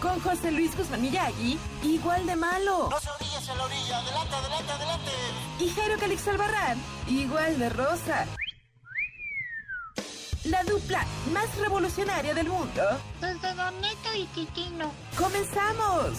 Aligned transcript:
con 0.00 0.20
José 0.20 0.50
Luis 0.50 0.76
Guzmán 0.76 1.02
Miyagi, 1.02 1.58
igual 1.82 2.26
de 2.26 2.36
malo. 2.36 2.88
No 2.90 3.00
se 3.00 3.10
orillas 3.10 3.48
en 3.48 3.58
la 3.58 3.64
orilla, 3.64 3.98
adelante, 3.98 4.34
adelante, 4.34 4.72
adelante. 4.72 5.10
Y 5.60 5.70
Jairo 5.70 5.98
Calix 5.98 6.28
Albarrán, 6.28 6.78
igual 7.08 7.58
de 7.58 7.68
rosa. 7.68 8.26
La 10.44 10.62
dupla 10.64 11.04
más 11.32 11.56
revolucionaria 11.58 12.34
del 12.34 12.48
mundo. 12.48 12.82
Desde 13.20 13.54
Don 13.54 13.80
Neto 13.80 14.14
y 14.14 14.26
Quitino. 14.26 14.90
¡Comenzamos! 15.16 16.12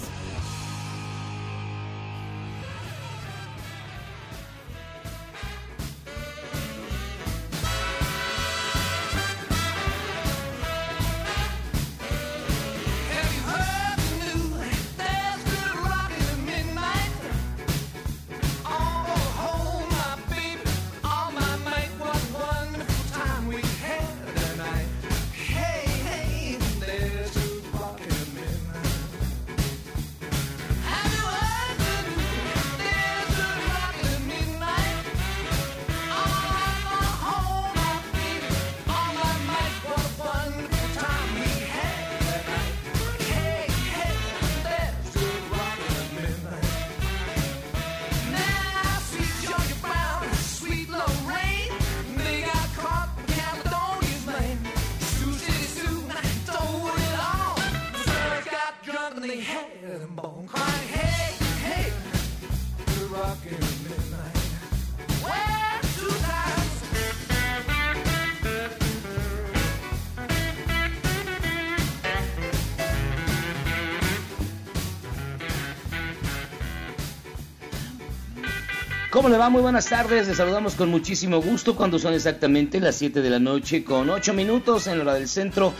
¿Cómo 79.11 79.27
le 79.27 79.37
va? 79.37 79.49
Muy 79.49 79.61
buenas 79.61 79.87
tardes. 79.87 80.27
Les 80.27 80.37
saludamos 80.37 80.75
con 80.75 80.89
muchísimo 80.89 81.41
gusto 81.41 81.75
cuando 81.75 81.99
son 81.99 82.13
exactamente 82.13 82.79
las 82.79 82.95
7 82.95 83.21
de 83.21 83.29
la 83.29 83.39
noche 83.39 83.83
con 83.83 84.09
8 84.09 84.33
minutos 84.33 84.87
en 84.87 84.97
la 84.99 85.03
hora 85.03 85.13
del 85.15 85.27
centro. 85.27 85.73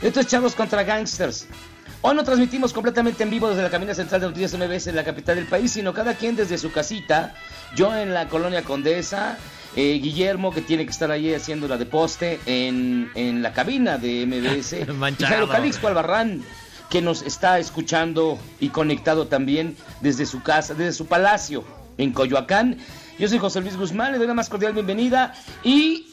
Esto 0.00 0.20
es 0.20 0.26
Chavos 0.28 0.54
contra 0.54 0.84
Gangsters. 0.84 1.48
Hoy 2.06 2.14
no 2.14 2.22
transmitimos 2.22 2.74
completamente 2.74 3.22
en 3.22 3.30
vivo 3.30 3.48
desde 3.48 3.62
la 3.62 3.70
cabina 3.70 3.94
central 3.94 4.20
de 4.20 4.26
Noticias 4.26 4.52
MBS 4.52 4.88
en 4.88 4.96
la 4.96 5.04
capital 5.04 5.36
del 5.36 5.46
país, 5.46 5.72
sino 5.72 5.94
cada 5.94 6.12
quien 6.12 6.36
desde 6.36 6.58
su 6.58 6.70
casita. 6.70 7.32
Yo 7.74 7.96
en 7.96 8.12
la 8.12 8.28
colonia 8.28 8.62
Condesa, 8.62 9.38
eh, 9.74 9.98
Guillermo 10.02 10.52
que 10.52 10.60
tiene 10.60 10.84
que 10.84 10.90
estar 10.90 11.10
ahí 11.10 11.32
haciendo 11.32 11.66
la 11.66 11.78
de 11.78 11.86
poste 11.86 12.40
en, 12.44 13.10
en 13.14 13.40
la 13.40 13.54
cabina 13.54 13.96
de 13.96 14.26
MBS. 14.26 14.82
y 14.82 14.84
Manchado. 14.92 15.30
Jairo 15.30 15.48
Calixto 15.48 15.88
Albarrán 15.88 16.42
que 16.90 17.00
nos 17.00 17.22
está 17.22 17.58
escuchando 17.58 18.38
y 18.60 18.68
conectado 18.68 19.26
también 19.26 19.74
desde 20.02 20.26
su 20.26 20.42
casa, 20.42 20.74
desde 20.74 20.92
su 20.92 21.06
palacio 21.06 21.64
en 21.96 22.12
Coyoacán. 22.12 22.76
Yo 23.18 23.28
soy 23.28 23.38
José 23.38 23.62
Luis 23.62 23.78
Guzmán, 23.78 24.12
le 24.12 24.18
doy 24.18 24.26
la 24.26 24.34
más 24.34 24.50
cordial 24.50 24.74
bienvenida 24.74 25.32
y 25.62 26.08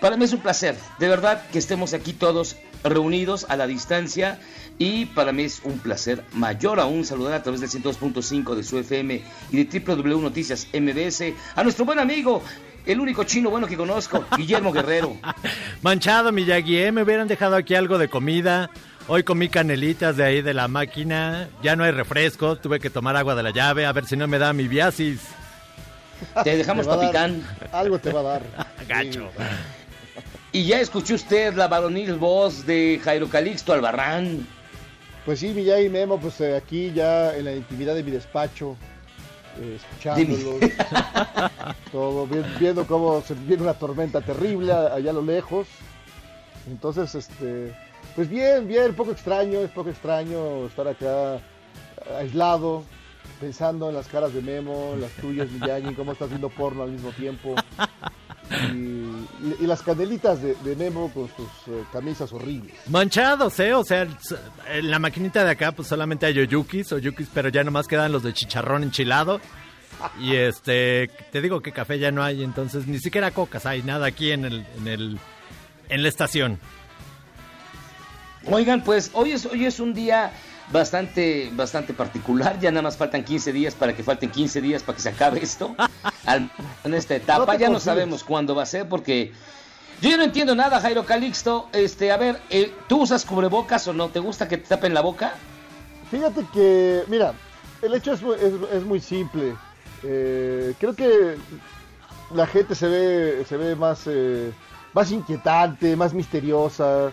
para 0.00 0.16
mí 0.16 0.24
es 0.24 0.32
un 0.32 0.40
placer, 0.40 0.76
de 0.98 1.06
verdad, 1.06 1.40
que 1.52 1.60
estemos 1.60 1.94
aquí 1.94 2.12
todos 2.14 2.56
reunidos 2.84 3.46
a 3.48 3.56
la 3.56 3.66
distancia 3.66 4.38
y 4.78 5.06
para 5.06 5.32
mí 5.32 5.44
es 5.44 5.62
un 5.64 5.78
placer 5.78 6.22
mayor 6.32 6.80
aún 6.80 7.04
saludar 7.04 7.34
a 7.34 7.42
través 7.42 7.60
del 7.60 7.70
102.5 7.70 8.54
de 8.54 8.62
su 8.62 8.78
FM 8.78 9.22
y 9.50 9.64
de 9.64 9.80
www 9.80 10.20
Noticias 10.20 10.68
MBS 10.72 11.32
a 11.56 11.62
nuestro 11.62 11.84
buen 11.84 11.98
amigo, 11.98 12.42
el 12.86 13.00
único 13.00 13.24
chino 13.24 13.50
bueno 13.50 13.66
que 13.66 13.76
conozco, 13.76 14.24
Guillermo 14.36 14.72
Guerrero. 14.72 15.16
Manchado, 15.82 16.30
Miyagi, 16.30 16.78
¿eh? 16.78 16.92
me 16.92 17.02
hubieran 17.02 17.28
dejado 17.28 17.56
aquí 17.56 17.74
algo 17.74 17.98
de 17.98 18.08
comida. 18.08 18.70
Hoy 19.06 19.22
comí 19.22 19.48
canelitas 19.50 20.16
de 20.16 20.24
ahí 20.24 20.42
de 20.42 20.54
la 20.54 20.66
máquina. 20.66 21.48
Ya 21.62 21.76
no 21.76 21.84
hay 21.84 21.90
refresco. 21.90 22.56
Tuve 22.56 22.80
que 22.80 22.88
tomar 22.88 23.16
agua 23.16 23.34
de 23.34 23.42
la 23.42 23.50
llave 23.50 23.84
a 23.84 23.92
ver 23.92 24.06
si 24.06 24.16
no 24.16 24.26
me 24.26 24.38
da 24.38 24.54
mi 24.54 24.66
viasis. 24.66 25.20
Te 26.42 26.56
dejamos 26.56 26.86
Te 26.86 26.94
papicán. 26.94 27.42
Algo 27.70 27.98
te 27.98 28.12
va 28.12 28.20
a 28.20 28.22
dar. 28.22 28.42
Gacho. 28.88 29.30
Y 30.54 30.64
ya 30.66 30.80
escuchó 30.80 31.16
usted 31.16 31.54
la 31.54 31.66
varonil 31.68 32.14
voz 32.14 32.64
de 32.64 33.00
Jairo 33.02 33.28
Calixto 33.28 33.72
Albarrán. 33.72 34.46
Pues 35.24 35.40
sí, 35.40 35.48
Miyagi 35.48 35.86
y 35.86 35.88
Memo, 35.90 36.18
pues 36.20 36.40
eh, 36.40 36.54
aquí 36.56 36.92
ya 36.92 37.34
en 37.36 37.46
la 37.46 37.54
intimidad 37.56 37.94
de 37.96 38.04
mi 38.04 38.10
despacho, 38.12 38.76
eh, 39.60 39.76
escuchándolos, 39.76 40.70
todo, 41.92 42.26
vi- 42.28 42.44
viendo 42.60 42.86
cómo 42.86 43.20
se 43.22 43.34
viene 43.34 43.62
una 43.64 43.74
tormenta 43.74 44.20
terrible 44.20 44.72
allá 44.72 45.10
a 45.10 45.14
lo 45.14 45.22
lejos. 45.22 45.66
Entonces, 46.68 47.14
este, 47.16 47.74
pues 48.14 48.28
bien, 48.30 48.68
bien, 48.68 48.94
poco 48.94 49.10
extraño, 49.10 49.58
es 49.60 49.70
poco 49.70 49.90
extraño 49.90 50.66
estar 50.66 50.86
acá 50.86 51.36
eh, 51.36 51.40
aislado, 52.20 52.84
pensando 53.40 53.88
en 53.88 53.96
las 53.96 54.06
caras 54.06 54.32
de 54.34 54.40
Memo, 54.40 54.92
en 54.94 55.00
las 55.00 55.10
tuyas, 55.12 55.50
Miyagi, 55.50 55.94
cómo 55.94 56.12
estás 56.12 56.28
viendo 56.28 56.48
porno 56.48 56.84
al 56.84 56.90
mismo 56.90 57.10
tiempo. 57.10 57.56
Y, 58.72 58.74
y- 58.74 59.66
las 59.66 59.82
canelitas 59.82 60.42
de, 60.42 60.54
de 60.56 60.76
Memo 60.76 61.10
con 61.12 61.28
sus 61.28 61.48
eh, 61.74 61.82
camisas 61.92 62.32
horribles. 62.32 62.74
Manchados, 62.88 63.58
¿eh? 63.60 63.72
O 63.74 63.84
sea, 63.84 64.06
en 64.70 64.90
la 64.90 64.98
maquinita 64.98 65.44
de 65.44 65.50
acá 65.50 65.72
pues 65.72 65.88
solamente 65.88 66.26
hay 66.26 66.38
oyukis, 66.38 66.92
oyukis, 66.92 67.28
pero 67.32 67.48
ya 67.48 67.64
nomás 67.64 67.86
quedan 67.86 68.12
los 68.12 68.22
de 68.22 68.32
chicharrón 68.34 68.82
enchilado. 68.82 69.40
Y 70.20 70.34
este, 70.34 71.08
te 71.32 71.40
digo 71.40 71.60
que 71.60 71.72
café 71.72 71.98
ya 71.98 72.10
no 72.10 72.22
hay, 72.22 72.42
entonces 72.44 72.86
ni 72.86 72.98
siquiera 72.98 73.30
cocas 73.30 73.64
hay, 73.64 73.82
nada 73.82 74.06
aquí 74.06 74.32
en 74.32 74.44
el, 74.44 74.66
en 74.76 74.88
el, 74.88 75.18
en 75.88 76.02
la 76.02 76.08
estación. 76.08 76.58
Oigan, 78.46 78.82
pues 78.84 79.10
hoy 79.14 79.30
es, 79.32 79.46
hoy 79.46 79.64
es 79.64 79.80
un 79.80 79.94
día 79.94 80.32
bastante, 80.72 81.50
bastante 81.52 81.94
particular. 81.94 82.58
Ya 82.60 82.70
nada 82.70 82.82
más 82.82 82.96
faltan 82.96 83.24
15 83.24 83.52
días 83.52 83.74
para 83.74 83.94
que 83.94 84.02
falten 84.02 84.30
15 84.30 84.60
días 84.60 84.82
para 84.82 84.96
que 84.96 85.02
se 85.02 85.08
acabe 85.10 85.42
esto. 85.42 85.74
Al- 86.26 86.50
en 86.84 86.94
esta 86.94 87.14
etapa 87.16 87.56
ya 87.56 87.68
no 87.68 87.80
sabemos 87.80 88.24
cuándo 88.24 88.54
va 88.54 88.62
a 88.62 88.66
ser 88.66 88.88
porque 88.88 89.32
yo 90.00 90.10
ya 90.10 90.16
no 90.16 90.24
entiendo 90.24 90.54
nada, 90.54 90.80
Jairo 90.80 91.04
Calixto. 91.04 91.68
Este, 91.72 92.10
a 92.12 92.16
ver, 92.16 92.40
eh, 92.50 92.72
¿tú 92.88 93.02
usas 93.02 93.24
cubrebocas 93.24 93.86
o 93.88 93.92
no? 93.92 94.08
¿Te 94.08 94.18
gusta 94.20 94.48
que 94.48 94.58
te 94.58 94.66
tapen 94.68 94.94
la 94.94 95.00
boca? 95.00 95.34
Fíjate 96.10 96.44
que, 96.52 97.02
mira, 97.08 97.32
el 97.82 97.94
hecho 97.94 98.12
es, 98.12 98.20
es, 98.22 98.52
es 98.72 98.84
muy 98.84 99.00
simple. 99.00 99.54
Eh, 100.02 100.74
creo 100.78 100.94
que 100.94 101.36
la 102.34 102.46
gente 102.46 102.74
se 102.74 102.86
ve, 102.88 103.44
se 103.48 103.56
ve 103.56 103.74
más, 103.76 104.02
eh, 104.06 104.52
más 104.92 105.10
inquietante, 105.10 105.96
más 105.96 106.12
misteriosa. 106.12 107.10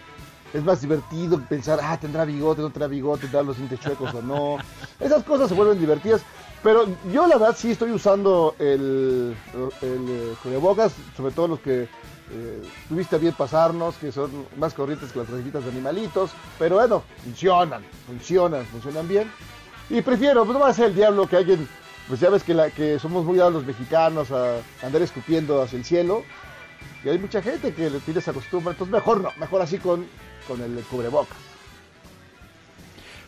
Es 0.53 0.63
más 0.63 0.81
divertido 0.81 1.39
pensar, 1.47 1.79
ah, 1.81 1.97
tendrá 1.99 2.25
bigote, 2.25 2.61
no 2.61 2.69
tendrá 2.69 2.87
bigote, 2.87 3.21
tendrá 3.21 3.43
los 3.43 3.57
dientes 3.57 3.79
chuecos 3.79 4.13
o 4.13 4.21
no. 4.21 4.57
Esas 4.99 5.23
cosas 5.23 5.49
se 5.49 5.55
vuelven 5.55 5.79
divertidas. 5.79 6.21
Pero 6.63 6.85
yo 7.11 7.25
la 7.25 7.37
verdad 7.37 7.55
sí 7.57 7.71
estoy 7.71 7.91
usando 7.91 8.55
el, 8.59 9.35
el 9.81 10.09
eh, 10.09 10.33
cubrebocas, 10.43 10.93
sobre 11.17 11.33
todo 11.33 11.47
los 11.47 11.59
que 11.59 11.87
eh, 12.33 12.61
tuviste 12.87 13.17
bien 13.17 13.33
pasarnos, 13.33 13.95
que 13.95 14.11
son 14.11 14.45
más 14.57 14.73
corrientes 14.73 15.11
que 15.11 15.19
las 15.19 15.27
tarjetitas 15.27 15.63
de 15.63 15.71
animalitos. 15.71 16.31
Pero 16.59 16.75
bueno, 16.75 17.03
funcionan, 17.23 17.83
funcionan, 18.05 18.65
funcionan 18.65 19.07
bien. 19.07 19.31
Y 19.89 20.01
prefiero, 20.01 20.45
pues 20.45 20.53
no 20.53 20.63
va 20.63 20.69
a 20.69 20.73
ser 20.73 20.87
el 20.87 20.95
diablo 20.95 21.27
que 21.27 21.37
alguien, 21.37 21.67
pues 22.07 22.19
ya 22.19 22.29
ves 22.29 22.43
que, 22.43 22.53
la, 22.53 22.69
que 22.69 22.99
somos 22.99 23.25
muy 23.25 23.37
dados 23.37 23.53
los 23.53 23.65
mexicanos 23.65 24.31
a 24.31 24.57
andar 24.83 25.01
escupiendo 25.01 25.61
hacia 25.61 25.77
el 25.77 25.85
cielo. 25.85 26.23
Y 27.03 27.09
hay 27.09 27.17
mucha 27.17 27.41
gente 27.41 27.73
que 27.73 27.89
le 27.89 27.99
tiene 27.99 28.19
esa 28.19 28.31
costumbre, 28.33 28.71
entonces 28.71 28.93
mejor 28.93 29.21
no, 29.21 29.31
mejor 29.37 29.61
así 29.61 29.79
con, 29.79 30.05
con 30.51 30.61
el 30.61 30.83
cubrebocas. 30.83 31.37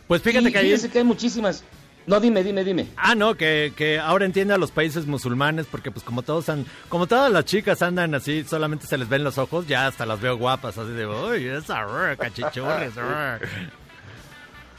Pues 0.06 0.20
fíjate 0.22 0.50
Y 0.50 0.52
que 0.52 0.58
ahí... 0.58 0.66
fíjese 0.66 0.90
que 0.90 0.98
hay 0.98 1.04
muchísimas. 1.04 1.64
No, 2.06 2.20
dime, 2.20 2.44
dime, 2.44 2.64
dime. 2.64 2.88
Ah, 2.96 3.14
no, 3.14 3.34
que, 3.34 3.72
que 3.74 3.98
ahora 3.98 4.26
entiende 4.26 4.52
a 4.52 4.58
los 4.58 4.70
países 4.70 5.06
musulmanes 5.06 5.64
porque 5.70 5.90
pues 5.90 6.04
como 6.04 6.20
todos 6.20 6.50
han, 6.50 6.66
como 6.90 7.06
todas 7.06 7.32
las 7.32 7.46
chicas 7.46 7.80
andan 7.80 8.14
así, 8.14 8.44
solamente 8.44 8.86
se 8.86 8.98
les 8.98 9.08
ven 9.08 9.24
los 9.24 9.38
ojos, 9.38 9.66
ya 9.66 9.86
hasta 9.86 10.04
las 10.04 10.20
veo 10.20 10.36
guapas, 10.36 10.76
así 10.76 10.90
de, 10.90 11.06
uy, 11.06 11.46
esa 11.48 11.82
rrr, 11.82 12.18
cachichurres. 12.18 12.94
rrr". 12.96 13.48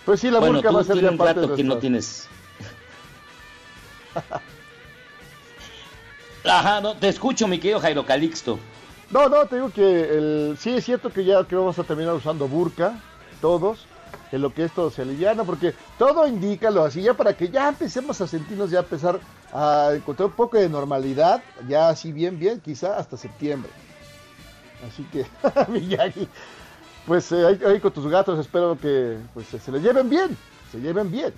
Pues 0.05 0.19
sí, 0.19 0.29
la 0.29 0.37
bueno, 0.37 0.55
burka 0.55 0.69
va 0.71 0.81
a 0.81 0.83
ser 0.83 1.01
ya 1.01 1.09
un 1.09 1.17
parte 1.17 1.41
de 1.41 1.55
que 1.55 1.63
no 1.63 1.79
tienes. 1.79 2.27
Ajá, 6.43 6.79
no, 6.79 6.95
te 6.95 7.07
escucho, 7.07 7.47
mi 7.47 7.57
querido 7.57 7.79
Jairo 7.79 8.05
Calixto. 8.05 8.59
No, 9.11 9.29
no, 9.29 9.45
te 9.45 9.55
digo 9.55 9.69
que 9.69 10.01
el, 10.17 10.57
sí 10.59 10.71
es 10.71 10.83
cierto 10.83 11.11
que 11.11 11.23
ya 11.23 11.43
que 11.45 11.55
vamos 11.55 11.77
a 11.77 11.83
terminar 11.83 12.13
usando 12.15 12.47
burka, 12.47 12.99
todos, 13.39 13.85
en 14.31 14.41
lo 14.41 14.53
que 14.53 14.63
esto 14.63 14.89
se 14.89 15.03
aliviana, 15.03 15.43
porque 15.43 15.73
todo 15.97 16.27
indícalo 16.27 16.83
así, 16.83 17.01
ya 17.01 17.13
para 17.13 17.35
que 17.35 17.49
ya 17.49 17.69
empecemos 17.69 18.19
a 18.21 18.27
sentirnos, 18.27 18.71
ya 18.71 18.79
empezar 18.79 19.19
a 19.53 19.91
encontrar 19.95 20.27
un 20.27 20.35
poco 20.35 20.57
de 20.57 20.67
normalidad, 20.67 21.43
ya 21.67 21.89
así 21.89 22.11
bien, 22.11 22.39
bien, 22.39 22.59
quizá 22.59 22.97
hasta 22.97 23.15
septiembre. 23.17 23.71
Así 24.87 25.03
que, 25.03 25.25
Miyagi, 25.71 26.27
pues 27.05 27.31
eh, 27.31 27.45
ahí, 27.45 27.59
ahí 27.65 27.79
con 27.79 27.93
tus 27.93 28.07
gatos 28.07 28.39
espero 28.39 28.77
que 28.79 29.17
pues, 29.33 29.47
se 29.47 29.71
les 29.71 29.81
lleven 29.81 30.09
bien, 30.09 30.35
se 30.71 30.79
lleven 30.79 31.11
bien. 31.11 31.33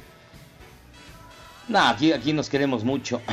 No, 1.67 1.79
aquí, 1.79 2.13
aquí 2.13 2.31
nos 2.33 2.49
queremos 2.49 2.83
mucho. 2.83 3.21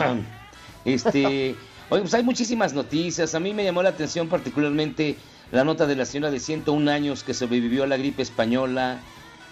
Este, 0.84 1.56
oye, 1.90 2.02
pues 2.02 2.14
hay 2.14 2.22
muchísimas 2.22 2.72
noticias. 2.72 3.34
A 3.34 3.40
mí 3.40 3.52
me 3.52 3.64
llamó 3.64 3.82
la 3.82 3.90
atención 3.90 4.28
particularmente 4.28 5.16
la 5.52 5.64
nota 5.64 5.86
de 5.86 5.96
la 5.96 6.04
señora 6.04 6.30
de 6.30 6.40
101 6.40 6.90
años 6.90 7.22
que 7.22 7.34
sobrevivió 7.34 7.84
a 7.84 7.86
la 7.86 7.96
gripe 7.96 8.22
española, 8.22 8.98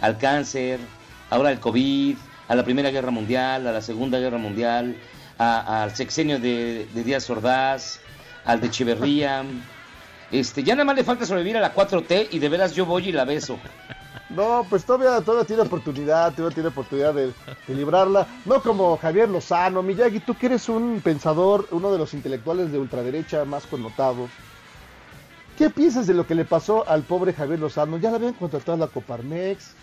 al 0.01 0.19
cáncer, 0.19 0.81
ahora 1.31 1.51
al 1.51 1.61
COVID, 1.61 2.17
a 2.49 2.55
la 2.55 2.65
Primera 2.65 2.91
Guerra 2.91 3.11
Mundial, 3.11 3.67
a 3.67 3.73
la 3.73 3.83
Segunda 3.83 4.19
Guerra 4.19 4.39
Mundial, 4.39 4.97
al 5.39 5.95
sexenio 5.95 6.39
de, 6.39 6.87
de 6.93 7.05
Díaz 7.05 7.29
Ordaz, 7.31 8.01
al 8.45 8.61
de 8.61 8.67
Echeverría. 8.69 9.45
Este, 10.33 10.63
ya 10.63 10.75
nada 10.75 10.87
más 10.87 10.97
le 10.97 11.05
falta 11.05 11.27
sobrevivir 11.27 11.59
a 11.59 11.61
la 11.61 11.75
4T 11.75 12.29
y 12.31 12.39
de 12.39 12.49
veras 12.49 12.75
yo 12.75 12.87
voy 12.87 13.11
y 13.11 13.13
la 13.13 13.27
beso. 13.27 13.59
No, 14.35 14.65
pues 14.69 14.85
todavía, 14.85 15.21
todavía 15.21 15.47
tiene 15.47 15.63
oportunidad, 15.63 16.33
todavía 16.35 16.55
tiene 16.55 16.69
oportunidad 16.71 17.13
de, 17.15 17.33
librarla. 17.69 18.27
No 18.47 18.63
como 18.63 18.97
Javier 18.97 19.29
Lozano, 19.29 19.83
Miyagi, 19.83 20.21
tú 20.21 20.35
que 20.35 20.47
eres 20.47 20.69
un 20.69 21.01
pensador, 21.05 21.69
uno 21.71 21.93
de 21.93 21.99
los 21.99 22.15
intelectuales 22.15 22.73
de 22.73 22.79
ultraderecha 22.79 23.45
más 23.45 23.67
connotados. 23.67 24.31
¿Qué 25.59 25.69
piensas 25.69 26.07
de 26.07 26.15
lo 26.15 26.27
que 26.27 26.35
le 26.35 26.47
pasó 26.47 26.89
al 26.89 27.03
pobre 27.03 27.35
Javier 27.35 27.61
Lozano? 27.61 27.99
Ya 27.99 28.11
le 28.11 28.17
habían 28.17 28.33
contratado 28.33 28.73
a 28.73 28.87
la 28.87 28.87
Coparmex 28.87 29.75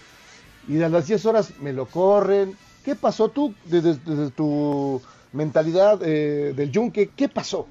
y 0.67 0.81
a 0.81 0.89
las 0.89 1.05
10 1.07 1.25
horas 1.27 1.53
me 1.61 1.71
lo 1.71 1.85
corren. 1.85 2.57
¿Qué 2.83 2.95
pasó 2.95 3.29
tú 3.29 3.53
desde, 3.65 3.95
desde 3.97 4.31
tu 4.31 4.99
mentalidad 5.31 5.99
eh, 6.01 6.53
del 6.55 6.71
yunque? 6.71 7.09
¿Qué 7.09 7.29
pasó? 7.29 7.67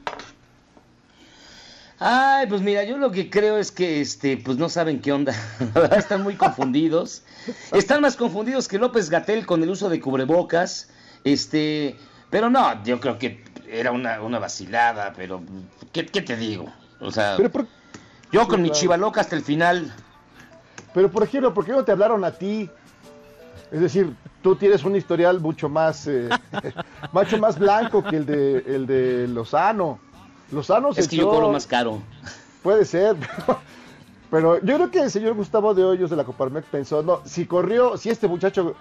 Ay, 2.00 2.46
pues 2.46 2.62
mira, 2.62 2.84
yo 2.84 2.96
lo 2.96 3.10
que 3.10 3.28
creo 3.28 3.58
es 3.58 3.72
que 3.72 4.00
este, 4.00 4.36
pues 4.36 4.56
no 4.56 4.68
saben 4.68 5.00
qué 5.00 5.12
onda. 5.12 5.34
Están 5.96 6.22
muy 6.22 6.36
confundidos. 6.36 7.22
Están 7.72 8.02
más 8.02 8.16
confundidos 8.16 8.68
que 8.68 8.78
López 8.78 9.10
Gatel 9.10 9.46
con 9.46 9.62
el 9.62 9.70
uso 9.70 9.88
de 9.88 10.00
cubrebocas. 10.00 10.90
Este, 11.24 11.96
pero 12.30 12.50
no, 12.50 12.82
yo 12.84 13.00
creo 13.00 13.18
que 13.18 13.42
era 13.68 13.90
una, 13.90 14.20
una 14.22 14.38
vacilada, 14.38 15.12
pero 15.16 15.42
¿qué, 15.92 16.06
qué 16.06 16.22
te 16.22 16.36
digo? 16.36 16.66
O 17.00 17.10
sea, 17.10 17.36
por, 17.36 17.66
yo 18.30 18.42
sí, 18.42 18.48
con 18.48 18.62
mi 18.62 18.68
claro. 18.68 18.80
chivaloca 18.80 19.20
hasta 19.20 19.34
el 19.34 19.42
final. 19.42 19.92
Pero 20.94 21.10
por 21.10 21.24
ejemplo, 21.24 21.52
¿por 21.52 21.64
qué 21.64 21.72
no 21.72 21.84
te 21.84 21.92
hablaron 21.92 22.24
a 22.24 22.30
ti? 22.30 22.70
Es 23.72 23.80
decir, 23.80 24.14
tú 24.42 24.54
tienes 24.56 24.84
un 24.84 24.94
historial 24.96 25.40
mucho 25.40 25.68
más, 25.68 26.06
eh, 26.06 26.28
mucho 27.12 27.38
más 27.38 27.58
blanco 27.58 28.04
que 28.04 28.16
el 28.16 28.26
de, 28.26 28.58
el 28.66 28.86
de 28.86 29.28
Lozano. 29.28 29.98
Lozano 30.50 30.92
se 30.92 31.00
Es 31.00 31.08
que 31.08 31.16
yo 31.16 31.28
cobro 31.28 31.50
más 31.50 31.66
caro. 31.66 32.00
Puede 32.62 32.84
ser, 32.84 33.16
pero, 33.46 33.60
pero 34.30 34.60
yo 34.64 34.74
creo 34.74 34.90
que 34.90 35.00
el 35.00 35.10
señor 35.10 35.34
Gustavo 35.34 35.74
de 35.74 35.84
Hoyos 35.84 36.10
de 36.10 36.16
la 36.16 36.24
Coparmex 36.24 36.66
pensó, 36.70 37.02
no, 37.02 37.22
si 37.24 37.46
corrió, 37.46 37.96
si 37.96 38.10
este 38.10 38.28
muchacho 38.28 38.74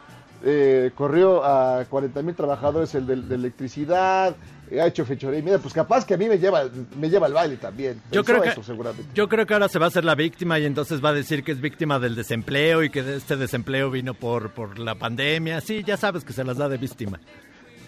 eh, 0.43 0.91
corrió 0.95 1.43
a 1.43 1.85
40 1.85 2.21
mil 2.21 2.35
trabajadores 2.35 2.93
el 2.95 3.05
de, 3.05 3.15
de 3.17 3.35
electricidad, 3.35 4.35
eh, 4.69 4.81
ha 4.81 4.87
hecho 4.87 5.05
fechoría 5.05 5.39
y 5.39 5.43
mira, 5.43 5.59
pues 5.59 5.73
capaz 5.73 6.05
que 6.05 6.13
a 6.13 6.17
mí 6.17 6.27
me 6.27 6.37
lleva, 6.37 6.63
me 6.97 7.09
lleva 7.09 7.27
al 7.27 7.33
baile 7.33 7.55
también. 7.57 8.01
Yo 8.11 8.23
creo 8.23 8.41
que 8.41 8.49
eso 8.49 8.63
seguramente. 8.63 9.09
yo 9.13 9.29
creo 9.29 9.45
que 9.45 9.53
ahora 9.53 9.69
se 9.69 9.79
va 9.79 9.85
a 9.85 9.87
hacer 9.87 10.03
la 10.03 10.15
víctima 10.15 10.59
y 10.59 10.65
entonces 10.65 11.03
va 11.03 11.09
a 11.09 11.13
decir 11.13 11.43
que 11.43 11.53
es 11.53 11.61
víctima 11.61 11.99
del 11.99 12.15
desempleo 12.15 12.83
y 12.83 12.89
que 12.89 13.15
este 13.15 13.37
desempleo 13.37 13.89
vino 13.89 14.13
por 14.13 14.51
por 14.51 14.77
la 14.77 14.95
pandemia. 14.95 15.61
Sí, 15.61 15.83
ya 15.85 15.95
sabes 15.95 16.23
que 16.23 16.33
se 16.33 16.43
las 16.43 16.57
da 16.57 16.67
de 16.69 16.77
víctima. 16.77 17.19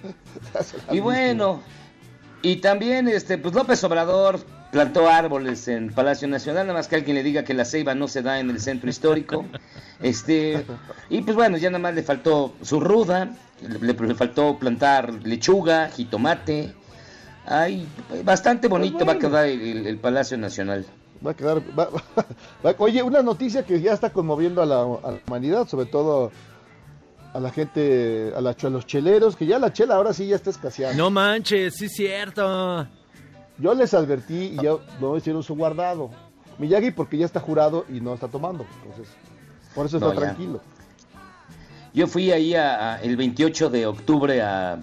Y 0.92 1.02
bueno, 1.02 1.62
y 2.42 2.58
también 2.58 3.08
este, 3.08 3.38
pues 3.38 3.54
López 3.54 3.84
Obrador 3.84 4.40
plantó 4.72 5.10
árboles 5.10 5.68
en 5.68 5.92
Palacio 5.92 6.28
Nacional, 6.28 6.68
nada 6.68 6.78
más 6.80 6.88
que 6.88 6.96
alguien 6.96 7.16
le 7.16 7.24
diga 7.24 7.44
que 7.44 7.54
la 7.54 7.66
ceiba 7.66 7.96
no 7.96 8.08
se 8.08 8.22
da 8.22 8.40
en 8.40 8.50
el 8.50 8.60
centro 8.60 8.90
histórico. 8.90 9.46
Este, 10.02 10.66
y 11.10 11.22
pues 11.24 11.36
bueno, 11.36 11.58
ya 11.58 11.70
nada 11.70 11.80
más 11.82 11.94
le 11.94 12.04
faltó 12.04 12.54
su 12.62 12.80
ruda, 12.80 13.32
le, 13.62 13.92
le 13.94 14.16
faltó 14.16 14.58
plantar 14.58 15.12
lechuga, 15.26 15.90
jitomate. 15.90 16.72
Ay, 17.46 17.86
bastante 18.24 18.70
bonito 18.70 19.06
va 19.06 19.14
a 19.14 19.20
quedar 19.20 19.46
el, 19.48 19.86
el- 19.88 19.98
Palacio 19.98 20.38
Nacional. 20.38 20.86
Va 21.26 21.32
a 21.32 21.34
quedar. 21.34 21.62
va- 21.78 21.90
va- 22.66 22.76
oye, 22.78 23.04
una 23.04 23.22
noticia 23.22 23.66
que 23.66 23.82
ya 23.82 23.92
está 23.92 24.12
conmoviendo 24.12 24.62
a 24.62 24.66
la, 24.66 24.76
a 24.84 25.12
la 25.12 25.20
humanidad, 25.28 25.68
sobre 25.68 25.86
todo 25.88 26.32
a 27.34 27.40
la 27.40 27.52
gente, 27.52 28.34
a, 28.36 28.42
la- 28.42 28.56
a 28.62 28.70
los 28.70 28.86
cheleros, 28.88 29.36
que 29.36 29.46
ya 29.46 29.60
la 29.60 29.72
chela 29.74 29.96
ahora 29.96 30.14
sí 30.14 30.28
ya 30.28 30.36
está 30.36 30.50
escaseando. 30.50 30.98
No 31.02 31.10
manches, 31.10 31.76
sí 31.76 31.86
es 31.86 31.92
cierto. 31.94 32.88
Yo 33.58 33.74
les 33.74 33.94
advertí 33.94 34.56
y 34.58 34.64
ya 34.64 34.72
no 35.02 35.18
hicieron 35.18 35.44
su 35.44 35.56
guardado. 35.56 36.10
Miyagi 36.58 36.92
porque 36.92 37.18
ya 37.18 37.26
está 37.26 37.40
jurado 37.40 37.86
y 37.90 38.02
no 38.02 38.14
está 38.14 38.28
tomando. 38.28 38.66
Entonces, 38.84 39.14
por 39.76 39.86
eso 39.86 39.98
está 39.98 40.10
No, 40.10 40.16
tranquilo. 40.16 40.62
Yo 41.94 42.08
fui 42.08 42.32
ahí 42.32 42.56
a- 42.56 42.96
a- 42.96 43.02
el 43.02 43.18
28 43.18 43.70
de 43.70 43.86
octubre 43.88 44.42
a, 44.42 44.80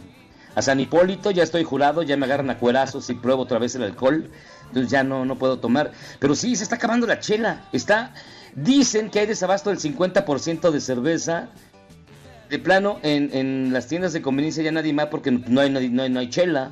a 0.54 0.62
San 0.62 0.80
Hipólito, 0.80 1.30
ya 1.30 1.42
estoy 1.42 1.64
jurado, 1.64 2.02
ya 2.02 2.16
me 2.16 2.26
agarran 2.26 2.50
a 2.50 2.58
cuerazos 2.58 3.08
y 3.10 3.14
pruebo 3.14 3.42
otra 3.42 3.58
vez 3.58 3.74
el 3.76 3.82
alcohol, 3.84 4.30
entonces 4.68 4.90
ya 4.90 5.04
no, 5.04 5.24
no 5.24 5.36
puedo 5.36 5.58
tomar. 5.58 5.92
Pero 6.18 6.34
sí, 6.34 6.56
se 6.56 6.64
está 6.64 6.76
acabando 6.76 7.06
la 7.06 7.20
chela, 7.20 7.68
está, 7.72 8.12
dicen 8.54 9.10
que 9.10 9.20
hay 9.20 9.26
desabasto 9.26 9.70
del 9.70 9.78
50% 9.78 10.70
de 10.70 10.80
cerveza, 10.80 11.48
de 12.48 12.58
plano, 12.58 12.98
en, 13.02 13.30
en 13.32 13.72
las 13.72 13.86
tiendas 13.88 14.12
de 14.12 14.22
conveniencia 14.22 14.62
ya 14.62 14.72
nadie 14.72 14.92
más 14.92 15.06
porque 15.06 15.30
no 15.30 15.60
hay, 15.60 15.70
no 15.70 15.78
hay, 15.78 16.10
no 16.10 16.18
hay, 16.20 16.30
chela. 16.30 16.70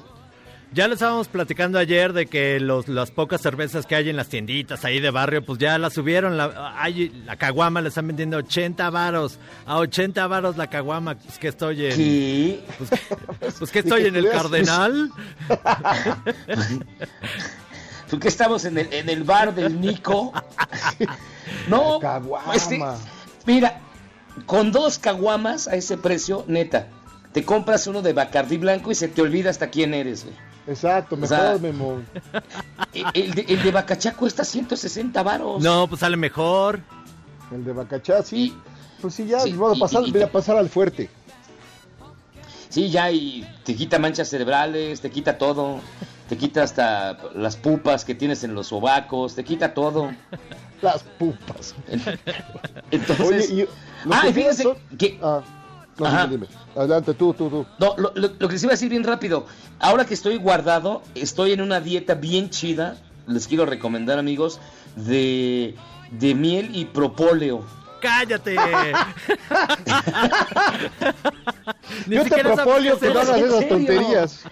Ya 0.73 0.89
les 0.89 0.95
estábamos 0.95 1.29
platicando 1.29 1.79
ayer 1.79 2.13
de 2.13 2.27
que 2.27 2.59
los, 2.59 2.89
las 2.89 3.13
pocas 3.13 3.41
cervezas 3.41 3.87
que 3.87 3.95
hay 3.95 4.09
en 4.11 4.17
las 4.17 4.29
tienditas 4.29 4.85
ahí 4.85 4.99
de 4.99 5.11
barrio, 5.11 5.45
pues 5.45 5.61
ya 5.61 5.79
las 5.79 5.93
subieron. 5.93 6.37
La, 6.37 6.75
hay, 6.77 7.11
la 7.27 7.37
caguama 7.37 7.81
le 7.81 7.91
están 7.91 8.09
vendiendo 8.09 8.39
80 8.39 8.91
varos. 8.91 9.39
A 9.67 9.79
80 9.79 10.27
varos 10.27 10.57
la 10.57 10.67
caguama. 10.69 11.15
Pues 11.15 11.39
que 11.39 11.49
estoy 11.49 11.87
en... 11.87 11.97
¿Qué? 11.97 12.61
Pues, 12.79 12.91
pues 13.59 13.71
que 13.71 13.79
estoy 13.85 14.07
en 14.07 14.17
el 14.17 14.29
Cardenal. 14.29 15.11
¿Por 18.11 18.21
qué 18.21 18.29
estamos 18.29 18.65
en 18.65 18.79
el, 18.79 18.93
en 18.93 19.09
el 19.09 19.25
bar 19.25 19.55
del 19.55 19.81
Nico? 19.81 20.33
No, 21.69 21.99
Caguama. 22.01 22.55
este, 22.55 22.81
mira, 23.47 23.81
con 24.47 24.73
dos 24.73 24.99
caguamas 24.99 25.69
a 25.69 25.77
ese 25.77 25.97
precio, 25.97 26.45
neta, 26.47 26.89
te 27.33 27.45
compras 27.45 27.87
uno 27.87 28.03
de 28.03 28.13
Bacardí 28.13 28.59
blanco 28.59 28.91
y 28.91 28.95
se 28.95 29.09
te 29.09 29.23
olvida 29.23 29.51
hasta 29.51 29.69
quién 29.71 29.95
eres, 29.95 30.25
güey. 30.25 30.37
Exacto, 30.67 31.17
mejor, 31.17 31.37
sea, 31.37 31.59
Memo. 31.61 32.01
El, 32.95 33.05
el 33.15 33.35
de, 33.35 33.43
el 33.49 33.63
de 33.63 33.71
Bacachá 33.71 34.15
cuesta 34.15 34.45
160 34.45 35.23
varos. 35.23 35.63
No, 35.63 35.87
pues 35.89 36.01
sale 36.01 36.17
mejor. 36.17 36.81
El 37.53 37.65
de 37.65 37.73
Bacachá, 37.73 38.23
sí. 38.23 38.37
Y- 38.47 38.57
Pues 39.03 39.15
sí, 39.15 39.27
ya, 39.27 39.41
Sí, 39.41 39.51
y- 39.51 39.79
pasar, 39.81 40.03
y- 40.07 40.13
voy 40.13 40.23
a 40.23 40.33
pasar 40.33 40.57
al 40.57 40.69
fuerte. 40.71 41.11
Sí, 42.71 42.89
ya, 42.91 43.11
y 43.11 43.47
te 43.65 43.75
quita 43.77 43.99
manchas 43.99 44.29
cerebrales, 44.29 45.01
te 45.01 45.11
quita 45.11 45.37
todo. 45.39 45.81
Te 46.29 46.37
quita 46.39 46.63
hasta 46.63 47.19
las 47.35 47.57
pupas 47.57 48.05
que 48.05 48.15
tienes 48.15 48.43
en 48.45 48.55
los 48.55 48.69
sobacos, 48.69 49.35
te 49.35 49.45
quita 49.45 49.75
todo. 49.75 50.11
Las 50.81 51.03
pupas. 51.03 51.75
Entonces, 52.91 53.51
Oye, 53.51 53.69
ah, 54.11 54.27
y 54.29 54.33
fíjense 54.33 54.63
son- 54.65 54.77
que 54.99 55.19
Ah, 55.23 55.41
No, 55.99 56.07
Ajá. 56.07 56.27
dime, 56.27 56.47
dime. 56.47 56.61
Adelante, 56.77 57.15
tú, 57.15 57.33
tú, 57.35 57.49
tú. 57.49 57.65
No, 57.79 57.95
lo, 57.97 58.11
lo- 58.17 58.33
lo 58.37 58.49
que 58.49 58.55
les 58.55 58.63
iba 58.65 58.73
a 58.73 58.75
decir 58.75 58.89
bien 58.89 59.05
rápido. 59.05 59.47
Ahora 59.79 60.05
que 60.05 60.15
estoy 60.15 60.37
guardado, 60.39 61.03
estoy 61.15 61.53
en 61.53 61.61
una 61.61 61.81
dieta 61.81 62.15
bien 62.15 62.51
chida. 62.51 62.97
Les 63.29 63.47
quiero 63.47 63.65
recomendar, 63.65 64.19
amigos, 64.19 64.59
de, 64.97 65.77
de 66.11 66.35
miel 66.35 66.71
y 66.75 66.87
propóleo. 66.87 67.65
¡Cállate! 68.01 68.57
Ni 72.07 72.17
Yo 72.17 72.23
te 72.25 72.29
sabes 72.29 72.43
que 72.43 72.43
no 72.43 72.53
es 72.55 72.59
hagas 72.59 73.03
¿En 73.03 73.17
esas 73.45 73.59
serio? 73.61 73.69
tonterías. 73.69 74.45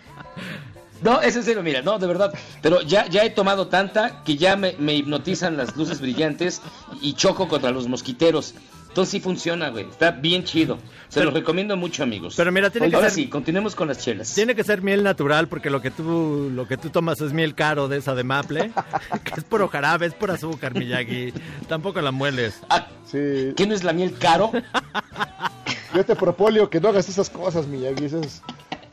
No, 1.03 1.21
es 1.21 1.35
en 1.35 1.43
serio, 1.43 1.63
mira, 1.65 1.83
no, 1.83 1.99
de 1.99 2.07
verdad. 2.07 2.33
Pero 2.63 2.81
ya, 2.83 3.07
ya 3.09 3.25
he 3.25 3.31
tomado 3.31 3.67
tanta 3.67 4.23
que 4.23 4.37
ya 4.37 4.55
me, 4.57 4.77
me 4.79 4.95
hipnotizan 4.95 5.57
las 5.57 5.77
luces 5.77 6.01
brillantes 6.01 6.63
y 7.01 7.15
choco 7.15 7.49
contra 7.49 7.73
los 7.73 7.89
mosquiteros. 7.89 8.55
Entonces 8.93 9.11
sí 9.13 9.21
funciona, 9.21 9.71
güey. 9.71 9.89
Está 9.89 10.11
bien 10.11 10.45
chido. 10.45 10.77
Se 11.09 11.15
Pero- 11.21 11.27
los 11.31 11.35
recomiendo 11.35 11.79
mucho, 11.79 12.03
amigos. 12.03 12.35
Pero 12.37 12.53
mira, 12.53 12.69
tiene 12.69 12.91
que 12.91 12.95
Ahora 12.97 13.09
ser- 13.09 13.25
sí, 13.25 13.29
continuemos 13.31 13.75
con 13.75 13.89
las 13.89 13.99
chelas. 13.99 14.35
Tiene 14.35 14.55
que 14.55 14.65
ser 14.65 14.83
miel 14.83 15.03
natural 15.03 15.49
porque 15.49 15.71
lo 15.71 15.81
que 15.81 15.91
tú 15.91 16.51
lo 16.55 16.69
que 16.69 16.77
tú 16.77 16.91
tomas 16.91 17.19
es 17.23 17.33
miel 17.33 17.55
caro 17.55 17.89
de 17.89 17.97
esa 17.97 18.15
de 18.15 18.23
maple, 18.25 18.71
que 19.25 19.33
es 19.41 19.45
puro 19.45 19.69
jarabe, 19.69 20.05
es 20.07 20.13
por 20.13 20.31
azúcar, 20.31 20.75
Miyagi. 20.75 21.33
Tampoco 21.69 22.03
la 22.03 22.11
mueles. 22.13 22.61
Ah, 22.69 22.87
Sí. 23.11 23.53
¿Qué 23.57 23.67
no 23.67 23.75
es 23.75 23.83
la 23.83 23.93
miel 23.95 24.15
caro? 24.19 24.53
Yo 25.95 26.05
te 26.05 26.15
propolio 26.17 26.69
que 26.71 26.81
no 26.81 26.89
hagas 26.89 27.09
esas 27.09 27.29
cosas, 27.31 27.67
Miyagi. 27.67 28.05
Esas 28.07 28.43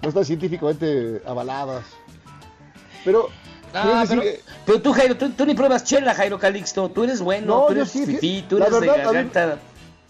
no 0.01 0.09
están 0.09 0.23
científicamente 0.25 1.21
avaladas. 1.25 1.83
Pero, 3.03 3.29
Ah, 3.73 4.03
pero, 4.09 4.21
que- 4.21 4.41
pero 4.65 4.81
tú, 4.81 4.91
Jairo, 4.93 5.15
tú, 5.15 5.29
tú 5.29 5.45
ni 5.45 5.53
pruebas 5.53 5.83
chela, 5.83 6.15
Jairo 6.15 6.39
Calixto. 6.39 6.89
Tú 6.89 7.03
eres 7.03 7.21
bueno, 7.21 7.45
No, 7.59 7.65
tú 7.67 7.73
eres 7.73 7.91
sí, 7.91 8.03
fifí, 8.05 8.17
fí- 8.41 8.47
tú 8.47 8.57
la 8.57 8.65
eres 8.65 8.79
de 8.79 8.87
verdad, 8.87 8.95
a 8.95 8.97
mí- 9.11 9.13
garganta. 9.29 9.59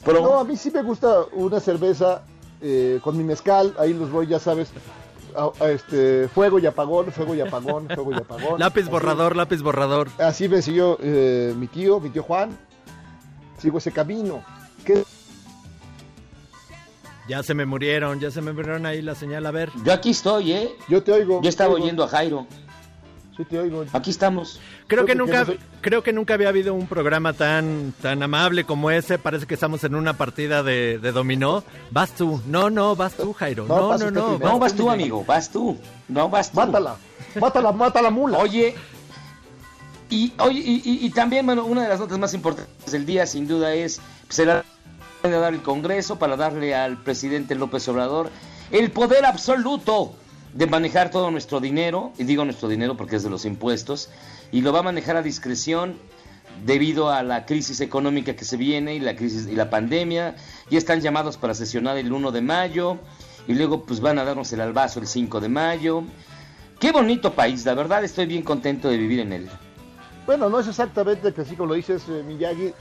Pro. 0.04 0.22
no, 0.22 0.40
a 0.40 0.44
mí 0.44 0.56
sí 0.58 0.72
me 0.72 0.82
gusta 0.84 1.26
una 1.34 1.60
cerveza 1.60 2.24
eh, 2.62 3.00
con 3.04 3.18
mi 3.18 3.24
mezcal. 3.24 3.74
Ahí 3.80 3.94
los 3.94 4.12
voy, 4.12 4.28
ya 4.28 4.40
sabes. 4.40 4.70
a- 5.36 5.52
a 5.64 5.70
este, 5.70 6.28
fuego 6.28 6.58
y 6.60 6.66
apagón, 6.66 7.12
fuego 7.12 7.36
y 7.36 7.42
apagón, 7.42 7.88
fuego 7.94 8.12
y 8.12 8.16
apagón. 8.16 8.60
Lápiz 8.60 8.82
Así- 8.82 8.90
borrador, 8.90 9.36
lápiz 9.36 9.62
borrador. 9.62 10.10
Así 10.18 10.50
me 10.50 10.62
siguió 10.62 10.98
eh, 11.02 11.54
mi 11.58 11.68
tío, 11.68 12.00
mi 12.00 12.10
tío 12.10 12.24
Juan. 12.24 12.58
Sigo 13.60 13.78
ese 13.78 13.92
camino. 13.92 14.44
¿Qué? 14.86 15.04
Ya 17.28 17.44
se 17.44 17.54
me 17.54 17.66
murieron, 17.66 18.20
ya 18.20 18.32
se 18.32 18.42
me 18.42 18.54
murieron 18.54 18.86
ahí 18.88 19.02
la 19.04 19.14
señal. 19.14 19.46
A 19.46 19.52
ver, 19.52 19.70
Yo 19.86 19.94
aquí 19.94 20.10
estoy, 20.12 20.52
¿eh? 20.52 20.72
Yo 20.88 21.04
te 21.04 21.12
oigo. 21.12 21.42
Yo 21.44 21.50
estaba 21.50 21.74
oigo. 21.74 21.84
oyendo 21.86 22.04
a 22.04 22.08
Jairo. 22.08 22.48
Sí, 23.40 23.46
te 23.46 23.58
oigo. 23.58 23.86
Aquí 23.94 24.10
estamos. 24.10 24.60
creo 24.86 24.86
Creo 24.88 25.06
que 25.06 25.12
que 25.14 25.18
nunca, 25.18 25.40
no 25.40 25.46
soy- 25.46 25.60
creo 25.80 26.04
que 26.04 26.12
nunca 26.12 26.34
había 26.34 26.50
habido 26.50 26.74
un 26.74 26.88
programa 26.88 27.32
tan, 27.32 27.94
tan 28.02 28.22
amable 28.22 28.66
como 28.66 28.92
ese. 28.92 29.18
Parece 29.18 29.46
que 29.48 29.54
estamos 29.54 29.82
en 29.86 29.96
una 29.96 30.18
partida 30.18 30.62
de, 30.62 31.00
de 31.00 31.12
dominó. 31.14 31.64
Vas 31.90 32.12
tú, 32.12 32.42
no, 32.48 32.70
no, 32.70 32.98
vas 32.98 33.14
tú, 33.14 33.32
Jairo. 33.32 33.66
No, 33.66 33.98
No, 33.98 34.12
no, 34.12 34.38
no. 34.38 34.60
vas 34.60 34.76
tú, 34.76 34.90
amigo, 34.92 35.24
vas 35.26 35.50
tú. 35.50 35.78
No, 36.10 36.28
vas 36.28 36.52
tú. 36.52 36.58
Mátala. 36.60 36.98
Mátala, 37.40 37.72
mátala, 37.72 38.10
mula. 38.10 38.40
Oye, 38.40 38.76
y, 40.10 40.34
oye, 40.40 40.60
y, 40.60 40.82
y- 40.84 41.06
y 41.06 41.10
también, 41.12 41.46
bueno, 41.46 41.64
una 41.64 41.84
de 41.84 41.88
las 41.88 42.00
notas 42.02 42.20
más 42.20 42.34
importantes 42.34 42.92
del 42.92 43.06
día, 43.06 43.26
sin 43.26 43.48
duda, 43.48 43.74
es 43.74 44.02
se 44.28 44.46
la 44.46 44.66
van 45.24 45.34
a 45.34 45.38
dar 45.38 45.54
el 45.54 45.62
Congreso 45.62 46.20
para 46.20 46.36
darle 46.36 46.76
al 46.76 46.98
presidente 46.98 47.56
López 47.56 47.88
Obrador 47.88 48.30
el 48.72 48.92
poder 48.92 49.26
absoluto 49.26 50.14
de 50.54 50.68
manejar 50.68 51.12
todo 51.12 51.32
nuestro 51.32 51.60
dinero, 51.60 52.12
y 52.18 52.24
digo 52.24 52.46
nuestro 52.46 52.68
dinero 52.68 52.98
porque 52.98 53.18
es 53.18 53.24
de 53.24 53.30
los 53.30 53.46
impuestos, 53.46 54.10
y 54.52 54.62
lo 54.62 54.74
va 54.74 54.80
a 54.80 54.84
manejar 54.84 55.16
a 55.18 55.22
discreción 55.22 55.98
debido 56.66 57.10
a 57.10 57.24
la 57.24 57.46
crisis 57.46 57.80
económica 57.82 58.36
que 58.36 58.46
se 58.46 58.58
viene 58.58 58.96
y 58.96 59.00
la 59.00 59.16
crisis 59.16 59.48
y 59.48 59.56
la 59.56 59.70
pandemia. 59.70 60.36
Ya 60.70 60.78
están 60.78 61.02
llamados 61.02 61.38
para 61.38 61.54
sesionar 61.54 61.98
el 61.98 62.12
1 62.12 62.32
de 62.32 62.42
mayo 62.42 62.98
y 63.48 63.54
luego 63.54 63.86
pues 63.86 64.00
van 64.00 64.20
a 64.20 64.24
darnos 64.24 64.52
el 64.54 64.62
albazo 64.62 65.00
el 65.00 65.08
5 65.08 65.40
de 65.40 65.50
mayo. 65.50 66.04
Qué 66.80 66.92
bonito 66.92 67.34
país, 67.34 67.66
la 67.66 67.74
verdad 67.74 68.04
estoy 68.04 68.26
bien 68.26 68.44
contento 68.44 68.90
de 68.90 68.98
vivir 68.98 69.20
en 69.20 69.34
él. 69.34 69.50
Bueno, 70.26 70.50
no 70.50 70.60
es 70.60 70.68
exactamente 70.68 71.34
que 71.34 71.42
así 71.42 71.56
como 71.56 71.70
lo 71.70 71.74
dices, 71.74 72.04
eh, 72.08 72.24
Miyagi. 72.26 72.74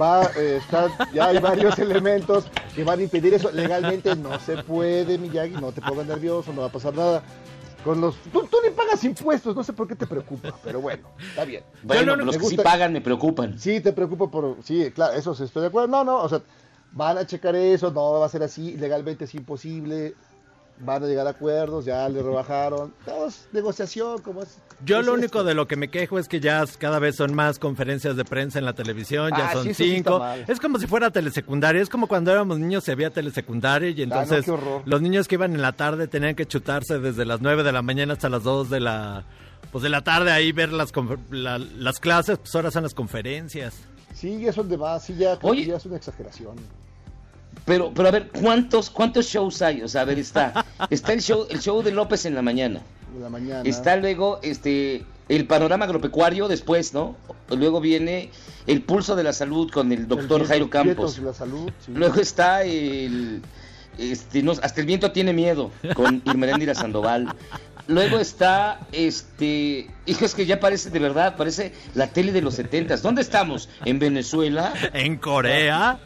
Va, 0.00 0.24
eh, 0.36 0.58
está, 0.60 0.88
ya 1.12 1.26
hay 1.26 1.38
varios 1.38 1.78
elementos 1.78 2.46
que 2.74 2.84
van 2.84 2.98
a 2.98 3.02
impedir 3.02 3.34
eso. 3.34 3.50
Legalmente 3.52 4.14
no 4.16 4.38
se 4.40 4.62
puede, 4.62 5.18
Miyagi. 5.18 5.54
No 5.54 5.72
te 5.72 5.80
pongas 5.80 6.06
nervioso, 6.06 6.52
no 6.52 6.62
va 6.62 6.66
a 6.68 6.72
pasar 6.72 6.94
nada. 6.94 7.22
Con 7.84 8.00
los, 8.00 8.16
tú, 8.32 8.46
tú 8.50 8.56
ni 8.64 8.70
pagas 8.70 9.04
impuestos, 9.04 9.54
no 9.54 9.62
sé 9.62 9.74
por 9.74 9.86
qué 9.86 9.94
te 9.94 10.06
preocupa, 10.06 10.54
pero 10.64 10.80
bueno, 10.80 11.06
está 11.28 11.44
bien. 11.44 11.62
Bueno, 11.82 12.16
me 12.16 12.24
los 12.24 12.38
que 12.38 12.46
sí 12.46 12.56
pagan 12.56 12.94
me 12.94 13.02
preocupan. 13.02 13.58
Sí, 13.58 13.80
te 13.80 13.92
preocupa 13.92 14.30
por. 14.30 14.56
Sí, 14.64 14.90
claro, 14.90 15.12
eso 15.12 15.34
sí 15.34 15.44
estoy 15.44 15.62
de 15.62 15.68
acuerdo. 15.68 15.88
No, 15.88 16.02
no, 16.02 16.22
o 16.22 16.28
sea, 16.28 16.40
van 16.92 17.18
a 17.18 17.26
checar 17.26 17.54
eso, 17.54 17.90
no 17.90 18.12
va 18.12 18.24
a 18.24 18.28
ser 18.30 18.42
así, 18.42 18.76
legalmente 18.78 19.26
es 19.26 19.34
imposible. 19.34 20.14
Van 20.80 21.04
a 21.04 21.06
llegar 21.06 21.24
a 21.26 21.30
acuerdos, 21.30 21.84
ya 21.84 22.08
le 22.08 22.20
rebajaron. 22.20 22.92
Todo 23.04 23.28
es 23.28 23.46
negociación, 23.52 24.20
como 24.22 24.42
es. 24.42 24.58
Yo 24.84 24.98
es 24.98 25.06
lo 25.06 25.12
único 25.14 25.26
esto. 25.38 25.44
de 25.44 25.54
lo 25.54 25.68
que 25.68 25.76
me 25.76 25.88
quejo 25.88 26.18
es 26.18 26.26
que 26.26 26.40
ya 26.40 26.64
cada 26.78 26.98
vez 26.98 27.14
son 27.14 27.32
más 27.32 27.60
conferencias 27.60 28.16
de 28.16 28.24
prensa 28.24 28.58
en 28.58 28.64
la 28.64 28.72
televisión, 28.72 29.30
ya 29.30 29.50
Ah, 29.50 29.52
son 29.52 29.62
sí, 29.64 29.72
sí 29.74 29.94
cinco. 29.94 30.20
es 30.48 30.58
como 30.58 30.80
si 30.80 30.88
fuera 30.88 31.10
telesecundaria, 31.12 31.80
es 31.80 31.88
como 31.88 32.08
cuando 32.08 32.32
éramos 32.32 32.58
niños 32.58 32.82
se 32.82 32.90
había 32.90 33.10
telesecundaria 33.10 33.90
y 33.90 34.02
Ah, 34.02 34.06
no, 34.06 34.22
entonces 34.22 34.52
los 34.84 35.00
niños 35.00 35.28
que 35.28 35.36
iban 35.36 35.54
en 35.54 35.62
la 35.62 35.72
tarde 35.72 36.08
tenían 36.08 36.34
que 36.34 36.44
chutarse 36.46 36.98
desde 36.98 37.24
las 37.24 37.40
9 37.40 37.62
de 37.62 37.70
la 37.72 37.82
mañana 37.82 38.14
hasta 38.14 38.28
las 38.28 38.42
2 38.42 38.68
de 38.68 38.80
la 38.80 39.24
pues 39.70 39.82
de 39.82 39.88
la 39.90 40.02
tarde 40.02 40.32
ahí 40.32 40.50
ver 40.52 40.72
las 40.72 40.92
la- 41.30 41.58
las 41.58 41.98
clases, 42.00 42.38
pues 42.38 42.52
ahora 42.56 42.70
son 42.72 42.82
las 42.82 42.94
conferencias. 42.94 43.74
Sí, 44.12 44.40
ya 44.40 44.52
son 44.52 44.68
de 44.68 44.76
más, 44.76 45.04
sí, 45.04 45.14
Oye. 45.42 45.66
ya 45.66 45.76
es 45.76 45.86
una 45.86 45.96
exageración. 45.96 46.56
Pero, 47.64 47.92
pero 47.94 48.08
a 48.08 48.10
ver, 48.10 48.30
¿cuántos, 48.30 48.90
cuántos 48.90 49.26
shows 49.26 49.62
hay? 49.62 49.82
O 49.82 49.88
sea, 49.88 50.02
a 50.02 50.04
ver, 50.04 50.18
está, 50.18 50.64
está 50.90 51.12
el 51.12 51.22
show, 51.22 51.46
el 51.48 51.60
show 51.60 51.82
de 51.82 51.92
López 51.92 52.26
en 52.26 52.34
la 52.34 52.42
mañana. 52.42 52.80
La 53.18 53.30
mañana. 53.30 53.62
Está 53.64 53.96
luego 53.96 54.40
este 54.42 55.06
el 55.28 55.46
panorama 55.46 55.86
agropecuario 55.86 56.48
después, 56.48 56.92
¿no? 56.92 57.16
Luego 57.48 57.80
viene 57.80 58.30
el 58.66 58.82
pulso 58.82 59.16
de 59.16 59.24
la 59.24 59.32
salud 59.32 59.70
con 59.70 59.92
el 59.92 60.06
doctor 60.06 60.46
Jairo 60.46 60.68
Campos. 60.68 61.16
de 61.16 61.22
la 61.22 61.32
salud, 61.32 61.70
sí. 61.84 61.92
Luego 61.94 62.20
está 62.20 62.62
el 62.64 63.40
este 63.98 64.42
no, 64.42 64.52
hasta 64.52 64.80
el 64.80 64.86
viento 64.86 65.12
tiene 65.12 65.32
miedo 65.32 65.70
con 65.94 66.22
Irmeréndira 66.26 66.74
Sandoval. 66.74 67.34
Luego 67.86 68.18
está 68.18 68.80
este, 68.92 69.90
hijo 70.06 70.24
es 70.24 70.34
que 70.34 70.46
ya 70.46 70.58
parece 70.58 70.88
de 70.88 70.98
verdad, 70.98 71.36
parece 71.36 71.72
la 71.94 72.06
tele 72.06 72.32
de 72.32 72.40
los 72.40 72.54
setentas. 72.54 73.02
¿Dónde 73.02 73.20
estamos? 73.20 73.68
¿En 73.84 73.98
Venezuela? 73.98 74.72
En 74.94 75.16
Corea, 75.18 75.98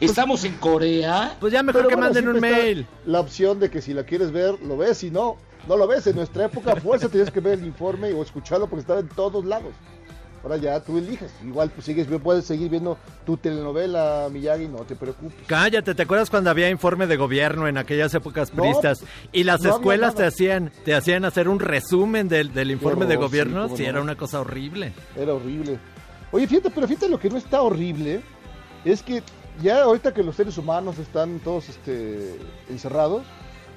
¿Estamos 0.00 0.44
en 0.44 0.54
Corea? 0.54 1.36
pues 1.40 1.52
ya 1.52 1.62
mejor 1.64 1.82
Pero 1.82 1.88
que 1.88 1.94
bueno, 1.96 2.06
manden 2.12 2.28
un 2.28 2.40
mail. 2.40 2.86
La 3.04 3.18
opción 3.18 3.58
de 3.58 3.68
que 3.68 3.82
si 3.82 3.94
la 3.94 4.04
quieres 4.04 4.30
ver, 4.30 4.60
lo 4.62 4.76
ves, 4.76 4.98
si 4.98 5.10
no, 5.10 5.38
no 5.66 5.76
lo 5.76 5.88
ves. 5.88 6.06
En 6.06 6.14
nuestra 6.14 6.44
época, 6.44 6.76
fuerza 6.76 7.08
tenías 7.08 7.32
que 7.32 7.40
ver 7.40 7.58
el 7.58 7.66
informe 7.66 8.12
o 8.12 8.22
escucharlo 8.22 8.68
porque 8.68 8.82
estaba 8.82 9.00
en 9.00 9.08
todos 9.08 9.44
lados. 9.44 9.72
Ahora 10.42 10.56
ya 10.56 10.80
tú 10.80 10.96
eliges. 10.96 11.30
Igual 11.44 11.70
pues 11.70 11.84
sigues, 11.84 12.06
puedes 12.22 12.46
seguir 12.46 12.70
viendo 12.70 12.96
tu 13.26 13.36
telenovela, 13.36 14.28
Miyagi, 14.32 14.68
no 14.68 14.78
te 14.78 14.96
preocupes. 14.96 15.36
Cállate, 15.46 15.94
¿te 15.94 16.02
acuerdas 16.02 16.30
cuando 16.30 16.50
había 16.50 16.70
informe 16.70 17.06
de 17.06 17.16
gobierno 17.16 17.68
en 17.68 17.76
aquellas 17.76 18.14
épocas 18.14 18.52
No, 18.54 18.62
priistas 18.62 19.04
y 19.32 19.44
las 19.44 19.60
no 19.60 19.70
escuelas 19.70 20.14
te 20.14 20.24
hacían 20.24 20.72
te 20.84 20.94
hacían 20.94 21.24
hacer 21.24 21.48
un 21.48 21.60
resumen 21.60 22.28
del, 22.28 22.54
del 22.54 22.70
informe 22.70 23.06
de 23.06 23.14
sí, 23.14 23.20
gobierno? 23.20 23.68
Sí, 23.76 23.82
no. 23.82 23.88
era 23.88 24.00
una 24.00 24.16
cosa 24.16 24.40
horrible. 24.40 24.92
Era 25.14 25.34
horrible. 25.34 25.78
Oye, 26.32 26.46
fíjate, 26.46 26.70
pero 26.70 26.88
fíjate 26.88 27.08
lo 27.08 27.18
que 27.18 27.28
no 27.28 27.36
está 27.36 27.60
horrible 27.60 28.22
es 28.84 29.02
que 29.02 29.22
ya 29.62 29.82
ahorita 29.82 30.14
que 30.14 30.22
los 30.22 30.36
seres 30.36 30.56
humanos 30.56 30.98
están 30.98 31.40
todos 31.40 31.68
este, 31.68 32.38
encerrados, 32.68 33.24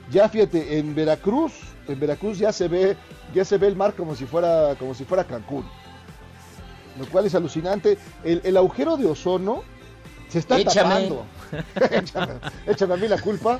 ya 0.09 0.29
fíjate, 0.29 0.77
en 0.77 0.95
Veracruz, 0.95 1.53
en 1.87 1.99
Veracruz 1.99 2.37
ya 2.37 2.51
se 2.51 2.67
ve, 2.67 2.95
ya 3.33 3.43
se 3.43 3.57
ve 3.57 3.67
el 3.67 3.75
mar 3.75 3.93
como 3.95 4.15
si 4.15 4.25
fuera, 4.25 4.75
como 4.75 4.93
si 4.93 5.03
fuera 5.03 5.23
Cancún. 5.23 5.65
Lo 6.99 7.05
cual 7.07 7.25
es 7.25 7.35
alucinante. 7.35 7.97
El, 8.23 8.41
el 8.43 8.57
agujero 8.57 8.97
de 8.97 9.05
ozono 9.07 9.63
se 10.29 10.39
está 10.39 10.59
Échame. 10.59 10.89
tapando. 10.89 11.25
échame, 11.91 12.33
échame 12.67 12.93
a 12.93 12.97
mí 12.97 13.07
la 13.07 13.19
culpa. 13.21 13.59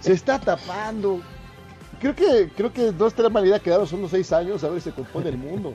Se 0.00 0.12
está 0.12 0.38
tapando. 0.38 1.20
Creo 2.00 2.14
que, 2.14 2.50
creo 2.56 2.72
que 2.72 2.92
no 2.92 3.06
estaría 3.06 3.30
mal 3.30 3.46
idea 3.46 3.58
quedarnos 3.60 3.92
unos 3.92 4.10
seis 4.10 4.32
años 4.32 4.62
a 4.64 4.68
ver 4.68 4.80
si 4.80 4.90
se 4.90 4.94
compone 4.94 5.28
el 5.30 5.38
mundo. 5.38 5.72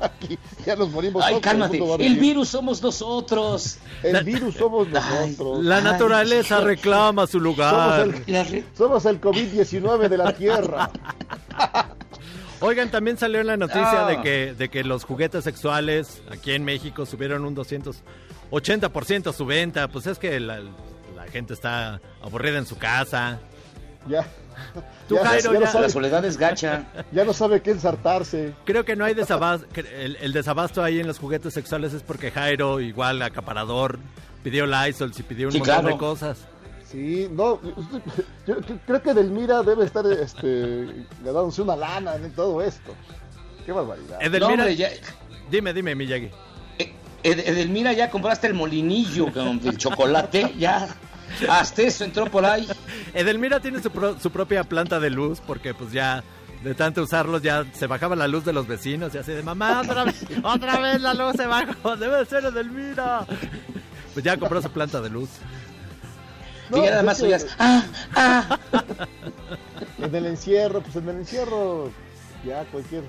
Aquí 0.00 0.36
ya 0.66 0.74
nos 0.74 0.90
morimos 0.90 1.22
Ay, 1.24 1.34
todos, 1.34 1.42
cálmate. 1.44 1.78
el 1.78 2.00
El 2.02 2.16
virus 2.18 2.48
somos 2.48 2.82
nosotros. 2.82 3.78
El 4.02 4.24
virus 4.24 4.56
somos 4.56 4.88
nosotros. 4.88 5.64
La 5.64 5.80
naturaleza 5.80 6.60
reclama 6.60 7.26
su 7.28 7.38
Somos 7.38 7.44
lugar. 7.44 8.00
el, 8.00 8.32
La 8.32 8.42
re- 8.42 8.64
somos 8.76 9.06
el 9.06 9.20
COVID-19 9.20 10.08
de 10.08 10.16
la 10.16 10.32
Tierra. 10.34 10.90
Oigan, 12.62 12.90
también 12.90 13.18
salió 13.18 13.42
la 13.42 13.56
noticia 13.56 14.06
Ah. 14.06 14.08
de 14.08 14.20
que 14.22 14.54
de 14.54 14.68
que 14.68 14.84
los 14.84 15.04
juguetes 15.04 15.44
sexuales 15.44 16.22
aquí 16.30 16.52
en 16.52 16.64
México 16.64 17.04
subieron 17.06 17.44
un 17.44 17.54
280% 18.50 19.32
su 19.32 19.44
venta. 19.46 19.88
Pues 19.88 20.06
es 20.06 20.18
que 20.18 20.38
la, 20.40 20.60
la 20.60 21.24
gente 21.30 21.52
está 21.54 22.00
aburrida 22.22 22.58
en 22.58 22.66
su 22.66 22.78
casa. 22.78 23.38
Ya. 24.08 24.26
Tú, 25.08 25.14
ya, 25.16 25.24
Jairo, 25.26 25.52
ya 25.54 25.58
no 25.60 25.64
ya- 25.66 25.70
sabe, 25.72 25.84
La 25.86 25.90
soledad 25.90 26.24
es 26.24 26.36
gacha. 26.36 26.84
ya 27.12 27.24
no 27.24 27.32
sabe 27.32 27.62
qué 27.62 27.70
ensartarse. 27.70 28.52
Creo 28.64 28.84
que 28.84 28.96
no 28.96 29.04
hay 29.04 29.14
desabasto. 29.14 29.66
El, 29.74 30.16
el 30.16 30.32
desabasto 30.32 30.82
ahí 30.82 31.00
en 31.00 31.06
los 31.06 31.18
juguetes 31.18 31.54
sexuales 31.54 31.92
es 31.94 32.02
porque 32.02 32.30
Jairo, 32.30 32.80
igual 32.80 33.22
acaparador, 33.22 33.98
pidió 34.42 34.66
Lysol 34.66 35.12
y 35.16 35.22
pidió 35.22 35.46
un 35.48 35.52
Sí, 35.52 35.58
montón 35.58 35.74
claro. 35.80 35.88
de 35.88 35.98
cosas. 35.98 36.38
Sí, 36.92 37.26
no, 37.32 37.58
yo 38.46 38.56
creo 38.86 39.02
que 39.02 39.14
Delmira 39.14 39.62
debe 39.62 39.84
estar 39.86 40.04
este, 40.06 41.06
ganándose 41.24 41.62
una 41.62 41.74
lana 41.74 42.14
en 42.16 42.30
todo 42.32 42.62
esto. 42.62 42.94
Qué 43.64 43.72
barbaridad. 43.72 44.18
Edelmira, 44.20 44.40
No, 44.56 44.62
hombre, 44.64 44.76
ya- 44.76 44.90
dime, 45.50 45.72
dime, 45.72 45.94
Miyagi. 45.94 46.30
Eh, 46.78 46.92
Ed- 47.22 47.46
Edelmira, 47.48 47.92
ya 47.92 48.10
compraste 48.10 48.46
el 48.48 48.54
molinillo 48.54 49.26
cabrón, 49.32 49.58
del 49.60 49.78
chocolate, 49.78 50.52
ya. 50.58 50.88
Hasta 51.48 51.82
eso 51.82 52.04
entró 52.04 52.26
por 52.26 52.44
ahí. 52.44 52.68
Edelmira 53.14 53.58
tiene 53.60 53.80
su, 53.80 53.90
pro- 53.90 54.18
su 54.20 54.30
propia 54.30 54.64
planta 54.64 55.00
de 55.00 55.08
luz 55.10 55.40
porque 55.46 55.72
pues 55.72 55.92
ya 55.92 56.22
de 56.62 56.74
tanto 56.74 57.02
usarlos 57.02 57.40
ya 57.42 57.64
se 57.72 57.86
bajaba 57.86 58.14
la 58.16 58.28
luz 58.28 58.44
de 58.44 58.52
los 58.52 58.66
vecinos 58.66 59.14
y 59.14 59.18
así 59.18 59.32
de 59.32 59.42
mamá, 59.42 59.80
otra 59.80 60.04
vez, 60.04 60.24
otra 60.44 60.78
vez 60.78 61.00
la 61.00 61.14
luz 61.14 61.32
se 61.36 61.46
bajó, 61.46 61.96
debe 61.96 62.18
de 62.18 62.26
ser 62.26 62.44
Edelmira. 62.44 63.26
Pues 64.12 64.24
ya 64.24 64.36
compró 64.36 64.60
su 64.60 64.70
planta 64.70 65.00
de 65.00 65.08
luz. 65.08 65.30
No, 66.70 66.78
y 66.78 66.82
ya 66.84 66.90
nada 66.90 67.02
más 67.02 67.18
que 67.18 67.24
oías, 67.26 67.46
ah, 67.58 67.84
ah. 68.14 68.58
En 69.98 70.14
el 70.14 70.26
encierro, 70.26 70.80
pues 70.80 70.96
en 70.96 71.08
el 71.08 71.16
encierro, 71.16 71.90
ya 72.44 72.64
cualquier 72.64 73.02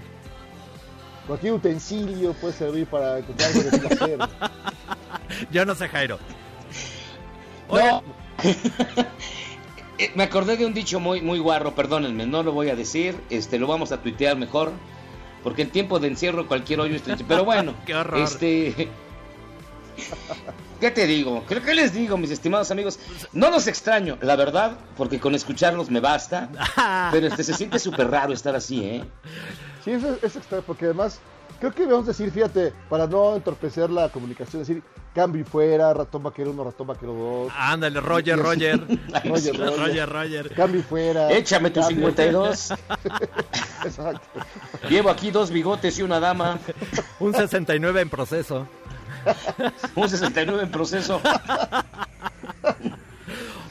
cualquier 1.28 1.54
utensilio 1.54 2.34
puede 2.34 2.54
servir 2.54 2.86
para 2.88 3.20
encontrar 3.20 3.52
algo 3.52 3.70
de 3.70 3.78
placer. 3.80 4.20
Yo 5.52 5.66
no 5.66 5.74
sé, 5.76 5.88
Jairo. 5.88 6.20
No. 7.72 8.04
Eh, 10.00 10.12
Me 10.16 10.24
acordé 10.24 10.58
de 10.58 10.66
un 10.66 10.74
dicho 10.74 11.00
muy, 11.00 11.22
muy 11.22 11.38
guarro, 11.38 11.76
perdónenme, 11.76 12.26
no 12.26 12.42
lo 12.42 12.52
voy 12.52 12.70
a 12.72 12.76
decir, 12.76 13.16
este, 13.30 13.60
lo 13.60 13.68
vamos 13.68 13.92
a 13.92 14.02
tuitear 14.02 14.36
mejor, 14.36 14.72
porque 15.44 15.62
en 15.62 15.70
tiempo 15.70 16.00
de 16.00 16.08
encierro 16.08 16.48
cualquier 16.48 16.80
hoyo 16.80 16.96
es 16.96 17.04
triste. 17.04 17.24
Pero 17.28 17.46
bueno, 17.46 17.76
Qué 17.86 17.94
horror. 17.94 18.20
este, 18.20 18.90
¿qué 20.80 20.92
te 20.92 21.06
digo? 21.08 21.44
¿Qué, 21.48 21.62
qué 21.62 21.74
les 21.74 21.94
digo, 21.94 22.18
mis 22.18 22.32
estimados 22.32 22.72
amigos? 22.72 23.00
No 23.32 23.50
los 23.50 23.68
extraño, 23.68 24.18
la 24.22 24.36
verdad, 24.36 24.74
porque 24.98 25.20
con 25.20 25.36
escucharlos 25.36 25.90
me 25.90 26.00
basta, 26.00 26.50
pero 27.12 27.28
este, 27.28 27.44
se 27.44 27.54
siente 27.54 27.80
súper 27.80 28.10
raro 28.10 28.34
estar 28.34 28.56
así, 28.56 28.84
¿eh? 28.84 29.04
Sí, 29.84 29.92
eso 29.92 30.18
es 30.22 30.36
extraño, 30.36 30.64
porque 30.66 30.86
además, 30.86 31.20
creo 31.60 31.74
que 31.74 31.84
debemos 31.84 32.06
decir, 32.08 32.32
fíjate, 32.32 32.74
para 32.90 33.08
no 33.08 33.36
entorpecer 33.36 33.90
la 33.90 34.10
comunicación, 34.10 34.62
decir 34.62 34.82
cambio 35.14 35.42
y 35.42 35.46
fuera, 35.46 35.94
ratón 35.94 36.24
vaquero 36.24 36.50
1, 36.52 36.64
ratón 36.64 36.88
vaquero 36.88 37.14
2, 37.14 37.54
Ándale, 37.56 38.00
Roger, 38.02 38.40
Roger. 38.40 38.80
Roger. 38.80 39.56
Roger. 39.58 39.78
Roger, 39.78 40.10
Roger. 40.10 40.54
cambio 40.56 40.80
y 40.80 40.84
fuera. 40.84 41.32
Échame 41.32 41.70
tu 41.70 41.82
cambio. 41.82 41.98
52, 42.08 42.74
Exacto. 43.86 44.40
llevo 44.90 45.10
aquí 45.10 45.30
dos 45.32 45.52
bigotes 45.52 46.00
y 46.00 46.02
una 46.02 46.20
dama, 46.20 46.58
Un 47.20 47.34
69 47.34 48.02
en 48.02 48.10
proceso. 48.10 48.68
un 49.96 50.10
69 50.10 50.64
en 50.64 50.72
proceso, 50.72 51.22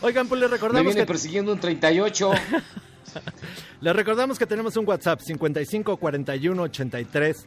Oigan, 0.01 0.27
pues 0.27 0.41
les 0.41 0.51
me 0.51 0.57
recordamos 0.57 0.87
viene 0.95 1.01
que 1.03 1.07
persiguiendo 1.07 1.53
un 1.53 1.61
38. 1.61 2.33
Les 3.81 3.95
recordamos 3.95 4.39
que 4.39 4.47
tenemos 4.47 4.77
un 4.77 4.87
WhatsApp 4.87 5.21
55 5.21 5.97
41 5.97 6.63
83 6.63 7.47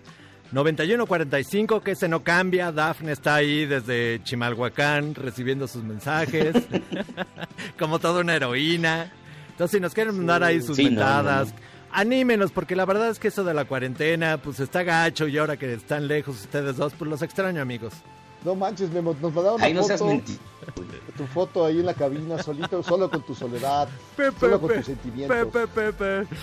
91 0.51 1.05
45 1.05 1.81
que 1.81 1.91
ese 1.91 2.07
no 2.07 2.23
cambia. 2.23 2.71
Dafne 2.71 3.13
está 3.13 3.35
ahí 3.35 3.65
desde 3.65 4.21
Chimalhuacán 4.23 5.15
recibiendo 5.15 5.67
sus 5.67 5.83
mensajes 5.83 6.55
como 7.79 7.99
toda 7.99 8.21
una 8.21 8.35
heroína. 8.35 9.11
Entonces 9.49 9.77
si 9.77 9.81
nos 9.81 9.93
quieren 9.93 10.15
mandar 10.17 10.43
ahí 10.43 10.61
sus 10.61 10.75
Sí, 10.75 10.83
no, 10.85 10.89
mentadas, 10.91 11.49
no, 11.49 11.55
no. 11.55 11.74
Anímenos 11.95 12.51
porque 12.51 12.75
la 12.75 12.85
verdad 12.85 13.09
es 13.09 13.19
que 13.19 13.29
eso 13.29 13.43
de 13.43 13.53
la 13.53 13.65
cuarentena 13.65 14.37
pues 14.37 14.59
está 14.59 14.83
gacho 14.83 15.27
y 15.27 15.37
ahora 15.37 15.57
que 15.57 15.73
están 15.73 16.07
lejos 16.07 16.41
ustedes 16.41 16.77
dos 16.77 16.93
pues 16.97 17.09
los 17.09 17.21
extraño 17.21 17.61
amigos. 17.61 17.93
No 18.43 18.53
manches, 18.53 18.91
Memo, 18.91 19.15
nos 19.19 19.33
mandaron 19.33 19.55
una 19.55 19.65
Ahí 19.65 19.73
no 19.73 19.81
seas 19.81 19.99
foto, 19.99 20.21
tu 21.17 21.25
foto 21.25 21.65
ahí 21.65 21.79
en 21.79 21.85
la 21.87 21.95
cabina, 21.95 22.41
solito, 22.43 22.83
solo 22.83 23.09
con 23.09 23.23
tu 23.23 23.33
soledad, 23.33 23.87
solo 24.39 24.61
con 24.61 24.75
tus 24.75 24.85
sentimientos. 24.85 25.47
Pepe, 25.51 25.67
Pepe. 25.67 26.27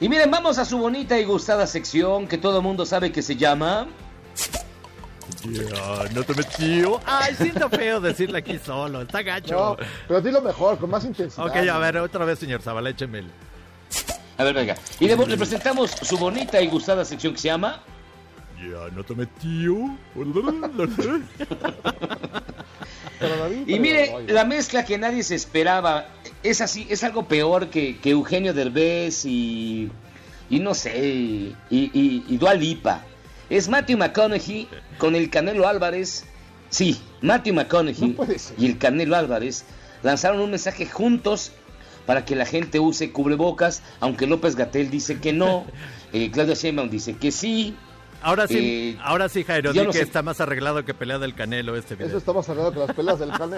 Y 0.00 0.08
miren, 0.08 0.30
vamos 0.30 0.58
a 0.58 0.64
su 0.64 0.76
bonita 0.76 1.18
y 1.18 1.24
gustada 1.24 1.66
sección 1.66 2.26
que 2.26 2.36
todo 2.36 2.60
mundo 2.60 2.84
sabe 2.84 3.12
que 3.12 3.22
se 3.22 3.36
llama. 3.36 3.86
Ya, 5.44 6.08
no 6.12 6.22
te 6.24 6.34
metió. 6.34 7.00
Ay, 7.06 7.34
siento 7.36 7.70
feo 7.70 8.00
decirle 8.00 8.38
aquí 8.38 8.58
solo, 8.58 9.02
está 9.02 9.22
gacho. 9.22 9.54
No, 9.54 9.76
pero 10.08 10.20
dilo 10.20 10.42
mejor, 10.42 10.78
con 10.78 10.90
más 10.90 11.04
intensidad. 11.04 11.46
Ok, 11.46 11.56
a 11.56 11.78
ver, 11.78 11.98
otra 11.98 12.24
vez, 12.24 12.38
señor 12.38 12.60
Zavala, 12.60 12.90
écheme 12.90 13.20
el... 13.20 13.30
A 14.36 14.44
ver, 14.44 14.54
venga. 14.54 14.76
Y 15.00 15.06
le, 15.06 15.16
le 15.16 15.36
presentamos 15.36 15.90
su 15.90 16.18
bonita 16.18 16.60
y 16.60 16.66
gustada 16.68 17.04
sección 17.04 17.34
que 17.34 17.40
se 17.40 17.48
llama. 17.48 17.80
Ya, 18.58 18.88
no 18.94 19.04
te 19.04 19.14
David, 23.20 23.68
Y 23.68 23.78
mire, 23.78 24.14
la 24.28 24.44
mezcla 24.44 24.84
que 24.84 24.98
nadie 24.98 25.22
se 25.22 25.34
esperaba. 25.34 26.08
Es 26.42 26.60
así, 26.60 26.86
es 26.90 27.04
algo 27.04 27.26
peor 27.26 27.68
que, 27.68 27.98
que 27.98 28.10
Eugenio 28.10 28.52
Derbez 28.52 29.24
y. 29.24 29.90
Y 30.50 30.60
no 30.60 30.74
sé. 30.74 30.98
Y, 30.98 31.56
y, 31.70 32.24
y 32.28 32.36
Dua 32.36 32.54
Lipa. 32.54 33.02
Es 33.50 33.68
Matthew 33.68 33.98
McConaughey 33.98 34.68
con 34.98 35.14
el 35.14 35.30
Canelo 35.30 35.68
Álvarez. 35.68 36.24
Sí, 36.70 37.00
Matthew 37.20 37.54
McConaughey 37.54 38.16
No 38.18 38.26
y 38.58 38.66
el 38.66 38.78
Canelo 38.78 39.16
Álvarez 39.16 39.64
lanzaron 40.02 40.40
un 40.40 40.50
mensaje 40.50 40.86
juntos 40.86 41.52
para 42.06 42.24
que 42.24 42.36
la 42.36 42.46
gente 42.46 42.78
use 42.80 43.12
cubrebocas, 43.12 43.82
aunque 44.00 44.26
López 44.26 44.56
Gatel 44.56 44.90
dice 44.90 45.20
que 45.20 45.32
no, 45.32 45.64
eh, 46.12 46.30
Claudia 46.30 46.54
Sheinbaum 46.54 46.90
dice 46.90 47.16
que 47.16 47.30
sí. 47.32 47.76
Ahora 48.22 48.46
sí, 48.48 48.56
Eh, 48.58 48.98
ahora 49.02 49.28
sí, 49.28 49.44
Jairo, 49.44 49.72
di 49.72 49.80
no 49.80 49.86
que 49.90 49.98
sé. 49.98 50.02
está 50.04 50.22
más 50.22 50.40
arreglado 50.40 50.84
que 50.84 50.94
pelea 50.94 51.18
del 51.18 51.34
Canelo 51.34 51.76
este 51.76 51.94
Eso 51.94 52.04
video. 52.04 52.18
estamos 52.18 52.48
hablando 52.48 52.72
con 52.72 52.86
las 52.86 52.96
pelas 52.96 53.18
del. 53.18 53.30
Pues, 53.30 53.52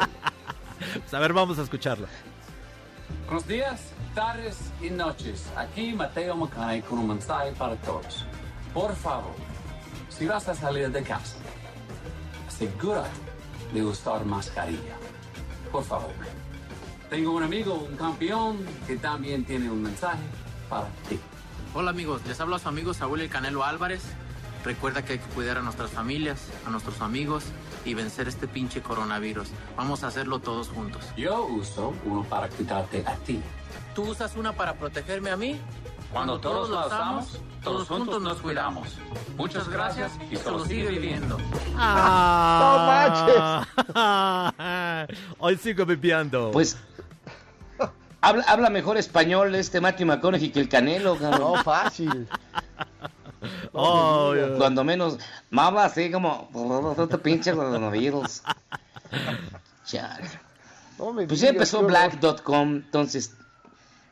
a 1.14 1.18
ver, 1.20 1.32
vamos 1.32 1.58
a 1.58 1.62
escucharlo. 1.62 2.08
Buenos 3.26 3.46
días, 3.46 3.80
tardes 4.14 4.56
y 4.82 4.90
noches. 4.90 5.44
Aquí 5.56 5.92
Mateo 5.92 6.34
Macay 6.36 6.82
con 6.82 6.98
un 6.98 7.08
mensaje 7.08 7.52
para 7.52 7.76
todos. 7.76 8.24
Por 8.74 8.94
favor, 8.96 9.34
si 10.08 10.26
vas 10.26 10.48
a 10.48 10.54
salir 10.54 10.90
de 10.90 11.02
casa, 11.02 11.36
asegúrate 12.48 13.08
de 13.72 13.82
usar 13.84 14.24
mascarilla. 14.24 14.96
Por 15.70 15.84
favor. 15.84 16.10
Tengo 17.10 17.32
un 17.32 17.42
amigo, 17.44 17.86
un 17.88 17.96
campeón, 17.96 18.58
que 18.86 18.96
también 18.96 19.44
tiene 19.44 19.70
un 19.70 19.80
mensaje 19.80 20.24
para 20.68 20.88
ti. 21.08 21.20
Hola 21.72 21.90
amigos, 21.90 22.22
les 22.26 22.40
habla 22.40 22.58
su 22.58 22.68
amigo 22.68 22.94
Saúl 22.94 23.20
El 23.20 23.28
Canelo 23.28 23.62
Álvarez. 23.62 24.02
Recuerda 24.64 25.04
que 25.04 25.12
hay 25.12 25.18
que 25.20 25.28
cuidar 25.28 25.58
a 25.58 25.62
nuestras 25.62 25.90
familias, 25.90 26.48
a 26.66 26.70
nuestros 26.70 27.00
amigos 27.00 27.44
y 27.84 27.94
vencer 27.94 28.26
este 28.26 28.48
pinche 28.48 28.82
coronavirus. 28.82 29.50
Vamos 29.76 30.02
a 30.02 30.08
hacerlo 30.08 30.40
todos 30.40 30.68
juntos. 30.68 31.04
Yo 31.16 31.46
uso 31.46 31.94
uno 32.04 32.24
para 32.24 32.48
cuidarte 32.48 33.04
a 33.06 33.14
ti. 33.18 33.40
¿Tú 33.94 34.02
usas 34.02 34.34
una 34.34 34.52
para 34.52 34.74
protegerme 34.74 35.30
a 35.30 35.36
mí? 35.36 35.60
Cuando 36.16 36.40
todos 36.40 36.70
la 36.70 36.86
usamos, 36.86 37.38
todos 37.62 37.86
juntos 37.88 38.22
nos 38.22 38.40
cuidamos. 38.40 38.88
Muchas 39.36 39.68
gracias 39.68 40.12
y 40.30 40.36
solo 40.36 40.64
sigue 40.64 40.88
viviendo. 40.88 41.36
Ah, 41.76 43.66
Hoy 45.38 45.58
sigo 45.58 45.84
viviendo. 45.84 46.52
Pues. 46.52 46.78
Habla, 48.22 48.44
habla 48.48 48.70
mejor 48.70 48.96
español 48.96 49.54
este 49.54 49.82
Matthew 49.82 50.06
McConaughey 50.06 50.50
que 50.50 50.60
el 50.60 50.70
Canelo, 50.70 51.18
cabrón. 51.18 51.52
No, 51.52 51.62
fácil. 51.62 52.26
Oh, 53.72 54.34
Cuando 54.56 54.82
menos, 54.82 55.18
me 55.50 55.60
habla 55.60 55.84
así 55.84 56.10
como, 56.10 56.48
no 56.52 57.06
te 57.06 57.18
pinches 57.18 57.54
coronavirus. 57.54 58.42
Chale. 59.84 60.30
No 60.98 61.14
Pues 61.14 61.38
ya 61.40 61.50
empezó 61.50 61.82
black.com, 61.82 62.76
entonces, 62.76 63.36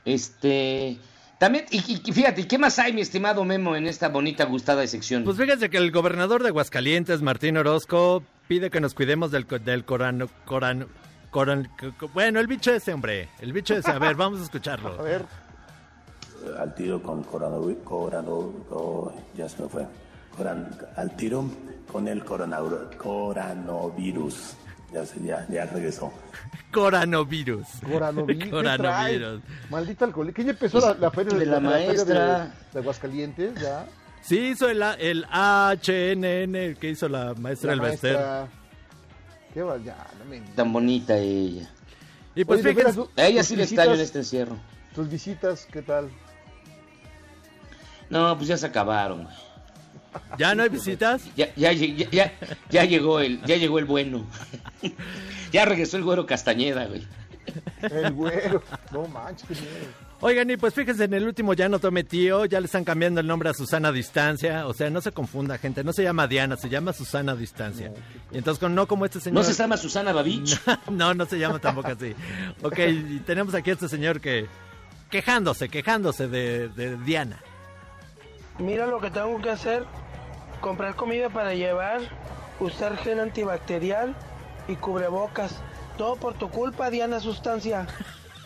este, 0.05 1.01
también, 1.45 1.67
y, 1.71 2.01
y 2.09 2.13
fíjate, 2.13 2.47
¿qué 2.49 2.57
más 2.59 2.79
hay, 2.79 2.93
mi 2.95 3.03
estimado 3.03 3.45
Memo, 3.45 3.77
en 3.77 3.87
esta 3.87 4.09
bonita, 4.09 4.45
gustada 4.47 4.87
sección? 4.87 5.25
Pues 5.25 5.37
fíjense 5.37 5.69
que 5.69 5.77
el 5.77 5.91
gobernador 5.91 6.43
de 6.43 6.49
Aguascalientes, 6.49 7.21
Martín 7.21 7.57
Orozco, 7.59 8.23
pide 8.49 8.71
que 8.71 8.81
nos 8.81 8.95
cuidemos 8.95 9.31
del, 9.31 9.47
del 9.63 9.85
corano, 9.85 10.29
corano, 10.47 10.87
coran- 11.31 11.69
co- 11.79 11.93
co- 11.99 12.09
bueno, 12.15 12.41
el 12.41 12.47
bicho 12.47 12.73
ese, 12.73 12.95
hombre, 12.95 13.29
el 13.41 13.53
bicho 13.53 13.75
ese, 13.77 13.91
a 13.91 13.99
ver, 13.99 14.15
vamos 14.17 14.41
a 14.41 14.45
escucharlo. 14.45 14.95
A 14.99 15.03
ver, 15.03 15.27
al 16.59 16.75
tiro 16.75 17.03
con 17.03 17.23
coronavirus, 17.25 17.77
ya 19.37 19.49
se 19.49 19.63
me 19.63 19.69
fue, 19.69 19.87
Coran- 20.37 20.71
al 20.97 21.15
tiro 21.17 21.45
con 21.93 22.09
el 22.09 22.25
coronavirus, 22.25 22.97
coronavirus, 22.97 24.57
ya, 24.95 25.05
se, 25.05 25.21
ya, 25.23 25.47
ya 25.51 25.67
regresó. 25.67 26.13
Coronavirus. 26.73 27.67
Coronavirus. 27.85 28.45
¿qué 28.45 28.51
Coronavirus. 28.51 29.43
alcohol. 30.01 30.33
¿Qué 30.33 30.45
ya 30.45 30.51
empezó 30.51 30.81
la, 30.81 30.95
la 30.95 31.11
feria 31.11 31.37
De 31.39 31.47
la 31.47 31.61
maestra. 31.61 32.45
de, 32.47 32.51
de 32.73 32.79
Aguascalientes? 32.81 33.61
Ya. 33.61 33.87
Sí, 34.23 34.39
hizo 34.39 34.69
el, 34.71 34.83
el 34.99 35.25
HNN 35.27 36.55
el 36.57 36.77
que 36.79 36.91
hizo 36.91 37.09
la 37.09 37.35
maestra 37.35 37.75
La 37.77 37.83
del 37.83 37.91
Bester. 37.93 38.15
maestra. 38.15 38.49
Qué 39.53 39.63
va, 39.63 39.77
ya, 39.79 39.97
no 40.19 40.25
me. 40.25 40.41
Tan 40.41 40.73
bonita 40.73 41.17
ella. 41.17 41.69
Y 42.35 42.45
pues 42.45 42.61
Oye, 42.65 42.75
fíjense, 42.75 42.95
tú- 42.95 43.11
A 43.17 43.27
ella 43.27 43.43
sí 43.45 43.55
le 43.55 43.65
extraño 43.65 43.95
en 43.95 44.01
este 44.01 44.19
encierro. 44.21 44.57
Tus 44.95 45.09
visitas, 45.09 45.69
¿qué 45.71 45.83
tal? 45.83 46.09
No, 48.11 48.37
pues 48.37 48.49
ya 48.49 48.57
se 48.57 48.67
acabaron, 48.67 49.25
güey. 49.25 49.37
¿Ya 50.39 50.55
no 50.55 50.63
hay 50.63 50.69
visitas? 50.69 51.23
Ya, 51.37 51.53
ya, 51.57 51.73
ya, 51.73 52.09
ya, 52.11 52.33
ya 52.71 52.85
llegó 52.85 53.21
el, 53.21 53.43
ya 53.45 53.57
llegó 53.57 53.79
el 53.79 53.85
bueno. 53.85 54.25
ya 55.53 55.65
regresó 55.65 55.97
el 55.97 56.05
güero 56.05 56.27
Castañeda, 56.27 56.87
güey. 56.87 57.07
El 57.83 58.13
güero. 58.13 58.63
No 58.93 59.07
manches, 59.09 59.49
qué 59.49 59.55
miedo. 59.55 60.05
Oigan, 60.21 60.49
y 60.51 60.57
pues 60.57 60.73
fíjense, 60.73 61.05
en 61.05 61.13
el 61.13 61.27
último 61.27 61.53
ya 61.53 61.69
no 61.69 61.79
tome 61.79 62.03
tío, 62.03 62.47
ya 62.47 62.59
le 62.59 62.67
están 62.67 62.85
cambiando 62.85 63.21
el 63.21 63.27
nombre 63.27 63.51
a 63.51 63.53
Susana 63.53 63.93
Distancia. 63.93 64.67
O 64.67 64.73
sea, 64.73 64.89
no 64.89 65.03
se 65.03 65.13
confunda, 65.13 65.59
gente. 65.59 65.85
No 65.85 65.93
se 65.93 66.03
llama 66.03 66.27
Diana, 66.27 66.57
se 66.57 66.71
llama 66.71 66.93
Susana 66.95 67.35
Distancia. 67.35 67.93
Y 68.33 68.39
entonces, 68.39 68.59
con, 68.59 68.75
no 68.75 68.87
como 68.87 69.05
este 69.05 69.21
señor. 69.21 69.35
¿No 69.35 69.45
se 69.45 69.53
llama 69.53 69.77
Susana 69.77 70.13
Babich? 70.13 70.59
no, 70.91 71.13
no 71.13 71.27
se 71.27 71.39
llama 71.39 71.59
tampoco 71.59 71.89
así. 71.89 72.15
Ok, 72.63 72.79
y 72.79 73.19
tenemos 73.21 73.55
aquí 73.55 73.71
a 73.71 73.75
este 73.75 73.89
señor 73.89 74.21
que. 74.21 74.47
Quejándose, 75.11 75.69
quejándose 75.69 76.27
de, 76.27 76.69
de 76.69 76.97
Diana. 76.97 77.39
Mira 78.59 78.87
lo 78.87 79.01
que 79.01 79.11
tengo 79.11 79.41
que 79.43 79.51
hacer: 79.51 79.85
comprar 80.61 80.97
comida 80.97 81.29
para 81.29 81.55
llevar, 81.55 82.01
usar 82.61 82.97
gel 82.97 83.21
antibacterial 83.21 84.17
y 84.69 84.77
cubrebocas. 84.77 85.55
Todo 85.97 86.17
por 86.17 86.35
tu 86.35 86.51
culpa, 86.51 86.91
Diana 86.91 87.21
Sustancia. 87.21 87.87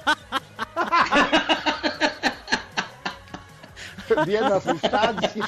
Diana 4.26 4.60
Sustancia. 4.60 5.44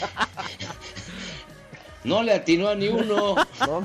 No 2.04 2.22
le 2.22 2.35
atinó 2.35 2.68
a 2.68 2.74
ni 2.74 2.88
uno. 2.88 3.37
No. 3.61 3.83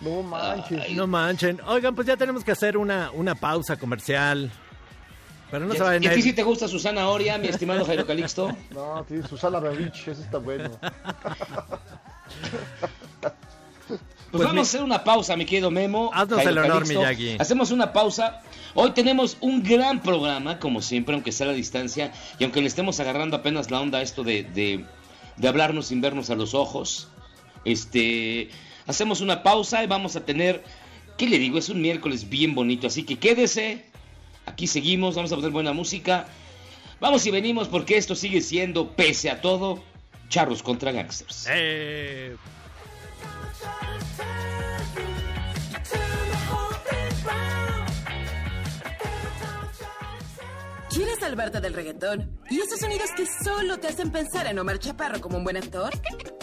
No 0.00 0.22
manches. 0.22 0.90
No 0.92 1.06
manchen. 1.06 1.60
Oigan, 1.66 1.94
pues 1.94 2.06
ya 2.06 2.16
tenemos 2.16 2.44
que 2.44 2.52
hacer 2.52 2.76
una, 2.76 3.10
una 3.12 3.34
pausa 3.34 3.76
comercial. 3.76 4.50
Pero 5.50 5.66
no 5.66 5.74
se 5.74 5.82
vayan 5.82 6.02
¿Y 6.02 6.06
a 6.08 6.14
ti 6.14 6.22
sí 6.22 6.32
te 6.32 6.42
gusta 6.42 6.66
Susana 6.66 7.08
Oria, 7.08 7.38
mi 7.38 7.48
estimado 7.48 7.84
Jairo 7.84 8.06
Calixto? 8.06 8.56
No, 8.70 9.04
sí, 9.08 9.22
Susana 9.28 9.60
Babich, 9.60 10.08
eso 10.08 10.22
está 10.22 10.38
bueno. 10.38 10.70
Pues, 14.30 14.44
vamos 14.44 14.58
a 14.58 14.62
hacer 14.62 14.82
una 14.82 15.04
pausa, 15.04 15.36
mi 15.36 15.46
querido 15.46 15.70
Memo. 15.70 16.10
Haznos 16.12 16.38
Jairo 16.38 16.50
el 16.50 16.58
honor, 16.58 16.82
Calixto. 16.82 16.98
Miyagi. 17.00 17.36
Hacemos 17.38 17.70
una 17.70 17.92
pausa. 17.92 18.42
Hoy 18.74 18.90
tenemos 18.90 19.36
un 19.40 19.62
gran 19.62 20.02
programa, 20.02 20.58
como 20.58 20.82
siempre, 20.82 21.14
aunque 21.14 21.32
sea 21.32 21.46
a 21.46 21.50
la 21.50 21.54
distancia, 21.56 22.12
y 22.38 22.44
aunque 22.44 22.60
le 22.60 22.66
estemos 22.66 23.00
agarrando 23.00 23.36
apenas 23.36 23.70
la 23.70 23.80
onda 23.80 23.98
a 23.98 24.02
esto 24.02 24.22
de, 24.22 24.42
de, 24.42 24.84
de 25.36 25.48
hablarnos 25.48 25.86
sin 25.86 26.00
vernos 26.00 26.28
a 26.30 26.34
los 26.34 26.54
ojos. 26.54 27.08
Este, 27.64 28.50
hacemos 28.86 29.20
una 29.20 29.42
pausa 29.42 29.82
y 29.82 29.86
vamos 29.86 30.16
a 30.16 30.24
tener, 30.24 30.62
¿qué 31.16 31.28
le 31.28 31.38
digo? 31.38 31.58
Es 31.58 31.68
un 31.68 31.80
miércoles 31.80 32.28
bien 32.28 32.54
bonito, 32.54 32.86
así 32.86 33.04
que 33.04 33.18
quédese. 33.18 33.84
Aquí 34.44 34.66
seguimos, 34.66 35.14
vamos 35.14 35.32
a 35.32 35.36
poner 35.36 35.50
buena 35.50 35.72
música. 35.72 36.28
Vamos 37.00 37.26
y 37.26 37.30
venimos 37.30 37.68
porque 37.68 37.96
esto 37.96 38.14
sigue 38.14 38.40
siendo, 38.40 38.90
pese 38.90 39.30
a 39.30 39.40
todo, 39.40 39.82
charros 40.28 40.62
contra 40.62 40.92
gangsters. 40.92 41.46
Eh, 41.50 42.36
salvarte 51.26 51.60
del 51.60 51.74
reggaetón? 51.74 52.38
¿Y 52.48 52.60
esos 52.60 52.78
sonidos 52.78 53.10
que 53.16 53.26
solo 53.26 53.78
te 53.78 53.88
hacen 53.88 54.12
pensar 54.12 54.46
en 54.46 54.60
Omar 54.60 54.78
Chaparro 54.78 55.20
como 55.20 55.38
un 55.38 55.42
buen 55.42 55.56
actor? 55.56 55.90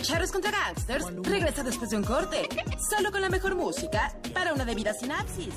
Charros 0.02 0.30
contra 0.30 0.52
Gangsters 0.52 1.06
regresa 1.24 1.64
después 1.64 1.90
de 1.90 1.96
un 1.96 2.04
corte, 2.04 2.50
solo 2.90 3.10
con 3.10 3.22
la 3.22 3.30
mejor 3.30 3.56
música 3.56 4.14
para 4.34 4.52
una 4.52 4.66
debida 4.66 4.94
sinapsis. 4.94 5.54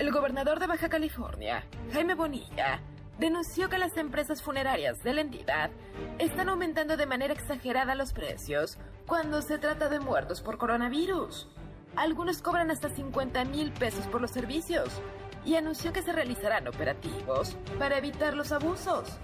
El 0.00 0.10
gobernador 0.10 0.58
de 0.58 0.66
Baja 0.66 0.88
California, 0.88 1.64
Jaime 1.92 2.16
Bonilla, 2.16 2.80
denunció 3.20 3.68
que 3.68 3.78
las 3.78 3.96
empresas 3.96 4.42
funerarias 4.42 4.98
de 5.04 5.14
la 5.14 5.20
entidad 5.20 5.70
están 6.18 6.48
aumentando 6.48 6.96
de 6.96 7.06
manera 7.06 7.34
exagerada 7.34 7.94
los 7.94 8.12
precios 8.12 8.78
cuando 9.06 9.42
se 9.42 9.58
trata 9.58 9.88
de 9.88 10.00
muertos 10.00 10.40
por 10.40 10.58
coronavirus. 10.58 11.48
Algunos 11.94 12.42
cobran 12.42 12.72
hasta 12.72 12.88
50 12.88 13.44
mil 13.44 13.70
pesos 13.70 14.08
por 14.08 14.20
los 14.20 14.32
servicios 14.32 15.00
y 15.44 15.56
anunció 15.56 15.92
que 15.92 16.02
se 16.02 16.12
realizarán 16.12 16.68
operativos 16.68 17.56
para 17.78 17.98
evitar 17.98 18.34
los 18.34 18.52
abusos. 18.52 19.18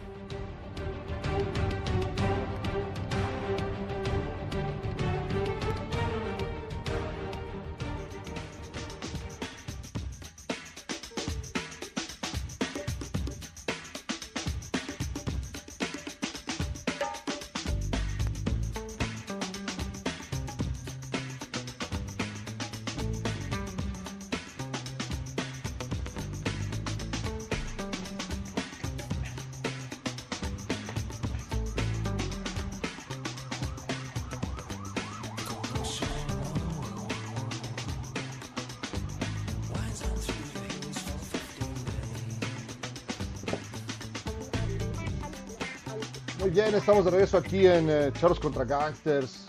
Muy 46.47 46.55
bien, 46.55 46.77
estamos 46.77 47.05
de 47.05 47.11
regreso 47.11 47.39
aquí 47.39 47.67
en 47.67 47.91
eh, 47.91 48.13
contra 48.41 48.65
Gangsters. 48.65 49.47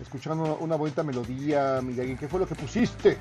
Escuchando 0.00 0.56
una 0.60 0.76
bonita 0.76 1.02
melodía, 1.02 1.80
Miyagi. 1.82 2.14
¿Qué 2.14 2.28
fue 2.28 2.38
lo 2.38 2.46
que 2.46 2.54
pusiste? 2.54 3.18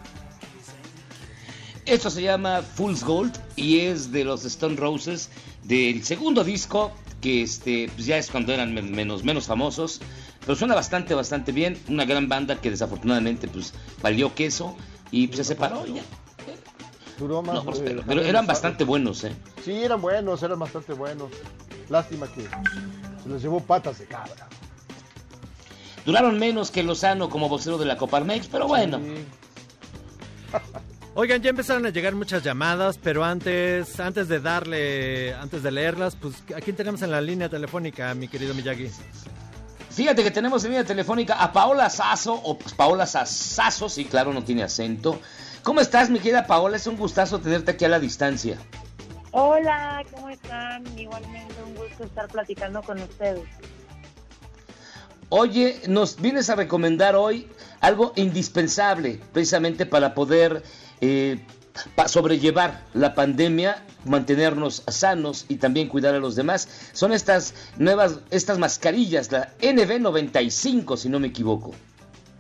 Esto 1.88 2.12
se 2.12 2.22
llama 2.22 2.62
Fool's 2.62 3.04
Gold 3.04 3.36
y 3.56 3.80
es 3.80 4.12
de 4.12 4.24
los 4.24 4.46
Stone 4.46 4.76
Roses 4.76 5.32
del 5.64 6.04
segundo 6.04 6.44
disco 6.44 6.92
que 7.20 7.42
este 7.42 7.90
pues 7.96 8.06
ya 8.06 8.20
es 8.20 8.30
cuando 8.30 8.54
eran 8.54 8.76
men- 8.76 8.92
menos 8.92 9.24
menos 9.24 9.48
famosos, 9.48 10.00
pero 10.42 10.56
suena 10.56 10.76
bastante 10.76 11.16
bastante 11.16 11.52
bien, 11.52 11.80
una 11.90 12.06
gran 12.06 12.30
banda 12.30 12.62
que 12.62 12.70
desafortunadamente 12.70 13.48
pues 13.48 13.74
valió 14.04 14.36
queso 14.36 14.78
y 15.10 15.26
pues 15.26 15.38
se 15.38 15.44
separó 15.46 15.84
ya. 15.88 16.04
Duró 17.18 17.42
más. 17.42 17.66
No, 17.66 17.72
eh, 17.74 17.82
pero, 17.84 18.04
pero 18.06 18.22
eran 18.22 18.46
bastante 18.46 18.84
buenos, 18.84 19.24
eh. 19.24 19.32
Sí, 19.66 19.72
eran 19.72 20.00
buenos, 20.00 20.44
eran 20.44 20.60
bastante 20.60 20.94
buenos. 20.94 21.32
Lástima 21.90 22.28
que 22.28 22.44
se 23.24 23.30
les 23.30 23.42
llevó 23.42 23.60
patas 23.60 24.00
de 24.00 24.06
cabra. 24.06 24.48
Duraron 26.06 26.40
menos 26.40 26.72
que 26.72 26.84
Lozano 26.84 27.30
como 27.30 27.50
vocero 27.50 27.78
de 27.78 27.86
la 27.86 27.98
Coparmex, 27.98 28.48
pero 28.48 28.68
bueno. 28.68 29.00
Oigan, 31.16 31.42
ya 31.42 31.50
empezaron 31.50 31.86
a 31.86 31.90
llegar 31.90 32.14
muchas 32.14 32.44
llamadas, 32.44 33.00
pero 33.02 33.26
antes, 33.26 34.00
antes 34.00 34.28
de 34.28 34.40
darle, 34.40 35.34
antes 35.34 35.64
de 35.64 35.72
leerlas, 35.72 36.16
pues 36.16 36.36
¿a 36.56 36.62
quién 36.62 36.76
tenemos 36.76 37.02
en 37.02 37.10
la 37.10 37.20
línea 37.20 37.50
telefónica, 37.50 38.14
mi 38.14 38.28
querido 38.28 38.54
Miyagi? 38.54 38.92
Fíjate 39.90 40.24
que 40.24 40.30
tenemos 40.30 40.64
en 40.64 40.72
línea 40.72 40.86
telefónica 40.86 41.42
a 41.42 41.52
Paola 41.52 41.90
Sasso, 41.90 42.36
o 42.36 42.60
pues, 42.60 42.76
Paola 42.76 43.08
Sasso, 43.08 43.90
sí, 43.90 44.06
claro, 44.06 44.32
no 44.32 44.44
tiene 44.44 44.62
acento. 44.62 45.20
¿Cómo 45.64 45.82
estás, 45.82 46.12
mi 46.12 46.20
querida 46.20 46.46
Paola? 46.46 46.78
Es 46.78 46.86
un 46.86 46.98
gustazo 46.98 47.40
tenerte 47.40 47.72
aquí 47.72 47.86
a 47.86 47.90
la 47.90 48.00
distancia. 48.00 48.60
Hola, 49.40 50.04
¿cómo 50.16 50.30
están? 50.30 50.84
Igualmente 50.98 51.54
un 51.64 51.76
gusto 51.76 52.06
estar 52.06 52.28
platicando 52.28 52.82
con 52.82 53.00
ustedes. 53.00 53.44
Oye, 55.30 55.80
nos 55.88 56.20
vienes 56.20 56.50
a 56.50 56.56
recomendar 56.56 57.16
hoy 57.16 57.48
algo 57.80 58.14
indispensable 58.16 59.20
precisamente 59.34 59.86
para 59.86 60.16
poder 60.16 60.64
eh, 61.02 61.40
pa- 61.96 62.08
sobrellevar 62.08 62.82
la 62.96 63.14
pandemia, 63.14 63.86
mantenernos 64.06 64.82
sanos 64.88 65.46
y 65.50 65.58
también 65.58 65.88
cuidar 65.88 66.16
a 66.16 66.20
los 66.20 66.36
demás. 66.36 66.90
Son 66.94 67.14
estas 67.14 67.54
nuevas, 67.78 68.22
estas 68.32 68.58
mascarillas, 68.58 69.32
la 69.32 69.56
NB95, 69.60 70.98
si 70.98 71.10
no 71.10 71.20
me 71.20 71.28
equivoco. 71.28 71.76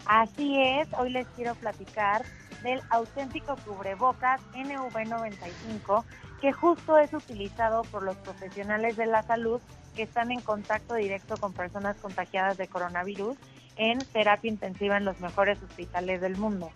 Así 0.07 0.59
es, 0.59 0.87
hoy 0.97 1.11
les 1.11 1.27
quiero 1.35 1.53
platicar 1.53 2.25
del 2.63 2.81
auténtico 2.89 3.55
cubrebocas 3.67 4.41
NV95 4.55 6.03
que 6.41 6.51
justo 6.51 6.97
es 6.97 7.13
utilizado 7.13 7.83
por 7.83 8.03
los 8.03 8.15
profesionales 8.17 8.97
de 8.97 9.05
la 9.05 9.23
salud 9.23 9.61
que 9.95 10.03
están 10.03 10.31
en 10.31 10.41
contacto 10.41 10.95
directo 10.95 11.37
con 11.37 11.53
personas 11.53 11.97
contagiadas 11.97 12.57
de 12.57 12.67
coronavirus 12.67 13.37
en 13.77 13.99
terapia 13.99 14.49
intensiva 14.49 14.97
en 14.97 15.05
los 15.05 15.19
mejores 15.19 15.61
hospitales 15.61 16.21
del 16.21 16.37
mundo. 16.37 16.71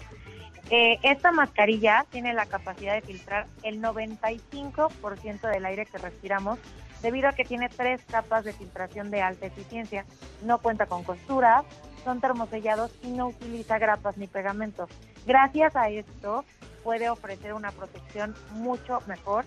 Eh, 0.69 0.99
esta 1.03 1.31
mascarilla 1.31 2.05
tiene 2.09 2.33
la 2.33 2.45
capacidad 2.45 2.93
de 2.93 3.01
filtrar 3.01 3.45
el 3.63 3.81
95% 3.81 5.41
del 5.41 5.65
aire 5.65 5.85
que 5.85 5.97
respiramos 5.97 6.59
debido 7.01 7.27
a 7.27 7.33
que 7.33 7.43
tiene 7.43 7.67
tres 7.67 8.01
capas 8.05 8.45
de 8.45 8.53
filtración 8.53 9.11
de 9.11 9.21
alta 9.21 9.47
eficiencia. 9.47 10.05
No 10.43 10.59
cuenta 10.59 10.85
con 10.85 11.03
costuras, 11.03 11.65
son 12.03 12.21
termosellados 12.21 12.91
y 13.03 13.09
no 13.11 13.27
utiliza 13.27 13.79
grapas 13.79 14.17
ni 14.17 14.27
pegamentos. 14.27 14.89
Gracias 15.25 15.75
a 15.75 15.89
esto 15.89 16.45
puede 16.83 17.09
ofrecer 17.09 17.53
una 17.53 17.71
protección 17.71 18.35
mucho 18.51 19.01
mejor 19.07 19.45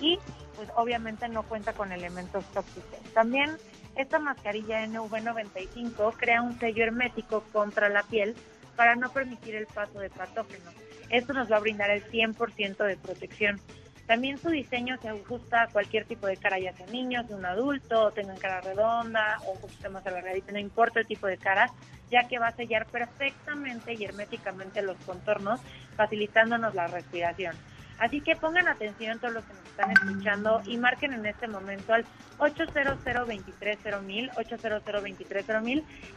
y 0.00 0.18
pues 0.56 0.68
obviamente 0.76 1.28
no 1.28 1.42
cuenta 1.42 1.72
con 1.72 1.92
elementos 1.92 2.44
tóxicos. 2.52 2.98
También 3.14 3.56
esta 3.96 4.18
mascarilla 4.18 4.84
NV95 4.86 6.14
crea 6.16 6.42
un 6.42 6.58
sello 6.58 6.84
hermético 6.84 7.42
contra 7.52 7.88
la 7.88 8.02
piel 8.04 8.34
para 8.76 8.94
no 8.94 9.10
permitir 9.10 9.54
el 9.54 9.66
paso 9.66 9.98
de 9.98 10.10
patógenos. 10.10 10.74
Esto 11.10 11.32
nos 11.32 11.50
va 11.50 11.56
a 11.56 11.60
brindar 11.60 11.90
el 11.90 12.04
100% 12.04 12.84
de 12.84 12.96
protección. 12.96 13.60
También 14.06 14.38
su 14.38 14.50
diseño 14.50 14.96
se 15.02 15.08
ajusta 15.08 15.62
a 15.62 15.66
cualquier 15.68 16.04
tipo 16.04 16.28
de 16.28 16.36
cara, 16.36 16.58
ya 16.58 16.72
sea 16.72 16.86
niños, 16.86 17.28
de 17.28 17.34
un 17.34 17.44
adulto, 17.44 18.12
tengan 18.12 18.36
cara 18.36 18.60
redonda 18.60 19.38
o 19.46 19.52
un 19.52 19.60
poquito 19.60 19.90
más 19.90 20.06
alargadita, 20.06 20.52
no 20.52 20.60
importa 20.60 21.00
el 21.00 21.06
tipo 21.06 21.26
de 21.26 21.38
cara, 21.38 21.70
ya 22.08 22.28
que 22.28 22.38
va 22.38 22.48
a 22.48 22.52
sellar 22.52 22.86
perfectamente 22.86 23.94
y 23.94 24.04
herméticamente 24.04 24.80
los 24.82 24.96
contornos, 24.98 25.60
facilitándonos 25.96 26.74
la 26.74 26.86
respiración. 26.86 27.56
Así 27.98 28.20
que 28.20 28.36
pongan 28.36 28.68
atención 28.68 29.18
todos 29.18 29.34
los 29.34 29.44
que 29.44 29.54
nos 29.54 29.64
están 29.64 29.90
escuchando 29.90 30.62
y 30.66 30.76
marquen 30.76 31.14
en 31.14 31.26
este 31.26 31.48
momento 31.48 31.94
al 31.94 32.04
800 32.38 33.02
230 33.04 34.32
800 34.36 34.84
230 34.84 35.62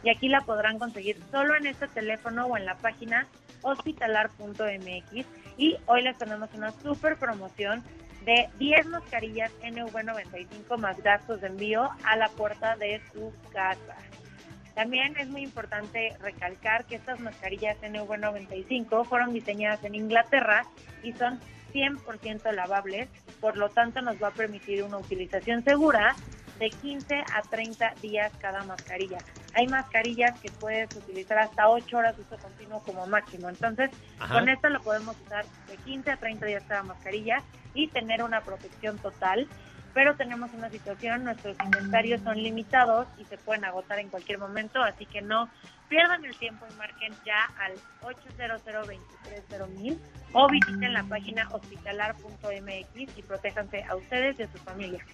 y 0.02 0.10
aquí 0.10 0.28
la 0.28 0.42
podrán 0.42 0.78
conseguir 0.78 1.18
solo 1.30 1.56
en 1.56 1.66
este 1.66 1.88
teléfono 1.88 2.46
o 2.46 2.56
en 2.56 2.66
la 2.66 2.76
página 2.76 3.26
hospitalar.mx 3.62 5.26
y 5.56 5.76
hoy 5.86 6.02
les 6.02 6.16
tenemos 6.18 6.48
una 6.54 6.72
super 6.72 7.16
promoción 7.16 7.82
de 8.24 8.48
10 8.58 8.86
mascarillas 8.86 9.50
NV95 9.62 10.76
más 10.78 11.02
gastos 11.02 11.40
de 11.40 11.48
envío 11.48 11.88
a 12.04 12.16
la 12.16 12.28
puerta 12.28 12.76
de 12.76 13.00
su 13.12 13.32
casa. 13.52 13.96
También 14.74 15.16
es 15.18 15.28
muy 15.28 15.42
importante 15.42 16.16
recalcar 16.20 16.84
que 16.84 16.96
estas 16.96 17.20
mascarillas 17.20 17.76
NV95 17.82 19.04
fueron 19.04 19.32
diseñadas 19.32 19.84
en 19.84 19.94
Inglaterra 19.94 20.64
y 21.02 21.12
son 21.12 21.40
100% 21.72 22.52
lavables, 22.52 23.08
por 23.40 23.56
lo 23.56 23.68
tanto 23.68 24.00
nos 24.02 24.22
va 24.22 24.28
a 24.28 24.32
permitir 24.32 24.82
una 24.82 24.98
utilización 24.98 25.62
segura 25.62 26.14
de 26.58 26.70
15 26.70 27.14
a 27.14 27.42
30 27.42 27.94
días 28.02 28.32
cada 28.40 28.62
mascarilla. 28.64 29.18
Hay 29.54 29.66
mascarillas 29.66 30.38
que 30.40 30.50
puedes 30.50 30.94
utilizar 30.94 31.38
hasta 31.38 31.68
8 31.68 31.96
horas 31.96 32.16
de 32.16 32.22
uso 32.22 32.36
continuo 32.38 32.80
como 32.82 33.06
máximo. 33.06 33.48
Entonces, 33.48 33.90
con 34.30 34.48
esto 34.48 34.68
lo 34.68 34.80
podemos 34.80 35.16
usar 35.26 35.44
de 35.68 35.76
15 35.76 36.10
a 36.10 36.16
30 36.16 36.46
días 36.46 36.62
cada 36.68 36.82
mascarilla 36.82 37.42
y 37.74 37.88
tener 37.88 38.22
una 38.22 38.40
protección 38.42 38.98
total. 38.98 39.48
Pero 39.92 40.14
tenemos 40.14 40.52
una 40.54 40.70
situación, 40.70 41.24
nuestros 41.24 41.56
inventarios 41.64 42.20
son 42.22 42.40
limitados 42.40 43.08
y 43.18 43.24
se 43.24 43.36
pueden 43.38 43.64
agotar 43.64 43.98
en 43.98 44.08
cualquier 44.08 44.38
momento, 44.38 44.80
así 44.80 45.04
que 45.04 45.20
no 45.20 45.50
pierdan 45.88 46.24
el 46.24 46.36
tiempo 46.36 46.64
y 46.70 46.74
marquen 46.76 47.12
ya 47.26 47.46
al 47.58 47.72
800 48.02 48.64
230 48.64 50.00
o 50.32 50.48
visiten 50.48 50.92
la 50.92 51.02
página 51.02 51.48
hospitalar.mx 51.50 53.18
y 53.18 53.22
protéjanse 53.22 53.82
a 53.82 53.96
ustedes 53.96 54.38
y 54.38 54.44
a 54.44 54.52
su 54.52 54.58
familia. 54.58 55.04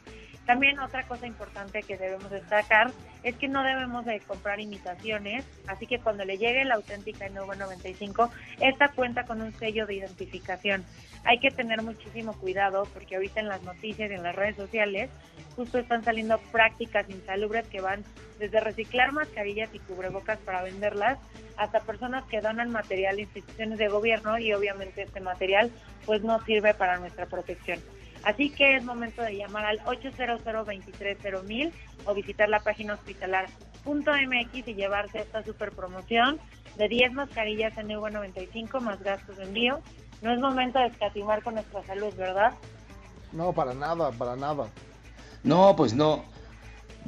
También 0.47 0.79
otra 0.79 1.03
cosa 1.03 1.27
importante 1.27 1.83
que 1.83 1.97
debemos 1.97 2.31
destacar 2.31 2.93
es 3.25 3.35
que 3.35 3.49
no 3.49 3.65
debemos 3.65 4.05
de 4.05 4.21
comprar 4.21 4.61
imitaciones, 4.61 5.45
así 5.67 5.89
que 5.89 5.99
cuando 5.99 6.25
le 6.25 6.39
llegue 6.39 6.65
la 6.65 6.77
auténtica 6.77 7.29
N95, 7.29 8.31
esta 8.61 8.89
cuenta 8.91 9.25
con 9.25 9.43
un 9.43 9.53
sello 9.53 9.87
de 9.87 9.95
identificación. 9.95 10.85
Hay 11.25 11.41
que 11.41 11.51
tener 11.51 11.83
muchísimo 11.83 12.33
cuidado 12.35 12.87
porque 12.95 13.17
ahorita 13.17 13.41
en 13.41 13.49
las 13.49 13.63
noticias 13.65 14.09
y 14.09 14.15
en 14.15 14.23
las 14.23 14.37
redes 14.37 14.55
sociales 14.55 15.11
justo 15.57 15.79
están 15.79 16.05
saliendo 16.05 16.39
prácticas 16.53 17.11
insalubres 17.11 17.67
que 17.67 17.81
van 17.81 18.05
desde 18.39 18.61
reciclar 18.61 19.11
mascarillas 19.11 19.75
y 19.75 19.81
cubrebocas 19.81 20.39
para 20.39 20.63
venderlas 20.63 21.19
hasta 21.57 21.81
personas 21.81 22.25
que 22.27 22.41
donan 22.41 22.71
material 22.71 23.17
a 23.17 23.23
instituciones 23.23 23.79
de 23.79 23.89
gobierno 23.89 24.39
y 24.39 24.53
obviamente 24.53 25.03
este 25.03 25.21
material 25.21 25.73
pues 26.05 26.23
no 26.23 26.41
sirve 26.45 26.75
para 26.75 26.99
nuestra 26.99 27.27
protección. 27.27 27.81
Así 28.27 28.51
que 28.51 28.75
es 28.75 28.83
momento 28.83 29.23
de 29.23 29.37
llamar 29.37 29.65
al 29.67 29.81
800 29.87 30.43
230 30.43 31.71
o 32.07 32.13
visitar 32.13 32.49
la 32.49 32.59
página 32.59 32.95
hospitalar.mx 32.95 34.69
y 34.69 34.75
llevarse 34.75 35.21
esta 35.21 35.45
super 35.45 35.71
promoción 35.71 36.41
de 36.77 36.89
10 36.89 37.13
mascarillas 37.13 37.79
en 37.79 37.93
Evo 37.93 38.11
95 38.11 38.81
más 38.81 39.01
gastos 39.01 39.37
de 39.37 39.45
envío. 39.45 39.79
No 40.23 40.33
es 40.33 40.41
momento 40.41 40.81
de 40.81 40.87
escatimar 40.87 41.41
con 41.45 41.55
nuestra 41.55 41.85
salud, 41.85 42.13
¿verdad? 42.17 42.55
No, 43.31 43.53
para 43.53 43.75
nada, 43.75 44.11
para 44.11 44.35
nada. 44.35 44.67
No, 45.45 45.77
pues 45.77 45.95
no. 45.95 46.25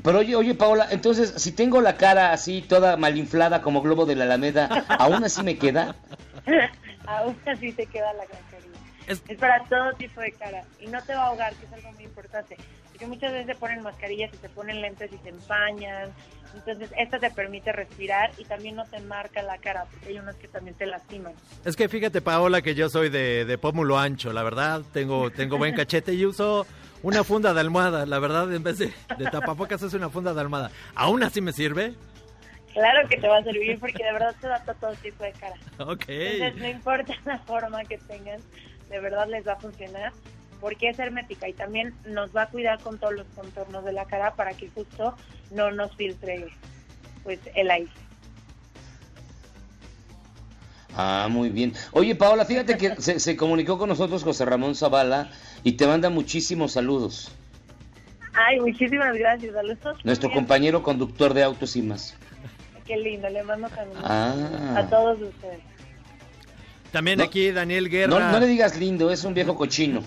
Pero 0.04 0.20
oye, 0.20 0.36
oye, 0.36 0.54
Paola, 0.54 0.86
entonces, 0.92 1.34
si 1.36 1.50
tengo 1.50 1.80
la 1.80 1.96
cara 1.96 2.30
así 2.32 2.62
toda 2.62 2.96
mal 2.96 3.18
inflada 3.18 3.60
como 3.60 3.82
globo 3.82 4.06
de 4.06 4.14
la 4.14 4.22
Alameda, 4.22 4.86
¿aún 4.86 5.24
así 5.24 5.42
me 5.42 5.58
queda? 5.58 5.96
aún 7.06 7.36
así 7.44 7.72
te 7.72 7.86
queda 7.86 8.12
la 8.12 8.20
mascarilla. 8.20 8.57
Es... 9.08 9.20
para 9.38 9.64
todo 9.64 9.92
tipo 9.94 10.20
de 10.20 10.32
cara 10.32 10.64
y 10.78 10.86
no 10.86 11.02
te 11.02 11.14
va 11.14 11.22
a 11.22 11.26
ahogar, 11.28 11.54
que 11.54 11.66
es 11.66 11.72
algo 11.72 11.92
muy 11.92 12.04
importante. 12.04 12.56
Porque 12.90 13.06
muchas 13.06 13.32
veces 13.32 13.46
se 13.46 13.54
ponen 13.54 13.82
mascarillas 13.82 14.32
y 14.34 14.36
se 14.36 14.48
ponen 14.48 14.80
lentes 14.80 15.10
y 15.12 15.18
se 15.18 15.28
empañan. 15.30 16.10
Entonces, 16.54 16.90
esta 16.96 17.18
te 17.18 17.30
permite 17.30 17.72
respirar 17.72 18.30
y 18.38 18.44
también 18.44 18.74
no 18.76 18.84
te 18.86 18.98
marca 19.00 19.42
la 19.42 19.58
cara, 19.58 19.84
porque 19.90 20.08
hay 20.08 20.18
unos 20.18 20.34
que 20.36 20.48
también 20.48 20.76
te 20.76 20.86
lastiman. 20.86 21.32
Es 21.64 21.76
que 21.76 21.88
fíjate, 21.88 22.20
Paola, 22.20 22.62
que 22.62 22.74
yo 22.74 22.88
soy 22.88 23.08
de, 23.08 23.44
de 23.44 23.58
pómulo 23.58 23.98
ancho, 23.98 24.32
la 24.32 24.42
verdad. 24.42 24.82
Tengo, 24.92 25.30
tengo 25.30 25.58
buen 25.58 25.74
cachete 25.74 26.14
y 26.14 26.24
uso 26.24 26.66
una 27.02 27.22
funda 27.22 27.54
de 27.54 27.60
almohada. 27.60 28.06
La 28.06 28.18
verdad, 28.18 28.52
en 28.52 28.62
vez 28.62 28.78
de, 28.78 28.92
de 29.16 29.24
tapabocas, 29.30 29.82
es 29.82 29.94
una 29.94 30.08
funda 30.10 30.34
de 30.34 30.40
almohada. 30.40 30.70
¿Aún 30.94 31.22
así 31.22 31.40
me 31.40 31.52
sirve? 31.52 31.94
Claro 32.72 33.08
que 33.08 33.16
te 33.16 33.28
va 33.28 33.38
a 33.38 33.42
servir 33.42 33.78
porque 33.78 34.04
de 34.04 34.12
verdad 34.12 34.34
te 34.40 34.46
adapta 34.46 34.74
todo 34.74 34.92
tipo 34.94 35.24
de 35.24 35.32
cara. 35.32 35.54
Ok. 35.78 36.04
Entonces, 36.08 36.56
no 36.56 36.68
importa 36.68 37.14
la 37.24 37.38
forma 37.40 37.84
que 37.84 37.98
tengan, 37.98 38.40
de 38.88 39.00
verdad 39.00 39.28
les 39.28 39.46
va 39.46 39.52
a 39.52 39.60
funcionar 39.60 40.12
porque 40.60 40.88
es 40.88 40.98
hermética 40.98 41.48
y 41.48 41.52
también 41.52 41.94
nos 42.04 42.34
va 42.34 42.42
a 42.42 42.48
cuidar 42.48 42.80
con 42.80 42.98
todos 42.98 43.14
los 43.14 43.26
contornos 43.34 43.84
de 43.84 43.92
la 43.92 44.06
cara 44.06 44.34
para 44.34 44.54
que 44.54 44.68
justo 44.68 45.14
no 45.50 45.70
nos 45.70 45.94
filtre 45.96 46.46
pues 47.22 47.38
el 47.54 47.70
aire. 47.70 47.90
Ah, 50.96 51.28
muy 51.30 51.50
bien. 51.50 51.74
Oye, 51.92 52.16
Paola, 52.16 52.44
fíjate 52.44 52.76
que 52.76 52.96
se, 52.96 53.20
se, 53.20 53.36
comunicó 53.36 53.78
con 53.78 53.88
nosotros 53.88 54.24
José 54.24 54.44
Ramón 54.44 54.74
Zavala 54.74 55.30
y 55.62 55.72
te 55.72 55.86
manda 55.86 56.10
muchísimos 56.10 56.72
saludos. 56.72 57.30
Ay, 58.32 58.58
muchísimas 58.60 59.16
gracias. 59.16 59.54
Saludos. 59.54 60.04
Nuestro 60.04 60.30
compañero 60.32 60.82
conductor 60.82 61.34
de 61.34 61.44
autos 61.44 61.76
y 61.76 61.82
más. 61.82 62.16
Qué 62.84 62.96
lindo, 62.96 63.28
le 63.28 63.42
mando 63.42 63.68
saludos 63.68 64.02
ah. 64.02 64.74
a 64.76 64.88
todos 64.88 65.20
ustedes. 65.20 65.60
También 66.92 67.20
aquí 67.20 67.50
Daniel 67.50 67.88
Guerra. 67.88 68.18
No, 68.18 68.32
no, 68.32 68.40
le 68.40 68.46
digas 68.46 68.78
lindo, 68.78 69.10
es 69.10 69.24
un 69.24 69.34
viejo 69.34 69.56
cochino. 69.56 70.02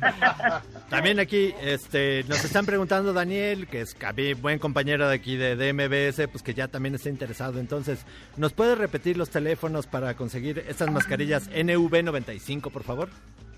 También 0.90 1.18
aquí 1.18 1.54
este, 1.62 2.24
nos 2.28 2.44
están 2.44 2.66
preguntando 2.66 3.12
Daniel, 3.12 3.66
que 3.66 3.80
es 3.80 3.96
buen 4.40 4.58
compañero 4.58 5.08
de 5.08 5.14
aquí 5.14 5.36
de 5.36 5.56
DMBS, 5.56 6.28
pues 6.28 6.42
que 6.42 6.54
ya 6.54 6.68
también 6.68 6.94
está 6.94 7.08
interesado. 7.08 7.58
Entonces, 7.58 8.04
¿nos 8.36 8.52
puede 8.52 8.74
repetir 8.74 9.16
los 9.16 9.30
teléfonos 9.30 9.86
para 9.86 10.14
conseguir 10.14 10.64
estas 10.68 10.90
mascarillas 10.90 11.50
NV95, 11.50 12.70
por 12.70 12.84
favor? 12.84 13.08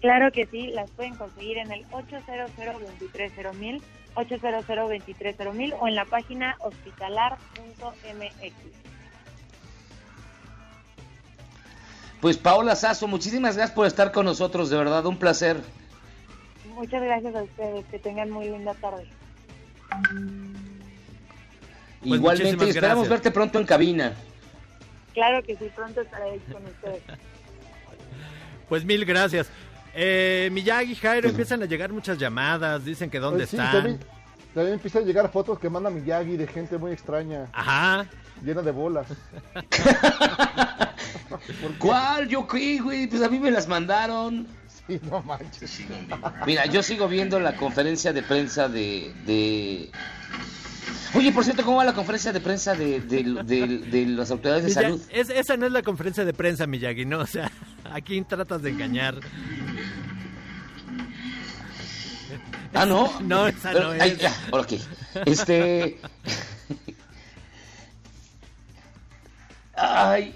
Claro 0.00 0.30
que 0.32 0.46
sí, 0.46 0.68
las 0.68 0.90
pueden 0.92 1.16
conseguir 1.16 1.58
en 1.58 1.72
el 1.72 1.84
800 1.90 2.56
230 2.56 3.84
800 4.14 4.66
230 4.66 5.76
o 5.78 5.88
en 5.88 5.94
la 5.94 6.04
página 6.04 6.56
hospitalar.mx. 6.60 8.87
Pues 12.20 12.36
Paola 12.36 12.74
Sazo, 12.74 13.06
muchísimas 13.06 13.56
gracias 13.56 13.74
por 13.74 13.86
estar 13.86 14.10
con 14.12 14.24
nosotros, 14.24 14.70
de 14.70 14.76
verdad, 14.76 15.06
un 15.06 15.18
placer. 15.18 15.58
Muchas 16.74 17.02
gracias 17.02 17.34
a 17.34 17.42
ustedes, 17.42 17.84
que 17.86 17.98
tengan 17.98 18.30
muy 18.30 18.48
linda 18.48 18.74
tarde. 18.74 19.08
Pues 22.00 22.14
Igualmente, 22.14 22.68
esperamos 22.68 23.08
verte 23.08 23.30
pronto 23.30 23.58
en 23.58 23.66
cabina. 23.66 24.12
Claro 25.14 25.42
que 25.42 25.56
sí, 25.56 25.68
pronto 25.74 26.00
estaré 26.00 26.30
ahí 26.30 26.38
con 26.52 26.64
ustedes. 26.64 27.02
Pues 28.68 28.84
mil 28.84 29.06
gracias. 29.06 29.48
Eh, 29.94 30.50
Miyagi, 30.52 30.94
Jairo, 30.94 31.30
empiezan 31.30 31.62
a 31.62 31.64
llegar 31.64 31.90
muchas 31.90 32.18
llamadas, 32.18 32.84
dicen 32.84 33.08
que 33.08 33.18
dónde 33.18 33.38
Pues 33.38 33.48
sí, 33.48 33.56
están. 33.56 33.72
También, 33.72 34.00
también 34.52 34.74
empiezan 34.74 35.04
a 35.04 35.06
llegar 35.06 35.32
fotos 35.32 35.58
que 35.58 35.70
manda 35.70 35.88
Miyagi 35.88 36.36
de 36.36 36.46
gente 36.46 36.76
muy 36.76 36.92
extraña. 36.92 37.48
Ajá. 37.54 38.06
Llena 38.44 38.62
de 38.62 38.70
bolas. 38.70 39.06
¿Cuál? 41.78 42.28
¿Yo 42.28 42.46
qué, 42.46 42.78
güey? 42.80 43.06
Pues 43.06 43.22
a 43.22 43.28
mí 43.28 43.38
me 43.38 43.50
las 43.50 43.68
mandaron. 43.68 44.46
Sí, 44.86 45.00
no 45.10 45.22
manches. 45.22 45.80
Mira, 46.46 46.66
yo 46.66 46.82
sigo 46.82 47.08
viendo 47.08 47.38
la 47.40 47.56
conferencia 47.56 48.12
de 48.12 48.22
prensa 48.22 48.68
de... 48.68 49.12
de... 49.26 49.90
Oye, 51.14 51.32
por 51.32 51.44
cierto, 51.44 51.64
¿cómo 51.64 51.78
va 51.78 51.84
la 51.84 51.94
conferencia 51.94 52.32
de 52.32 52.40
prensa 52.40 52.74
de, 52.74 53.00
de, 53.00 53.22
de, 53.44 53.66
de 53.78 54.06
las 54.06 54.30
autoridades 54.30 54.64
de 54.64 54.70
Miyagi- 54.70 54.74
salud? 54.82 55.02
es- 55.10 55.30
esa 55.30 55.56
no 55.56 55.66
es 55.66 55.72
la 55.72 55.82
conferencia 55.82 56.24
de 56.24 56.32
prensa, 56.32 56.66
Miyagi, 56.66 57.04
¿no? 57.06 57.18
O 57.20 57.26
sea, 57.26 57.50
aquí 57.92 58.20
tratas 58.22 58.62
de 58.62 58.70
engañar. 58.70 59.16
Ah, 62.74 62.86
¿no? 62.86 63.10
No, 63.20 63.48
esa 63.48 63.72
Pero- 63.72 63.94
no 63.94 64.02
ay, 64.02 64.10
es. 64.12 64.18
ya, 64.18 64.32
ok. 64.52 64.72
Este... 65.26 65.98
Ay, 69.80 70.34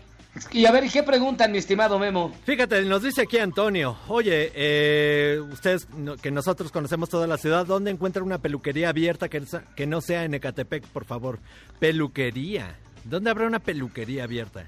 Y 0.50 0.64
a 0.64 0.72
ver, 0.72 0.84
¿y 0.84 0.88
qué 0.88 1.02
preguntan, 1.02 1.52
mi 1.52 1.58
estimado 1.58 1.98
Memo? 1.98 2.32
Fíjate, 2.44 2.80
nos 2.82 3.02
dice 3.02 3.22
aquí 3.22 3.36
Antonio, 3.38 3.96
oye, 4.08 4.50
eh, 4.54 5.38
ustedes 5.52 5.88
no- 5.90 6.16
que 6.16 6.30
nosotros 6.30 6.72
conocemos 6.72 7.10
toda 7.10 7.26
la 7.26 7.36
ciudad, 7.36 7.66
¿dónde 7.66 7.90
encuentran 7.90 8.24
una 8.24 8.38
peluquería 8.38 8.88
abierta 8.88 9.28
que, 9.28 9.86
no 9.86 10.00
sea 10.00 10.24
en 10.24 10.32
Ecatepec, 10.34 10.86
por 10.86 11.04
favor? 11.04 11.38
Peluquería. 11.80 12.76
¿Dónde 13.04 13.28
habrá 13.30 13.46
una 13.46 13.58
peluquería 13.58 14.24
abierta? 14.24 14.64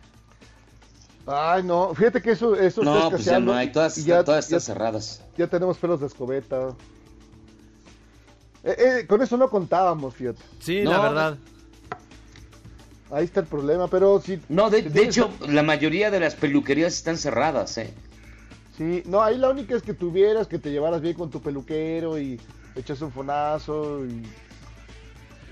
Ay, 1.26 1.62
no, 1.62 1.94
fíjate 1.94 2.20
que 2.20 2.32
eso, 2.32 2.54
eso 2.56 2.82
No, 2.82 2.96
está 2.96 3.10
pues 3.10 3.24
ya 3.24 3.40
no 3.40 3.54
hay, 3.54 3.72
todas, 3.72 3.96
ya- 4.04 4.22
todas 4.22 4.44
están 4.44 4.58
ya- 4.58 4.64
cerradas. 4.66 5.22
Ya 5.38 5.46
tenemos 5.46 5.78
pelos 5.78 5.98
de 6.00 6.08
escobeta. 6.08 6.74
Eh, 8.62 8.76
eh, 8.78 9.06
con 9.06 9.22
eso 9.22 9.36
no 9.38 9.48
contábamos, 9.48 10.14
fíjate. 10.14 10.42
Sí, 10.58 10.82
No, 10.82 10.90
la 10.90 11.00
verdad. 11.00 11.38
Ahí 13.14 13.24
está 13.24 13.40
el 13.40 13.46
problema, 13.46 13.88
pero 13.88 14.20
sí. 14.20 14.40
No, 14.48 14.70
de, 14.70 14.78
si 14.82 14.88
de 14.88 14.90
tienes- 14.90 15.16
hecho, 15.18 15.30
la 15.48 15.62
mayoría 15.62 16.10
de 16.10 16.20
las 16.20 16.34
peluquerías 16.34 16.94
están 16.94 17.16
cerradas, 17.16 17.78
¿eh? 17.78 17.92
Sí, 18.76 19.02
no, 19.06 19.22
ahí 19.22 19.38
la 19.38 19.50
única 19.50 19.76
es 19.76 19.82
que 19.82 19.94
tuvieras, 19.94 20.48
que 20.48 20.58
te 20.58 20.70
llevaras 20.70 21.00
bien 21.00 21.14
con 21.14 21.30
tu 21.30 21.40
peluquero 21.40 22.18
y 22.18 22.40
echas 22.74 23.00
un 23.02 23.12
fonazo 23.12 24.04
y, 24.04 24.26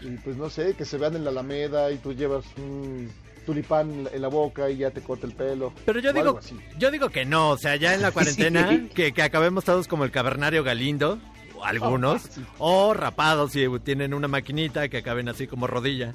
y 0.07 0.17
pues 0.25 0.37
no 0.37 0.51
sé, 0.51 0.75
que 0.75 0.85
se 0.85 0.99
vean 0.99 1.15
en 1.15 1.25
la 1.25 1.31
alameda 1.31 1.93
y 1.93 1.99
tú 1.99 2.13
llevas 2.13 2.45
un 2.57 3.09
tulipán 3.47 4.09
en 4.13 4.23
la, 4.23 4.29
boca 4.29 4.69
y 4.71 4.79
ya 4.79 4.91
te 4.91 5.01
corta 5.01 5.27
el 5.27 5.35
pelo. 5.35 5.73
Pero 5.87 6.01
yo 6.01 6.13
digo, 6.13 6.39
yo 6.79 6.91
digo 6.91 7.11
que 7.11 7.25
no, 7.25 7.51
o 7.51 7.59
sea, 7.59 7.77
ya 7.77 7.95
en 7.95 8.03
la 8.03 8.11
cuarentena, 8.13 8.69
Sí. 8.69 8.89
que, 8.95 9.13
que 9.13 9.23
acabemos 9.23 9.65
todos 9.65 9.87
como 9.87 10.05
el 10.05 10.11
cavernario 10.11 10.65
Galindo, 10.65 11.19
o 11.57 11.65
algunos, 11.65 12.23
o 12.59 12.93
rapados 12.95 13.53
si 13.53 13.67
tienen 13.85 14.15
una 14.15 14.27
maquinita 14.27 14.89
que 14.89 14.99
acaben 14.99 15.29
así 15.29 15.47
como 15.47 15.69
rodilla. 15.69 16.13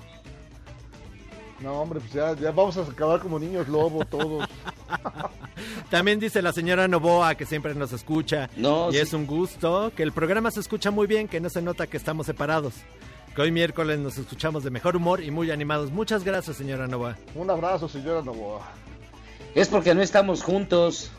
No, 1.59 1.81
hombre, 1.81 1.99
pues 1.99 2.13
ya, 2.13 2.35
ya 2.35 2.51
vamos 2.51 2.77
a 2.77 2.81
acabar 2.81 3.19
como 3.19 3.39
niños 3.39 3.67
lobo 3.67 4.05
todos. 4.05 4.47
También 5.89 6.19
dice 6.19 6.41
la 6.41 6.53
señora 6.53 6.87
Novoa 6.87 7.33
que 7.35 7.45
siempre 7.45 7.73
nos 7.73 7.91
escucha 7.93 8.49
No, 8.55 8.89
y 8.89 8.93
sí. 8.93 8.99
es 8.99 9.13
un 9.13 9.25
gusto, 9.25 9.91
que 9.95 10.03
el 10.03 10.11
programa 10.11 10.51
se 10.51 10.59
escucha 10.59 10.91
muy 10.91 11.07
bien, 11.07 11.27
que 11.27 11.39
no 11.39 11.49
se 11.49 11.61
nota 11.61 11.87
que 11.87 11.97
estamos 11.97 12.27
separados. 12.27 12.73
Que 13.35 13.41
hoy 13.41 13.51
miércoles 13.51 13.99
nos 13.99 14.17
escuchamos 14.17 14.63
de 14.63 14.69
mejor 14.69 14.95
humor 14.95 15.21
y 15.23 15.31
muy 15.31 15.49
animados. 15.51 15.91
Muchas 15.91 16.23
gracias, 16.23 16.57
señora 16.57 16.87
Novoa. 16.87 17.17
Un 17.35 17.49
abrazo, 17.49 17.87
señora 17.87 18.21
Novoa. 18.21 18.61
Es 19.55 19.67
porque 19.67 19.95
no 19.95 20.01
estamos 20.01 20.43
juntos. 20.43 21.11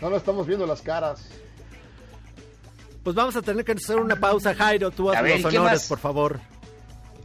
No 0.00 0.10
nos 0.10 0.18
estamos 0.18 0.46
viendo 0.48 0.66
las 0.66 0.82
caras. 0.82 1.28
Pues 3.04 3.14
vamos 3.14 3.34
a 3.36 3.42
tener 3.42 3.64
que 3.64 3.72
hacer 3.72 3.98
una 3.98 4.16
pausa, 4.16 4.54
Jairo. 4.54 4.90
Tú 4.90 5.10
haz 5.10 5.22
los 5.22 5.52
¿qué 5.52 5.58
honores, 5.58 5.86
por 5.88 5.98
favor. 5.98 6.40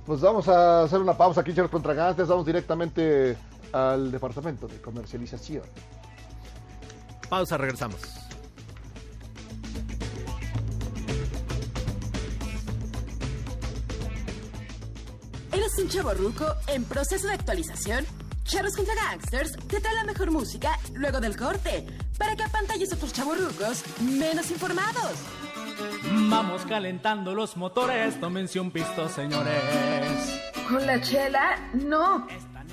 Pues 0.07 0.21
vamos 0.21 0.47
a 0.47 0.83
hacer 0.83 1.01
una 1.01 1.17
pausa 1.17 1.41
aquí, 1.41 1.53
Charles 1.53 1.69
contra 1.69 1.93
Gangsters. 1.93 2.29
Vamos 2.29 2.45
directamente 2.45 3.37
al 3.73 4.09
departamento 4.09 4.65
de 4.65 4.79
comercialización. 4.79 5.63
Pausa, 7.27 7.57
regresamos. 7.57 7.99
¿Eres 15.51 15.77
un 15.77 15.89
chavo 15.89 16.13
ruco 16.13 16.45
en 16.67 16.85
proceso 16.85 17.27
de 17.27 17.33
actualización? 17.33 18.05
Charros 18.45 18.77
contra 18.77 18.95
Gangsters 18.95 19.51
te 19.67 19.81
trae 19.81 19.93
la 19.93 20.05
mejor 20.05 20.31
música 20.31 20.79
luego 20.93 21.19
del 21.19 21.35
corte 21.35 21.85
para 22.17 22.33
que 22.33 22.43
apantalles 22.43 22.93
a 22.93 22.95
tus 22.95 23.11
chavorrucos 23.11 23.83
menos 23.99 24.49
informados. 24.51 25.46
Vamos 26.29 26.65
calentando 26.65 27.33
los 27.33 27.57
motores, 27.57 28.19
tómense 28.19 28.59
un 28.59 28.71
pisto, 28.71 29.07
señores. 29.09 30.41
¿Con 30.69 30.85
la 30.85 30.99
chela? 31.01 31.57
No. 31.73 32.27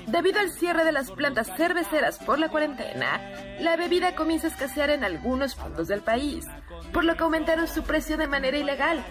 Debido 0.07 0.39
al 0.39 0.51
cierre 0.51 0.83
de 0.83 0.91
las 0.91 1.09
plantas 1.11 1.51
cerveceras 1.55 2.19
por 2.19 2.37
la 2.37 2.49
cuarentena, 2.49 3.19
la 3.59 3.75
bebida 3.75 4.15
comienza 4.15 4.47
a 4.47 4.49
escasear 4.51 4.89
en 4.91 5.03
algunos 5.03 5.55
puntos 5.55 5.87
del 5.87 6.01
país, 6.01 6.45
por 6.93 7.03
lo 7.05 7.15
que 7.15 7.23
aumentaron 7.23 7.67
su 7.67 7.83
precio 7.83 8.17
de 8.17 8.27
manera 8.27 8.57
ilegal. 8.57 9.03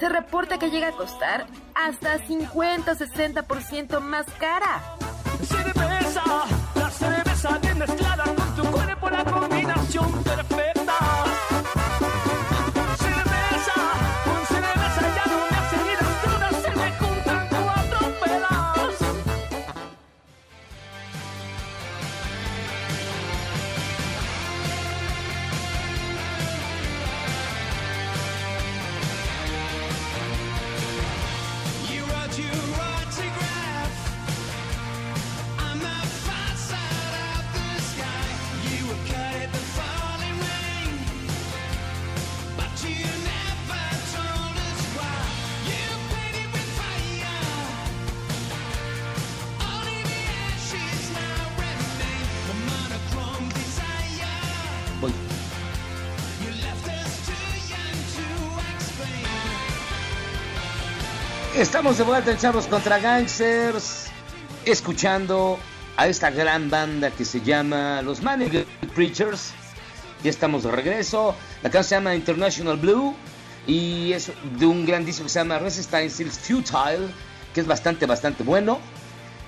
Se 0.00 0.08
reporta 0.08 0.58
que 0.58 0.70
llega 0.70 0.88
a 0.88 0.92
costar 0.92 1.46
hasta 1.74 2.18
50 2.18 2.92
o 2.92 2.94
60% 2.94 4.00
más 4.00 4.26
cara. 4.38 4.82
Cerveza, 5.42 6.22
la 6.74 6.90
cerveza 6.90 7.58
bien 7.58 7.78
mezclada 7.78 8.24
con 8.24 8.56
tu 8.56 8.62
cuerpo, 8.70 9.10
la 9.10 9.24
combinación 9.24 10.24
Estamos 61.60 61.98
de 61.98 62.04
vuelta 62.04 62.30
en 62.30 62.38
Chavos 62.38 62.66
contra 62.66 62.98
Gangsters, 62.98 64.06
escuchando 64.64 65.58
a 65.98 66.06
esta 66.06 66.30
gran 66.30 66.70
banda 66.70 67.10
que 67.10 67.26
se 67.26 67.42
llama 67.42 68.00
Los 68.00 68.22
Manic 68.22 68.64
Preachers. 68.94 69.52
Ya 70.24 70.30
estamos 70.30 70.62
de 70.62 70.70
regreso. 70.70 71.34
La 71.62 71.68
canción 71.68 71.84
se 71.84 71.94
llama 71.96 72.14
International 72.14 72.78
Blue 72.78 73.14
y 73.66 74.10
es 74.14 74.32
de 74.58 74.64
un 74.64 74.86
gran 74.86 75.04
disco 75.04 75.24
que 75.24 75.28
se 75.28 75.38
llama 75.38 75.58
Resistance 75.58 76.22
is 76.22 76.38
Futile, 76.38 77.08
que 77.52 77.60
es 77.60 77.66
bastante, 77.66 78.06
bastante 78.06 78.42
bueno. 78.42 78.78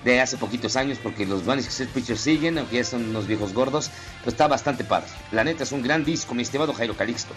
De 0.04 0.20
hace 0.20 0.36
poquitos 0.36 0.76
años, 0.76 0.98
porque 1.02 1.24
los 1.24 1.46
Manic 1.46 1.66
Preachers 1.94 2.20
siguen, 2.20 2.58
aunque 2.58 2.76
ya 2.76 2.84
son 2.84 3.08
unos 3.08 3.26
viejos 3.26 3.54
gordos, 3.54 3.90
pero 4.18 4.32
está 4.32 4.48
bastante 4.48 4.84
padre. 4.84 5.08
La 5.30 5.44
neta 5.44 5.62
es 5.62 5.72
un 5.72 5.80
gran 5.80 6.04
disco, 6.04 6.34
mi 6.34 6.42
estimado 6.42 6.74
Jairo 6.74 6.94
Calixto. 6.94 7.32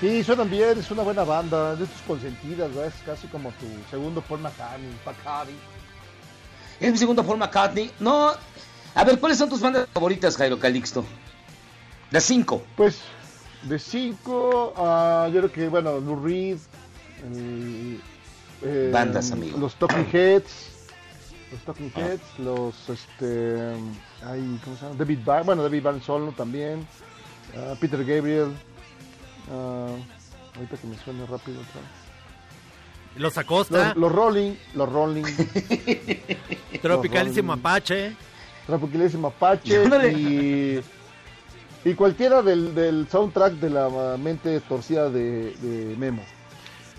Sí, 0.00 0.22
suenan 0.22 0.48
bien, 0.48 0.78
es 0.78 0.90
una 0.92 1.02
buena 1.02 1.24
banda, 1.24 1.74
de 1.74 1.84
tus 1.84 2.02
consentidas, 2.02 2.72
¿verdad? 2.72 2.86
es 2.86 3.02
casi 3.04 3.26
como 3.26 3.50
tu 3.52 3.66
segundo 3.90 4.20
Paul 4.22 4.40
McCartney, 4.40 4.92
McCartney. 5.04 5.56
Es 6.78 6.92
mi 6.92 6.98
segundo 6.98 7.24
Paul 7.24 7.38
McCartney. 7.38 7.90
No. 7.98 8.30
A 8.94 9.04
ver, 9.04 9.18
¿cuáles 9.18 9.38
son 9.38 9.48
tus 9.48 9.60
bandas 9.60 9.88
favoritas, 9.92 10.36
Jairo 10.36 10.58
Calixto? 10.58 11.04
Las 12.12 12.24
cinco. 12.24 12.62
Pues 12.76 13.00
de 13.62 13.78
cinco, 13.78 14.72
ah, 14.76 15.28
yo 15.32 15.40
creo 15.40 15.52
que, 15.52 15.68
bueno, 15.68 15.98
Lou 15.98 16.24
Reed, 16.24 16.58
eh, 18.62 18.90
Bandas, 18.92 19.32
amigo. 19.32 19.58
Los 19.58 19.74
Talking 19.74 20.06
Heads, 20.12 20.70
los 21.52 21.60
Talking 21.62 21.92
Heads, 21.96 22.38
los, 22.38 22.88
este, 22.88 23.74
ay, 24.24 24.60
¿cómo 24.62 24.76
se 24.76 24.84
llama? 24.84 24.94
David 24.96 25.18
Byrne, 25.24 25.42
bueno, 25.42 25.62
David 25.64 25.82
Byrne 25.82 26.00
solo 26.02 26.32
también, 26.32 26.86
ah, 27.56 27.74
Peter 27.80 28.04
Gabriel, 28.04 28.52
ah, 29.50 29.94
ahorita 30.56 30.76
que 30.76 30.86
me 30.86 30.96
suene 30.98 31.26
rápido 31.26 31.60
otra 31.60 31.80
vez. 31.80 31.90
Los 33.16 33.36
Acosta, 33.38 33.88
Los, 33.88 33.96
los 33.96 34.12
Rolling, 34.12 34.52
los 34.74 34.92
Rolling. 34.92 35.24
Tropicalísimo. 36.82 37.52
Apache. 37.52 38.14
Tropicalísimo 38.66 39.28
Apache 39.28 40.12
y, 40.12 40.80
y 41.88 41.94
cualquiera 41.94 42.42
del, 42.42 42.74
del 42.74 43.08
soundtrack 43.08 43.54
de 43.54 43.70
la 43.70 44.16
mente 44.18 44.60
torcida 44.60 45.08
de, 45.10 45.54
de 45.56 45.96
Memo. 45.96 46.22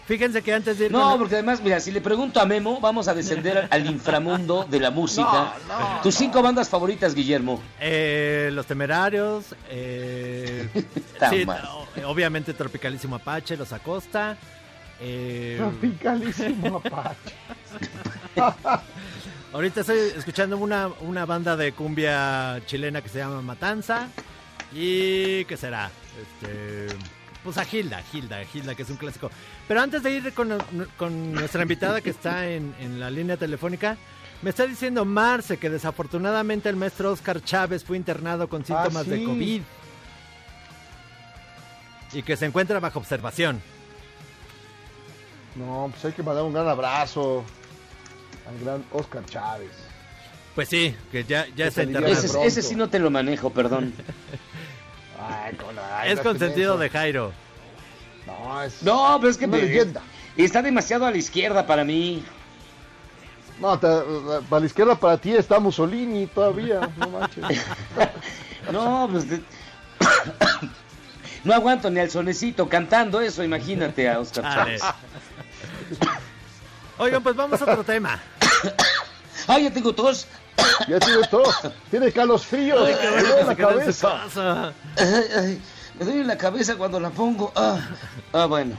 Fíjense 0.10 0.42
que 0.42 0.52
antes 0.52 0.80
de 0.80 0.86
ir 0.88 0.92
No, 0.92 1.12
con- 1.12 1.20
porque 1.20 1.36
además, 1.36 1.62
mira, 1.62 1.80
si 1.80 1.92
le 1.92 2.02
pregunto 2.02 2.40
a 2.42 2.46
Memo, 2.48 2.80
vamos 2.82 3.08
a 3.08 3.14
descender 3.14 3.68
al 3.72 3.86
inframundo 3.86 4.66
de 4.68 4.80
la 4.80 4.90
música. 4.90 5.54
Tus 6.02 6.16
cinco 6.16 6.42
bandas 6.42 6.68
favoritas, 6.68 7.14
Guillermo. 7.14 7.62
Eh, 7.80 8.50
los 8.52 8.66
Temerarios, 8.66 9.46
eh, 9.70 10.68
sí, 11.30 11.46
obviamente 12.04 12.56
Tropicalísimo 12.56 13.18
Apache, 13.18 13.56
Los 13.56 13.72
Acosta. 13.72 14.36
eh, 15.00 15.58
Tropicalísimo 15.60 16.78
Apache. 16.84 17.36
ahorita 19.54 19.82
estoy 19.82 20.00
escuchando 20.18 20.58
una, 20.58 20.90
una 21.02 21.28
banda 21.28 21.56
de 21.56 21.72
cumbia 21.74 22.60
chilena 22.66 23.04
que 23.04 23.10
se 23.10 23.20
llama 23.20 23.44
Matanza. 23.44 24.08
¿Y 24.74 25.46
qué 25.46 25.56
será? 25.56 25.92
Este, 26.20 26.88
pues 27.54 27.58
a 27.68 27.76
Hilda, 27.76 28.04
Hilda, 28.14 28.44
Hilda, 28.54 28.76
que 28.76 28.84
es 28.84 28.90
un 28.90 28.98
clásico. 28.98 29.30
Pero 29.68 29.82
antes 29.82 30.04
de 30.04 30.12
ir 30.12 30.34
con, 30.34 30.58
con 30.98 31.34
nuestra 31.34 31.62
invitada 31.62 32.02
que 32.02 32.10
está 32.10 32.48
en, 32.48 32.74
en 32.80 33.00
la 33.00 33.10
línea 33.10 33.38
telefónica, 33.38 33.98
Me 34.42 34.52
está 34.52 34.66
diciendo 34.66 35.04
Marce 35.04 35.58
que 35.58 35.70
desafortunadamente 35.70 36.70
el 36.70 36.78
maestro 36.78 37.12
Oscar 37.12 37.44
Chávez 37.44 37.84
fue 37.84 37.98
internado 37.98 38.48
con 38.48 38.64
síntomas 38.64 39.06
de 39.06 39.18
sí. 39.18 39.26
COVID. 39.26 39.62
Y 42.14 42.24
que 42.24 42.38
se 42.38 42.46
encuentra 42.46 42.80
bajo 42.80 43.00
observación. 43.00 43.62
No, 45.56 45.90
pues 45.92 46.06
hay 46.06 46.14
que 46.14 46.24
mandar 46.24 46.44
un 46.46 46.54
gran 46.54 46.68
abrazo 46.70 47.44
al 48.48 48.60
gran 48.64 48.84
Oscar 48.92 49.26
Chávez. 49.26 49.72
Pues 50.56 50.70
sí, 50.70 50.96
que 51.12 51.24
ya, 51.26 51.46
ya 51.56 51.70
se 51.70 51.84
internado. 51.84 52.44
ese 52.44 52.62
sí 52.62 52.76
no 52.76 52.90
te 52.90 53.00
lo 53.00 53.10
manejo, 53.12 53.50
perdón. 53.50 53.94
Ay, 55.20 55.56
con 55.56 55.76
ay, 55.78 56.12
Es 56.12 56.20
consentido 56.22 56.78
de 56.78 56.90
Jairo. 56.90 57.32
No, 58.26 58.62
es 58.64 58.82
No, 58.84 59.18
pero 59.20 59.32
es 59.32 59.38
que 59.38 59.46
una 59.46 59.58
me- 59.58 59.64
leyenda. 59.64 60.02
está 60.38 60.62
demasiado 60.62 61.06
a 61.06 61.12
la 61.12 61.18
izquierda 61.18 61.66
para 61.68 61.84
mí. 61.84 62.24
No, 63.60 63.78
te- 63.78 63.88
para 64.50 64.60
la 64.62 64.66
izquierda 64.66 64.96
para 64.96 65.18
ti 65.18 65.34
está 65.36 65.60
Mussolini 65.60 66.28
todavía, 66.28 66.80
no 66.98 67.10
manches. 67.10 67.44
No, 68.72 69.08
pues. 69.12 69.30
de- 69.30 69.42
No 71.44 71.54
aguanto 71.54 71.90
ni 71.90 72.02
al 72.02 72.12
sonecito 72.12 72.68
cantando 72.68 73.22
eso, 73.22 73.42
imagínate 73.44 74.10
a 74.10 74.20
Oscar 74.20 74.44
Chale. 74.44 74.78
Chávez. 74.78 74.96
Oigan, 76.98 77.24
pues 77.24 77.36
vamos 77.36 77.62
a 77.62 77.64
otro 77.64 77.84
tema. 77.86 78.20
Ay, 79.48 79.64
ya 79.64 79.72
tengo 79.74 79.94
tos. 79.96 80.28
Ya 80.88 81.00
tiene 81.00 81.28
todo. 81.30 81.52
Tiene 81.90 82.12
calos 82.12 82.46
fríos. 82.46 82.80
Ay, 82.88 82.96
qué 83.00 83.12
me 83.12 83.24
duele 83.24 83.44
la 83.44 83.56
cabeza. 83.56 84.24
Ay, 84.98 85.24
ay, 85.38 85.62
me 86.00 86.06
duele 86.06 86.24
la 86.24 86.38
cabeza 86.38 86.76
cuando 86.76 87.00
la 87.00 87.10
pongo. 87.10 87.52
Ah, 87.56 87.80
ah, 88.34 88.46
bueno. 88.46 88.76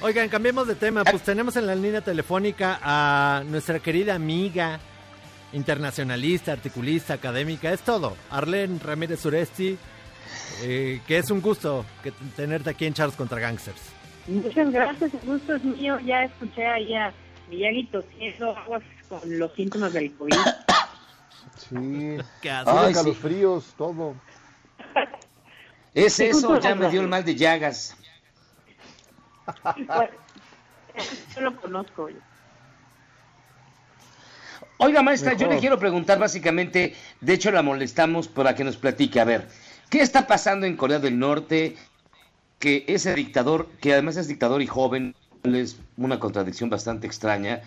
Oigan, 0.00 0.28
cambiemos 0.28 0.66
de 0.66 0.74
tema. 0.74 1.04
Pues 1.04 1.22
tenemos 1.22 1.56
en 1.56 1.66
la 1.66 1.74
línea 1.74 2.00
telefónica 2.00 2.80
a 2.82 3.42
nuestra 3.46 3.78
querida 3.78 4.14
amiga, 4.14 4.80
internacionalista, 5.52 6.52
articulista, 6.52 7.14
académica, 7.14 7.72
es 7.72 7.82
todo. 7.82 8.16
Arlene 8.30 8.80
Ramírez 8.82 9.20
Suresti, 9.20 9.78
eh, 10.62 11.00
que 11.06 11.18
es 11.18 11.30
un 11.30 11.40
gusto 11.40 11.84
que 12.02 12.12
tenerte 12.34 12.70
aquí 12.70 12.86
en 12.86 12.94
Charles 12.94 13.16
contra 13.16 13.38
Gangsters. 13.38 13.80
Muchas 14.26 14.70
gracias, 14.70 15.14
el 15.14 15.20
gusto 15.20 15.54
es 15.54 15.64
mío. 15.64 15.98
Ya 16.00 16.24
escuché 16.24 16.66
ahí 16.66 16.94
a 16.94 17.12
Miyagi 17.48 17.86
tosiendo 17.86 18.56
aguas 18.56 18.82
con 19.20 19.38
los 19.38 19.52
síntomas 19.52 19.92
del 19.92 20.10
COVID. 20.14 20.34
Sí. 21.68 22.16
Ay, 22.64 22.94
calos 22.94 23.04
sí. 23.04 23.14
fríos, 23.14 23.74
todo. 23.76 24.14
Es 25.92 26.18
eso, 26.18 26.58
ya 26.58 26.74
me 26.74 26.88
dio 26.88 27.02
el 27.02 27.08
mal 27.08 27.22
de 27.22 27.34
llagas. 27.34 27.94
Bueno, 29.74 30.12
yo 31.34 31.40
lo 31.42 31.60
conozco. 31.60 32.08
Oiga, 34.78 35.02
maestra, 35.02 35.32
yo 35.32 35.40
Mejor. 35.40 35.54
le 35.54 35.60
quiero 35.60 35.78
preguntar 35.78 36.18
básicamente, 36.18 36.94
de 37.20 37.32
hecho 37.34 37.50
la 37.50 37.62
molestamos 37.62 38.28
para 38.28 38.54
que 38.54 38.64
nos 38.64 38.78
platique, 38.78 39.20
a 39.20 39.24
ver, 39.24 39.48
¿qué 39.90 40.00
está 40.00 40.26
pasando 40.26 40.66
en 40.66 40.76
Corea 40.76 40.98
del 40.98 41.18
Norte? 41.18 41.76
Que 42.58 42.84
ese 42.88 43.14
dictador, 43.14 43.68
que 43.80 43.92
además 43.92 44.16
es 44.16 44.28
dictador 44.28 44.62
y 44.62 44.66
joven, 44.66 45.14
es 45.44 45.76
una 45.96 46.18
contradicción 46.18 46.70
bastante 46.70 47.06
extraña, 47.06 47.62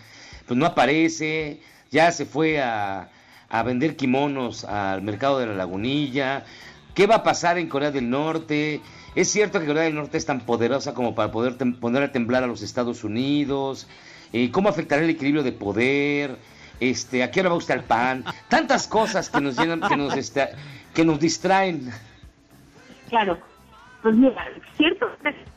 pues 0.46 0.58
no 0.58 0.66
aparece, 0.66 1.60
ya 1.90 2.10
se 2.12 2.26
fue 2.26 2.60
a, 2.60 3.08
a 3.48 3.62
vender 3.62 3.96
kimonos 3.96 4.64
al 4.64 5.02
mercado 5.02 5.38
de 5.38 5.46
la 5.46 5.54
lagunilla. 5.54 6.44
¿Qué 6.94 7.06
va 7.06 7.16
a 7.16 7.22
pasar 7.22 7.58
en 7.58 7.68
Corea 7.68 7.90
del 7.90 8.08
Norte? 8.08 8.80
¿Es 9.14 9.28
cierto 9.28 9.60
que 9.60 9.66
Corea 9.66 9.84
del 9.84 9.94
Norte 9.94 10.18
es 10.18 10.26
tan 10.26 10.40
poderosa 10.40 10.94
como 10.94 11.14
para 11.14 11.30
poder 11.30 11.56
poner 11.80 12.02
a 12.02 12.12
temblar 12.12 12.42
a 12.44 12.46
los 12.46 12.62
Estados 12.62 13.04
Unidos? 13.04 13.86
Eh, 14.32 14.50
¿Cómo 14.50 14.68
afectará 14.68 15.02
el 15.02 15.10
equilibrio 15.10 15.42
de 15.42 15.52
poder? 15.52 16.36
Este, 16.80 17.22
¿A 17.22 17.30
qué 17.30 17.40
hora 17.40 17.50
va 17.50 17.56
usted 17.56 17.74
al 17.74 17.84
pan? 17.84 18.24
Tantas 18.48 18.86
cosas 18.86 19.30
que 19.30 19.40
nos 19.40 19.58
llenan, 19.58 19.80
que 19.80 19.96
nos, 19.96 20.16
este, 20.16 20.48
que 20.94 21.04
nos 21.04 21.18
distraen. 21.18 21.90
Claro. 23.08 23.38
Pues 24.02 24.14
mira, 24.14 24.46
cierto 24.76 25.08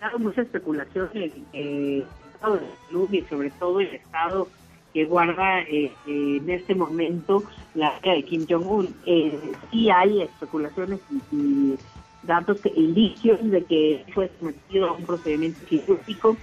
ha 0.02 0.18
mucha 0.18 0.42
especulación 0.42 1.10
en 1.14 1.46
el 1.54 2.06
estado 2.34 2.56
de 2.56 2.68
salud 2.88 3.14
y 3.14 3.22
sobre 3.24 3.50
todo 3.52 3.80
el 3.80 3.94
estado 3.94 4.48
que 4.94 5.06
guarda 5.06 5.62
eh, 5.62 5.92
eh, 6.08 6.38
en 6.42 6.50
este 6.50 6.76
momento 6.76 7.44
la 7.76 7.90
área 7.98 8.16
de 8.16 8.24
Kim 8.24 8.46
Jong-un. 8.50 8.96
Eh, 9.06 9.40
sí 9.72 9.90
hay 9.90 10.22
especulaciones 10.22 11.00
y, 11.32 11.76
datos, 12.24 12.60
que, 12.62 12.72
indicios 12.76 13.40
de 13.44 13.64
que 13.64 14.06
fue 14.14 14.30
sometido 14.40 14.90
a 14.90 14.92
un 14.94 15.06
procedimiento 15.06 15.66
quirúrgico 15.66 16.38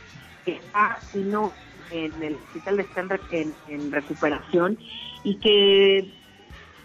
que 0.45 0.53
está 0.53 0.99
no 1.15 1.53
en 1.91 2.13
el 2.23 2.35
hospital 2.35 2.77
de 2.79 2.83
Standard 2.85 3.21
en, 3.31 3.55
en 3.69 3.93
recuperación 3.93 4.79
y 5.23 5.37
que 5.37 6.11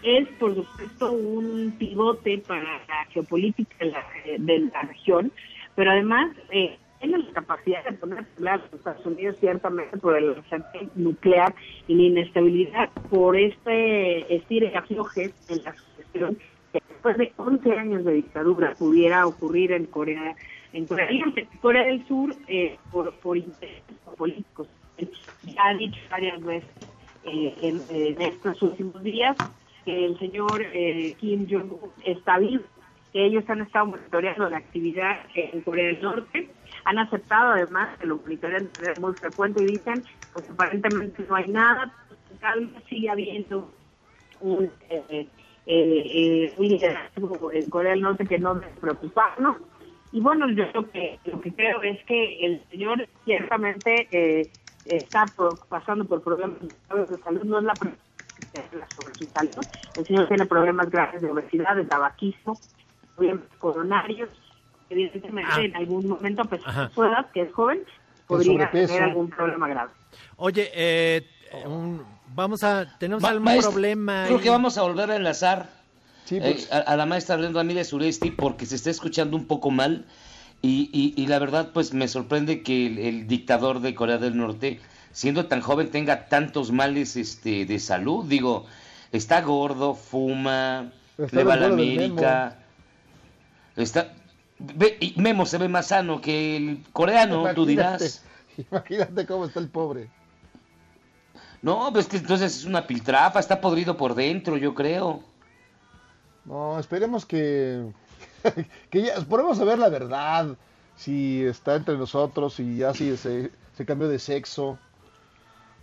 es, 0.02 0.28
por 0.38 0.54
supuesto, 0.54 1.12
un 1.12 1.74
pivote 1.78 2.38
para 2.38 2.80
la 2.88 3.04
geopolítica 3.10 3.76
de 3.78 3.92
la, 3.92 4.04
de 4.38 4.58
la 4.60 4.82
región, 4.82 5.32
pero 5.74 5.92
además 5.92 6.34
eh, 6.50 6.76
tiene 7.02 7.18
la 7.18 7.32
capacidad 7.32 7.84
de 7.84 7.92
poner 7.94 8.24
a 8.46 8.56
los 8.56 8.72
Estados 8.72 9.04
Unidos 9.04 9.36
ciertamente 9.40 9.96
por 9.98 10.16
el 10.16 10.32
lanzamiento 10.32 10.92
nuclear 10.94 11.52
y 11.88 11.96
la 11.96 12.02
inestabilidad 12.02 12.90
por 13.10 13.36
este 13.36 14.34
estire 14.34 14.70
y 14.72 14.76
afloje 14.76 15.32
en 15.48 15.64
la 15.64 15.74
sucesión 15.74 16.38
que 16.72 16.80
después 16.88 17.18
de 17.18 17.32
11 17.36 17.72
años 17.72 18.04
de 18.04 18.12
dictadura 18.12 18.74
pudiera 18.78 19.26
ocurrir 19.26 19.72
en 19.72 19.86
Corea 19.86 20.36
en 20.72 20.86
Corea. 20.86 21.08
Corea 21.60 21.84
del 21.84 22.06
Sur 22.06 22.34
eh, 22.46 22.78
por, 22.90 23.12
por 23.16 23.36
intereses 23.36 23.82
políticos. 24.16 24.68
Ya 25.42 25.66
ha 25.66 25.74
dicho 25.74 26.00
varias 26.08 26.40
veces 26.42 26.70
eh, 27.24 27.54
en, 27.62 27.80
en 27.90 28.22
estos 28.22 28.62
últimos 28.62 29.02
días 29.02 29.36
que 29.84 30.06
el 30.06 30.18
señor 30.20 30.62
eh, 30.72 31.14
Kim 31.18 31.48
Jong-un 31.50 31.90
está 32.04 32.38
vivo, 32.38 32.62
que 33.12 33.26
ellos 33.26 33.44
han 33.48 33.62
estado 33.62 33.86
monitoreando 33.86 34.48
la 34.48 34.58
actividad 34.58 35.18
en 35.34 35.60
Corea 35.62 35.86
del 35.88 36.00
Norte, 36.00 36.48
han 36.84 36.98
aceptado 36.98 37.52
además 37.52 37.96
que 37.98 38.06
lo 38.06 38.16
monitorean 38.18 38.70
manera 38.78 38.98
muy 39.00 39.14
frecuente 39.14 39.60
y 39.62 39.66
dicen, 39.66 40.04
pues 40.32 40.48
aparentemente 40.50 41.24
no 41.28 41.34
hay 41.34 41.48
nada, 41.48 41.94
calma 42.40 42.80
sigue 42.88 43.10
habiendo 43.10 43.72
un, 44.40 44.64
eh, 44.88 45.04
eh, 45.10 45.28
eh, 45.66 46.54
liderazgo 46.58 47.52
en 47.52 47.70
Corea 47.70 47.92
del 47.92 48.00
Norte 48.00 48.26
que 48.26 48.38
no 48.38 48.54
debe 48.54 48.72
preocuparnos. 48.80 49.56
Y 50.10 50.20
bueno, 50.20 50.50
yo 50.50 50.64
lo 50.74 50.90
que, 50.90 51.20
lo 51.24 51.40
que 51.40 51.54
creo 51.54 51.82
es 51.82 52.04
que 52.04 52.44
el 52.44 52.64
señor 52.70 53.08
ciertamente 53.24 54.08
eh, 54.10 54.50
está 54.84 55.32
por- 55.36 55.66
pasando 55.68 56.04
por 56.04 56.22
problemas 56.22 56.58
de 56.60 57.18
salud, 57.22 57.42
no 57.44 57.58
es 57.58 57.64
la 57.64 57.78
sobre 58.94 59.16
su 59.16 59.26
salud. 59.28 59.64
El 59.96 60.06
señor 60.06 60.28
tiene 60.28 60.46
problemas 60.46 60.90
graves 60.90 61.22
de 61.22 61.30
obesidad, 61.30 61.76
de 61.76 61.84
tabaquismo, 61.84 62.60
problemas 63.14 63.46
coronarios. 63.58 64.28
Evidentemente, 64.92 65.50
Ah. 65.54 65.62
en 65.62 65.74
algún 65.76 66.06
momento, 66.08 66.44
pesar 66.44 66.68
Ajá. 66.68 66.90
su 66.94 67.02
edad, 67.04 67.30
que 67.32 67.42
es 67.42 67.52
joven, 67.52 67.80
podría 68.26 68.70
tener 68.70 69.02
algún 69.02 69.30
problema 69.30 69.66
grave. 69.68 69.90
Oye, 70.36 70.70
eh, 70.74 71.26
un- 71.66 72.02
vamos 72.34 72.62
a... 72.62 72.86
Tenemos 72.98 73.22
Ma- 73.22 73.30
algún 73.30 73.44
maestra, 73.44 73.70
problema. 73.70 74.24
Creo 74.26 74.36
ahí? 74.38 74.42
que 74.44 74.50
vamos 74.50 74.76
a 74.78 74.82
volver 74.82 75.10
a 75.10 75.16
enlazar 75.16 75.68
Sí, 76.24 76.36
eh, 76.36 76.40
pues, 76.52 76.70
a, 76.72 76.78
a 76.78 76.96
la 76.96 77.06
maestra 77.06 77.34
Arlene 77.36 77.54
Ramírez 77.54 77.88
Suresti 77.88 78.30
porque 78.30 78.66
se 78.66 78.76
está 78.76 78.90
escuchando 78.90 79.36
un 79.36 79.46
poco 79.46 79.70
mal 79.70 80.04
y, 80.60 80.88
y- 80.92 81.20
y 81.20 81.26
la 81.26 81.38
verdad 81.38 81.70
pues 81.72 81.92
me 81.94 82.06
sorprende 82.06 82.62
que 82.62 82.86
el, 82.86 82.98
el 82.98 83.26
dictador 83.26 83.80
de 83.80 83.94
Corea 83.94 84.18
del 84.18 84.36
Norte, 84.36 84.78
siendo 85.10 85.46
tan 85.46 85.60
joven, 85.62 85.90
tenga 85.90 86.26
tantos 86.28 86.70
males 86.70 87.16
este, 87.16 87.64
de 87.66 87.78
salud. 87.78 88.24
Digo, 88.26 88.66
está 89.10 89.40
gordo, 89.40 89.94
fuma, 89.94 90.92
Está 91.18 91.36
le 91.38 91.44
va 91.44 91.54
a 91.54 91.56
la 91.56 91.66
América. 91.66 92.58
Está... 93.76 94.12
ve- 94.74 94.96
y 95.00 95.14
Memo 95.20 95.46
se 95.46 95.58
ve 95.58 95.68
más 95.68 95.86
sano 95.88 96.20
que 96.20 96.56
el 96.56 96.84
coreano, 96.92 97.42
tú 97.54 97.66
dirás. 97.66 98.24
Imagínate 98.70 99.26
cómo 99.26 99.44
está 99.46 99.60
el 99.60 99.68
pobre. 99.68 100.08
No, 101.62 101.90
pues 101.92 102.06
que 102.06 102.16
entonces 102.16 102.56
es 102.58 102.64
una 102.64 102.86
piltrafa, 102.86 103.38
está 103.38 103.60
podrido 103.60 103.96
por 103.96 104.14
dentro, 104.14 104.56
yo 104.56 104.74
creo. 104.74 105.22
No, 106.44 106.78
esperemos 106.78 107.24
que, 107.24 107.84
que 108.90 109.02
ya, 109.02 109.14
podemos 109.20 109.58
saber 109.58 109.78
la 109.78 109.88
verdad, 109.88 110.56
si 110.96 111.42
está 111.44 111.76
entre 111.76 111.96
nosotros, 111.96 112.54
si 112.54 112.76
ya 112.78 112.92
si 112.94 113.16
se, 113.16 113.52
se 113.76 113.86
cambió 113.86 114.08
de 114.08 114.18
sexo. 114.18 114.78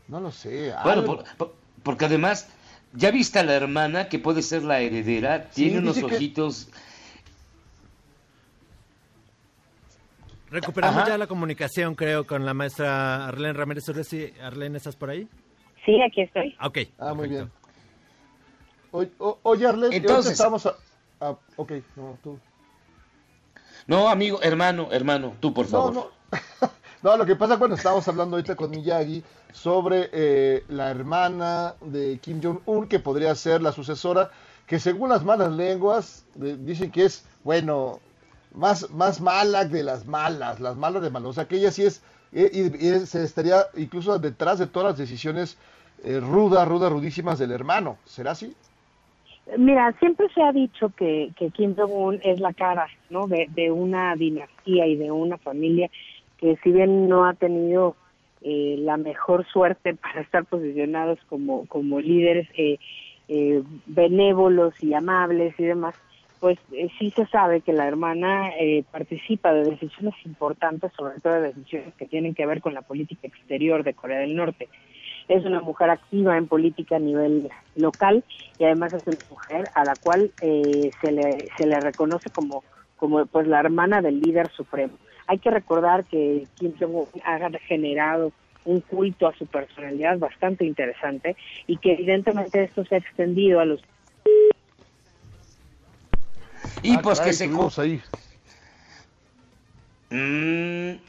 No 0.10 0.20
lo 0.20 0.32
sé. 0.32 0.74
Bueno, 0.84 1.06
por- 1.06 1.24
por- 1.38 1.56
porque 1.84 2.06
además, 2.06 2.50
ya 2.94 3.10
viste 3.12 3.40
a 3.40 3.44
la 3.44 3.54
hermana 3.54 4.10
que 4.10 4.20
puede 4.20 4.42
ser 4.42 4.64
la 4.64 4.82
heredera, 4.82 5.48
Sí, 5.52 5.64
tiene 5.64 5.80
unos 5.80 5.96
que- 5.96 6.02
Recuperamos 10.52 11.02
Ajá. 11.04 11.10
ya 11.10 11.18
la 11.18 11.28
comunicación, 11.28 11.96
creo, 11.96 12.26
con 12.26 12.46
la 12.46 12.54
maestra 12.54 13.28
Arlene 13.28 13.54
Ramírez 13.54 13.88
Urresti. 13.90 14.34
Arlene, 14.42 14.78
¿estás 14.78 14.96
por 14.96 15.10
ahí? 15.12 15.28
Sí, 15.86 16.02
aquí 16.02 16.22
estoy. 16.22 16.56
Ah, 16.60 16.68
Ok. 16.68 16.78
Ah, 16.98 17.14
muy 17.14 17.28
bien. 17.28 17.52
Oye, 18.92 19.12
o- 19.20 19.38
oye 19.44 19.68
Arlen, 19.68 19.94
Entonces- 19.94 20.34
estamos 20.34 20.66
a- 20.66 20.76
ah, 21.22 21.36
ok, 21.56 21.72
no, 21.96 22.18
tú. 22.24 22.40
No, 23.86 24.10
amigo, 24.10 24.40
hermano, 24.42 24.88
hermano, 24.92 25.36
tú 25.40 25.54
por 25.54 25.66
No, 25.66 25.72
favor. 25.72 25.94
no. 25.94 26.08
No, 27.02 27.16
lo 27.16 27.26
que 27.26 27.38
pasa 27.38 27.58
cuando 27.58 27.78
estábamos 27.78 28.06
hablando 28.10 28.36
ahorita 28.36 28.58
con 28.58 28.72
Miyagi 28.72 29.24
sobre 29.54 30.10
eh, 30.12 30.66
la 30.68 30.92
hermana 30.92 31.76
de 31.80 32.20
Kim 32.22 32.42
Jong-un, 32.44 32.90
que 32.90 33.00
podría 33.00 33.34
ser 33.36 33.62
la 33.62 33.72
sucesora, 33.72 34.32
que 34.68 34.80
según 34.82 35.08
las 35.08 35.24
malas 35.24 35.50
lenguas 35.54 36.26
dicen 36.36 36.92
que 36.92 37.06
es, 37.06 37.26
bueno, 37.46 38.02
más, 38.54 38.90
más 38.92 39.22
mala 39.22 39.66
de 39.66 39.84
las 39.84 40.06
malas, 40.06 40.60
las 40.60 40.76
malas 40.76 41.02
de 41.02 41.10
malas. 41.10 41.30
O 41.30 41.34
sea, 41.34 41.48
que 41.48 41.58
ella 41.58 41.72
sí 41.72 41.86
es, 41.86 42.04
eh, 42.32 42.50
y, 42.54 42.88
y 42.88 43.06
se 43.06 43.24
estaría 43.24 43.66
incluso 43.76 44.18
detrás 44.20 44.60
de 44.60 44.68
todas 44.68 44.90
las 44.90 44.98
decisiones 44.98 45.58
eh, 46.04 46.20
rudas, 46.20 46.68
rudas, 46.68 46.92
rudísimas 46.92 47.40
del 47.40 47.52
hermano. 47.52 47.98
¿Será 48.06 48.32
así? 48.32 48.56
Mira, 49.58 49.94
siempre 50.00 50.28
se 50.34 50.44
ha 50.44 50.52
dicho 50.52 50.92
que, 50.96 51.32
que 51.36 51.50
Kim 51.50 51.76
Jong-un 51.76 52.20
es 52.24 52.40
la 52.40 52.54
cara 52.54 52.88
¿no? 53.10 53.28
de, 53.28 53.50
de 53.56 53.72
una 53.72 54.16
dinastía 54.16 54.86
y 54.86 54.96
de 54.96 55.12
una 55.12 55.38
familia 55.38 55.90
que 56.38 56.58
si 56.64 56.72
bien 56.72 57.10
no 57.10 57.26
ha 57.26 57.34
tenido 57.34 57.96
eh, 58.42 58.78
la 58.80 58.98
mejor 58.98 59.46
suerte 59.48 59.96
para 60.02 60.22
estar 60.22 60.46
posicionados 60.46 61.20
como, 61.28 61.66
como 61.68 62.00
líderes 62.00 62.48
eh, 62.56 62.78
eh, 63.28 63.64
benévolos 63.86 64.74
y 64.84 64.94
amables 64.94 65.54
y 65.60 65.64
demás, 65.64 65.96
pues 66.40 66.58
eh, 66.72 66.90
sí 66.98 67.12
se 67.12 67.26
sabe 67.28 67.62
que 67.62 67.74
la 67.74 67.88
hermana 67.88 68.50
eh, 68.58 68.84
participa 68.92 69.54
de 69.54 69.72
decisiones 69.72 70.16
importantes, 70.26 70.92
sobre 70.98 71.20
todo 71.20 71.34
de 71.34 71.54
decisiones 71.54 71.94
que 71.96 72.06
tienen 72.06 72.34
que 72.34 72.46
ver 72.46 72.62
con 72.62 72.74
la 72.74 72.82
política 72.82 73.28
exterior 73.28 73.84
de 73.84 73.94
Corea 73.94 74.20
del 74.20 74.36
Norte. 74.36 74.70
Es 75.28 75.46
una 75.46 75.62
mujer 75.62 75.90
activa 75.90 76.38
en 76.38 76.48
política 76.48 76.96
a 76.96 77.00
nivel 77.00 77.50
local 77.76 78.24
y 78.58 78.64
además 78.64 78.94
es 78.94 79.06
una 79.06 79.20
mujer 79.30 79.70
a 79.76 79.86
la 79.86 79.96
cual 79.96 80.32
eh, 80.42 80.92
se, 81.02 81.12
le, 81.12 81.50
se 81.58 81.66
le 81.66 81.80
reconoce 81.80 82.30
como, 82.30 82.64
como 82.96 83.26
pues 83.26 83.48
la 83.48 83.60
hermana 83.60 84.02
del 84.02 84.22
líder 84.22 84.50
supremo. 84.52 84.94
Hay 85.28 85.38
que 85.38 85.52
recordar 85.52 86.06
que 86.06 86.48
Kim 86.56 86.74
Jong-un 86.80 87.08
ha 87.24 87.50
generado 87.60 88.32
un 88.66 88.82
culto 88.82 89.28
a 89.28 89.34
su 89.36 89.46
personalidad 89.46 90.18
bastante 90.18 90.66
interesante 90.66 91.36
y 91.68 91.78
que 91.78 91.94
evidentemente 91.94 92.64
esto 92.64 92.84
se 92.86 92.96
ha 92.96 92.98
extendido 92.98 93.60
a 93.60 93.66
los 93.66 93.82
Y 96.84 96.96
Ah, 96.96 97.02
pues 97.02 97.20
caray, 97.20 97.32
que 97.32 97.38
se... 97.38 97.82
ahí. 97.82 98.02
Mm, 100.12 101.00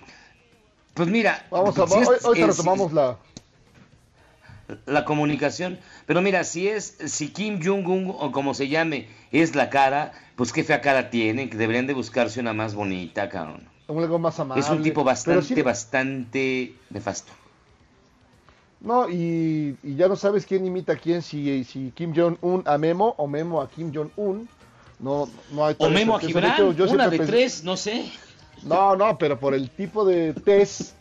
pues 0.94 1.08
mira, 1.08 1.46
Vamos 1.50 1.78
a, 1.78 1.86
si 1.86 1.98
es- 2.00 2.08
hoy, 2.08 2.16
hoy 2.24 2.38
te 2.38 2.46
retomamos 2.46 2.92
la... 2.92 3.16
la 4.86 5.04
comunicación. 5.04 5.78
Pero 6.06 6.20
mira, 6.22 6.44
si 6.44 6.68
es, 6.68 6.96
si 7.06 7.28
Kim 7.28 7.60
Jong-un 7.62 8.14
o 8.18 8.32
como 8.32 8.52
se 8.54 8.68
llame, 8.68 9.08
es 9.32 9.54
la 9.54 9.70
cara, 9.70 10.12
pues 10.36 10.52
qué 10.52 10.64
fea 10.64 10.80
cara 10.80 11.10
tiene, 11.10 11.48
que 11.48 11.56
deberían 11.56 11.86
de 11.86 11.94
buscarse 11.94 12.40
una 12.40 12.52
más 12.52 12.74
bonita, 12.74 13.28
cabrón. 13.28 13.62
algo 13.88 14.18
más 14.18 14.38
amable. 14.38 14.62
Es 14.62 14.68
un 14.70 14.82
tipo 14.82 15.02
bastante, 15.04 15.62
bastante 15.62 16.74
nefasto. 16.90 17.32
No, 18.82 19.10
y, 19.10 19.76
y 19.82 19.94
ya 19.96 20.08
no 20.08 20.16
sabes 20.16 20.46
quién 20.46 20.64
imita 20.66 20.94
a 20.94 20.96
quién, 20.96 21.20
si, 21.22 21.64
si 21.64 21.90
Kim 21.94 22.14
Jong-un 22.16 22.62
a 22.66 22.78
Memo 22.78 23.14
o 23.18 23.26
Memo 23.26 23.60
a 23.60 23.68
Kim 23.70 23.92
Jong-un. 23.94 24.48
No, 25.00 25.28
no 25.52 25.64
hay 25.66 25.74
O 25.78 25.88
Memo 25.88 26.16
a 26.16 26.20
Gibran, 26.20 26.52
hecho, 26.52 26.72
yo 26.72 26.84
una 26.92 27.08
de 27.08 27.18
pensé- 27.18 27.26
tres, 27.26 27.64
no 27.64 27.76
sé. 27.76 28.10
No, 28.62 28.94
no, 28.96 29.16
pero 29.16 29.38
por 29.38 29.54
el 29.54 29.70
tipo 29.70 30.04
de 30.04 30.34
test, 30.34 30.92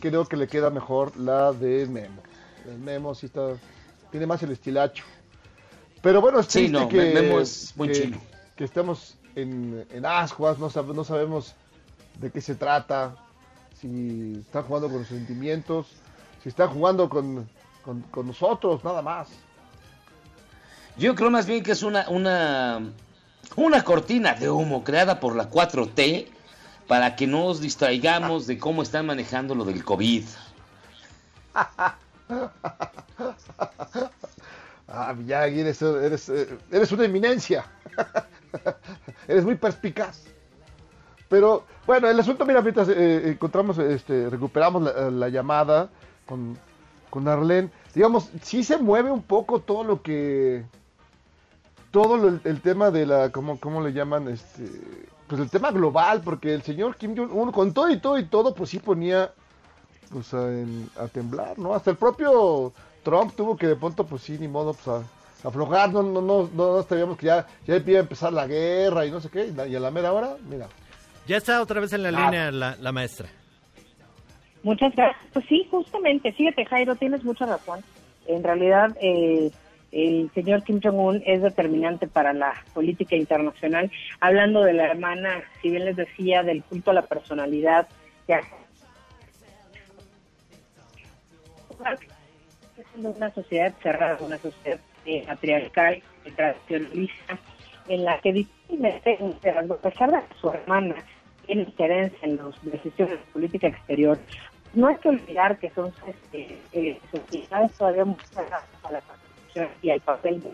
creo 0.00 0.24
que 0.24 0.36
le 0.36 0.48
queda 0.48 0.70
mejor 0.70 1.16
la 1.16 1.52
de 1.52 1.86
Memo. 1.86 2.20
El 2.68 2.78
Memo 2.78 3.14
sí 3.14 3.26
está, 3.26 3.52
tiene 4.10 4.26
más 4.26 4.42
el 4.42 4.50
estilacho. 4.50 5.04
Pero 6.02 6.20
bueno, 6.20 6.40
es 6.40 6.46
Sí, 6.46 6.60
triste 6.68 6.80
no, 6.80 6.88
que, 6.88 6.96
Memo 7.12 7.40
es 7.40 7.72
buen 7.76 7.90
que, 7.92 8.02
chino. 8.02 8.20
que 8.56 8.64
estemos 8.64 9.16
en, 9.36 9.86
en 9.90 10.04
ascuas, 10.04 10.58
no, 10.58 10.68
sab- 10.68 10.92
no 10.94 11.04
sabemos 11.04 11.54
de 12.18 12.30
qué 12.30 12.40
se 12.40 12.56
trata, 12.56 13.14
si 13.80 14.38
están 14.40 14.64
jugando 14.64 14.88
con 14.88 14.98
los 14.98 15.08
sentimientos, 15.08 15.86
si 16.42 16.48
están 16.48 16.68
jugando 16.70 17.08
con, 17.08 17.48
con, 17.84 18.00
con 18.10 18.26
nosotros, 18.26 18.82
nada 18.82 19.00
más. 19.02 19.28
Yo 20.96 21.14
creo 21.14 21.30
más 21.30 21.46
bien 21.46 21.62
que 21.62 21.72
es 21.72 21.82
una, 21.82 22.08
una, 22.08 22.80
una 23.56 23.84
cortina 23.84 24.34
de 24.34 24.50
humo 24.50 24.84
creada 24.84 25.20
por 25.20 25.36
la 25.36 25.50
4T 25.50 26.28
para 26.86 27.16
que 27.16 27.26
nos 27.26 27.60
distraigamos 27.60 28.46
de 28.46 28.58
cómo 28.58 28.82
están 28.82 29.06
manejando 29.06 29.54
lo 29.54 29.64
del 29.64 29.84
COVID. 29.84 30.24
Ah, 34.86 35.12
Miyagi, 35.12 35.60
eres, 35.60 35.82
eres, 35.82 36.28
eh, 36.28 36.58
eres 36.70 36.92
una 36.92 37.06
eminencia. 37.06 37.64
eres 39.28 39.44
muy 39.44 39.56
perspicaz. 39.56 40.24
Pero 41.28 41.64
bueno, 41.86 42.08
el 42.08 42.20
asunto, 42.20 42.44
mira, 42.46 42.60
mientras 42.60 42.88
eh, 42.88 43.30
encontramos, 43.30 43.78
este, 43.78 44.30
recuperamos 44.30 44.82
la, 44.82 45.10
la 45.10 45.28
llamada 45.30 45.88
con, 46.26 46.56
con 47.10 47.26
Arlene, 47.26 47.70
digamos, 47.94 48.30
sí 48.42 48.62
se 48.62 48.76
mueve 48.76 49.10
un 49.10 49.22
poco 49.22 49.60
todo 49.60 49.84
lo 49.84 50.02
que, 50.02 50.64
todo 51.94 52.16
lo- 52.16 52.40
el, 52.42 52.60
tema 52.60 52.90
de 52.90 53.06
la, 53.06 53.30
¿cómo, 53.30 53.60
cómo 53.60 53.80
le 53.80 53.92
llaman? 53.92 54.26
Este, 54.26 54.64
pues 55.28 55.40
el 55.40 55.48
tema 55.48 55.70
global, 55.70 56.22
porque 56.24 56.52
el 56.52 56.62
señor 56.62 56.96
Kim 56.96 57.16
Jong-un, 57.16 57.52
con 57.52 57.72
todo 57.72 57.88
y 57.88 57.98
todo 57.98 58.18
y 58.18 58.24
todo, 58.24 58.52
pues 58.52 58.70
sí 58.70 58.80
ponía 58.80 59.30
pues 60.10 60.34
a, 60.34 60.48
en- 60.48 60.90
a 60.98 61.06
temblar, 61.06 61.56
¿no? 61.56 61.72
Hasta 61.72 61.92
el 61.92 61.96
propio 61.96 62.72
Trump 63.04 63.32
tuvo 63.36 63.56
que 63.56 63.68
de 63.68 63.76
pronto, 63.76 64.04
pues 64.04 64.22
sí, 64.22 64.36
ni 64.40 64.48
modo, 64.48 64.74
pues 64.74 64.88
a, 64.88 65.48
aflojar, 65.48 65.92
no, 65.92 66.02
no, 66.02 66.20
no, 66.20 66.50
no, 66.52 66.76
no 66.76 66.82
sabíamos 66.82 67.16
que 67.16 67.26
ya, 67.26 67.46
ya 67.64 67.76
iba 67.76 67.98
a 67.98 68.02
empezar 68.02 68.32
la 68.32 68.46
guerra 68.48 69.06
y 69.06 69.12
no 69.12 69.20
sé 69.20 69.28
qué, 69.28 69.52
y 69.68 69.74
a 69.76 69.80
la 69.80 69.90
mera 69.92 70.12
hora, 70.12 70.36
mira. 70.50 70.66
Ya 71.28 71.36
está 71.36 71.62
otra 71.62 71.80
vez 71.80 71.92
en 71.92 72.02
la 72.02 72.08
Ah. 72.08 72.24
línea 72.24 72.50
la, 72.50 72.76
la 72.80 72.90
maestra. 72.92 73.28
Muchas 74.64 74.94
gracias. 74.96 75.22
Pues 75.32 75.44
sí, 75.48 75.66
justamente, 75.70 76.32
fíjate 76.32 76.64
Jairo, 76.64 76.96
tienes 76.96 77.22
mucha 77.22 77.46
razón. 77.46 77.80
En 78.26 78.42
realidad, 78.42 78.96
eh, 79.00 79.50
el 79.94 80.28
señor 80.34 80.64
Kim 80.64 80.80
Jong-un 80.82 81.22
es 81.24 81.40
determinante 81.40 82.08
para 82.08 82.32
la 82.32 82.52
política 82.74 83.14
internacional. 83.14 83.90
Hablando 84.20 84.62
de 84.62 84.72
la 84.72 84.86
hermana, 84.86 85.44
si 85.62 85.70
bien 85.70 85.84
les 85.84 85.94
decía, 85.94 86.42
del 86.42 86.64
culto 86.64 86.90
a 86.90 86.94
la 86.94 87.02
personalidad, 87.02 87.86
es 88.26 88.44
una 92.96 93.30
sociedad 93.30 93.72
cerrada, 93.82 94.18
una 94.20 94.38
sociedad 94.38 94.80
eh, 95.06 95.22
patriarcal, 95.26 96.02
tradicionalista, 96.34 97.38
en 97.86 98.04
la 98.04 98.18
que 98.20 98.32
difícilmente, 98.32 99.18
a 99.20 99.76
pesar 99.76 100.10
de 100.10 100.18
que 100.26 100.34
su 100.40 100.50
hermana 100.50 100.96
tiene 101.46 101.62
injerencia 101.62 102.18
en 102.22 102.36
las 102.36 102.62
decisiones 102.62 103.20
de 103.20 103.32
política 103.32 103.68
exterior, 103.68 104.18
no 104.72 104.88
hay 104.88 104.96
que 104.96 105.08
olvidar 105.08 105.58
que 105.58 105.70
son 105.70 105.92
este, 106.04 106.58
eh, 106.72 106.98
sociedades 107.12 107.72
todavía 107.74 108.04
muy 108.04 108.18
cerradas 108.24 108.64
a 108.82 108.90
la 108.90 109.00
Constitución 109.54 109.68
y 109.82 109.90
al 109.90 110.00
papel 110.00 110.42
de 110.42 110.50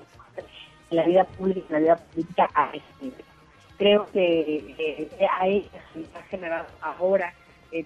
en 0.90 0.96
la 0.96 1.04
vida 1.04 1.24
pública 1.24 1.66
en 1.68 1.72
la 1.72 1.78
vida 1.78 1.96
política 1.96 2.48
a 2.54 2.70
ese 2.70 2.84
nivel. 3.00 3.24
Creo 3.78 4.06
que 4.12 4.74
eh, 4.78 5.26
a 5.26 5.46
se 5.46 6.18
ha 6.18 6.22
generado 6.24 6.66
ahora 6.82 7.32
eh, 7.72 7.84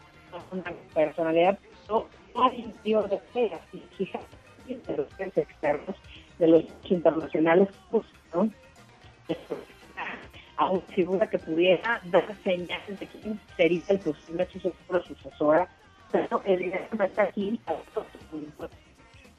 una 0.50 0.72
personalidad 0.94 1.58
no, 1.88 2.06
no 2.34 2.52
interior 2.52 3.08
de 3.08 3.20
ella, 3.34 3.60
sino 3.70 4.80
de 4.86 4.96
los 4.96 5.36
externos, 5.36 5.96
de 6.38 6.48
los 6.48 6.64
internacionales, 6.84 7.68
pues, 7.90 8.04
¿no? 8.34 8.50
a 10.56 10.70
una 10.70 10.80
figura 10.82 11.28
que 11.28 11.38
pudiera 11.38 12.00
dar 12.04 12.36
señales 12.42 13.00
de 13.00 13.06
quién 13.06 13.40
sería 13.56 13.82
el 13.88 13.98
posible 13.98 14.46
sucesor 14.46 14.74
o 14.96 15.02
sucesora, 15.02 15.68
pero 16.12 16.40
evidentemente 16.44 17.20
aquí 17.20 17.60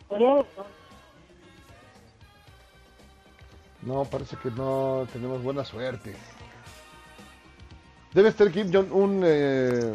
podría 0.07 0.45
No, 3.85 4.03
parece 4.03 4.35
que 4.37 4.49
no 4.49 5.07
tenemos 5.13 5.43
buena 5.43 5.63
suerte. 5.63 6.15
Debe 8.13 8.29
estar 8.29 8.51
Kim 8.51 8.71
Jong-un 8.73 9.21
eh, 9.23 9.93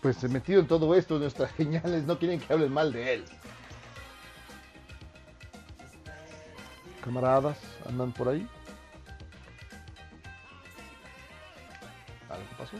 pues 0.00 0.22
metido 0.30 0.60
en 0.60 0.68
todo 0.68 0.94
esto, 0.94 1.18
nuestras 1.18 1.50
señales 1.56 2.04
no 2.04 2.18
quieren 2.18 2.38
que 2.38 2.52
hablen 2.52 2.72
mal 2.72 2.92
de 2.92 3.14
él. 3.14 3.24
Camaradas, 7.02 7.58
andan 7.88 8.12
por 8.12 8.28
ahí. 8.28 8.46
¿Algo 12.28 12.46
pasó? 12.58 12.76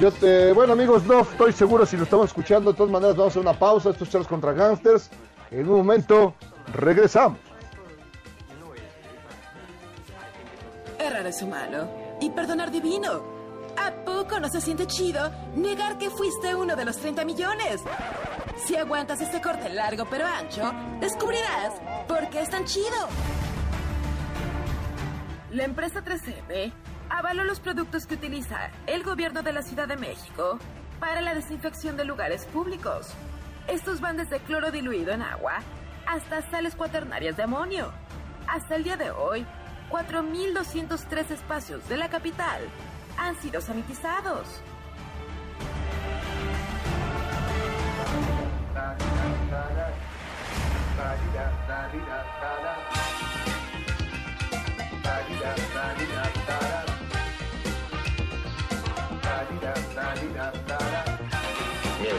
Yo 0.00 0.12
te, 0.12 0.52
bueno 0.52 0.74
amigos, 0.74 1.04
no 1.04 1.22
estoy 1.22 1.52
seguro 1.54 1.86
si 1.86 1.96
lo 1.96 2.02
estamos 2.02 2.26
escuchando. 2.26 2.70
De 2.70 2.76
todas 2.76 2.92
maneras, 2.92 3.16
vamos 3.16 3.30
a 3.30 3.32
hacer 3.32 3.42
una 3.42 3.58
pausa. 3.58 3.90
Estos 3.90 4.10
charlas 4.10 4.28
contra 4.28 4.52
gangsters. 4.52 5.10
En 5.50 5.68
un 5.68 5.78
momento 5.78 6.34
regresamos. 6.74 7.38
Errar 10.98 11.26
es 11.26 11.40
humano 11.40 11.88
y 12.20 12.28
perdonar 12.30 12.70
divino. 12.70 13.22
¿A 13.78 13.90
poco 14.04 14.38
no 14.38 14.48
se 14.50 14.60
siente 14.60 14.86
chido 14.86 15.30
negar 15.54 15.96
que 15.96 16.10
fuiste 16.10 16.54
uno 16.54 16.76
de 16.76 16.84
los 16.84 16.96
30 16.98 17.24
millones? 17.24 17.80
Si 18.66 18.76
aguantas 18.76 19.20
este 19.20 19.40
corte 19.40 19.70
largo 19.70 20.06
pero 20.10 20.26
ancho, 20.26 20.72
descubrirás 21.00 21.72
por 22.06 22.28
qué 22.28 22.40
es 22.42 22.50
tan 22.50 22.64
chido. 22.64 23.08
La 25.52 25.64
empresa 25.64 26.02
3M 26.04 26.72
avaló 27.10 27.44
los 27.44 27.60
productos 27.60 28.06
que 28.06 28.14
utiliza 28.14 28.70
el 28.86 29.02
gobierno 29.02 29.42
de 29.42 29.52
la 29.52 29.62
Ciudad 29.62 29.88
de 29.88 29.96
México 29.96 30.58
para 31.00 31.20
la 31.20 31.34
desinfección 31.34 31.96
de 31.96 32.04
lugares 32.04 32.44
públicos. 32.46 33.08
Estos 33.68 34.00
van 34.00 34.16
desde 34.16 34.40
cloro 34.40 34.70
diluido 34.70 35.12
en 35.12 35.22
agua 35.22 35.58
hasta 36.06 36.42
sales 36.50 36.74
cuaternarias 36.74 37.36
de 37.36 37.42
amonio. 37.42 37.92
Hasta 38.46 38.76
el 38.76 38.84
día 38.84 38.96
de 38.96 39.10
hoy, 39.10 39.44
4.203 39.90 41.30
espacios 41.30 41.88
de 41.88 41.96
la 41.96 42.08
capital 42.08 42.60
han 43.18 43.34
sido 43.40 43.60
sanitizados. 43.60 44.46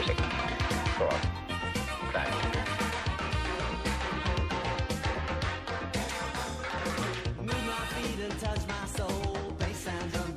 Music 0.08 0.18
for 0.98 1.10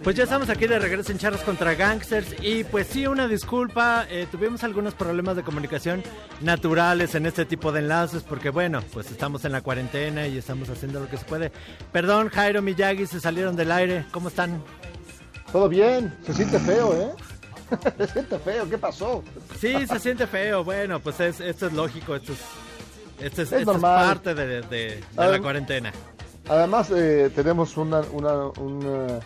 Pues 0.03 0.17
ya 0.17 0.25
estamos 0.25 0.49
aquí 0.49 0.67
de 0.67 0.79
regreso 0.79 1.13
en 1.13 1.19
Charros 1.19 1.43
contra 1.43 1.75
Gangsters 1.75 2.35
y 2.41 2.65
pues 2.65 2.87
sí, 2.87 3.07
una 3.07 3.29
disculpa, 3.29 4.07
eh, 4.09 4.27
tuvimos 4.33 4.65
algunos 4.65 4.95
problemas 4.95 5.37
de 5.37 5.43
comunicación 5.43 6.03
naturales 6.41 7.15
en 7.15 7.27
este 7.27 7.45
tipo 7.45 7.71
de 7.71 7.81
enlaces 7.81 8.23
porque 8.23 8.49
bueno, 8.49 8.83
pues 8.95 9.11
estamos 9.11 9.45
en 9.45 9.53
la 9.53 9.61
cuarentena 9.61 10.27
y 10.27 10.39
estamos 10.39 10.71
haciendo 10.71 11.01
lo 11.01 11.09
que 11.09 11.19
se 11.19 11.27
puede. 11.27 11.53
Perdón, 11.93 12.31
Jairo 12.31 12.63
Miyagi, 12.63 13.07
se 13.07 13.21
salieron 13.21 13.57
del 13.57 13.71
aire, 13.71 14.07
¿cómo 14.11 14.29
están? 14.29 14.65
Todo 15.53 15.69
bien, 15.69 16.17
se 16.25 16.33
siente 16.33 16.59
feo, 16.59 16.95
¿eh? 16.95 17.40
se 17.99 18.07
siente 18.09 18.39
feo, 18.39 18.69
¿qué 18.69 18.79
pasó? 18.79 19.23
Sí, 19.59 19.87
se 19.87 19.99
siente 19.99 20.27
feo, 20.27 20.65
bueno, 20.65 21.01
pues 21.01 21.21
es, 21.21 21.41
esto 21.41 21.67
es 21.67 21.73
lógico, 21.73 22.15
esto 22.17 22.33
es, 22.33 22.39
esto 23.21 23.43
es, 23.43 23.53
Es 23.53 23.61
esto 23.61 23.73
es 23.77 23.81
parte 23.81 24.35
de, 24.35 24.47
de- 24.47 24.63
de 24.63 25.03
la 25.17 25.39
cuarentena. 25.41 25.93
Además, 26.49 26.91
eh, 26.95 27.31
tenemos 27.35 27.77
una, 27.77 28.01
una- 28.13 28.47
una- 28.59 29.21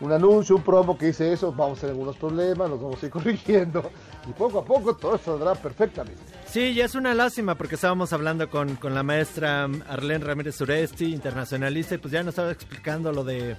un 0.00 0.12
anuncio, 0.12 0.54
un 0.54 0.62
promo 0.62 0.96
que 0.96 1.06
dice 1.06 1.32
eso, 1.32 1.52
vamos 1.52 1.78
a 1.78 1.80
tener 1.80 1.94
algunos 1.94 2.16
problemas, 2.16 2.70
los 2.70 2.80
vamos 2.80 3.02
a 3.02 3.06
ir 3.06 3.12
corrigiendo 3.12 3.90
y 4.28 4.32
poco 4.32 4.60
a 4.60 4.64
poco 4.64 4.94
todo 4.94 5.18
saldrá 5.18 5.54
perfectamente. 5.54 6.20
Sí, 6.46 6.72
ya 6.74 6.84
es 6.84 6.94
una 6.94 7.14
lástima 7.14 7.56
porque 7.56 7.74
estábamos 7.74 8.12
hablando 8.12 8.48
con, 8.48 8.76
con 8.76 8.94
la 8.94 9.02
maestra 9.02 9.64
Arlene 9.88 10.24
Ramírez 10.24 10.54
Suresti, 10.56 11.12
internacionalista, 11.12 11.96
y 11.96 11.98
pues 11.98 12.12
ya 12.12 12.22
nos 12.22 12.32
estaba 12.32 12.50
explicando 12.52 13.10
lo 13.12 13.24
de 13.24 13.56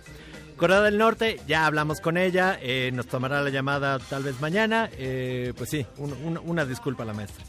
Corea 0.60 0.82
del 0.82 0.98
Norte. 0.98 1.40
Ya 1.48 1.66
hablamos 1.66 2.02
con 2.02 2.18
ella, 2.18 2.58
eh, 2.62 2.92
nos 2.94 3.08
tomará 3.08 3.42
la 3.42 3.50
llamada 3.50 3.98
tal 4.00 4.24
vez 4.24 4.40
mañana. 4.42 4.90
eh, 4.94 5.54
pues 5.58 5.70
sí, 5.70 5.86
un- 5.98 6.14
un- 6.14 6.38
una 6.44 6.66
disculpa 6.66 7.04
a 7.04 7.06
la 7.08 7.14
maestra. 7.14 7.46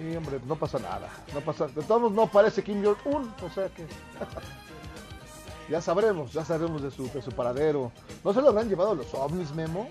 Y 0.00 0.16
hombre, 0.16 0.40
no 0.46 0.56
pasa 0.56 0.78
nada, 0.78 1.10
no 1.34 1.40
pasa, 1.42 1.66
de 1.66 1.82
todos 1.82 2.00
modos 2.00 2.12
no 2.14 2.22
aparece 2.22 2.62
Kim 2.64 2.82
Jong-un, 2.82 3.34
o 3.42 3.50
sea 3.50 3.68
que 3.68 3.84
ya 5.68 5.82
sabremos, 5.82 6.32
ya 6.32 6.42
sabremos 6.42 6.80
de 6.82 6.90
su, 6.90 7.10
de 7.12 7.20
su 7.20 7.30
paradero. 7.32 7.92
¿No 8.24 8.32
se 8.32 8.40
lo 8.40 8.48
habrán 8.48 8.68
llevado 8.70 8.94
los 8.94 9.12
ovnis, 9.12 9.52
Memo? 9.54 9.90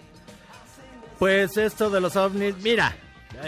Pues 1.19 1.55
esto 1.57 1.91
de 1.91 2.01
los 2.01 2.15
ovnis, 2.15 2.55
mira, 2.63 2.95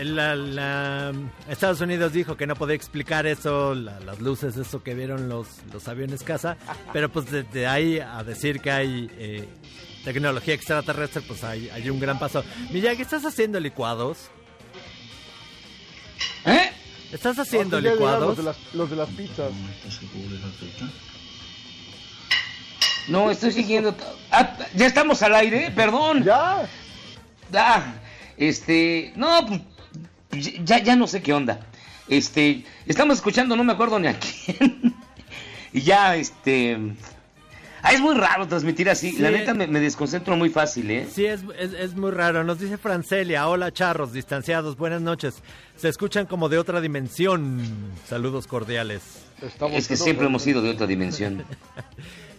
la- 0.03 0.35
la- 0.35 1.13
Estados 1.49 1.81
Unidos 1.81 2.13
dijo 2.13 2.37
que 2.37 2.47
no 2.47 2.55
podía 2.55 2.75
explicar 2.75 3.25
eso, 3.27 3.75
la- 3.75 3.99
las 3.99 4.19
luces, 4.19 4.55
eso 4.57 4.83
que 4.83 4.93
vieron 4.93 5.29
los, 5.29 5.47
los 5.73 5.87
aviones 5.87 6.23
casa, 6.23 6.57
pero 6.93 7.09
pues 7.09 7.29
desde 7.31 7.67
ahí 7.67 7.99
a 7.99 8.23
decir 8.23 8.59
que 8.61 8.71
hay 8.71 9.09
eh, 9.17 9.47
tecnología 10.03 10.53
extraterrestre, 10.53 11.21
pues 11.21 11.43
hay, 11.43 11.69
hay 11.69 11.89
un 11.89 11.99
gran 11.99 12.17
paso. 12.19 12.43
Miyagi, 12.71 13.01
¿estás 13.01 13.25
haciendo 13.25 13.59
licuados? 13.59 14.17
¿Eh? 16.45 16.71
¿Estás 17.11 17.37
haciendo 17.39 17.81
No, 17.81 17.89
licuados? 17.91 18.27
Los 18.29 18.37
de, 18.37 18.43
las, 18.43 18.57
los 18.73 18.89
de 18.89 18.95
las 18.95 19.09
pizzas. 19.09 19.51
No, 23.07 23.31
estoy 23.31 23.51
siguiendo. 23.51 23.95
Ah, 24.31 24.55
ya 24.75 24.85
estamos 24.87 25.21
al 25.23 25.35
aire, 25.35 25.71
perdón. 25.75 26.23
Ya. 26.23 26.67
Ah, 27.53 27.93
este, 28.37 29.11
no, 29.15 29.45
pues 29.47 29.59
ya, 30.31 30.79
ya 30.79 30.95
no 30.95 31.07
sé 31.07 31.21
qué 31.21 31.33
onda. 31.33 31.59
Este, 32.07 32.65
estamos 32.85 33.17
escuchando, 33.17 33.55
no 33.55 33.63
me 33.63 33.73
acuerdo 33.73 33.99
ni 33.99 34.07
a 34.07 34.19
quién. 34.19 34.95
y 35.73 35.81
ya, 35.81 36.15
este. 36.15 36.77
Ah, 37.83 37.93
es 37.93 38.01
muy 38.01 38.15
raro 38.15 38.47
transmitir 38.47 38.89
así. 38.89 39.11
Sí. 39.11 39.21
La 39.21 39.31
neta 39.31 39.53
me, 39.53 39.65
me 39.65 39.79
desconcentro 39.79 40.35
muy 40.35 40.49
fácil, 40.49 40.91
¿eh? 40.91 41.07
Sí, 41.11 41.25
es, 41.25 41.41
es, 41.57 41.73
es 41.73 41.95
muy 41.95 42.11
raro. 42.11 42.43
Nos 42.43 42.59
dice 42.59 42.77
Francelia, 42.77 43.47
hola 43.47 43.71
charros, 43.71 44.13
distanciados, 44.13 44.77
buenas 44.77 45.01
noches. 45.01 45.41
Se 45.77 45.89
escuchan 45.89 46.27
como 46.27 46.47
de 46.47 46.59
otra 46.59 46.79
dimensión. 46.79 47.61
Saludos 48.07 48.45
cordiales. 48.45 49.01
es 49.71 49.87
que 49.87 49.97
siempre 49.97 50.27
hemos 50.27 50.43
sido 50.43 50.61
de 50.61 50.69
otra 50.69 50.85
dimensión. 50.85 51.43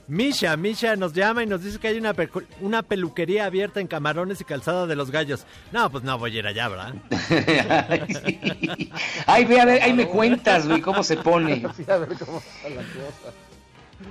Misha, 0.09 0.57
Misha 0.57 0.97
nos 0.97 1.13
llama 1.13 1.43
y 1.43 1.47
nos 1.47 1.63
dice 1.63 1.79
que 1.79 1.89
hay 1.89 1.97
una, 1.97 2.15
una 2.61 2.83
peluquería 2.83 3.47
abierta 3.47 3.81
en 3.81 3.87
Camarones 3.87 4.41
y 4.41 4.45
Calzada 4.45 4.87
de 4.87 4.97
los 4.97 5.11
Gallos. 5.11 5.47
No, 5.71 5.91
pues 5.91 6.03
no 6.05 6.19
voy 6.19 6.37
a 6.37 6.39
ir 6.41 6.47
allá, 6.47 6.69
¿verdad? 6.69 6.95
Ay, 9.27 9.45
ve 9.45 9.61
a 9.61 9.65
ver, 9.65 9.83
ahí 9.83 9.93
me 9.93 10.07
cuentas, 10.07 10.67
güey, 10.67 10.81
cómo 10.81 11.03
se 11.03 11.17
pone. 11.17 11.63
Sí, 11.77 11.85
a 11.89 11.97
ver 11.97 12.19
cómo 12.19 12.39
está 12.39 12.69
la 12.69 12.83
cosa. 12.83 13.33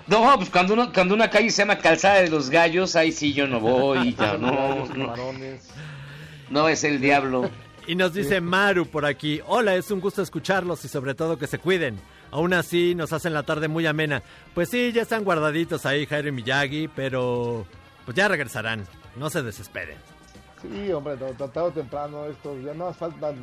No, 0.07 0.35
pues 0.37 0.49
cuando, 0.49 0.73
uno, 0.73 0.91
cuando 0.93 1.13
una 1.13 1.29
calle 1.29 1.49
se 1.49 1.61
llama 1.61 1.77
Calzada 1.77 2.21
de 2.21 2.29
los 2.29 2.49
Gallos, 2.49 2.95
ahí 2.95 3.11
sí 3.11 3.33
yo 3.33 3.45
no 3.47 3.59
voy, 3.59 4.15
ya 4.15 4.37
no, 4.39 4.85
no, 4.85 4.87
Camarones. 4.87 5.69
no 6.49 6.69
es 6.69 6.83
el 6.83 7.01
diablo. 7.01 7.49
Y 7.87 7.95
nos 7.95 8.13
dice 8.13 8.39
Maru 8.41 8.85
por 8.85 9.05
aquí, 9.05 9.41
hola, 9.45 9.75
es 9.75 9.91
un 9.91 9.99
gusto 9.99 10.21
escucharlos 10.21 10.85
y 10.85 10.87
sobre 10.87 11.13
todo 11.13 11.37
que 11.37 11.47
se 11.47 11.59
cuiden. 11.59 11.99
Aún 12.31 12.53
así 12.53 12.95
nos 12.95 13.13
hacen 13.13 13.33
la 13.33 13.43
tarde 13.43 13.67
muy 13.67 13.85
amena. 13.85 14.23
Pues 14.53 14.69
sí, 14.69 14.91
ya 14.91 15.01
están 15.01 15.23
guardaditos 15.23 15.85
ahí 15.85 16.05
Jairo 16.05 16.29
y 16.29 16.31
Miyagi, 16.31 16.87
pero 16.87 17.65
pues 18.05 18.15
ya 18.15 18.27
regresarán. 18.27 18.87
No 19.15 19.29
se 19.29 19.43
desesperen. 19.43 19.97
Sí, 20.61 20.91
hombre, 20.91 21.15
no, 21.19 21.27
tan 21.27 21.51
tarde 21.51 21.69
o 21.69 21.71
temprano 21.71 22.25
esto, 22.27 22.59
ya 22.61 22.73
más 22.73 22.95
faltan 22.95 23.35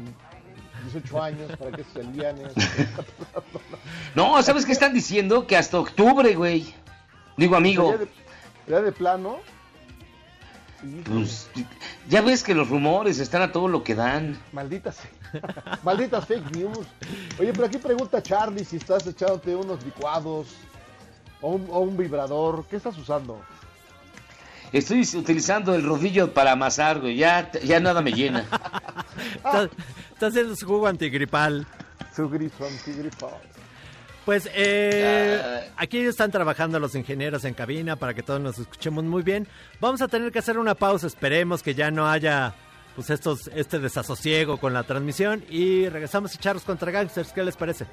18 0.92 1.22
años 1.22 1.52
para 1.56 1.72
que 1.72 1.84
se. 1.84 2.02
No, 4.14 4.42
¿sabes 4.42 4.64
qué 4.64 4.72
están 4.72 4.94
diciendo? 4.94 5.46
Que 5.46 5.56
hasta 5.56 5.78
octubre, 5.78 6.34
güey. 6.34 6.74
Digo, 7.36 7.56
amigo, 7.56 7.92
Ya 7.92 7.98
de, 7.98 8.08
ya 8.68 8.80
de 8.80 8.92
plano, 8.92 9.38
pues 11.04 11.48
ya 12.08 12.20
ves 12.20 12.42
que 12.42 12.54
los 12.54 12.68
rumores 12.68 13.18
están 13.18 13.42
a 13.42 13.52
todo 13.52 13.68
lo 13.68 13.82
que 13.82 13.94
dan. 13.94 14.38
malditas, 14.52 14.98
malditas 15.82 16.26
fake 16.26 16.56
news. 16.56 16.86
Oye, 17.38 17.52
pero 17.52 17.66
aquí 17.66 17.78
pregunta 17.78 18.22
Charlie 18.22 18.64
si 18.64 18.76
estás 18.76 19.06
echándote 19.06 19.54
unos 19.56 19.84
licuados 19.84 20.48
o 21.40 21.50
un, 21.52 21.66
o 21.70 21.80
un 21.80 21.96
vibrador. 21.96 22.64
¿Qué 22.68 22.76
estás 22.76 22.96
usando? 22.96 23.40
Estoy 24.72 25.00
utilizando 25.16 25.74
el 25.74 25.82
rodillo 25.82 26.34
para 26.34 26.52
amasar, 26.52 27.00
güey. 27.00 27.16
Ya, 27.16 27.50
ya 27.64 27.80
nada 27.80 28.02
me 28.02 28.12
llena. 28.12 28.44
Está, 29.36 29.70
está 30.12 30.26
haciendo 30.26 30.54
su 30.54 30.66
jugo 30.66 30.86
antigripal. 30.86 31.66
Su 32.14 32.28
grifo, 32.28 32.66
antigrifo. 32.66 33.30
Pues 34.28 34.46
eh, 34.54 35.70
aquí 35.78 36.00
están 36.00 36.30
trabajando 36.30 36.78
los 36.78 36.94
ingenieros 36.94 37.46
en 37.46 37.54
cabina 37.54 37.96
para 37.96 38.12
que 38.12 38.22
todos 38.22 38.38
nos 38.38 38.58
escuchemos 38.58 39.02
muy 39.02 39.22
bien. 39.22 39.48
Vamos 39.80 40.02
a 40.02 40.08
tener 40.08 40.30
que 40.30 40.38
hacer 40.38 40.58
una 40.58 40.74
pausa, 40.74 41.06
esperemos 41.06 41.62
que 41.62 41.74
ya 41.74 41.90
no 41.90 42.06
haya 42.06 42.52
pues 42.94 43.08
estos 43.08 43.48
este 43.54 43.78
desasosiego 43.78 44.58
con 44.58 44.74
la 44.74 44.82
transmisión 44.82 45.42
y 45.48 45.88
regresamos 45.88 46.32
a 46.32 46.34
echarlos 46.34 46.64
contra 46.64 46.90
gangsters, 46.90 47.32
¿qué 47.32 47.42
les 47.42 47.56
parece? 47.56 47.86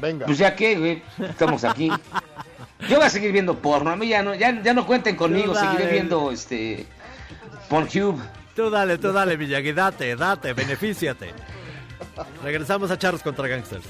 Venga. 0.00 0.26
Pues 0.26 0.38
ya 0.38 0.54
qué, 0.54 0.78
güey. 0.78 1.02
Estamos 1.18 1.64
aquí. 1.64 1.90
Yo 2.88 2.98
voy 2.98 3.06
a 3.06 3.10
seguir 3.10 3.32
viendo 3.32 3.58
porno. 3.58 3.90
A 3.90 3.96
mí 3.96 4.06
ya 4.06 4.22
no, 4.22 4.36
ya, 4.36 4.62
ya 4.62 4.72
no 4.72 4.86
cuenten 4.86 5.16
conmigo. 5.16 5.52
Seguiré 5.52 5.90
viendo 5.90 6.30
este 6.30 6.86
Pornhube. 7.68 8.22
Tú 8.54 8.70
dale, 8.70 8.98
tú 8.98 9.12
dale, 9.12 9.36
Miyagi, 9.36 9.72
date, 9.72 10.14
date, 10.14 10.52
benefíciate. 10.52 11.34
Regresamos 12.40 12.88
a 12.92 12.96
charros 12.96 13.20
contra 13.20 13.48
gangsters. 13.48 13.86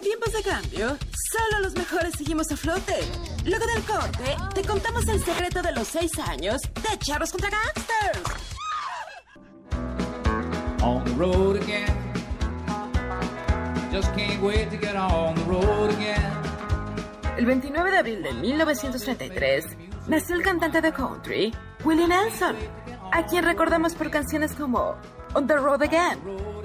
En 0.00 0.04
tiempos 0.04 0.32
de 0.32 0.42
cambio, 0.42 0.96
solo 1.30 1.60
los 1.60 1.74
mejores 1.74 2.14
seguimos 2.16 2.50
a 2.50 2.56
flote. 2.56 2.94
Luego 3.44 3.66
del 3.66 3.82
corte, 3.82 4.34
te 4.54 4.62
contamos 4.62 5.06
el 5.08 5.22
secreto 5.22 5.60
de 5.60 5.72
los 5.72 5.88
seis 5.88 6.18
años 6.20 6.62
de 6.62 6.98
Charros 7.00 7.30
contra 7.30 7.50
Gangsters. 7.50 8.22
on 10.82 11.04
the 11.04 11.10
road 11.10 11.56
again. 11.56 11.94
Just 13.92 14.14
can't 14.14 14.42
wait 14.42 14.70
to 14.70 14.78
get 14.78 14.96
on 14.96 15.34
the 15.34 15.42
road 15.42 15.90
again. 15.90 16.32
El 17.36 17.44
29 17.44 17.90
de 17.90 17.98
abril 17.98 18.22
de 18.22 18.32
1933 18.32 19.66
nació 20.08 20.36
el 20.36 20.42
cantante 20.42 20.80
de 20.80 20.92
country, 20.94 21.54
Willie 21.84 22.08
Nelson, 22.08 22.56
a 23.12 23.26
quien 23.26 23.44
recordamos 23.44 23.94
por 23.94 24.10
canciones 24.10 24.54
como 24.54 24.96
On 25.34 25.46
the 25.46 25.56
Road 25.56 25.82
Again 25.82 26.18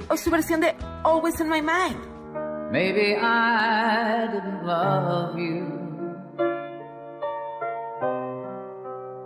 o 0.08 0.16
su 0.16 0.32
versión 0.32 0.62
de 0.62 0.74
Always 1.04 1.38
in 1.42 1.50
My 1.50 1.62
Mind. 1.62 2.15
Maybe 2.72 3.16
I 3.16 4.28
didn't 4.32 4.66
love 4.66 5.38
you 5.38 5.76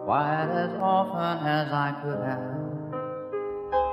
quite 0.06 0.50
as 0.52 0.72
often 0.82 1.48
as 1.48 1.72
I 1.72 1.94
could 2.02 2.22
have. 2.24 2.60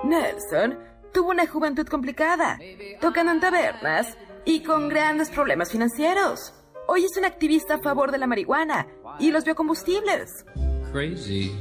Nelson 0.05 0.79
tuvo 1.13 1.31
una 1.31 1.47
juventud 1.47 1.87
complicada, 1.87 2.59
tocando 3.01 3.33
en 3.33 3.41
tabernas 3.41 4.17
y 4.45 4.63
con 4.63 4.89
grandes 4.89 5.31
problemas 5.31 5.71
financieros. 5.71 6.53
Hoy 6.89 7.05
es 7.05 7.17
un 7.17 7.25
activista 7.25 7.75
a 7.75 7.79
favor 7.79 8.13
de 8.13 8.19
la 8.19 8.27
marihuana 8.27 8.87
y 9.19 9.31
los 9.31 9.45
biocombustibles. 9.45 10.45
Crazy. 10.93 11.53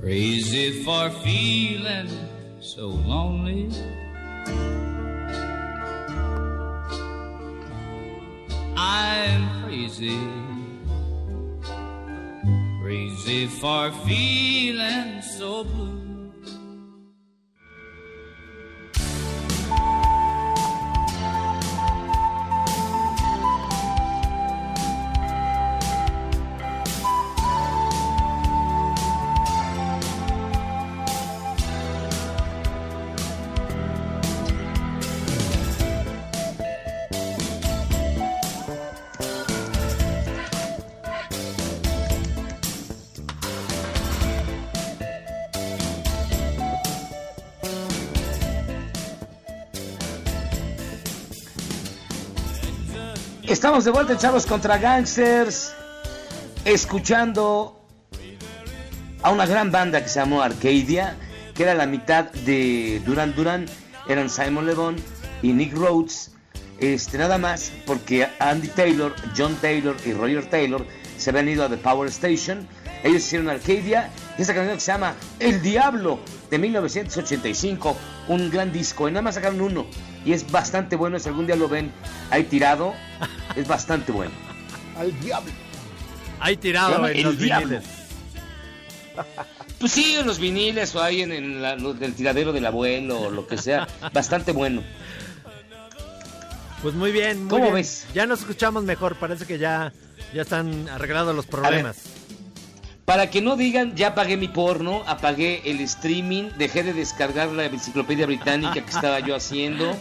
Crazy 0.00 0.82
for 0.84 1.10
feeling 1.22 2.08
so 2.60 2.88
lonely. 3.06 3.68
I'm 8.76 9.62
crazy. 9.62 10.18
Crazy 12.82 13.46
for 13.46 13.92
feeling 14.06 15.22
so 15.22 15.64
blue. 15.64 16.01
Estamos 53.52 53.84
de 53.84 53.90
vuelta 53.90 54.14
en 54.14 54.18
Chavos 54.18 54.46
contra 54.46 54.78
Gangsters, 54.78 55.74
escuchando 56.64 57.86
a 59.20 59.30
una 59.30 59.44
gran 59.44 59.70
banda 59.70 60.02
que 60.02 60.08
se 60.08 60.20
llamó 60.20 60.40
Arcadia, 60.40 61.18
que 61.54 61.64
era 61.64 61.74
la 61.74 61.84
mitad 61.84 62.32
de 62.32 63.02
Duran 63.04 63.34
Duran, 63.34 63.66
eran 64.08 64.30
Simon 64.30 64.64
Le 64.64 64.72
Bon 64.72 64.96
y 65.42 65.52
Nick 65.52 65.74
Rhodes, 65.74 66.32
este, 66.80 67.18
nada 67.18 67.36
más 67.36 67.70
porque 67.84 68.26
Andy 68.38 68.68
Taylor, 68.68 69.14
John 69.36 69.54
Taylor 69.56 69.96
y 70.06 70.14
Roger 70.14 70.48
Taylor 70.48 70.86
se 71.18 71.28
habían 71.28 71.50
ido 71.50 71.62
a 71.62 71.68
The 71.68 71.76
Power 71.76 72.08
Station, 72.08 72.66
ellos 73.04 73.18
hicieron 73.18 73.50
Arcadia, 73.50 74.08
y 74.38 74.42
esa 74.42 74.54
canción 74.54 74.76
que 74.76 74.80
se 74.80 74.92
llama 74.92 75.14
El 75.38 75.60
Diablo 75.60 76.20
de 76.50 76.56
1985, 76.56 77.98
un 78.32 78.50
gran 78.50 78.72
disco, 78.72 79.08
y 79.08 79.12
nada 79.12 79.22
más 79.22 79.34
sacaron 79.36 79.60
uno, 79.60 79.86
y 80.24 80.32
es 80.32 80.50
bastante 80.50 80.96
bueno, 80.96 81.18
si 81.18 81.28
algún 81.28 81.46
día 81.46 81.56
lo 81.56 81.68
ven 81.68 81.92
ahí 82.30 82.44
tirado, 82.44 82.94
es 83.56 83.66
bastante 83.68 84.12
bueno. 84.12 84.32
Al 84.98 85.18
diablo. 85.20 85.52
Ahí 86.40 86.56
tirado 86.56 87.06
en 87.08 87.16
El 87.16 87.22
los 87.22 87.38
Diablo. 87.38 87.68
viniles. 87.68 87.88
Pues 89.78 89.90
sí, 89.92 90.14
en 90.14 90.26
los 90.28 90.38
viniles 90.38 90.94
o 90.94 91.02
ahí 91.02 91.22
en, 91.22 91.32
en 91.32 91.60
la- 91.60 91.74
los 91.74 91.98
del 91.98 92.14
tiradero 92.14 92.52
del 92.52 92.64
abuelo 92.66 93.20
o 93.22 93.30
lo 93.32 93.48
que 93.48 93.58
sea, 93.58 93.88
bastante 94.12 94.52
bueno. 94.52 94.82
Pues 96.82 96.94
muy 96.94 97.10
bien, 97.10 97.40
muy 97.42 97.48
¿Cómo 97.50 97.62
bien. 97.64 97.74
ves? 97.74 98.06
Ya 98.14 98.24
nos 98.26 98.40
escuchamos 98.40 98.84
mejor, 98.84 99.16
parece 99.16 99.44
que 99.44 99.58
ya, 99.58 99.92
ya 100.32 100.42
están 100.42 100.88
arreglados 100.88 101.34
los 101.34 101.46
problemas. 101.46 101.96
Para 103.04 103.30
que 103.30 103.40
no 103.42 103.56
digan, 103.56 103.96
ya 103.96 104.08
apagué 104.08 104.36
mi 104.36 104.48
porno, 104.48 105.02
apagué 105.06 105.62
el 105.64 105.80
streaming, 105.80 106.50
dejé 106.56 106.84
de 106.84 106.92
descargar 106.92 107.48
la 107.48 107.64
enciclopedia 107.64 108.26
británica 108.26 108.74
que 108.74 108.90
estaba 108.90 109.18
yo 109.20 109.34
haciendo, 109.34 109.96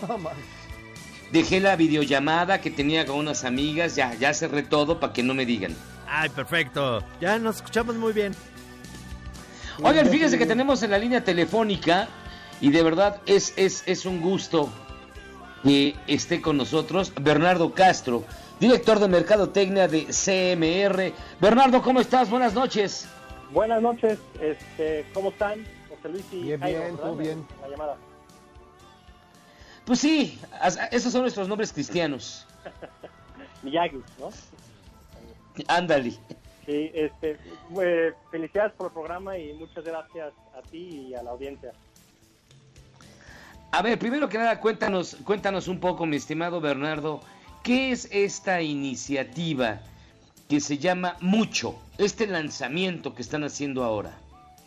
dejé 1.31 1.59
la 1.59 1.75
videollamada 1.75 2.61
que 2.61 2.69
tenía 2.69 3.05
con 3.05 3.17
unas 3.17 3.43
amigas, 3.43 3.95
ya, 3.95 4.13
ya 4.15 4.33
cerré 4.33 4.61
todo 4.63 4.99
para 4.99 5.13
que 5.13 5.23
no 5.23 5.33
me 5.33 5.45
digan. 5.45 5.75
Ay, 6.07 6.29
perfecto. 6.29 7.03
Ya 7.19 7.39
nos 7.39 7.57
escuchamos 7.57 7.95
muy 7.95 8.13
bien. 8.13 8.35
Oigan, 9.81 10.07
fíjense 10.09 10.37
que 10.37 10.45
tenemos 10.45 10.83
en 10.83 10.91
la 10.91 10.99
línea 10.99 11.23
telefónica 11.23 12.07
y 12.59 12.69
de 12.69 12.83
verdad 12.83 13.19
es, 13.25 13.53
es, 13.55 13.83
es 13.87 14.05
un 14.05 14.21
gusto 14.21 14.69
que 15.63 15.95
esté 16.07 16.41
con 16.41 16.57
nosotros 16.57 17.11
Bernardo 17.19 17.73
Castro, 17.73 18.23
director 18.61 18.99
de 18.99 19.07
Mercadotecnia 19.07 19.87
de 19.87 20.05
CMR. 20.05 21.11
Bernardo, 21.41 21.81
¿cómo 21.81 21.99
estás? 21.99 22.29
Buenas 22.29 22.53
noches. 22.53 23.07
Buenas 23.51 23.81
noches, 23.81 24.19
este, 24.39 25.03
¿cómo 25.15 25.29
están? 25.29 25.65
José 25.89 26.09
Luis 26.09 26.25
y 26.31 26.43
Bien, 26.43 26.59
Jairo, 26.59 26.79
bien, 26.79 26.97
todo 26.97 27.15
bien. 27.15 27.47
La 27.59 27.69
llamada. 27.69 27.97
Pues 29.83 29.99
sí, 29.99 30.39
esos 30.91 31.11
son 31.11 31.21
nuestros 31.21 31.47
nombres 31.47 31.73
cristianos. 31.73 32.45
Miyagi, 33.63 33.99
¿no? 34.19 34.29
Ándale. 35.67 36.11
Sí, 36.67 36.91
este, 36.93 37.39
eh, 37.81 38.13
felicidades 38.29 38.73
por 38.73 38.87
el 38.87 38.93
programa 38.93 39.39
y 39.39 39.53
muchas 39.53 39.83
gracias 39.83 40.33
a 40.55 40.61
ti 40.61 41.07
y 41.09 41.15
a 41.15 41.23
la 41.23 41.31
audiencia. 41.31 41.73
A 43.71 43.81
ver, 43.81 43.97
primero 43.97 44.29
que 44.29 44.37
nada, 44.37 44.59
cuéntanos, 44.59 45.17
cuéntanos 45.23 45.67
un 45.67 45.79
poco, 45.79 46.05
mi 46.05 46.17
estimado 46.17 46.61
Bernardo, 46.61 47.21
¿qué 47.63 47.91
es 47.91 48.09
esta 48.11 48.61
iniciativa 48.61 49.81
que 50.49 50.59
se 50.59 50.77
llama 50.77 51.17
Mucho? 51.21 51.75
Este 51.97 52.27
lanzamiento 52.27 53.13
que 53.13 53.21
están 53.21 53.43
haciendo 53.43 53.83
ahora. 53.83 54.17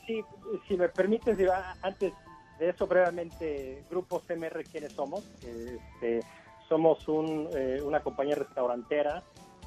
Sí, 0.07 0.22
si 0.68 0.76
me 0.76 0.88
permites, 0.88 1.36
antes 1.82 2.12
de 2.59 2.68
eso 2.68 2.86
brevemente, 2.86 3.82
Grupo 3.90 4.20
CMR, 4.20 4.64
¿quiénes 4.70 4.92
somos? 4.92 5.24
Este, 5.42 6.20
somos 6.68 7.07
un, 7.09 7.49
eh, 7.55 7.80
una 7.82 8.01
compañía 8.01 8.36
restaurantera, 8.36 9.22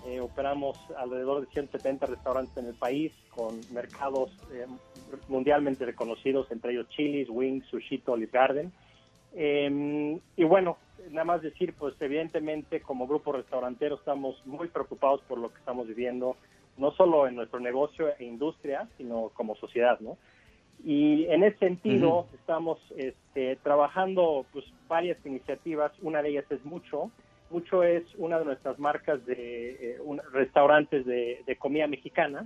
eh, 0.06 0.20
operamos 0.22 0.78
alrededor 0.98 1.42
de 1.42 1.52
170 1.52 2.06
restaurantes 2.06 2.56
en 2.58 2.68
el 2.68 2.76
país 2.76 3.12
con 3.30 3.60
mercados 3.74 4.32
eh, 4.54 4.66
mundialmente 5.28 5.86
reconocidos, 5.86 6.50
entre 6.52 6.74
ellos 6.74 6.88
Chili's, 6.90 7.28
Wings, 7.30 7.66
Sushito, 7.68 8.14
Olive 8.14 8.32
Garden. 8.32 8.72
Eh, 9.40 10.20
y 10.36 10.44
bueno, 10.44 10.78
nada 11.12 11.24
más 11.26 11.42
decir, 11.44 11.74
pues 11.78 11.94
evidentemente 12.02 12.82
como 12.82 13.06
grupo 13.08 13.32
restaurantero 13.32 13.96
estamos 13.96 14.42
muy 14.48 14.68
preocupados 14.68 15.22
por 15.28 15.38
lo 15.38 15.50
que 15.54 15.60
estamos 15.60 15.88
viviendo, 15.88 16.36
no 16.78 16.92
solo 16.92 17.28
en 17.28 17.36
nuestro 17.36 17.60
negocio 17.60 18.08
e 18.18 18.26
industria, 18.26 18.88
sino 18.98 19.30
como 19.36 19.56
sociedad, 19.56 20.00
¿no? 20.00 20.18
Y 20.84 21.26
en 21.28 21.44
ese 21.44 21.58
sentido 21.60 22.28
estamos 22.34 22.80
este, 22.98 23.56
trabajando 23.58 24.46
pues 24.54 24.66
varias 24.88 25.18
iniciativas, 25.26 25.92
una 26.02 26.22
de 26.22 26.30
ellas 26.30 26.46
es 26.52 26.64
Mucho, 26.66 27.12
Mucho 27.50 27.82
es 27.84 28.04
una 28.18 28.40
de 28.40 28.46
nuestras 28.46 28.78
marcas 28.78 29.26
de 29.26 29.70
eh, 29.94 29.98
un- 30.04 30.22
restaurantes 30.34 31.06
de, 31.06 31.44
de 31.46 31.56
comida 31.56 31.88
mexicana 31.88 32.46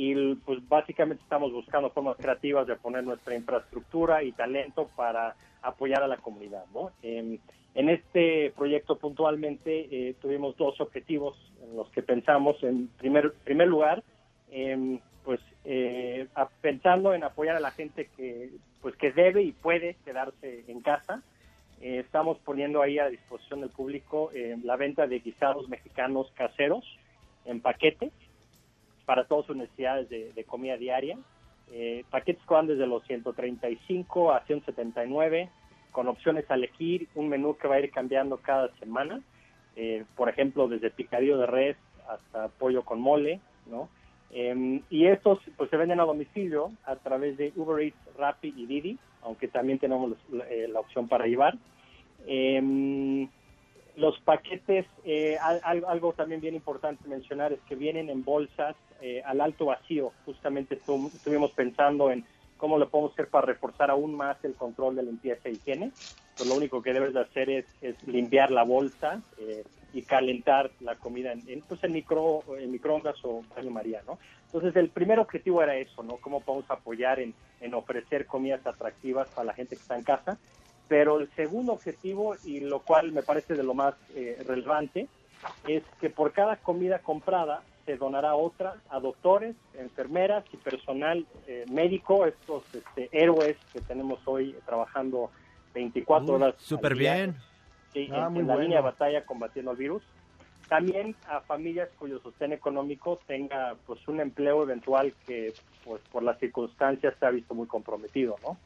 y 0.00 0.36
pues 0.36 0.60
básicamente 0.68 1.24
estamos 1.24 1.52
buscando 1.52 1.90
formas 1.90 2.16
creativas 2.18 2.68
de 2.68 2.76
poner 2.76 3.02
nuestra 3.02 3.34
infraestructura 3.34 4.22
y 4.22 4.30
talento 4.30 4.88
para 4.94 5.34
apoyar 5.60 6.04
a 6.04 6.06
la 6.06 6.18
comunidad, 6.18 6.66
¿no? 6.72 6.92
Em, 7.02 7.36
en 7.74 7.88
este 7.88 8.52
proyecto 8.56 8.96
puntualmente 8.96 9.88
eh, 9.90 10.14
tuvimos 10.22 10.56
dos 10.56 10.80
objetivos 10.80 11.36
en 11.64 11.76
los 11.76 11.90
que 11.90 12.04
pensamos. 12.04 12.62
En 12.62 12.86
primer, 12.96 13.32
primer 13.42 13.66
lugar, 13.66 14.04
em, 14.52 15.00
pues 15.24 15.40
eh, 15.64 16.28
pensando 16.60 17.12
en 17.12 17.24
apoyar 17.24 17.56
a 17.56 17.60
la 17.60 17.72
gente 17.72 18.08
que 18.16 18.50
pues 18.80 18.94
que 18.94 19.10
debe 19.10 19.42
y 19.42 19.50
puede 19.50 19.96
quedarse 20.04 20.62
en 20.68 20.80
casa. 20.80 21.24
Eh, 21.80 21.98
estamos 22.04 22.38
poniendo 22.44 22.82
ahí 22.82 23.00
a 23.00 23.08
disposición 23.08 23.62
del 23.62 23.70
público 23.70 24.30
eh, 24.32 24.56
la 24.62 24.76
venta 24.76 25.08
de 25.08 25.18
guisados 25.18 25.68
mexicanos 25.68 26.30
caseros 26.36 26.84
en 27.46 27.60
paquete 27.60 28.12
para 29.08 29.24
todas 29.24 29.46
sus 29.46 29.56
necesidades 29.56 30.10
de, 30.10 30.34
de 30.34 30.44
comida 30.44 30.76
diaria. 30.76 31.16
Eh, 31.72 32.04
paquetes 32.10 32.44
que 32.46 32.52
van 32.54 32.66
desde 32.66 32.86
los 32.86 33.02
135 33.04 34.32
a 34.34 34.40
179, 34.44 35.48
con 35.92 36.08
opciones 36.08 36.44
a 36.50 36.54
elegir, 36.56 37.08
un 37.14 37.30
menú 37.30 37.56
que 37.56 37.68
va 37.68 37.76
a 37.76 37.80
ir 37.80 37.90
cambiando 37.90 38.36
cada 38.36 38.68
semana. 38.76 39.22
Eh, 39.76 40.04
por 40.14 40.28
ejemplo, 40.28 40.68
desde 40.68 40.90
picadillo 40.90 41.38
de 41.38 41.46
res 41.46 41.76
hasta 42.06 42.48
pollo 42.48 42.84
con 42.84 43.00
mole, 43.00 43.40
¿no? 43.66 43.88
Em, 44.30 44.82
y 44.90 45.06
estos 45.06 45.38
pues 45.56 45.70
se 45.70 45.78
venden 45.78 46.00
a 46.00 46.04
domicilio 46.04 46.70
a 46.84 46.96
través 46.96 47.38
de 47.38 47.50
Uber 47.56 47.82
Eats, 47.82 47.96
Rappi 48.18 48.52
y 48.56 48.66
Didi, 48.66 48.98
aunque 49.22 49.48
también 49.48 49.78
tenemos 49.78 50.12
la, 50.30 50.44
eh, 50.50 50.68
la 50.68 50.80
opción 50.80 51.08
para 51.08 51.26
llevar. 51.26 51.54
Em, 52.26 53.28
Los 53.96 54.16
paquetes, 54.20 54.86
eh, 55.04 55.36
al- 55.42 55.60
al- 55.64 55.84
algo 55.86 56.12
también 56.12 56.40
bien 56.40 56.54
importante 56.54 57.08
mencionar 57.08 57.52
es 57.52 57.58
que 57.68 57.74
vienen 57.74 58.08
en 58.10 58.22
bolsas 58.22 58.76
eh, 59.00 59.22
al 59.24 59.40
alto 59.40 59.66
vacío. 59.66 60.14
Justamente 60.24 60.80
estu- 60.82 61.12
estuvimos 61.14 61.52
pensando 61.52 62.10
en 62.10 62.26
cómo 62.56 62.78
lo 62.78 62.90
podemos 62.90 63.12
hacer 63.12 63.28
para 63.30 63.46
reforzar 63.46 63.90
aún 63.90 64.14
más 64.14 64.42
el 64.44 64.56
control 64.56 64.96
de 64.96 65.02
limpieza 65.04 65.48
e 65.48 65.52
higiene. 65.52 65.92
Pues 66.36 66.48
lo 66.48 66.54
único 66.54 66.82
que 66.82 66.92
debes 66.92 67.14
de 67.14 67.20
hacer 67.20 67.50
es, 67.50 67.66
es 67.80 67.96
limpiar 68.04 68.50
la 68.50 68.62
bolsa 68.62 69.22
eh, 69.36 69.64
y 69.92 70.02
calentar 70.04 70.70
la 70.80 70.96
comida 70.96 71.32
en, 71.32 71.48
en, 71.48 71.62
pues 71.62 71.82
en, 71.82 71.92
micro, 71.92 72.44
en 72.56 72.70
microondas 72.70 73.16
o 73.24 73.42
baño 73.56 73.70
María, 73.70 74.02
¿no? 74.06 74.18
Entonces 74.44 74.76
el 74.76 74.90
primer 74.90 75.18
objetivo 75.18 75.62
era 75.62 75.76
eso, 75.76 76.02
¿no? 76.02 76.18
Cómo 76.18 76.44
podemos 76.44 76.70
apoyar 76.70 77.18
en, 77.20 77.34
en 77.60 77.74
ofrecer 77.74 78.26
comidas 78.26 78.64
atractivas 78.66 79.28
para 79.28 79.46
la 79.46 79.54
gente 79.54 79.76
que 79.76 79.82
está 79.82 79.96
en 79.96 80.04
casa. 80.04 80.38
Pero 80.86 81.18
el 81.18 81.30
segundo 81.34 81.72
objetivo, 81.72 82.36
y 82.42 82.60
lo 82.60 82.82
cual 82.82 83.12
me 83.12 83.22
parece 83.22 83.54
de 83.56 83.62
lo 83.62 83.74
más 83.74 83.94
eh, 84.14 84.36
relevante, 84.46 85.08
es 85.66 85.82
que 86.00 86.08
por 86.10 86.32
cada 86.32 86.56
comida 86.56 87.00
comprada 87.00 87.64
se 87.88 87.96
donará 87.96 88.34
otra 88.34 88.74
a 88.90 89.00
doctores, 89.00 89.56
enfermeras 89.72 90.44
y 90.52 90.58
personal 90.58 91.24
eh, 91.46 91.64
médico, 91.72 92.26
estos 92.26 92.62
este, 92.74 93.08
héroes 93.12 93.56
que 93.72 93.80
tenemos 93.80 94.18
hoy 94.26 94.54
trabajando 94.66 95.30
24 95.72 96.26
Uy, 96.26 96.34
horas. 96.42 96.54
súper 96.58 96.94
bien. 96.94 97.34
sí, 97.94 98.06
Ah, 98.12 98.26
en, 98.26 98.32
muy 98.34 98.40
en 98.42 98.46
la 98.48 98.52
bueno. 98.54 98.60
línea 98.64 98.78
de 98.80 98.84
batalla 98.84 99.24
combatiendo 99.24 99.70
el 99.70 99.78
virus. 99.78 100.02
También 100.68 101.16
a 101.26 101.40
familias 101.40 101.88
cuyo 101.98 102.20
sostén 102.20 102.52
económico 102.52 103.20
tenga 103.26 103.74
pues 103.86 104.06
un 104.06 104.20
empleo 104.20 104.62
eventual 104.64 105.14
que 105.26 105.54
pues 105.82 106.02
por 106.12 106.22
las 106.22 106.38
circunstancias 106.38 107.14
se 107.18 107.24
ha 107.24 107.30
visto 107.30 107.54
muy 107.54 107.66
comprometido, 107.66 108.36
¿no? 108.42 108.58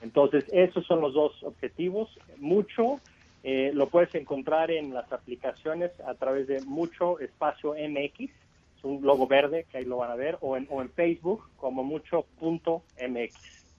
Entonces, 0.00 0.44
esos 0.52 0.86
son 0.86 1.00
los 1.00 1.12
dos 1.12 1.42
objetivos. 1.42 2.08
Mucho 2.38 3.00
eh, 3.42 3.72
lo 3.74 3.88
puedes 3.88 4.14
encontrar 4.14 4.70
en 4.70 4.94
las 4.94 5.10
aplicaciones 5.12 5.90
a 6.06 6.14
través 6.14 6.46
de 6.46 6.60
Mucho 6.66 7.18
Espacio 7.18 7.72
MX, 7.74 8.30
es 8.80 8.84
un 8.84 9.02
logo 9.02 9.26
verde 9.26 9.66
que 9.70 9.78
ahí 9.78 9.84
lo 9.84 9.98
van 9.98 10.10
a 10.10 10.14
ver, 10.14 10.38
o 10.40 10.56
en, 10.56 10.66
o 10.70 10.80
en 10.80 10.88
Facebook 10.90 11.50
como 11.56 11.84
mucho.mx, 11.84 12.82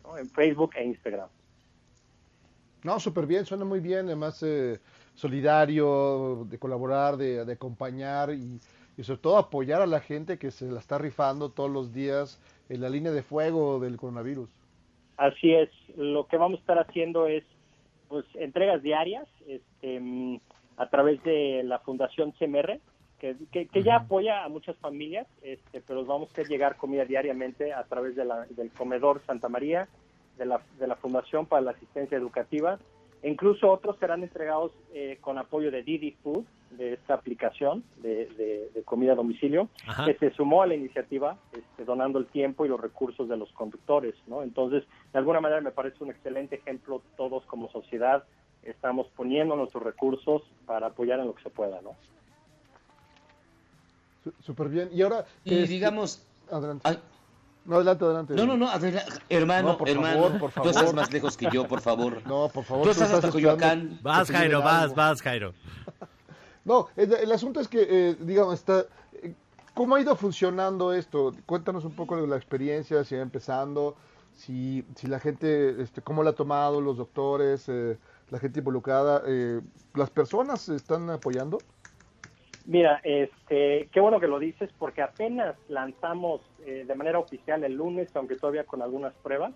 ¿no? 0.04 0.18
en 0.18 0.30
Facebook 0.30 0.72
e 0.76 0.86
Instagram. 0.86 1.28
No, 2.84 3.00
súper 3.00 3.26
bien, 3.26 3.46
suena 3.46 3.66
muy 3.66 3.80
bien, 3.80 4.06
además 4.06 4.42
eh, 4.44 4.80
solidario, 5.16 6.46
de 6.50 6.58
colaborar, 6.60 7.18
de, 7.18 7.46
de 7.46 7.54
acompañar 7.54 8.32
y, 8.32 8.60
y 8.98 9.04
sobre 9.04 9.22
todo 9.22 9.38
apoyar 9.38 9.82
a 9.82 9.88
la 9.88 10.00
gente 10.00 10.38
que 10.38 10.52
se 10.52 10.70
la 10.72 10.80
está 10.80 10.98
rifando 10.98 11.50
todos 11.50 11.70
los 11.70 11.94
días 11.94 12.40
en 12.70 12.82
la 12.82 12.90
línea 12.90 13.12
de 13.12 13.24
fuego 13.24 13.80
del 13.80 13.98
coronavirus. 13.98 14.50
Así 15.18 15.52
es, 15.52 15.70
lo 15.98 16.28
que 16.28 16.38
vamos 16.38 16.60
a 16.60 16.62
estar 16.62 16.80
haciendo 16.80 17.28
es 17.28 17.44
pues 18.08 18.26
entregas 18.36 18.84
diarias 18.84 19.28
este, 19.48 20.00
mm, 20.00 20.40
a 20.78 20.90
través 20.90 21.24
de 21.24 21.64
la 21.64 21.80
Fundación 21.80 22.34
CMR, 22.34 22.80
que, 23.22 23.36
que, 23.52 23.68
que 23.68 23.84
ya 23.84 23.98
apoya 23.98 24.44
a 24.44 24.50
muchas 24.50 24.76
familias, 24.78 25.28
este, 25.44 25.80
pero 25.82 26.04
vamos 26.04 26.30
a 26.38 26.42
llegar 26.42 26.76
comida 26.76 27.06
diariamente 27.06 27.72
a 27.72 27.84
través 27.84 28.16
de 28.16 28.26
la- 28.26 28.48
del 28.50 28.72
comedor 28.72 29.22
Santa 29.28 29.48
María, 29.48 29.88
de 30.40 30.46
la, 30.48 30.60
de 30.80 30.88
la 30.88 30.96
Fundación 30.96 31.46
para 31.46 31.62
la 31.62 31.72
Asistencia 31.72 32.18
Educativa. 32.18 32.80
E 33.22 33.30
incluso 33.30 33.70
otros 33.72 33.98
serán 34.00 34.24
entregados 34.24 34.72
eh, 34.96 35.20
con 35.22 35.38
apoyo 35.38 35.70
de 35.70 35.84
Didi 35.84 36.14
Food, 36.24 36.44
de 36.72 36.94
esta 36.94 37.14
aplicación 37.14 37.84
de, 38.02 38.26
de- 38.40 38.70
de 38.74 38.82
comida 38.84 39.12
a 39.12 39.16
domicilio, 39.16 39.70
Ajá. 39.86 40.06
que 40.06 40.16
se 40.16 40.32
sumó 40.32 40.64
a 40.64 40.68
la 40.68 40.74
iniciativa 40.74 41.38
este, 41.54 41.86
donando 41.86 42.18
el 42.18 42.26
tiempo 42.26 42.66
y 42.66 42.70
los 42.70 42.80
recursos 42.82 43.30
de 43.30 43.38
los 43.38 43.52
conductores. 43.52 44.16
¿no? 44.26 44.42
Entonces, 44.42 44.84
de 45.14 45.20
alguna 45.20 45.40
manera 45.42 45.62
me 45.62 45.70
parece 45.72 46.04
un 46.04 46.10
excelente 46.10 46.56
ejemplo, 46.56 47.04
todos 47.18 47.46
como 47.46 47.70
sociedad 47.70 48.24
estamos 48.64 49.08
poniendo 49.16 49.56
nuestros 49.56 49.84
recursos 49.84 50.42
para 50.66 50.88
apoyar 50.88 51.20
en 51.20 51.28
lo 51.28 51.36
que 51.36 51.44
se 51.44 51.50
pueda. 51.52 51.82
¿no? 51.82 51.92
Súper 54.42 54.70
bien. 54.70 54.90
Y 54.94 55.02
ahora... 55.02 55.26
Y 55.44 55.56
este, 55.56 55.68
digamos... 55.68 56.22
Adelante. 56.52 57.00
No, 57.66 57.76
adelante, 57.76 58.06
adelante. 58.06 58.34
No, 58.34 58.46
no, 58.46 58.58
no, 58.58 58.68
adela- 58.70 59.06
hermano, 59.30 59.70
No, 59.70 59.78
por 59.78 59.88
hermano, 59.90 60.22
favor, 60.24 60.40
por 60.40 60.52
tú 60.52 60.70
estás 60.70 60.76
favor. 60.84 60.96
más 60.96 61.12
lejos 61.14 61.38
que 61.38 61.48
yo, 61.52 61.68
por 61.68 61.80
favor. 61.82 62.22
No, 62.26 62.50
por 62.50 62.64
favor. 62.64 62.84
Tú 62.88 62.90
tú 62.90 62.92
estás 63.04 63.12
hasta 63.14 63.30
Coyoacán. 63.30 64.00
Vas, 64.02 64.30
Jairo, 64.32 64.62
vas, 64.62 64.94
vas, 64.96 65.22
Jairo. 65.22 65.54
No, 66.64 66.90
el, 66.96 67.12
el 67.14 67.32
asunto 67.32 67.60
es 67.60 67.68
que, 67.68 67.88
eh, 67.90 68.16
digamos, 68.20 68.54
está, 68.54 68.86
eh, 69.14 69.34
¿cómo 69.74 69.96
ha 69.96 70.00
ido 70.02 70.16
funcionando 70.16 70.94
esto? 70.94 71.34
Cuéntanos 71.48 71.86
un 71.86 71.94
poco 71.94 72.16
de 72.22 72.28
la 72.28 72.36
experiencia, 72.36 73.04
si 73.04 73.16
va 73.16 73.22
empezando, 73.24 73.96
si, 74.36 74.86
si 74.96 75.08
la 75.08 75.20
gente, 75.20 75.82
este, 75.82 76.04
cómo 76.04 76.22
la 76.22 76.30
ha 76.30 76.34
tomado, 76.34 76.80
los 76.80 76.98
doctores, 76.98 77.64
eh, 77.68 77.98
la 78.30 78.38
gente 78.38 78.60
involucrada, 78.60 79.24
eh, 79.26 79.60
las 79.96 80.12
personas 80.12 80.70
están 80.70 81.10
apoyando. 81.10 81.58
Mira, 82.66 83.02
este, 83.04 83.90
qué 83.92 84.00
bueno 84.00 84.20
que 84.20 84.28
lo 84.28 84.40
dices 84.40 84.70
porque 84.78 85.02
apenas 85.02 85.56
lanzamos 85.68 86.42
eh, 86.66 86.86
de 86.88 86.96
manera 86.96 87.20
oficial 87.20 87.64
el 87.64 87.74
lunes, 87.74 88.16
aunque 88.16 88.36
todavía 88.36 88.66
con 88.66 88.82
algunas 88.82 89.14
pruebas. 89.16 89.54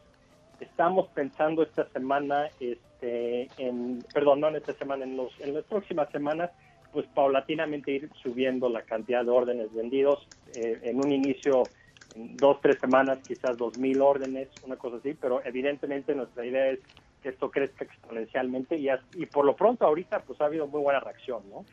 Estamos 0.60 1.08
pensando 1.10 1.64
esta 1.64 1.88
semana, 1.90 2.50
este, 2.60 3.50
en, 3.58 4.04
perdón, 4.14 4.40
no 4.40 4.48
en 4.48 4.56
esta 4.56 4.74
semana, 4.74 5.04
en, 5.04 5.18
los, 5.18 5.40
en 5.40 5.54
las 5.54 5.66
próximas 5.66 6.10
semanas, 6.10 6.50
pues 6.94 7.06
paulatinamente 7.08 7.92
ir 7.92 8.10
subiendo 8.24 8.70
la 8.70 8.82
cantidad 8.82 9.24
de 9.24 9.32
órdenes 9.32 9.74
vendidos. 9.74 10.28
Eh, 10.56 10.80
en 10.84 11.00
un 11.00 11.12
inicio, 11.12 11.70
en 12.16 12.40
dos, 12.40 12.60
tres 12.62 12.80
semanas, 12.80 13.20
quizás 13.28 13.58
dos 13.58 13.76
mil 13.76 14.02
órdenes, 14.02 14.48
una 14.64 14.78
cosa 14.78 14.98
así, 14.98 15.14
pero 15.14 15.42
evidentemente 15.46 16.16
nuestra 16.16 16.46
idea 16.46 16.70
es 16.70 16.80
que 17.22 17.30
esto 17.30 17.52
crezca 17.52 17.84
exponencialmente 17.84 18.78
y, 18.78 18.88
y 19.16 19.26
por 19.26 19.46
lo 19.46 19.56
pronto 19.56 19.86
ahorita 19.86 20.22
pues 20.22 20.40
ha 20.42 20.46
habido 20.46 20.68
muy 20.68 20.82
buena 20.82 21.02
reacción, 21.02 21.44
¿no? 21.50 21.66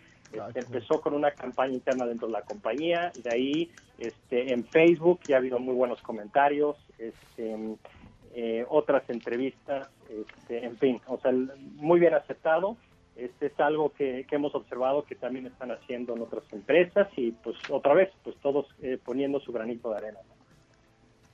Empezó 0.54 1.00
con 1.00 1.14
una 1.14 1.30
campaña 1.30 1.74
interna 1.74 2.06
dentro 2.06 2.26
de 2.26 2.32
la 2.32 2.42
compañía, 2.42 3.12
de 3.22 3.30
ahí 3.30 3.70
este, 3.98 4.52
en 4.52 4.64
Facebook 4.64 5.20
ya 5.26 5.36
ha 5.36 5.38
habido 5.38 5.58
muy 5.58 5.74
buenos 5.74 6.00
comentarios, 6.02 6.76
este, 6.98 7.76
eh, 8.34 8.64
otras 8.68 9.08
entrevistas, 9.10 9.88
este, 10.08 10.64
en 10.64 10.76
fin, 10.78 11.00
o 11.06 11.18
sea, 11.18 11.32
muy 11.32 12.00
bien 12.00 12.14
aceptado. 12.14 12.76
Este 13.14 13.46
es 13.46 13.60
algo 13.60 13.92
que, 13.92 14.24
que 14.26 14.36
hemos 14.36 14.54
observado 14.54 15.04
que 15.04 15.14
también 15.14 15.46
están 15.46 15.70
haciendo 15.70 16.16
en 16.16 16.22
otras 16.22 16.44
empresas 16.50 17.08
y 17.16 17.32
pues 17.32 17.56
otra 17.68 17.92
vez, 17.92 18.10
pues 18.24 18.36
todos 18.36 18.66
eh, 18.80 18.98
poniendo 19.04 19.38
su 19.40 19.52
granito 19.52 19.90
de 19.90 19.96
arena. 19.98 20.18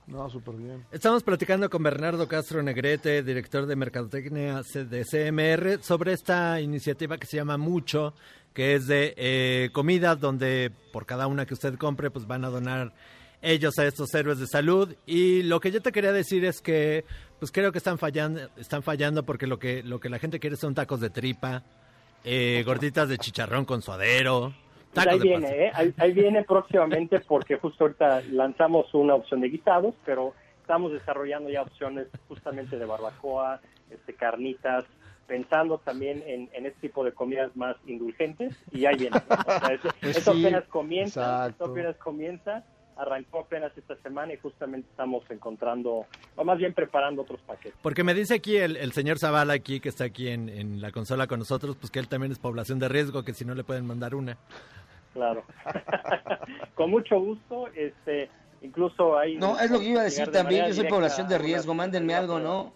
No, 0.09 0.31
súper 0.31 0.55
bien. 0.57 0.87
Estamos 0.91 1.23
platicando 1.23 1.69
con 1.69 1.83
Bernardo 1.83 2.27
Castro 2.27 2.63
Negrete, 2.63 3.23
director 3.23 3.67
de 3.67 3.77
Mercadotecnia 3.77 4.63
de 4.63 5.05
CMR, 5.05 5.83
sobre 5.83 6.15
esta 6.15 6.61
iniciativa 6.63 7.19
que 7.19 7.27
se 7.27 7.37
llama 7.37 7.59
Mucho, 7.59 8.15
que 8.55 8.75
es 8.75 8.87
de 8.87 9.13
eh, 9.19 9.69
comidas 9.73 10.19
donde 10.19 10.73
por 10.93 11.05
cada 11.05 11.27
una 11.27 11.45
que 11.45 11.53
usted 11.53 11.77
compre, 11.77 12.11
pues 12.11 12.27
van 12.27 12.47
a 12.47 12.49
donar 12.49 12.95
ellos 13.43 13.79
a 13.79 13.85
estos 13.85 14.13
héroes 14.15 14.39
de 14.39 14.47
salud. 14.47 14.95
Y 15.05 15.43
lo 15.43 15.61
que 15.61 15.71
yo 15.71 15.83
te 15.83 15.93
quería 15.93 16.13
decir 16.13 16.43
es 16.47 16.63
que, 16.63 17.05
pues 17.39 17.53
creo 17.53 17.71
que 17.71 17.79
están 17.79 17.99
fallando, 17.99 18.49
están 18.57 18.83
fallando 18.83 19.25
porque 19.25 19.47
lo 19.47 19.59
que, 19.59 19.83
lo 19.83 20.01
que 20.01 20.09
la 20.09 20.19
gente 20.19 20.41
quiere 20.41 20.57
son 20.57 20.75
tacos 20.75 21.01
de 21.01 21.11
tripa, 21.11 21.63
eh, 22.25 22.63
gorditas 22.65 23.11
de 23.11 23.19
chicharrón 23.19 23.67
con 23.67 23.83
suadero. 23.83 24.55
Pues 24.95 25.05
tacos 25.07 25.13
ahí 25.13 25.29
viene. 25.29 25.49
¿eh? 25.67 25.71
ahí, 25.75 25.95
ahí 25.99 26.13
viene 26.13 26.45
próximamente 26.45 27.21
porque 27.21 27.57
justo 27.57 27.85
ahorita 27.85 28.23
lanzamos 28.31 28.93
una 28.95 29.15
opción 29.15 29.41
de 29.41 29.49
guisados, 29.49 29.95
pero 30.05 30.35
estamos 30.61 30.93
desarrollando 30.93 31.51
ya 31.51 31.63
opciones 31.63 32.09
justamente 32.29 32.79
de 32.79 32.85
barbacoa, 32.85 33.61
este, 33.91 34.15
carnitas, 34.15 34.85
pensando 35.27 35.79
también 35.79 36.23
en, 36.27 36.49
en 36.53 36.67
este 36.67 36.81
tipo 36.89 37.05
de 37.05 37.13
comidas 37.13 37.55
más 37.55 37.77
indulgentes 37.87 38.57
y 38.73 38.87
ahí 38.87 38.97
viene. 38.97 39.17
O 39.17 39.59
sea, 39.61 39.75
eso, 39.75 39.89
Pues 40.01 40.17
eso 40.17 40.33
sí, 40.33 40.41
apenas 40.45 40.65
comienza, 40.69 41.21
exacto. 41.21 41.51
esto 41.51 41.65
apenas 41.73 41.97
comienza, 41.97 42.65
arrancó 42.99 43.41
apenas 43.41 43.73
esta 43.77 43.97
semana 44.03 44.33
y 44.35 44.37
justamente 44.39 44.89
estamos 44.91 45.23
encontrando, 45.31 46.07
o 46.37 46.45
más 46.45 46.59
bien 46.59 46.75
preparando 46.75 47.23
otros 47.23 47.41
paquetes. 47.47 47.79
Porque 47.81 48.03
me 48.05 48.13
dice 48.13 48.35
aquí 48.35 48.57
el, 48.57 48.77
el 48.77 48.93
señor 48.93 49.19
Zavala, 49.19 49.55
aquí 49.55 49.81
que 49.81 49.89
está 49.89 50.05
aquí 50.05 50.29
en, 50.29 50.49
en 50.49 50.81
la 50.81 50.91
consola 50.91 51.27
con 51.27 51.39
nosotros, 51.39 51.77
pues 51.77 51.91
que 51.91 52.01
él 52.01 52.09
también 52.09 52.33
es 52.33 52.39
población 52.39 52.79
de 52.79 52.89
riesgo, 52.89 53.23
que 53.23 53.33
si 53.35 53.45
no 53.45 53.55
le 53.55 53.65
pueden 53.65 53.87
mandar 53.87 54.15
una. 54.15 54.37
Claro. 55.15 55.45
Con 56.75 56.91
mucho 56.91 57.19
gusto, 57.19 57.69
este, 57.75 58.29
incluso 58.63 59.19
hay... 59.19 59.37
No, 59.37 59.59
es 59.59 59.71
lo 59.71 59.81
que 59.81 59.87
iba 59.87 60.01
a 60.03 60.05
decir 60.05 60.27
de 60.27 60.33
también. 60.33 60.67
Yo 60.69 60.75
soy 60.75 60.89
población 60.89 61.29
de 61.29 61.39
riesgo. 61.39 61.75
Mándenme 61.75 62.15
algo, 62.15 62.39
¿no? 62.39 62.73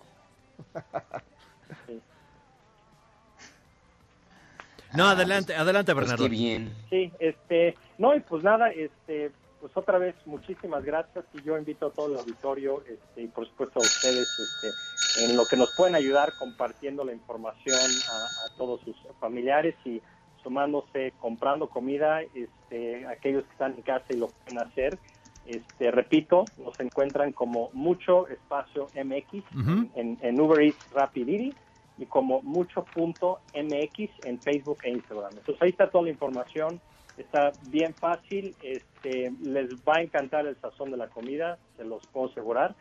No, 4.95 5.07
adelante, 5.09 5.55
adelante, 5.55 5.93
Pues 5.95 6.05
Bernardo. 6.07 6.25
qué 6.25 6.31
bien. 6.31 6.73
Sí, 6.91 7.11
este, 7.19 7.77
no, 7.99 8.15
y 8.15 8.21
pues 8.21 8.43
nada, 8.43 8.71
este, 8.71 9.31
pues 9.63 9.77
otra 9.77 9.97
vez 9.97 10.17
muchísimas 10.27 10.85
gracias 10.85 11.25
y 11.33 11.41
yo 11.43 11.57
invito 11.57 11.87
a 11.87 11.91
todo 11.93 12.09
el 12.09 12.19
auditorio, 12.19 12.83
este, 12.85 13.23
y 13.23 13.29
por 13.29 13.47
supuesto 13.49 13.79
a 13.79 13.85
ustedes, 13.85 14.29
este, 14.37 14.75
en 15.15 15.37
lo 15.37 15.47
que 15.47 15.57
nos 15.57 15.71
pueden 15.71 15.95
ayudar 15.95 16.35
compartiendo 16.35 17.05
la 17.05 17.13
información 17.13 18.03
a, 18.09 18.25
a 18.45 18.49
todos 18.59 18.81
sus 18.81 18.97
familiares 19.21 19.77
y 19.85 20.03
sumándose, 20.43 21.13
comprando 21.21 21.69
comida, 21.69 22.23
este, 22.23 23.07
aquellos 23.07 23.45
que 23.45 23.53
están 23.53 23.75
en 23.77 23.83
casa 23.83 24.05
y 24.11 24.17
lo 24.17 24.31
pueden 24.31 24.67
hacer. 24.67 24.99
Este, 25.47 25.93
repito, 25.93 26.49
nos 26.57 26.79
encuentran 26.81 27.31
como 27.31 27.71
mucho 27.73 28.27
espacio 28.27 28.91
MX 28.97 29.45
Ujú. 29.55 29.91
en, 29.95 30.19
en 30.23 30.41
Uber 30.41 30.61
Eats 30.61 30.91
Rapid 30.91 31.25
Didi 31.25 31.55
y 31.99 32.07
como 32.07 32.43
mucho.mx 32.43 34.11
en 34.25 34.41
Facebook 34.41 34.79
e 34.83 34.91
Instagram. 34.91 35.35
Entonces 35.35 35.63
ahí 35.63 35.71
está 35.71 35.89
toda 35.89 36.03
la 36.03 36.11
información, 36.11 36.81
está 37.17 37.53
bien 37.71 37.95
fácil, 37.95 38.57
este, 38.61 38.92
les 39.11 39.75
va 39.77 39.97
a 39.97 40.03
encantar 40.03 40.47
el 40.47 40.57
sazón 40.61 40.91
de 40.91 40.97
la 40.97 41.09
comida, 41.09 41.59
se 41.77 41.85
los 41.85 42.07
puedo 42.09 42.31
asegurar. 42.31 42.75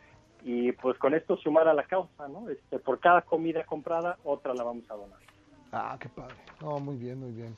Y 0.44 0.72
pues 0.72 0.98
con 0.98 1.14
esto 1.14 1.36
sumar 1.36 1.68
a 1.68 1.74
la 1.74 1.84
causa, 1.84 2.26
¿no? 2.28 2.48
Este, 2.48 2.78
por 2.78 2.98
cada 2.98 3.22
comida 3.22 3.64
comprada, 3.64 4.18
otra 4.24 4.54
la 4.54 4.64
vamos 4.64 4.90
a 4.90 4.94
donar. 4.94 5.18
Ah, 5.70 5.96
qué 6.00 6.08
padre. 6.08 6.34
No, 6.60 6.78
muy 6.80 6.96
bien, 6.96 7.20
muy 7.20 7.30
bien. 7.30 7.56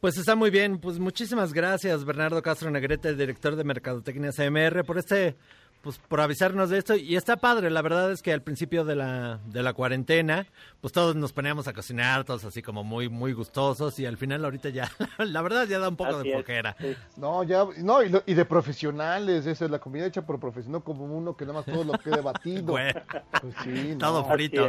Pues 0.00 0.18
está 0.18 0.34
muy 0.34 0.50
bien. 0.50 0.78
Pues 0.78 0.98
muchísimas 0.98 1.52
gracias, 1.52 2.04
Bernardo 2.04 2.42
Castro 2.42 2.70
Negrete, 2.70 3.14
director 3.14 3.56
de 3.56 3.64
Mercadotecnia 3.64 4.30
CMR, 4.30 4.84
por 4.84 4.98
este, 4.98 5.36
pues 5.82 5.98
por 5.98 6.20
avisarnos 6.20 6.70
de 6.70 6.78
esto. 6.78 6.94
Y 6.96 7.16
está 7.16 7.36
padre, 7.36 7.70
la 7.70 7.80
verdad 7.82 8.10
es 8.10 8.22
que 8.22 8.32
al 8.32 8.42
principio 8.42 8.84
de 8.84 8.96
la, 8.96 9.38
de 9.46 9.62
la 9.62 9.72
cuarentena, 9.72 10.46
pues 10.80 10.92
todos 10.92 11.14
nos 11.16 11.32
poníamos 11.32 11.68
a 11.68 11.72
cocinar, 11.72 12.24
todos 12.24 12.44
así 12.44 12.60
como 12.62 12.82
muy, 12.84 13.08
muy 13.08 13.32
gustosos, 13.32 13.98
y 14.00 14.06
al 14.06 14.16
final 14.16 14.44
ahorita 14.44 14.68
ya, 14.70 14.90
la 15.18 15.42
verdad 15.42 15.66
ya 15.66 15.78
da 15.78 15.88
un 15.88 15.96
poco 15.96 16.16
Así 16.16 16.28
de 16.28 16.34
flojera. 16.34 16.76
No, 17.16 17.42
ya, 17.44 17.64
no, 17.78 18.02
y, 18.02 18.08
lo- 18.08 18.22
y 18.26 18.34
de 18.34 18.44
profesionales, 18.44 19.46
esa 19.46 19.64
es 19.64 19.70
la 19.70 19.78
comida 19.78 20.06
hecha 20.06 20.22
por 20.26 20.40
profesionales, 20.40 20.84
como 20.84 21.04
uno 21.04 21.36
que 21.36 21.44
nada 21.44 21.58
más 21.58 21.66
todo 21.66 21.84
lo 21.84 21.92
quede 21.94 22.20
batido. 22.20 22.64
Bueno. 22.72 23.00
Pues 23.40 23.54
sí, 23.62 23.92
no. 23.92 23.98
Todo 23.98 24.24
frito. 24.24 24.68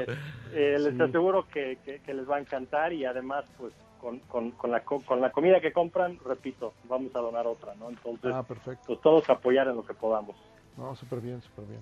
Eh, 0.53 0.78
les 0.80 0.95
Sí. 0.95 1.01
aseguro 1.01 1.47
que, 1.47 1.78
que- 1.84 1.99
que 1.99 2.14
les 2.14 2.30
va 2.30 2.36
a 2.38 2.39
encantar 2.39 2.93
y 2.93 3.05
además, 3.05 3.45
pues, 3.58 3.74
con, 3.99 4.20
con, 4.20 4.51
con 4.51 4.70
la, 4.72 4.84
co- 4.84 5.01
con 5.01 5.20
la 5.22 5.32
comida 5.32 5.60
que 5.60 5.74
compran, 5.74 6.20
repito, 6.24 6.74
vamos 6.88 7.16
a 7.16 7.20
donar 7.20 7.47
otra, 7.47 7.74
¿no? 7.76 7.89
Entonces, 7.89 8.32
Ah, 8.34 8.43
perfecto. 8.43 8.84
pues 8.86 9.01
todos 9.01 9.28
apoyar 9.30 9.68
en 9.68 9.76
lo 9.78 9.86
que 9.86 9.93
podamos. 9.95 10.36
No, 10.78 10.95
súper 10.95 11.19
bien, 11.21 11.41
súper 11.41 11.65
bien. 11.65 11.82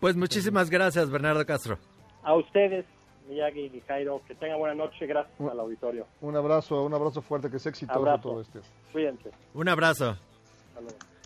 Pues 0.00 0.16
muchísimas 0.16 0.70
gracias, 0.70 1.10
Bernardo 1.10 1.44
Castro. 1.46 1.78
A 2.22 2.34
ustedes, 2.34 2.84
Miyagi 3.28 3.66
y 3.74 3.80
Jairo, 3.86 4.22
que 4.26 4.34
tengan 4.34 4.58
buena 4.58 4.74
noche, 4.74 5.06
gracias 5.06 5.34
al 5.40 5.60
auditorio. 5.60 6.06
Un 6.20 6.36
abrazo, 6.36 6.82
un 6.84 6.94
abrazo 6.94 7.22
fuerte, 7.22 7.50
que 7.50 7.58
sea 7.58 7.70
exitoso 7.70 7.98
Abrazo. 7.98 8.22
todo 8.30 8.40
esto. 8.40 8.60
Cuídense. 8.92 9.30
Un 9.54 9.68
abrazo. 9.68 10.16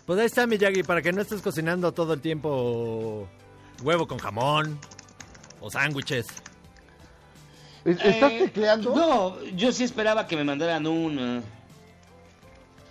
Pues 0.05 0.19
ahí 0.19 0.25
está, 0.25 0.47
Miyagi, 0.47 0.83
para 0.83 1.01
que 1.01 1.11
no 1.13 1.21
estés 1.21 1.41
cocinando 1.41 1.91
todo 1.91 2.13
el 2.13 2.21
tiempo 2.21 3.27
huevo 3.83 4.07
con 4.07 4.17
jamón 4.17 4.79
o 5.59 5.69
sándwiches. 5.69 6.27
¿Estás 7.85 8.31
Eh, 8.31 8.39
tecleando? 8.45 8.95
No, 8.95 9.41
yo 9.55 9.71
sí 9.71 9.83
esperaba 9.83 10.27
que 10.27 10.35
me 10.35 10.43
mandaran 10.43 10.85
un... 10.87 11.17
eh, 11.19 11.41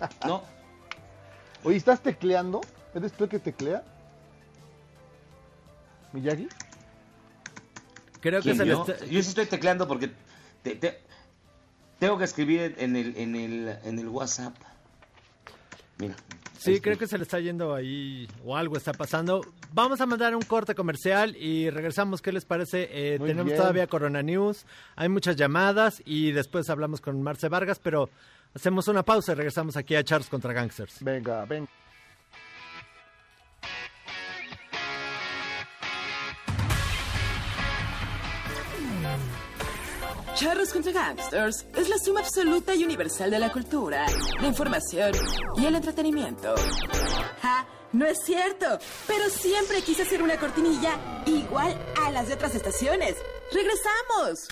No, 0.27 0.43
Oye, 1.63 1.77
¿estás 1.77 2.01
tecleando? 2.01 2.61
¿Eres 2.93 3.11
tú 3.13 3.25
el 3.25 3.29
que 3.29 3.39
teclea? 3.39 3.83
¿Miyagi? 6.13 6.47
Creo 8.19 8.39
que 8.39 8.43
¿quién, 8.43 8.57
se 8.57 8.65
le 8.65 8.71
yo? 8.71 8.85
está- 8.85 9.05
Yo 9.05 9.21
sí 9.23 9.29
estoy 9.29 9.45
tecleando 9.45 9.87
porque 9.87 10.11
te- 10.63 10.75
te- 10.75 10.99
tengo 11.99 12.17
que 12.17 12.23
escribir 12.25 12.75
en 12.77 12.95
el, 12.95 13.15
en 13.15 13.35
el, 13.35 13.77
en 13.83 13.99
el 13.99 14.07
WhatsApp. 14.07 14.55
Mira. 15.97 16.15
Sí, 16.57 16.79
creo 16.79 16.95
que 16.97 17.07
se 17.07 17.17
le 17.17 17.23
está 17.23 17.39
yendo 17.39 17.73
ahí 17.73 18.27
o 18.45 18.55
algo 18.55 18.77
está 18.77 18.93
pasando. 18.93 19.41
Vamos 19.73 19.99
a 19.99 20.05
mandar 20.05 20.35
un 20.35 20.43
corte 20.43 20.75
comercial 20.75 21.35
y 21.35 21.71
regresamos. 21.71 22.21
¿Qué 22.21 22.31
les 22.31 22.45
parece? 22.45 22.87
Eh, 22.91 23.17
tenemos 23.19 23.45
bien. 23.45 23.57
todavía 23.57 23.87
Corona 23.87 24.21
News, 24.21 24.65
hay 24.95 25.09
muchas 25.09 25.35
llamadas 25.37 26.03
y 26.05 26.31
después 26.31 26.69
hablamos 26.69 27.01
con 27.01 27.19
Marce 27.23 27.49
Vargas, 27.49 27.79
pero 27.81 28.09
hacemos 28.53 28.87
una 28.87 29.03
pausa 29.03 29.31
y 29.31 29.35
regresamos 29.35 29.77
aquí 29.77 29.95
a 29.95 30.03
Charles 30.03 30.29
contra 30.29 30.53
Gangsters. 30.53 31.03
Venga, 31.03 31.45
venga. 31.45 31.69
Charros 40.35 40.73
contra 40.73 40.91
Gangsters 40.91 41.67
es 41.75 41.87
la 41.89 41.97
suma 41.99 42.21
absoluta 42.21 42.73
y 42.73 42.83
universal 42.83 43.29
de 43.29 43.37
la 43.37 43.51
cultura, 43.51 44.05
la 44.39 44.47
información 44.47 45.11
y 45.57 45.65
el 45.65 45.75
entretenimiento. 45.75 46.55
¡Ja! 47.41 47.67
No 47.93 48.07
es 48.07 48.17
cierto, 48.25 48.79
pero 49.05 49.29
siempre 49.29 49.81
quise 49.81 50.03
hacer 50.03 50.23
una 50.23 50.37
cortinilla 50.37 50.97
igual 51.25 51.77
a 52.01 52.09
las 52.11 52.29
de 52.29 52.35
otras 52.35 52.55
estaciones. 52.55 53.17
¡Regresamos! 53.51 54.47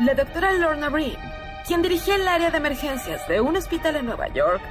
La 0.00 0.14
doctora 0.14 0.52
Lorna 0.52 0.88
Breen, 0.88 1.18
quien 1.66 1.82
dirigía 1.82 2.14
el 2.14 2.26
área 2.26 2.50
de 2.50 2.56
emergencias 2.56 3.28
de 3.28 3.42
un 3.42 3.54
hospital 3.58 3.96
en 3.96 4.06
Nueva 4.06 4.28
York, 4.28 4.62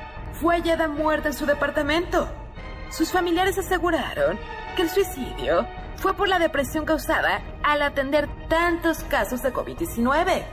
fue 0.42 0.56
hallada 0.56 0.88
muerta 0.88 1.28
en 1.28 1.36
su 1.36 1.46
departamento. 1.46 2.28
Sus 2.90 3.12
familiares 3.12 3.56
aseguraron 3.60 4.40
que 4.76 4.82
el 4.82 4.90
suicidio 4.90 5.68
fue 5.98 6.16
por 6.16 6.28
la 6.28 6.40
depresión 6.40 6.84
causada 6.84 7.44
al 7.62 7.84
atender 7.84 8.28
tantos 8.48 9.04
casos 9.04 9.44
de 9.44 9.54
COVID-19. 9.54 10.46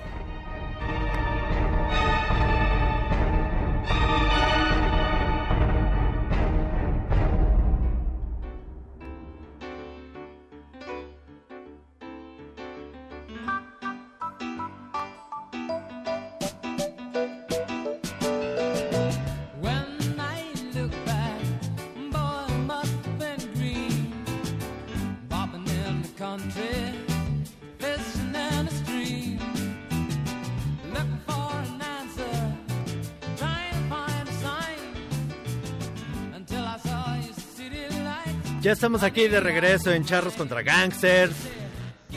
Ya 38.66 38.72
estamos 38.72 39.04
aquí 39.04 39.28
de 39.28 39.38
regreso 39.38 39.92
en 39.92 40.04
Charros 40.04 40.34
contra 40.34 40.60
Gangsters. 40.60 41.36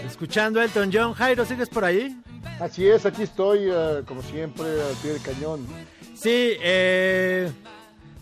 Escuchando 0.04 0.60
a 0.60 0.64
Elton 0.64 0.89
John. 0.91 1.14
Jairo, 1.14 1.45
¿sigues 1.45 1.70
por 1.70 1.86
ahí? 1.86 2.20
Así 2.60 2.88
es, 2.88 3.06
aquí 3.06 3.22
estoy, 3.22 3.70
eh, 3.72 4.02
como 4.08 4.24
siempre, 4.24 4.66
al 4.66 4.95
pie 5.00 5.14
del 5.14 5.22
cañón. 5.22 5.68
Sí, 6.16 6.54
eh, 6.60 7.52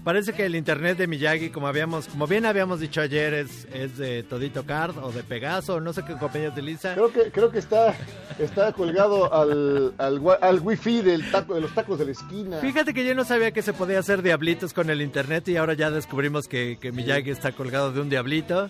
parece 0.08 0.32
que 0.32 0.45
el 0.45 0.55
internet 0.55 0.97
de 0.97 1.05
Miyagi, 1.05 1.49
como 1.49 1.68
habíamos, 1.68 2.08
como 2.08 2.28
bien 2.28 2.45
habíamos 2.45 2.80
dicho 2.80 3.01
ayer, 3.01 3.34
es, 3.34 3.68
es 3.74 3.97
de 3.97 4.24
Todito 4.24 4.64
Card 4.66 4.97
o 4.99 5.12
de 5.12 5.22
Pegaso, 5.22 5.82
no 5.82 5.91
sé 5.91 6.03
qué 6.05 6.14
compañía 6.16 6.47
utiliza. 6.47 6.93
Creo 6.93 7.12
que, 7.12 7.30
creo 7.30 7.51
que 7.51 7.60
está, 7.60 7.93
está 8.39 8.72
colgado 8.72 9.34
al, 9.34 9.93
al, 9.97 10.20
wi- 10.22 10.38
al 10.39 10.62
wifi 10.62 11.01
del 11.01 11.30
taco, 11.30 11.55
de 11.55 11.60
los 11.62 11.74
tacos 11.76 11.99
de 11.99 12.05
la 12.05 12.12
esquina. 12.12 12.58
Fíjate 12.60 12.93
que 12.93 13.03
yo 13.05 13.14
no 13.16 13.26
sabía 13.26 13.51
que 13.51 13.62
se 13.62 13.74
podía 13.74 13.99
hacer 13.99 14.22
diablitos 14.22 14.74
con 14.74 14.89
el 14.89 15.01
internet 15.01 15.45
y 15.49 15.58
ahora 15.58 15.74
ya 15.74 15.91
descubrimos 15.91 16.47
que, 16.47 16.78
que 16.80 16.93
Miyagi 16.93 17.32
está 17.32 17.51
colgado 17.51 17.91
de 17.91 17.99
un 17.99 18.10
diablito. 18.10 18.70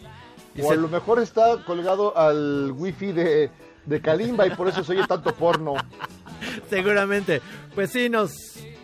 Y 0.55 0.61
O 0.61 0.69
se- 0.69 0.73
a 0.73 0.77
lo 0.77 0.87
mejor 0.87 1.19
está 1.21 1.63
colgado 1.65 2.17
al 2.17 2.71
wifi 2.75 3.11
de, 3.11 3.51
de 3.85 4.01
Kalimba 4.01 4.47
y 4.47 4.49
por 4.55 4.67
eso 4.69 4.83
se 4.83 4.93
oye 4.93 5.05
tanto 5.07 5.35
porno. 5.35 5.75
Seguramente. 6.69 7.41
Pues 7.75 7.91
sí, 7.91 8.09
nos 8.09 8.31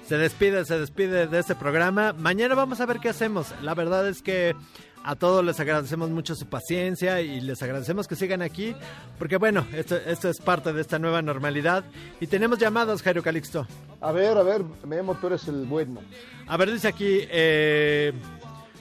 se 0.06 0.18
despide, 0.18 0.66
se 0.66 0.80
despide 0.80 1.28
de 1.28 1.40
este 1.40 1.56
programa. 1.56 2.14
Mañana 2.14 2.56
vamos 2.56 2.82
a 2.82 2.86
ver 2.86 3.00
qué 3.00 3.10
hacemos. 3.10 3.54
La 3.62 3.74
verdad 3.74 4.08
es 4.08 4.22
que 4.22 4.56
a 5.04 5.16
todos 5.16 5.44
les 5.44 5.60
agradecemos 5.60 6.10
mucho 6.10 6.34
su 6.36 6.48
paciencia 6.48 7.22
y 7.22 7.42
les 7.42 7.62
agradecemos 7.62 8.08
que 8.08 8.16
sigan 8.16 8.42
aquí, 8.42 8.74
porque 9.20 9.38
bueno, 9.38 9.68
esto, 9.74 9.98
esto 9.98 10.30
es 10.30 10.40
parte 10.40 10.72
de 10.72 10.82
esta 10.82 10.98
nueva 11.00 11.22
normalidad. 11.22 11.84
Y 12.20 12.28
tenemos 12.28 12.58
llamados, 12.58 13.02
Jairo 13.02 13.22
Calixto. 13.22 13.68
A 14.02 14.12
ver, 14.12 14.38
a 14.38 14.44
ver, 14.44 14.64
Memo, 14.86 15.16
tú 15.16 15.28
eres 15.28 15.48
el 15.48 15.66
bueno. 15.66 16.02
A 16.48 16.58
ver, 16.58 16.72
dice 16.72 16.88
aquí 16.88 17.20
eh, 17.30 18.14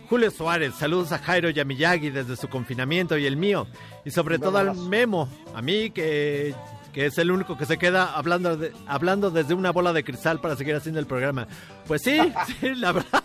Julio 0.09 0.31
Suárez, 0.31 0.75
saludos 0.75 1.11
a 1.13 1.19
Jairo 1.19 1.51
y 1.51 1.59
a 1.59 1.65
Miyagi 1.65 2.11
desde 2.11 2.37
su 2.37 2.49
confinamiento 2.49 3.17
y 3.17 3.27
el 3.27 3.37
mío. 3.37 3.67
Y 4.05 4.11
sobre 4.11 4.39
todo 4.39 4.59
al. 4.59 4.77
Memo, 4.77 5.29
a 5.55 5.63
mí 5.63 5.91
que, 5.91 6.55
que 6.93 7.07
es 7.07 7.17
el 7.19 7.31
único 7.31 7.57
que 7.57 7.67
se 7.67 7.79
queda 7.79 8.15
hablando, 8.15 8.57
de- 8.57 8.73
hablando 8.87 9.31
desde 9.31 9.55
una 9.55 9.71
bola 9.73 9.93
de 9.93 10.05
cristal 10.05 10.41
para 10.41 10.57
seguir 10.57 10.75
haciendo 10.77 11.01
el 11.01 11.07
programa. 11.07 11.47
Pues 11.87 12.03
sí, 12.03 12.19
sí, 12.61 12.75
la 12.75 12.93
verdad. 12.93 13.23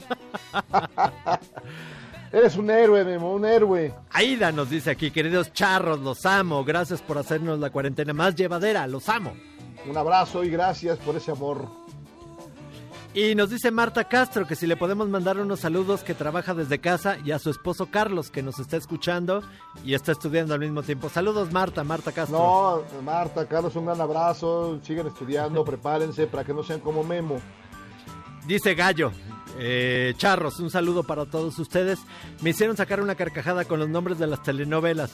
Eres 2.32 2.58
un 2.58 2.70
héroe, 2.70 3.04
Memo, 3.06 3.34
un 3.34 3.46
héroe. 3.46 3.94
Aida 4.12 4.52
nos 4.52 4.70
dice 4.70 4.92
aquí, 4.92 5.12
queridos 5.12 5.54
charros, 5.54 6.00
los 6.00 6.26
amo. 6.26 6.64
Gracias 6.66 7.02
por 7.02 7.18
hacernos 7.18 7.60
la 7.60 7.70
cuarentena 7.70 8.14
más 8.14 8.36
llevadera, 8.36 8.86
los 8.88 9.08
amo. 9.10 9.34
Un 9.90 9.96
abrazo 9.98 10.44
y 10.44 10.50
gracias 10.50 10.98
por 11.00 11.16
ese 11.16 11.32
amor. 11.32 11.68
Y 13.14 13.34
nos 13.34 13.50
dice 13.50 13.72
Marta 13.72 14.04
Castro 14.04 14.46
que 14.46 14.56
si 14.56 14.68
le 14.68 14.78
podemos 14.78 15.10
mandar 15.10 15.40
unos 15.40 15.62
saludos 15.62 16.04
que 16.04 16.14
trabaja 16.14 16.54
desde 16.54 16.78
casa 16.80 17.18
y 17.26 17.32
a 17.32 17.40
su 17.40 17.50
esposo 17.50 17.88
Carlos 17.88 18.30
que 18.30 18.44
nos 18.44 18.60
está 18.60 18.78
escuchando 18.78 19.42
y 19.84 19.96
está 19.96 20.12
estudiando 20.12 20.54
al 20.54 20.60
mismo 20.60 20.84
tiempo. 20.84 21.10
Saludos 21.10 21.52
Marta, 21.52 21.84
Marta 21.84 22.12
Castro. 22.12 22.38
No, 22.94 23.02
Marta, 23.02 23.48
Carlos, 23.48 23.76
un 23.76 23.86
gran 23.88 24.00
abrazo. 24.00 24.80
Sigan 24.84 25.08
estudiando, 25.08 25.66
prepárense 25.66 26.28
para 26.28 26.44
que 26.44 26.54
no 26.54 26.62
sean 26.64 26.80
como 26.80 27.04
Memo. 27.04 27.38
Dice 28.46 28.76
Gallo, 28.76 29.12
eh, 29.58 30.14
Charros, 30.18 30.60
un 30.60 30.70
saludo 30.70 31.02
para 31.04 31.26
todos 31.26 31.58
ustedes. 31.58 31.98
Me 32.42 32.52
hicieron 32.52 32.78
sacar 32.78 33.02
una 33.02 33.16
carcajada 33.16 33.66
con 33.66 33.80
los 33.80 33.90
nombres 33.90 34.20
de 34.20 34.28
las 34.28 34.44
telenovelas. 34.44 35.12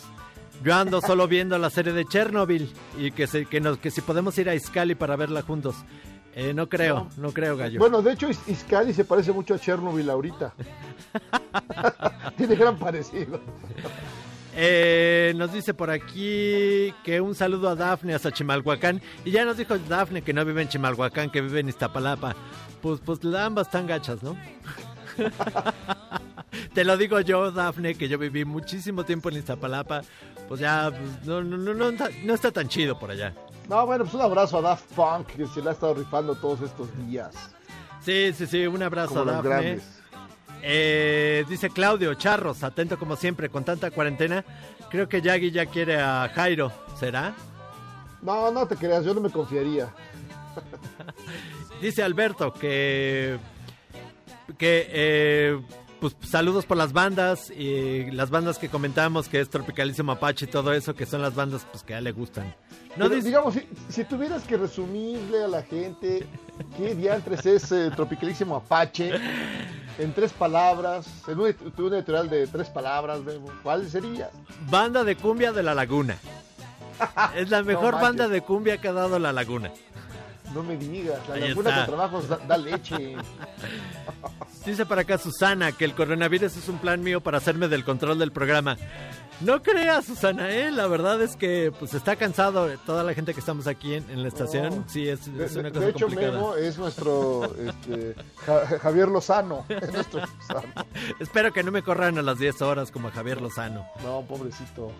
Yo 0.61 0.75
ando 0.75 0.99
solo 1.01 1.27
viendo 1.27 1.57
la 1.57 1.69
serie 1.69 1.93
de 1.93 2.05
Chernobyl 2.05 2.71
y 2.97 3.11
que, 3.11 3.27
se- 3.27 3.45
que, 3.45 3.61
nos, 3.61 3.77
que 3.77 3.91
si 3.91 4.01
podemos 4.01 4.37
ir 4.37 4.49
a 4.49 4.55
Iscali 4.55 4.93
para 4.95 5.15
verla 5.15 5.41
juntos. 5.41 5.75
Eh, 6.35 6.53
no 6.53 6.67
creo, 6.67 7.07
no, 7.17 7.31
creo, 7.31 7.55
Gallo. 7.55 7.79
Bueno, 7.79 8.01
de 8.01 8.13
hecho, 8.13 8.27
Is- 8.29 8.39
Iscali 8.47 8.93
se 8.93 9.05
parece 9.05 9.31
mucho 9.31 9.53
a 9.53 9.59
Chernobyl 9.59 10.09
ahorita. 10.09 10.53
Tiene 12.37 12.55
gran 12.55 12.75
parecido. 12.77 13.39
Eh, 14.55 15.33
nos 15.35 15.51
dice 15.53 15.73
por 15.73 15.89
aquí 15.89 16.93
que 17.03 17.19
un 17.21 17.35
saludo 17.35 17.69
a 17.69 17.75
Dafne 17.75 18.13
hasta 18.15 18.31
Chimalhuacán. 18.31 19.01
Y 19.25 19.31
ya 19.31 19.45
nos 19.45 19.57
dijo 19.57 19.77
Dafne 19.77 20.21
que 20.23 20.33
no 20.33 20.43
vive 20.45 20.61
en 20.63 20.69
Chimalhuacán, 20.69 21.29
que 21.29 21.41
vive 21.41 21.59
en 21.59 21.69
Iztapalapa. 21.69 22.35
Pues, 22.81 22.99
pues 22.99 23.19
ambas 23.35 23.67
están 23.67 23.85
gachas, 23.87 24.21
¿no? 24.23 24.35
Te 26.73 26.83
lo 26.83 26.97
digo 26.97 27.19
yo, 27.21 27.51
Dafne, 27.51 27.95
que 27.95 28.07
yo 28.07 28.17
viví 28.17 28.45
muchísimo 28.45 29.03
tiempo 29.05 29.29
en 29.29 29.37
Iztapalapa. 29.37 30.01
Pues 30.47 30.59
ya, 30.59 30.89
pues, 30.91 31.25
no, 31.27 31.43
no, 31.43 31.57
no, 31.57 31.73
no, 31.73 31.89
está- 31.89 32.09
no 32.23 32.33
está 32.33 32.51
tan 32.51 32.67
chido 32.67 32.97
por 32.99 33.11
allá. 33.11 33.33
No, 33.69 33.85
bueno, 33.85 34.03
pues 34.03 34.13
un 34.15 34.21
abrazo 34.21 34.57
a 34.57 34.61
Daft 34.61 34.91
Punk, 34.93 35.27
que 35.27 35.47
se 35.47 35.61
la 35.61 35.71
ha 35.71 35.73
estado 35.73 35.93
rifando 35.95 36.35
todos 36.35 36.61
estos 36.61 36.89
días. 37.07 37.33
Sí, 38.01 38.33
sí, 38.33 38.45
sí, 38.45 38.67
un 38.67 38.83
abrazo 38.83 39.15
Como 39.15 39.31
a 39.31 39.33
Dafne. 39.35 39.49
grandes. 39.49 39.83
Eh, 40.61 41.45
dice 41.49 41.69
Claudio, 41.69 42.13
Charros, 42.13 42.63
atento 42.63 42.97
como 42.97 43.15
siempre, 43.15 43.49
con 43.49 43.63
tanta 43.63 43.91
cuarentena. 43.91 44.43
Creo 44.89 45.09
que 45.09 45.21
Yagi 45.21 45.51
ya 45.51 45.65
quiere 45.65 45.99
a 45.99 46.29
Jairo, 46.33 46.71
¿será? 46.99 47.33
No, 48.21 48.51
no 48.51 48.65
te 48.67 48.75
creas, 48.75 49.03
yo 49.03 49.13
no 49.13 49.21
me 49.21 49.29
confiaría. 49.29 49.93
Dice 51.81 52.03
Alberto 52.03 52.53
que 52.53 53.37
que 54.57 54.87
eh, 54.89 55.61
pues 55.99 56.15
saludos 56.21 56.65
por 56.65 56.77
las 56.77 56.93
bandas 56.93 57.49
y 57.49 58.09
las 58.11 58.29
bandas 58.29 58.57
que 58.59 58.69
comentamos 58.69 59.27
que 59.27 59.39
es 59.41 59.49
Tropicalísimo 59.49 60.11
Apache 60.13 60.45
y 60.45 60.47
todo 60.47 60.71
eso 60.73 60.93
que 60.95 61.05
son 61.05 61.21
las 61.21 61.35
bandas 61.35 61.65
pues 61.71 61.83
que 61.83 61.95
a 61.95 61.97
él 61.97 62.03
le 62.05 62.11
gustan. 62.13 62.55
No 62.95 63.09
Pero, 63.09 63.21
digamos, 63.21 63.53
si, 63.55 63.67
si 63.89 64.03
tuvieras 64.03 64.43
que 64.43 64.55
resumirle 64.57 65.43
a 65.43 65.47
la 65.47 65.63
gente 65.63 66.27
qué 66.77 66.93
diantres 66.93 67.45
es 67.45 67.71
eh, 67.71 67.89
Tropicalísimo 67.95 68.55
Apache 68.55 69.11
en 69.97 70.13
tres 70.13 70.31
palabras, 70.33 71.07
en 71.27 71.39
un, 71.39 71.55
un 71.77 71.93
editorial 71.93 72.29
de 72.29 72.45
tres 72.47 72.69
palabras, 72.69 73.19
¿cuál 73.63 73.87
sería? 73.89 74.29
banda 74.69 75.03
de 75.03 75.15
cumbia 75.15 75.51
de 75.51 75.63
la 75.63 75.73
Laguna. 75.73 76.17
Es 77.35 77.49
la 77.49 77.63
mejor 77.63 77.99
banda 77.99 78.27
de 78.27 78.41
cumbia 78.41 78.77
que 78.79 78.87
ha 78.89 78.93
dado 78.93 79.17
la 79.17 79.33
Laguna. 79.33 79.71
No 80.53 80.61
me 80.61 80.77
digas, 80.77 81.17
la 81.27 81.33
Ahí 81.35 81.47
laguna 81.49 81.69
está. 81.71 81.85
con 81.87 81.95
trabajos 81.95 82.29
da, 82.29 82.37
da 82.37 82.57
leche. 82.57 83.15
Dice 84.65 84.85
para 84.85 85.01
acá 85.01 85.17
Susana 85.17 85.71
que 85.71 85.83
el 85.83 85.95
coronavirus 85.95 86.55
es 86.55 86.69
un 86.69 86.77
plan 86.77 87.01
mío 87.01 87.21
para 87.21 87.39
hacerme 87.39 87.67
del 87.67 87.83
control 87.83 88.19
del 88.19 88.31
programa. 88.31 88.77
No 89.41 89.61
creas, 89.61 90.05
Susana, 90.05 90.49
¿eh? 90.51 90.71
La 90.71 90.87
verdad 90.87 91.21
es 91.21 91.35
que 91.35 91.73
pues 91.77 91.93
está 91.93 92.15
cansado 92.15 92.69
toda 92.85 93.03
la 93.03 93.13
gente 93.13 93.33
que 93.33 93.39
estamos 93.41 93.67
aquí 93.67 93.95
en, 93.95 94.09
en 94.09 94.21
la 94.21 94.29
estación. 94.29 94.69
No. 94.69 94.83
Sí, 94.87 95.09
es, 95.09 95.27
una 95.27 95.69
cosa 95.69 95.79
de 95.81 95.89
hecho, 95.89 96.05
complicada. 96.05 96.31
Memo 96.33 96.55
es 96.55 96.77
nuestro 96.77 97.53
este, 97.57 98.15
Ja- 98.45 98.79
Javier 98.79 99.09
Lozano. 99.09 99.65
Es 99.69 99.91
nuestro 99.91 100.21
Lozano. 100.21 100.85
Espero 101.19 101.51
que 101.51 101.63
no 101.63 101.71
me 101.71 101.81
corran 101.83 102.17
a 102.17 102.21
las 102.21 102.39
10 102.39 102.61
horas 102.61 102.91
como 102.91 103.09
a 103.09 103.11
Javier 103.11 103.41
Lozano. 103.41 103.85
No, 104.03 104.21
pobrecito. 104.21 104.91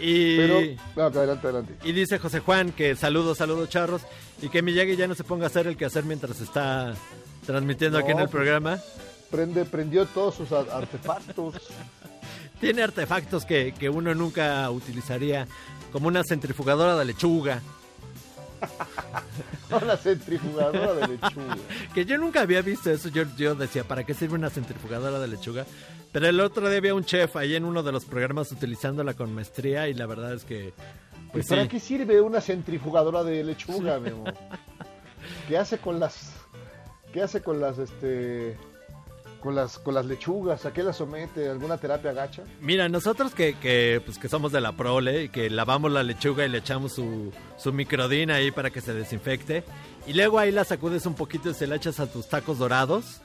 Y, 0.00 0.36
Pero, 0.36 0.60
no, 0.96 1.02
adelante, 1.04 1.46
adelante. 1.46 1.74
y 1.82 1.92
dice 1.92 2.18
José 2.18 2.40
Juan 2.40 2.72
que 2.72 2.96
saludos, 2.96 3.38
saludos 3.38 3.68
charros. 3.68 4.02
Y 4.42 4.48
que 4.48 4.60
Miyagi 4.60 4.96
ya 4.96 5.06
no 5.06 5.14
se 5.14 5.24
ponga 5.24 5.44
a 5.44 5.46
hacer 5.46 5.66
el 5.66 5.76
quehacer 5.76 6.04
mientras 6.04 6.40
está 6.40 6.94
transmitiendo 7.46 7.96
aquí 7.98 8.10
en 8.10 8.18
el 8.18 8.24
pues- 8.24 8.32
programa. 8.32 8.78
Prende, 9.30 9.64
prendió 9.64 10.06
todos 10.06 10.34
sus 10.36 10.52
ar- 10.52 10.68
artefactos. 10.70 11.54
Tiene 12.60 12.82
artefactos 12.82 13.44
que, 13.44 13.72
que 13.78 13.88
uno 13.90 14.14
nunca 14.14 14.70
utilizaría, 14.70 15.46
como 15.92 16.08
una 16.08 16.22
centrifugadora 16.24 16.96
de 16.96 17.04
lechuga. 17.04 17.60
Una 19.70 19.96
centrifugadora 19.96 20.94
de 20.94 21.08
lechuga. 21.08 21.56
Que 21.94 22.04
yo 22.04 22.16
nunca 22.18 22.40
había 22.40 22.62
visto 22.62 22.90
eso. 22.90 23.08
Yo, 23.08 23.24
yo 23.36 23.54
decía, 23.54 23.84
¿para 23.84 24.04
qué 24.04 24.14
sirve 24.14 24.34
una 24.34 24.48
centrifugadora 24.48 25.18
de 25.18 25.28
lechuga? 25.28 25.66
Pero 26.12 26.28
el 26.28 26.40
otro 26.40 26.68
día 26.68 26.78
había 26.78 26.94
un 26.94 27.04
chef 27.04 27.36
ahí 27.36 27.54
en 27.56 27.64
uno 27.64 27.82
de 27.82 27.92
los 27.92 28.04
programas 28.04 28.50
utilizándola 28.52 29.14
con 29.14 29.34
maestría 29.34 29.88
y 29.88 29.94
la 29.94 30.06
verdad 30.06 30.32
es 30.34 30.44
que... 30.44 30.68
¿Y 30.68 31.32
Pues 31.32 31.48
para 31.48 31.62
sí. 31.62 31.68
qué 31.68 31.80
sirve 31.80 32.20
una 32.20 32.40
centrifugadora 32.40 33.24
de 33.24 33.44
lechuga, 33.44 33.98
Memo? 33.98 34.24
¿Qué 35.48 35.58
hace 35.58 35.78
con 35.78 35.98
las 36.00 36.32
qué 37.12 37.22
hace 37.22 37.42
con 37.42 37.60
las 37.60 37.78
este 37.78 38.56
con 39.40 39.54
las 39.54 39.78
con 39.78 39.94
las 39.94 40.06
lechugas? 40.06 40.66
¿A 40.66 40.72
qué 40.72 40.82
las 40.82 40.96
somete? 40.96 41.48
¿Alguna 41.48 41.78
terapia 41.78 42.12
gacha? 42.12 42.42
Mira, 42.60 42.88
nosotros 42.88 43.34
que, 43.34 43.54
que, 43.54 44.00
pues, 44.04 44.18
que 44.18 44.28
somos 44.28 44.52
de 44.52 44.60
la 44.60 44.72
prole 44.72 45.24
y 45.24 45.28
que 45.28 45.50
lavamos 45.50 45.92
la 45.92 46.02
lechuga 46.02 46.44
y 46.44 46.48
le 46.48 46.58
echamos 46.58 46.92
su, 46.92 47.32
su 47.56 47.72
microdina 47.72 48.36
ahí 48.36 48.50
para 48.50 48.70
que 48.70 48.80
se 48.80 48.94
desinfecte 48.94 49.64
y 50.06 50.12
luego 50.12 50.38
ahí 50.38 50.52
la 50.52 50.64
sacudes 50.64 51.04
un 51.06 51.14
poquito 51.14 51.50
y 51.50 51.54
se 51.54 51.66
la 51.66 51.76
echas 51.76 52.00
a 52.00 52.06
tus 52.06 52.28
tacos 52.28 52.58
dorados. 52.58 53.20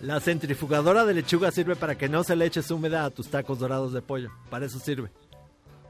La 0.00 0.18
centrifugadora 0.18 1.04
de 1.04 1.14
lechuga 1.14 1.52
sirve 1.52 1.76
para 1.76 1.96
que 1.96 2.08
no 2.08 2.24
se 2.24 2.34
le 2.34 2.44
eches 2.44 2.70
húmeda 2.72 3.04
a 3.04 3.10
tus 3.10 3.28
tacos 3.28 3.60
dorados 3.60 3.92
de 3.92 4.02
pollo. 4.02 4.30
Para 4.50 4.66
eso 4.66 4.80
sirve. 4.80 5.10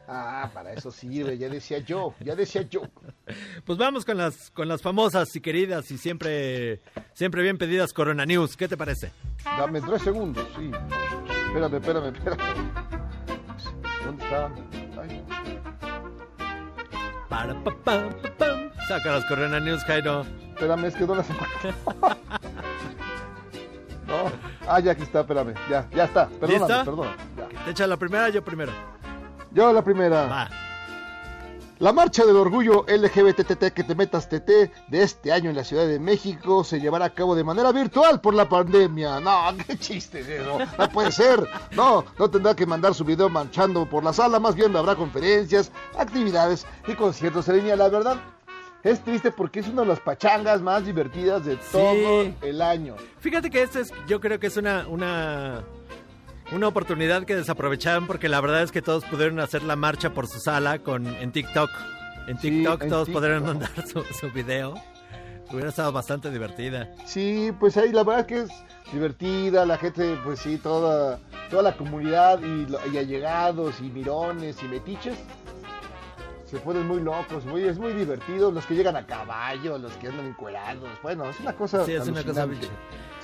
Ah, 0.08 0.50
para 0.52 0.72
eso 0.72 0.90
sirve, 0.90 1.38
ya 1.38 1.48
decía 1.48 1.78
yo, 1.78 2.14
ya 2.20 2.34
decía 2.34 2.62
yo. 2.62 2.82
Pues 3.64 3.78
vamos 3.78 4.04
con 4.04 4.16
las, 4.16 4.50
con 4.50 4.66
las 4.68 4.82
famosas 4.82 5.34
y 5.36 5.40
queridas 5.40 5.90
y 5.90 5.96
siempre, 5.98 6.80
siempre 7.14 7.42
bien 7.42 7.56
pedidas 7.56 7.92
Corona 7.92 8.26
News. 8.26 8.56
¿Qué 8.56 8.68
te 8.68 8.76
parece? 8.76 9.12
Dame 9.44 9.80
tres 9.80 10.02
segundos, 10.02 10.46
sí. 10.56 10.70
Espérame, 11.46 11.74
espérame, 11.76 12.14
espérame. 12.14 12.72
¿Dónde 14.04 14.24
está? 14.24 14.50
Ay, 15.00 15.22
Para, 17.28 17.64
pa, 17.64 17.74
pa. 17.84 18.10
Saca 18.88 19.12
las 19.12 19.24
Corona 19.26 19.60
News, 19.60 19.82
Jairo. 19.84 20.26
espérame, 20.54 20.84
es 20.86 20.94
que 20.96 21.06
no 21.06 21.14
las. 21.14 21.26
No. 24.06 24.30
Ah, 24.68 24.78
ya 24.80 24.92
aquí 24.92 25.04
está, 25.04 25.20
espérame. 25.20 25.54
Ya, 25.70 25.88
ya 25.94 26.04
está. 26.04 26.28
Perdóname, 26.28 26.66
¿Listo? 26.74 26.84
perdóname. 26.84 27.16
Ya. 27.38 27.64
¿Te 27.64 27.70
echa 27.70 27.86
la 27.86 27.96
primera 27.96 28.28
yo 28.28 28.44
primero? 28.44 28.72
Yo 29.54 29.72
la 29.72 29.82
primera. 29.82 30.26
Va. 30.26 30.48
La 31.82 31.92
marcha 31.92 32.24
del 32.24 32.36
orgullo 32.36 32.86
LGBTT 32.86 33.72
que 33.74 33.82
te 33.82 33.96
metas 33.96 34.28
TT 34.28 34.70
de 34.86 35.02
este 35.02 35.32
año 35.32 35.50
en 35.50 35.56
la 35.56 35.64
Ciudad 35.64 35.84
de 35.84 35.98
México 35.98 36.62
se 36.62 36.80
llevará 36.80 37.06
a 37.06 37.10
cabo 37.10 37.34
de 37.34 37.42
manera 37.42 37.72
virtual 37.72 38.20
por 38.20 38.34
la 38.34 38.48
pandemia. 38.48 39.18
No, 39.18 39.48
qué 39.66 39.76
chiste 39.76 40.20
es 40.20 40.28
eso. 40.28 40.58
No 40.78 40.88
puede 40.90 41.10
ser. 41.10 41.44
No, 41.72 42.04
no 42.20 42.30
tendrá 42.30 42.54
que 42.54 42.66
mandar 42.66 42.94
su 42.94 43.04
video 43.04 43.28
marchando 43.28 43.84
por 43.84 44.04
la 44.04 44.12
sala, 44.12 44.38
más 44.38 44.54
bien 44.54 44.76
habrá 44.76 44.94
conferencias, 44.94 45.72
actividades 45.98 46.66
y 46.86 46.94
conciertos 46.94 47.48
en 47.48 47.56
línea. 47.56 47.74
La 47.74 47.88
verdad, 47.88 48.16
es 48.84 49.02
triste 49.02 49.32
porque 49.32 49.58
es 49.58 49.66
una 49.66 49.82
de 49.82 49.88
las 49.88 49.98
pachangas 49.98 50.62
más 50.62 50.86
divertidas 50.86 51.44
de 51.44 51.56
todo 51.56 52.32
el 52.42 52.62
año. 52.62 52.94
Fíjate 53.18 53.50
que 53.50 53.60
este 53.60 53.80
es, 53.80 53.92
yo 54.06 54.20
creo 54.20 54.38
que 54.38 54.46
es 54.46 54.56
una, 54.56 54.86
una, 54.86 55.64
una 56.52 56.68
oportunidad 56.68 57.24
que 57.24 57.34
desaprovecharon 57.36 58.06
porque 58.06 58.28
la 58.28 58.40
verdad 58.40 58.62
es 58.62 58.72
que 58.72 58.82
todos 58.82 59.04
pudieron 59.04 59.40
hacer 59.40 59.62
la 59.62 59.76
marcha 59.76 60.10
por 60.10 60.26
su 60.26 60.38
sala 60.40 60.78
con, 60.80 61.06
en 61.06 61.32
TikTok. 61.32 61.70
En 62.28 62.38
Sí, 62.38 62.50
TikTok 62.50 62.82
en 62.82 62.88
todos 62.88 63.06
TikTok. 63.06 63.20
pudieron 63.22 63.44
mandar 63.44 63.70
su, 63.88 64.02
su 64.18 64.30
video. 64.30 64.74
Hubiera 65.50 65.68
estado 65.68 65.92
bastante 65.92 66.30
divertida. 66.30 66.90
Sí, 67.04 67.52
pues 67.60 67.76
ahí 67.76 67.92
la 67.92 68.04
verdad 68.04 68.26
que 68.26 68.40
es 68.42 68.50
divertida, 68.92 69.66
la 69.66 69.76
gente, 69.76 70.16
pues 70.24 70.38
sí, 70.40 70.56
toda, 70.56 71.18
toda 71.50 71.62
la 71.62 71.76
comunidad 71.76 72.40
y, 72.42 72.66
y 72.92 72.98
allegados 72.98 73.80
y 73.80 73.84
mirones 73.90 74.62
y 74.62 74.66
metiches 74.68 75.18
se 76.46 76.58
ponen 76.58 76.86
muy 76.86 77.00
locos, 77.00 77.44
muy, 77.46 77.62
es 77.64 77.78
muy 77.78 77.92
divertido, 77.94 78.50
los 78.50 78.66
que 78.66 78.74
llegan 78.74 78.94
a 78.96 79.06
caballo, 79.06 79.78
los 79.78 79.92
que 79.94 80.08
andan 80.08 80.26
encuerados, 80.26 80.88
bueno, 81.02 81.24
es 81.28 81.40
una 81.40 81.54
cosa 81.54 81.84
Sí, 81.86 81.92
es 81.94 82.06
una 82.06 82.22
cosa. 82.22 82.46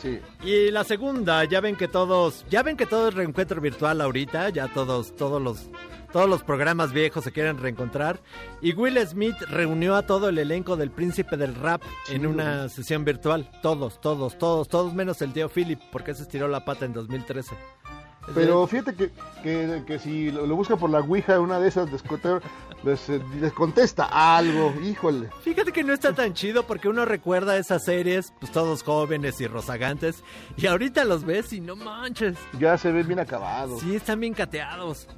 Sí. 0.00 0.20
Y 0.44 0.70
la 0.70 0.84
segunda, 0.84 1.44
ya 1.44 1.60
ven 1.60 1.76
que 1.76 1.88
todos, 1.88 2.44
ya 2.48 2.62
ven 2.62 2.76
que 2.76 2.86
todo 2.86 3.08
es 3.08 3.14
reencuentro 3.14 3.60
virtual 3.60 4.00
ahorita, 4.00 4.50
ya 4.50 4.68
todos, 4.68 5.16
todos 5.16 5.42
los, 5.42 5.68
todos 6.12 6.28
los 6.28 6.42
programas 6.42 6.92
viejos 6.92 7.24
se 7.24 7.32
quieren 7.32 7.58
reencontrar. 7.58 8.20
Y 8.62 8.72
Will 8.74 8.98
Smith 9.06 9.36
reunió 9.48 9.96
a 9.96 10.02
todo 10.02 10.28
el 10.28 10.38
elenco 10.38 10.76
del 10.76 10.90
Príncipe 10.90 11.36
del 11.36 11.54
Rap 11.54 11.82
en 12.08 12.26
una 12.26 12.68
sesión 12.68 13.04
virtual. 13.04 13.50
Todos, 13.60 14.00
todos, 14.00 14.38
todos, 14.38 14.68
todos 14.68 14.94
menos 14.94 15.20
el 15.22 15.32
tío 15.32 15.48
Philip, 15.48 15.80
porque 15.90 16.14
se 16.14 16.22
estiró 16.22 16.46
la 16.48 16.64
pata 16.64 16.84
en 16.84 16.92
2013. 16.92 17.56
Pero 18.34 18.66
fíjate 18.66 18.94
que, 18.94 19.10
que, 19.42 19.82
que 19.86 19.98
si 19.98 20.30
lo, 20.30 20.46
lo 20.46 20.56
busca 20.56 20.76
por 20.76 20.90
la 20.90 21.00
Ouija, 21.00 21.40
una 21.40 21.58
de 21.58 21.68
esas 21.68 21.88
descote- 21.90 22.40
les, 22.84 23.08
eh, 23.08 23.20
les 23.40 23.52
contesta 23.52 24.04
algo, 24.36 24.72
híjole. 24.82 25.30
Fíjate 25.42 25.72
que 25.72 25.82
no 25.82 25.92
está 25.92 26.12
tan 26.12 26.34
chido 26.34 26.62
porque 26.64 26.88
uno 26.88 27.04
recuerda 27.04 27.56
esas 27.56 27.84
series, 27.84 28.32
pues 28.38 28.52
todos 28.52 28.82
jóvenes 28.82 29.40
y 29.40 29.46
rozagantes, 29.46 30.22
y 30.56 30.66
ahorita 30.66 31.04
los 31.04 31.24
ves 31.24 31.52
y 31.52 31.60
no 31.60 31.74
manches. 31.76 32.36
Ya 32.58 32.76
se 32.78 32.92
ven 32.92 33.06
bien 33.06 33.18
acabados. 33.20 33.80
Sí, 33.80 33.96
están 33.96 34.20
bien 34.20 34.34
cateados. 34.34 35.08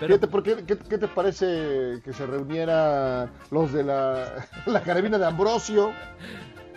Fíjate, 0.00 0.26
¿por 0.26 0.42
qué, 0.42 0.56
qué, 0.66 0.76
qué 0.76 0.98
te 0.98 1.08
parece 1.08 2.00
que 2.04 2.12
se 2.12 2.26
reuniera 2.26 3.30
los 3.50 3.72
de 3.72 3.82
la, 3.82 4.46
la 4.66 4.82
carabina 4.82 5.16
de 5.18 5.26
Ambrosio? 5.26 5.92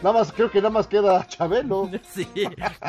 Nada 0.01 0.19
más, 0.19 0.31
creo 0.31 0.49
que 0.49 0.59
nada 0.59 0.69
más 0.69 0.88
queda 0.88 1.26
Chabelo. 1.27 1.89
Sí, 2.13 2.27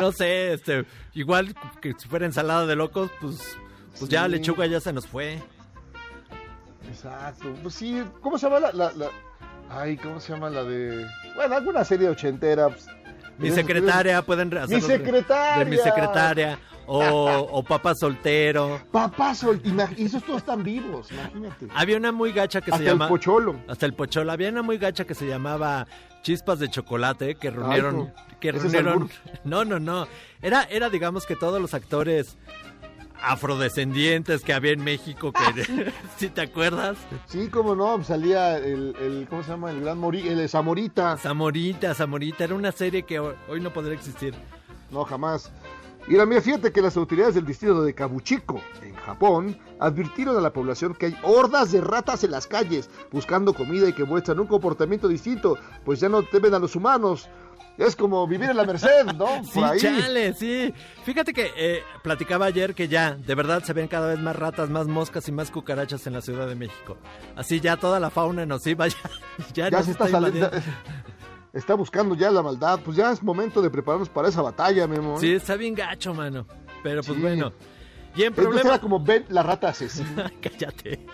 no 0.01 0.13
sé, 0.13 0.53
este, 0.55 0.85
igual 1.15 1.55
que 1.81 1.95
si 1.99 2.09
fuera 2.09 2.27
ensalada 2.27 2.67
de 2.67 2.77
locos, 2.77 3.11
pues, 3.21 3.57
pues 3.99 4.09
ya 4.11 4.29
lechuga 4.29 4.67
ya 4.67 4.81
se 4.81 4.93
nos 4.93 5.07
fue. 5.07 5.39
Exacto. 6.89 7.55
Pues 7.63 7.75
sí, 7.75 8.03
¿cómo 8.21 8.39
se 8.39 8.47
llama 8.49 8.61
la, 8.61 8.73
la, 8.73 8.93
la- 8.93 9.11
Ay, 9.73 9.97
¿cómo 9.97 10.19
se 10.19 10.33
llama 10.33 10.51
la 10.51 10.65
de...? 10.65 11.07
Bueno, 11.37 11.55
alguna 11.55 11.85
serie 11.85 12.09
ochentera. 12.09 12.69
pues, 12.69 12.87
Mi 13.39 13.51
secretaria, 13.51 14.21
pueden 14.23 14.49
hacerlo 14.57 14.75
Mi 14.77 14.81
secretaria. 14.81 15.65
De 15.65 15.71
mi 15.71 15.77
secretaria. 15.77 16.59
O, 16.87 16.99
o 17.53 17.63
papá 17.63 17.95
soltero. 17.95 18.81
Papá 18.91 19.33
sol... 19.35 19.63
imag- 19.63 19.95
Y 19.97 20.07
esos 20.07 20.25
todos 20.25 20.39
están 20.39 20.65
vivos, 20.65 21.13
imagínate. 21.13 21.69
Había 21.73 21.99
una 21.99 22.11
muy 22.11 22.33
gacha 22.33 22.61
que 22.61 22.73
Hasta 22.73 22.79
se 22.83 22.91
el 22.91 22.95
llama. 22.97 23.09
pocholo. 23.09 23.61
Hasta 23.69 23.87
el 23.87 23.95
pocholo. 23.95 24.33
Había 24.33 24.49
una 24.49 24.63
muy 24.63 24.77
gacha 24.79 25.05
que 25.05 25.15
se 25.15 25.27
llamaba 25.29 25.87
Chispas 26.23 26.59
de 26.59 26.69
Chocolate, 26.69 27.35
que 27.37 27.51
reunieron. 27.51 27.97
no. 27.97 28.13
que 28.41 28.53
reunieron. 28.53 29.11
No, 29.45 29.65
no, 29.65 29.79
no. 29.81 30.07
Era, 30.43 30.65
era, 30.65 30.89
digamos, 30.91 31.27
que 31.27 31.37
todos 31.37 31.61
los 31.61 31.75
actores 31.75 32.37
afrodescendientes 33.23 34.43
que 34.43 34.53
había 34.53 34.73
en 34.73 34.83
México, 34.83 35.33
que 35.33 35.91
¿sí 36.17 36.29
te 36.29 36.41
acuerdas? 36.43 36.97
Sí, 37.27 37.49
cómo 37.49 37.75
no, 37.75 38.03
salía 38.03 38.57
el, 38.59 38.95
el 39.01 39.27
¿cómo 39.29 39.43
se 39.43 39.51
llama? 39.51 39.71
El 39.71 39.81
gran 39.83 39.99
Mori, 39.99 40.27
el 40.27 40.49
Zamorita. 40.49 41.17
Zamorita, 41.19 41.95
Zamorita, 41.95 42.45
era 42.45 42.55
una 42.55 42.73
serie 42.73 43.03
que 43.03 43.19
ho- 43.21 43.35
hoy 43.49 43.61
no 43.61 43.73
podría 43.73 43.95
existir. 43.95 44.35
No, 44.91 45.05
jamás. 45.05 45.53
Y 46.09 46.15
la 46.15 46.27
mía, 46.27 46.41
fíjate 46.41 46.73
que 46.73 46.83
las 46.83 46.97
autoridades 46.97 47.35
del 47.37 47.47
distrito 47.47 47.83
de 47.83 47.95
Kabuchiko, 47.95 48.61
en 48.83 48.95
Japón, 48.97 49.57
advirtieron 49.79 50.37
a 50.37 50.41
la 50.41 50.53
población 50.53 50.95
que 50.95 51.07
hay 51.07 51.17
hordas 51.23 51.73
de 51.73 51.81
ratas 51.81 52.25
en 52.25 52.33
las 52.33 52.47
calles 52.47 52.91
buscando 53.13 53.55
comida 53.55 53.89
y 53.89 53.93
que 53.93 54.05
muestran 54.05 54.41
un 54.41 54.47
comportamiento 54.47 55.07
distinto, 55.09 55.57
pues 55.85 56.01
ya 56.01 56.09
no 56.09 56.23
temen 56.23 56.55
a 56.55 56.59
los 56.59 56.75
humanos. 56.75 57.29
Es 57.79 57.97
como 57.97 58.27
vivir 58.27 58.51
en 58.51 58.57
la 58.57 58.65
Merced, 58.65 59.07
¿no? 59.17 59.27
Sí, 59.45 59.51
Por 59.55 59.65
ahí. 59.65 59.79
chale, 59.79 60.35
sí. 60.35 60.75
Fíjate 61.05 61.33
que 61.33 61.51
eh, 61.57 61.83
platicaba 62.03 62.47
ayer 62.47 62.75
que 62.75 62.89
ya, 62.89 63.15
de 63.15 63.35
verdad, 63.35 63.63
se 63.63 63.73
ven 63.73 63.89
cada 63.89 64.09
vez 64.09 64.19
más 64.19 64.37
ratas, 64.37 64.69
más 64.69 64.87
moscas 64.87 65.27
y 65.29 65.33
más 65.33 65.51
cucarachas 65.51 66.07
en 66.07 66.13
la 66.15 66.21
Ciudad 66.21 66.47
de 66.49 66.57
México. 66.57 66.99
Así 67.37 67.61
ya 67.61 67.77
toda 67.79 67.99
la 68.01 68.11
fauna 68.11 68.45
nociva 68.45 68.89
ya, 68.89 68.97
ya, 69.55 69.69
Ya 69.71 69.79
nos 69.79 69.87
se 69.87 69.93
está 69.93 70.09
saliendo. 70.09 70.51
Está 71.53 71.75
buscando 71.75 72.15
ya 72.15 72.31
la 72.31 72.43
maldad. 72.43 72.81
Pues 72.85 72.97
ya 72.97 73.11
es 73.13 73.23
momento 73.23 73.61
de 73.63 73.71
prepararnos 73.71 74.09
para 74.09 74.29
esa 74.29 74.43
batalla, 74.43 74.87
Memo. 74.87 75.17
¿eh? 75.17 75.21
Sí, 75.21 75.33
está 75.35 75.57
bien 75.57 75.75
gacho, 75.75 76.15
mano. 76.15 76.47
Pero 76.83 77.03
pues 77.03 77.17
Sí. 77.17 77.23
bueno. 77.23 77.53
Y 78.15 78.23
en 78.23 78.29
Entonces 78.29 78.45
problema... 78.53 78.71
era 78.71 78.81
como 78.81 79.01
Ben 79.01 79.25
la 79.29 79.43
rata 79.43 79.69
asesina. 79.69 80.31
Cállate. 80.43 81.07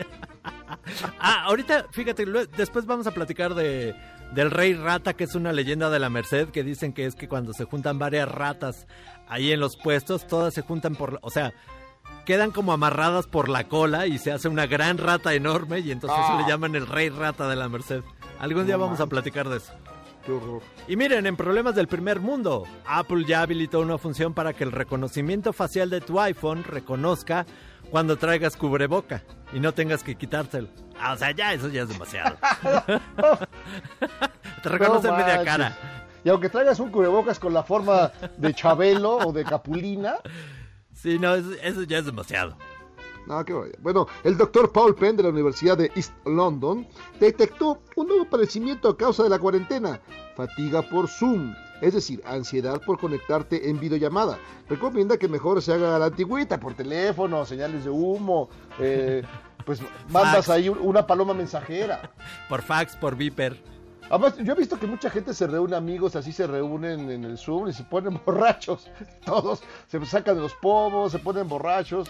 ah, 1.21 1.43
ahorita, 1.45 1.87
fíjate, 1.91 2.25
después 2.57 2.87
vamos 2.87 3.07
a 3.07 3.11
platicar 3.13 3.55
de 3.55 3.95
del 4.33 4.51
rey 4.51 4.75
rata, 4.75 5.15
que 5.15 5.23
es 5.23 5.37
una 5.37 5.53
leyenda 5.53 5.89
de 5.89 6.01
la 6.01 6.11
Merced, 6.11 6.49
que 6.49 6.65
dicen 6.65 6.93
que 6.93 7.07
es 7.07 7.15
que 7.15 7.29
cuando 7.29 7.53
se 7.53 7.65
juntan 7.65 7.99
varias 8.01 8.29
ratas 8.29 8.89
ahí 9.29 9.53
en 9.53 9.61
los 9.61 9.77
puestos, 9.77 10.27
todas 10.27 10.53
se 10.53 10.63
juntan 10.63 10.97
por, 10.97 11.21
o 11.23 11.31
sea, 11.31 11.55
quedan 12.25 12.51
como 12.51 12.73
amarradas 12.73 13.29
por 13.29 13.49
la 13.49 13.69
cola 13.69 14.09
y 14.09 14.19
se 14.19 14.33
hace 14.33 14.49
una 14.49 14.67
gran 14.67 14.99
rata 14.99 15.33
enorme 15.35 15.79
y 15.79 15.93
entonces 15.93 16.19
Ah. 16.21 16.41
le 16.43 16.49
llaman 16.51 16.75
el 16.75 16.89
rey 16.89 17.09
rata 17.09 17.49
de 17.49 17.55
la 17.55 17.69
Merced. 17.69 18.03
Algún 18.41 18.67
día 18.67 18.77
vamos 18.77 18.99
a 18.99 19.07
platicar 19.07 19.49
de 19.49 19.59
eso. 19.59 19.73
Qué 20.27 20.33
horror. 20.33 20.61
Y 20.89 20.97
miren, 20.97 21.25
en 21.27 21.37
problemas 21.37 21.77
del 21.77 21.87
primer 21.87 22.19
mundo, 22.21 22.65
Apple 22.85 23.25
ya 23.27 23.43
habilitó 23.43 23.81
una 23.81 23.97
función 23.97 24.35
para 24.35 24.53
que 24.53 24.65
el 24.65 24.73
reconocimiento 24.73 25.53
facial 25.53 25.89
de 25.89 26.01
tu 26.01 26.21
iPhone 26.21 26.65
reconozca 26.65 27.47
cuando 27.91 28.17
traigas 28.17 28.57
cubreboca 28.57 29.23
y 29.53 29.61
no 29.61 29.73
tengas 29.73 30.03
que 30.03 30.17
quitártelo. 30.17 30.69
Ah, 31.01 31.13
o 31.13 31.17
sea, 31.17 31.31
ya 31.31 31.53
eso 31.53 31.69
ya 31.69 31.83
es 31.83 31.89
demasiado. 31.89 32.37
Te 34.63 34.69
reconoce 34.69 35.09
No 35.09 35.17
media 35.17 35.45
cara. 35.45 35.77
Y 36.25 36.29
aunque 36.29 36.49
traigas 36.49 36.81
un 36.81 36.91
cubrebocas 36.91 37.39
con 37.39 37.55
la 37.55 37.63
forma 37.63 38.11
de 38.37 38.53
Chabelo 38.53 39.19
o 39.19 39.33
de 39.33 39.45
Capulina. 39.45 40.17
Sí, 40.93 41.21
no, 41.21 41.37
eso, 41.37 41.53
eso 41.63 41.85
ya 41.85 41.99
es 41.99 42.07
demasiado. 42.07 42.57
No, 43.27 43.45
qué 43.45 43.53
vaya. 43.53 43.73
Bueno, 43.81 44.07
el 44.25 44.37
doctor 44.37 44.71
Paul 44.73 44.95
Penn 44.95 45.17
de 45.17 45.25
la 45.25 45.31
Universidad 45.31 45.77
de 45.77 45.91
East 45.97 46.13
London 46.25 46.87
detectó 47.19 47.81
un 47.97 48.07
nuevo 48.07 48.25
padecimiento 48.25 48.89
a 48.89 48.97
causa 48.97 49.25
de 49.25 49.29
la 49.31 49.39
cuarentena, 49.39 50.01
fatiga 50.37 50.83
por 50.83 51.09
Zoom, 51.09 51.53
es 51.81 51.95
decir, 51.95 52.23
ansiedad 52.25 52.81
por 52.87 52.99
conectarte 53.01 53.69
en 53.69 53.81
videollamada. 53.81 54.39
Recomienda 54.69 55.17
que 55.17 55.29
mejor 55.29 55.61
se 55.61 55.73
haga 55.73 55.99
la 55.99 56.07
antigüita, 56.07 56.59
por 56.61 56.75
teléfono, 56.75 57.45
señales 57.45 57.85
de 57.85 57.91
humo, 57.91 58.49
eh, 58.79 59.23
pues 59.67 59.81
mandas 60.09 60.47
Fax. 60.47 60.51
ahí 60.51 60.69
un- 60.69 60.79
una 60.79 61.07
paloma 61.07 61.35
mensajera. 61.35 62.13
Por 62.49 62.63
fax, 62.63 62.95
por 62.97 63.17
viper. 63.17 63.61
Además, 64.09 64.37
yo 64.39 64.53
he 64.53 64.57
visto 64.57 64.79
que 64.79 64.87
mucha 64.87 65.11
gente 65.11 65.35
se 65.35 65.49
reúne, 65.49 65.75
amigos, 65.75 66.15
así 66.15 66.31
se 66.31 66.47
reúnen 66.47 67.11
en 67.11 67.25
el 67.25 67.37
Zoom 67.37 67.69
y 67.69 67.73
se 67.73 67.83
ponen 67.83 68.21
borrachos. 68.25 68.89
Todos 69.25 69.65
se 69.89 70.05
sacan 70.07 70.37
de 70.37 70.43
los 70.43 70.55
pomos, 70.55 71.11
se 71.11 71.19
ponen 71.19 71.49
borrachos. 71.49 72.09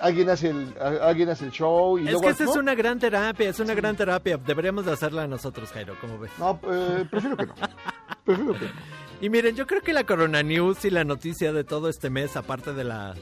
Alguien 0.00 0.30
hace 0.30 0.50
el, 0.50 0.74
alguien 1.02 1.28
hace 1.28 1.44
el 1.46 1.50
show 1.50 1.98
y 1.98 2.02
Es 2.04 2.10
luego 2.12 2.20
que 2.22 2.28
esa 2.30 2.44
¿no? 2.44 2.50
es 2.52 2.56
una 2.56 2.74
gran 2.74 2.98
terapia, 2.98 3.50
es 3.50 3.58
una 3.60 3.74
gran 3.74 3.96
terapia. 3.96 4.36
Deberíamos 4.38 4.86
de 4.86 4.92
hacerla 4.92 5.26
nosotros, 5.26 5.70
Jairo, 5.72 5.96
¿cómo 6.00 6.18
ves? 6.18 6.30
No, 6.38 6.58
eh, 6.70 7.04
prefiero 7.10 7.36
que 7.36 7.46
no. 7.46 7.54
Prefiero 8.24 8.52
que 8.54 8.64
no. 8.66 8.70
Y 9.20 9.28
miren, 9.30 9.56
yo 9.56 9.66
creo 9.66 9.82
que 9.82 9.92
la 9.92 10.04
Corona 10.04 10.42
News 10.42 10.84
y 10.84 10.90
la 10.90 11.02
noticia 11.04 11.52
de 11.52 11.64
todo 11.64 11.88
este 11.88 12.08
mes, 12.10 12.36
aparte 12.36 12.72
de 12.72 12.84
la 12.84 13.14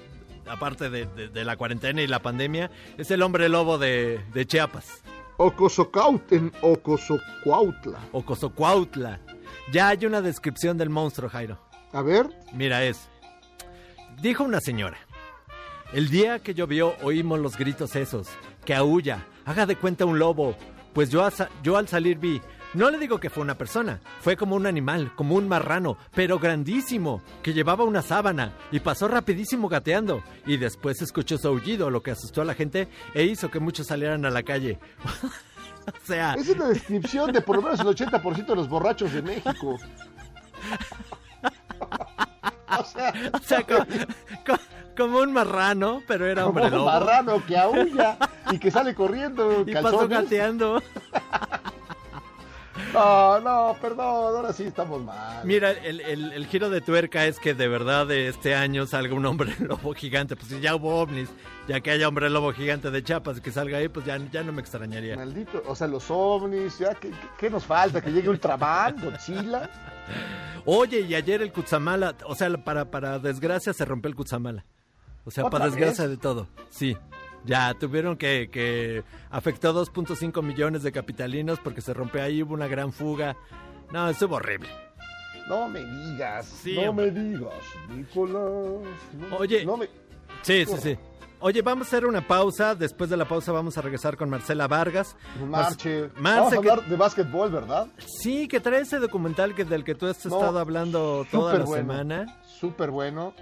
aparte 0.48 0.90
de, 0.90 1.06
de- 1.06 1.28
de 1.28 1.44
la 1.44 1.56
cuarentena 1.56 2.02
y 2.02 2.06
la 2.06 2.20
pandemia, 2.20 2.70
es 2.98 3.10
el 3.10 3.22
hombre 3.22 3.48
lobo 3.48 3.78
de, 3.78 4.20
de 4.34 4.46
Chiapas. 4.46 5.02
Ocosocaut 5.38 6.30
en 6.32 6.52
Ocosocuautla. 6.62 7.98
Ocosocuautla. 8.12 9.18
Ya 9.72 9.88
hay 9.88 10.06
una 10.06 10.20
descripción 10.22 10.76
del 10.78 10.90
monstruo, 10.90 11.28
Jairo. 11.30 11.58
A 11.92 12.02
ver. 12.02 12.26
Mira, 12.52 12.84
es. 12.84 13.08
Dijo 14.20 14.44
una 14.44 14.60
señora. 14.60 14.98
El 15.92 16.08
día 16.10 16.40
que 16.40 16.54
llovió 16.54 16.94
oímos 17.02 17.38
los 17.40 17.56
gritos 17.56 17.96
esos. 17.96 18.28
Que 18.64 18.74
aúlla. 18.74 19.24
Haga 19.44 19.66
de 19.66 19.76
cuenta 19.76 20.04
un 20.04 20.18
lobo. 20.18 20.56
Pues 20.92 21.10
yo, 21.10 21.26
yo 21.62 21.76
al 21.76 21.88
salir 21.88 22.18
vi. 22.18 22.40
No 22.74 22.90
le 22.90 22.98
digo 22.98 23.18
que 23.20 23.30
fue 23.30 23.42
una 23.42 23.56
persona. 23.56 24.00
Fue 24.20 24.36
como 24.36 24.56
un 24.56 24.66
animal, 24.66 25.12
como 25.14 25.36
un 25.36 25.48
marrano, 25.48 25.96
pero 26.14 26.38
grandísimo, 26.38 27.22
que 27.42 27.54
llevaba 27.54 27.84
una 27.84 28.02
sábana 28.02 28.52
y 28.70 28.80
pasó 28.80 29.08
rapidísimo 29.08 29.68
gateando. 29.68 30.22
Y 30.44 30.56
después 30.58 31.00
escuchó 31.00 31.38
su 31.38 31.48
aullido, 31.48 31.88
lo 31.90 32.02
que 32.02 32.10
asustó 32.10 32.42
a 32.42 32.44
la 32.44 32.54
gente 32.54 32.88
e 33.14 33.22
hizo 33.24 33.50
que 33.50 33.60
muchos 33.60 33.86
salieran 33.86 34.24
a 34.26 34.30
la 34.30 34.42
calle. 34.42 34.78
o 35.86 36.06
sea. 36.06 36.34
Esa 36.34 36.52
es 36.52 36.58
la 36.58 36.68
descripción 36.68 37.32
de 37.32 37.40
por 37.40 37.56
lo 37.56 37.62
menos 37.62 37.80
el 37.80 37.86
80% 37.86 38.46
de 38.46 38.56
los 38.56 38.68
borrachos 38.68 39.12
de 39.12 39.22
México. 39.22 39.78
o 42.78 42.84
sea, 42.84 43.14
O 43.32 43.38
sea, 43.38 43.62
co- 43.66 43.86
co- 44.46 44.58
como, 44.96 45.18
un 45.20 45.32
marrano, 45.32 46.02
pero 46.06 46.26
era 46.26 46.42
como 46.42 46.48
hombre 46.60 46.64
un 46.66 46.70
lobo. 46.72 46.86
marrano 46.86 47.44
que 47.46 47.56
aúlla 47.56 48.16
y 48.50 48.58
que 48.58 48.70
sale 48.70 48.94
corriendo. 48.94 49.62
Y 49.66 49.72
pasó 49.74 50.08
gateando. 50.08 50.82
No, 52.92 53.40
no, 53.40 53.76
perdón, 53.80 53.98
ahora 54.36 54.52
sí 54.52 54.64
estamos 54.64 55.02
mal. 55.02 55.40
Mira, 55.44 55.70
el, 55.70 56.00
el- 56.00 56.32
el 56.32 56.46
giro 56.46 56.70
de 56.70 56.80
tuerca 56.80 57.26
es 57.26 57.38
que 57.38 57.54
de 57.54 57.68
verdad 57.68 58.06
de 58.06 58.28
este 58.28 58.54
año 58.54 58.86
salga 58.86 59.14
un 59.14 59.24
hombre 59.26 59.54
lobo 59.60 59.94
gigante. 59.94 60.36
Pues 60.36 60.48
si 60.48 60.60
ya 60.60 60.74
hubo 60.74 61.00
ovnis, 61.00 61.28
ya 61.68 61.80
que 61.80 61.90
haya 61.90 62.08
hombre 62.08 62.28
lobo 62.30 62.52
gigante 62.52 62.90
de 62.90 63.02
Chiapas 63.02 63.40
que 63.40 63.50
salga 63.50 63.78
ahí, 63.78 63.88
pues 63.88 64.04
ya, 64.06 64.18
ya 64.30 64.42
no 64.42 64.52
me 64.52 64.60
extrañaría. 64.60 65.16
Maldito, 65.16 65.62
o 65.66 65.74
sea, 65.74 65.86
los 65.86 66.04
ovnis, 66.10 66.78
ya, 66.78 66.94
¿qué, 66.94 67.10
qué- 67.38 67.50
nos 67.50 67.64
falta? 67.64 68.00
¿Que 68.00 68.10
llegue 68.12 68.28
Ultraman, 68.28 68.96
Godzilla? 69.02 69.70
Oye, 70.64 71.00
y 71.00 71.14
ayer 71.14 71.42
el 71.42 71.52
Kutsamala, 71.52 72.14
o 72.26 72.34
sea, 72.34 72.50
para, 72.58 72.90
para 72.90 73.18
desgracia 73.18 73.72
se 73.72 73.84
rompió 73.84 74.08
el 74.08 74.16
Kutsamala. 74.16 74.64
O 75.26 75.30
sea, 75.30 75.44
¿Otra 75.44 75.58
para 75.58 75.70
desgracia 75.70 76.04
vez? 76.04 76.10
de 76.12 76.16
todo. 76.16 76.46
Sí. 76.70 76.96
Ya 77.44 77.74
tuvieron 77.74 78.16
que, 78.16 78.48
que 78.50 79.04
afectó 79.30 79.72
2.5 79.74 80.42
millones 80.42 80.82
de 80.82 80.90
capitalinos 80.92 81.58
porque 81.60 81.80
se 81.80 81.92
rompió 81.92 82.22
ahí, 82.22 82.42
hubo 82.42 82.54
una 82.54 82.66
gran 82.68 82.92
fuga. 82.92 83.36
No, 83.92 84.08
estuvo 84.08 84.36
horrible. 84.36 84.68
No 85.48 85.68
me 85.68 85.84
digas, 85.84 86.46
Sí, 86.46 86.74
no 86.74 86.90
hombre. 86.90 87.12
me 87.12 87.20
digas, 87.20 87.52
Nicolás. 87.88 88.42
no- 89.30 89.36
Oye. 89.38 89.64
no 89.64 89.76
me... 89.76 89.86
Sí, 90.42 90.64
sí, 90.66 90.74
sí. 90.82 90.98
Oye, 91.38 91.60
vamos 91.62 91.86
a 91.86 91.90
hacer 91.90 92.06
una 92.06 92.26
pausa. 92.26 92.74
Después 92.74 93.10
de 93.10 93.16
la 93.16 93.26
pausa 93.28 93.52
vamos 93.52 93.76
a 93.78 93.82
regresar 93.82 94.16
con 94.16 94.28
Marcela 94.30 94.66
Vargas. 94.66 95.14
Marche. 95.48 96.08
Marce, 96.16 96.20
Vamos 96.20 96.46
a 96.48 96.50
que- 96.50 96.56
hablar 96.70 96.84
de 96.88 96.96
básquetbol, 96.96 97.50
¿verdad? 97.52 97.86
Sí, 98.22 98.48
que 98.48 98.58
trae 98.58 98.80
ese 98.80 98.98
documental 98.98 99.54
que 99.54 99.64
del 99.64 99.84
que 99.84 99.94
tú 99.94 100.06
has 100.06 100.24
No, 100.26 100.34
estado 100.36 100.58
hablando 100.58 101.26
toda 101.30 101.58
la 101.58 101.64
bueno, 101.64 101.80
semana. 101.82 102.40
Súper 102.58 102.90
bueno 102.90 103.34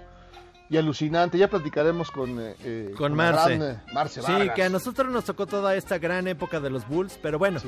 y 0.69 0.77
alucinante. 0.77 1.37
Ya 1.37 1.49
platicaremos 1.49 2.11
con, 2.11 2.39
eh, 2.39 2.55
eh, 2.63 2.93
Con 2.97 3.11
la 3.11 3.31
Marce. 3.31 3.57
gran, 3.57 3.75
eh, 3.75 3.81
Marce 3.93 4.21
sí, 4.21 4.49
que 4.55 4.63
a 4.63 4.69
nosotros 4.69 5.11
nos 5.11 5.25
tocó 5.25 5.45
toda 5.45 5.75
esta 5.75 5.97
gran 5.97 6.27
época 6.27 6.59
de 6.59 6.69
los 6.69 6.87
Bulls, 6.87 7.19
pero 7.21 7.37
bueno, 7.37 7.59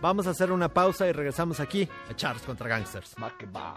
vamos 0.00 0.26
a 0.26 0.30
hacer 0.30 0.52
una 0.52 0.68
pausa 0.68 1.06
y 1.06 1.12
regresamos 1.12 1.60
aquí 1.60 1.88
a 2.10 2.14
Charles 2.14 2.42
contra 2.42 2.68
Gangsters. 2.68 3.14
Va 3.22 3.36
que 3.36 3.46
va. 3.46 3.74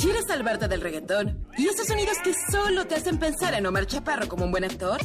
¿Quieres 0.00 0.24
salvarte 0.26 0.66
del 0.66 0.80
reggaetón? 0.80 1.46
¿Y 1.58 1.68
esos 1.68 1.86
sonidos 1.86 2.16
que 2.24 2.32
solo 2.50 2.86
te 2.86 2.94
hacen 2.94 3.18
pensar 3.18 3.52
en 3.52 3.66
Omar 3.66 3.86
Chaparro 3.86 4.28
como 4.28 4.46
un 4.46 4.50
buen 4.50 4.64
actor? 4.64 4.98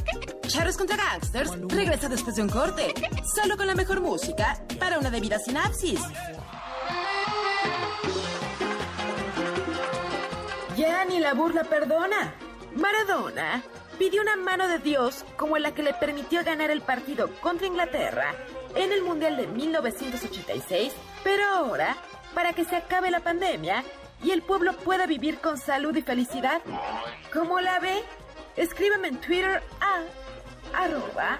Charros 0.48 0.78
contra 0.78 0.96
Gangsters 0.96 1.52
regresa 1.68 2.08
después 2.08 2.38
de 2.38 2.44
un 2.44 2.48
corte, 2.48 2.94
solo 3.36 3.58
con 3.58 3.68
la 3.68 3.76
mejor 3.76 4.00
música 4.00 4.58
para 4.80 4.98
una 4.98 5.10
debida 5.10 5.38
sinapsis. 5.38 6.00
Ya 10.78 11.04
ni 11.04 11.20
la 11.20 11.34
burla 11.34 11.66
perdona. 11.66 12.34
Maradona 12.78 13.64
pidió 14.00 14.22
una 14.22 14.38
mano 14.38 14.70
de 14.70 14.80
Dios 14.80 15.26
como 15.36 15.58
la 15.58 15.74
que 15.74 15.84
le 15.84 15.94
permitió 15.94 16.42
ganar 16.46 16.72
el 16.72 16.82
partido 16.82 17.30
contra 17.42 17.68
Inglaterra 17.68 18.34
en 18.76 18.94
el 18.94 19.04
Mundial 19.04 19.36
de 19.36 19.48
1986, 19.48 20.94
pero 21.22 21.44
ahora, 21.46 21.98
para 22.34 22.54
que 22.54 22.64
se 22.64 22.78
acabe 22.78 23.12
la 23.12 23.20
pandemia 23.20 23.84
y 24.26 24.32
el 24.32 24.42
pueblo 24.42 24.74
pueda 24.74 25.06
vivir 25.06 25.38
con 25.40 25.58
salud 25.60 25.96
y 25.96 26.02
felicidad, 26.02 26.60
¿cómo 27.32 27.60
la 27.60 27.80
ve? 27.80 28.02
Escríbeme 28.58 29.10
en 29.10 29.22
Twitter 29.22 29.62
a 29.80 30.02
arroba 30.74 31.38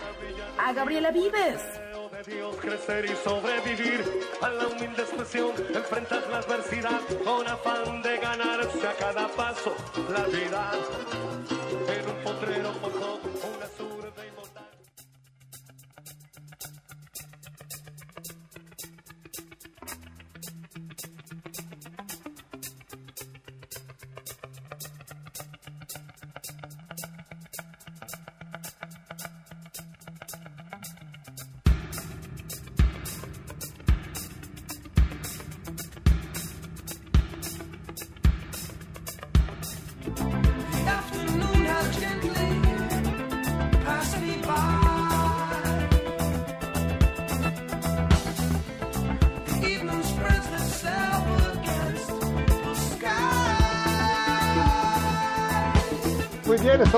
a 0.60 0.72
Gabriela 0.72 1.10
Vives. 1.10 1.62
Dios 2.28 2.56
crecer 2.58 3.06
y 3.06 3.16
sobrevivir 3.24 4.04
a 4.42 4.50
la 4.50 4.68
humilde 4.68 5.02
expresión 5.02 5.52
enfrentas 5.74 6.30
la 6.30 6.38
adversidad 6.38 7.02
con 7.24 7.48
afán 7.48 8.02
de 8.02 8.18
ganarse 8.18 8.88
a 8.88 8.94
cada 8.94 9.28
paso 9.30 9.76
la 10.10 10.24
vida 10.26 10.72
en 11.88 12.10
un 12.10 12.24
potrero 12.24 12.72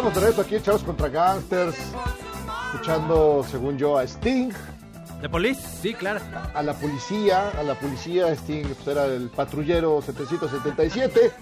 estamos 0.07 0.13
de 0.13 0.19
regreso 0.19 0.41
aquí 0.41 0.63
Chavos 0.63 0.83
contra 0.83 1.09
Gangsters. 1.09 1.75
Escuchando, 2.71 3.45
según 3.49 3.77
yo, 3.77 3.97
a 3.97 4.03
Sting. 4.03 4.51
¿De 5.21 5.27
Police? 5.27 5.61
Sí, 5.81 5.93
claro. 5.93 6.21
A 6.53 6.61
la 6.61 6.73
policía, 6.73 7.49
a 7.49 7.63
la 7.63 7.75
policía, 7.75 8.31
Sting 8.33 8.63
pues, 8.63 8.87
era 8.87 9.05
el 9.05 9.29
patrullero 9.29 10.01
777. 10.01 11.31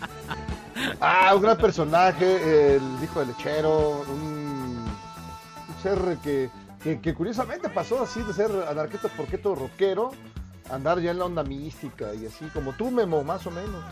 Ah, 0.99 1.33
un 1.33 1.41
gran 1.41 1.57
personaje, 1.57 2.75
el 2.75 2.81
hijo 3.01 3.19
del 3.19 3.29
lechero, 3.29 4.03
un, 4.09 4.85
un 5.69 5.81
ser 5.81 6.17
que, 6.21 6.49
que, 6.83 6.99
que 6.99 7.13
curiosamente 7.13 7.69
pasó 7.69 8.03
así 8.03 8.21
de 8.23 8.33
ser 8.33 8.51
anarquista 8.69 9.07
porqueto 9.07 9.55
rockero, 9.55 10.11
andar 10.69 10.99
ya 10.99 11.11
en 11.11 11.19
la 11.19 11.25
onda 11.25 11.43
mística 11.43 12.13
y 12.13 12.25
así, 12.25 12.45
como 12.53 12.73
tú, 12.73 12.91
Memo, 12.91 13.23
más 13.23 13.47
o 13.47 13.51
menos. 13.51 13.83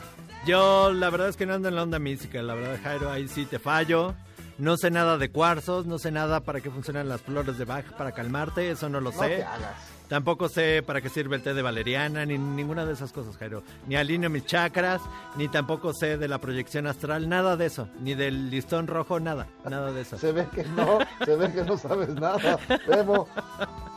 Yo 0.45 0.91
la 0.91 1.09
verdad 1.09 1.29
es 1.29 1.37
que 1.37 1.45
no 1.45 1.53
ando 1.53 1.69
en 1.69 1.75
la 1.75 1.83
onda 1.83 1.99
mística, 1.99 2.41
la 2.41 2.53
verdad 2.53 2.79
Jairo, 2.83 3.09
ahí 3.09 3.27
sí 3.29 3.45
te 3.45 3.59
fallo. 3.59 4.13
No 4.57 4.77
sé 4.77 4.91
nada 4.91 5.17
de 5.17 5.31
cuarzos, 5.31 5.85
no 5.85 5.97
sé 5.97 6.11
nada 6.11 6.41
para 6.41 6.61
qué 6.61 6.69
funcionan 6.69 7.09
las 7.09 7.21
flores 7.21 7.57
de 7.57 7.65
Bach 7.65 7.85
para 7.97 8.11
calmarte, 8.11 8.69
eso 8.69 8.87
no 8.89 8.99
lo 9.01 9.11
No 9.11 9.19
sé. 9.19 9.27
te 9.37 9.43
hagas. 9.43 9.75
Tampoco 10.07 10.47
sé 10.47 10.83
para 10.85 11.01
qué 11.01 11.09
sirve 11.09 11.35
el 11.37 11.41
té 11.41 11.55
de 11.55 11.61
valeriana, 11.63 12.23
ni 12.25 12.37
ninguna 12.37 12.85
de 12.85 12.93
esas 12.93 13.11
cosas, 13.11 13.35
Jairo. 13.37 13.63
Ni 13.87 13.95
alineo 13.95 14.29
mis 14.29 14.45
chakras, 14.45 15.01
ni 15.37 15.47
tampoco 15.47 15.91
sé 15.93 16.17
de 16.17 16.27
la 16.27 16.37
proyección 16.39 16.85
astral, 16.85 17.27
nada 17.27 17.57
de 17.57 17.65
eso. 17.65 17.87
Ni 17.99 18.13
del 18.13 18.51
listón 18.51 18.85
rojo, 18.85 19.19
nada, 19.19 19.47
nada 19.67 19.91
de 19.91 20.01
eso. 20.01 20.17
Se 20.19 20.31
ve 20.31 20.47
que 20.53 20.63
no, 20.65 20.99
se 21.25 21.35
ve 21.35 21.51
que 21.51 21.63
no 21.63 21.77
sabes 21.77 22.09
nada, 22.09 22.59
Memo. 22.87 23.27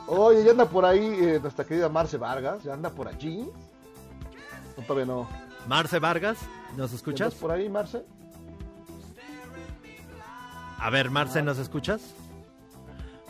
Oye, 0.07 0.43
ya 0.45 0.53
anda 0.53 0.65
por 0.67 0.87
ahí 0.87 1.05
eh, 1.21 1.39
nuestra 1.43 1.65
querida 1.67 1.89
Marce 1.91 2.17
Vargas, 2.17 2.63
ya 2.63 2.73
anda 2.73 2.89
por 2.89 3.09
allí. 3.09 3.47
No, 4.77 4.83
todavía 4.85 5.07
no. 5.07 5.29
Marce 5.67 5.99
Vargas, 5.99 6.39
¿nos 6.77 6.93
escuchas? 6.95 7.29
¿Estás 7.29 7.41
por 7.43 7.51
ahí, 7.51 7.69
Marce? 7.69 8.05
A 10.79 10.91
ver, 10.91 11.11
Marce, 11.11 11.43
¿nos 11.43 11.59
escuchas? 11.59 12.15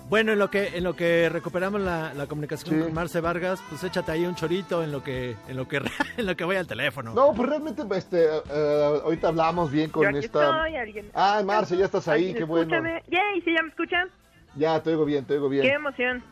Bueno, 0.09 0.33
en 0.33 0.39
lo 0.39 0.51
que 0.51 0.69
en 0.77 0.85
lo 0.85 0.95
que 0.95 1.29
recuperamos 1.29 1.81
la, 1.81 2.15
la 2.15 2.27
comunicación 2.29 2.77
Sí. 2.77 2.83
con 2.85 2.95
Marce 2.95 3.21
Vargas, 3.21 3.61
pues 3.69 3.83
échate 3.83 4.13
ahí 4.13 4.25
un 4.25 4.37
chorito 4.37 4.85
en 4.85 4.93
lo 4.93 5.03
que 5.03 5.37
en 5.49 5.57
lo 5.57 5.67
que 5.67 5.79
en 6.17 6.27
lo 6.27 6.37
que 6.37 6.45
voy 6.45 6.57
al 6.57 6.67
teléfono. 6.67 7.13
No, 7.13 7.33
pues 7.35 7.49
realmente, 7.49 7.83
este, 7.97 8.25
eh, 8.25 9.01
ahorita 9.05 9.29
hablamos 9.29 9.71
bien 9.73 9.91
con 9.91 10.05
Yo 10.05 10.17
esta... 10.19 10.45
estoy, 10.45 10.77
alguien- 10.77 11.11
Ah, 11.13 11.43
Marce, 11.45 11.77
ya 11.77 11.87
estás 11.87 12.07
ahí, 12.07 12.35
qué 12.35 12.45
bueno. 12.45 12.73
Escúchame. 12.77 13.03
Yay, 13.09 13.41
¿sí 13.43 13.53
ya 13.57 13.63
me 13.63 13.69
escuchan? 13.71 14.09
Ya, 14.55 14.81
te 14.81 14.91
oigo 14.91 15.05
bien, 15.05 15.25
te 15.25 15.35
oigo 15.35 15.49
bien. 15.49 15.63
Qué 15.65 15.73
emoción. 15.73 16.23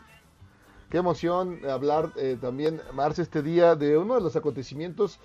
Qué 0.89 0.97
emoción 0.97 1.59
hablar 1.69 2.11
eh, 2.15 2.37
también, 2.39 2.81
Marce, 2.93 3.23
este 3.23 3.41
día 3.41 3.75
de 3.75 3.97
uno 3.97 4.15
de 4.15 4.21
los 4.21 4.35
acontecimientos 4.37 5.19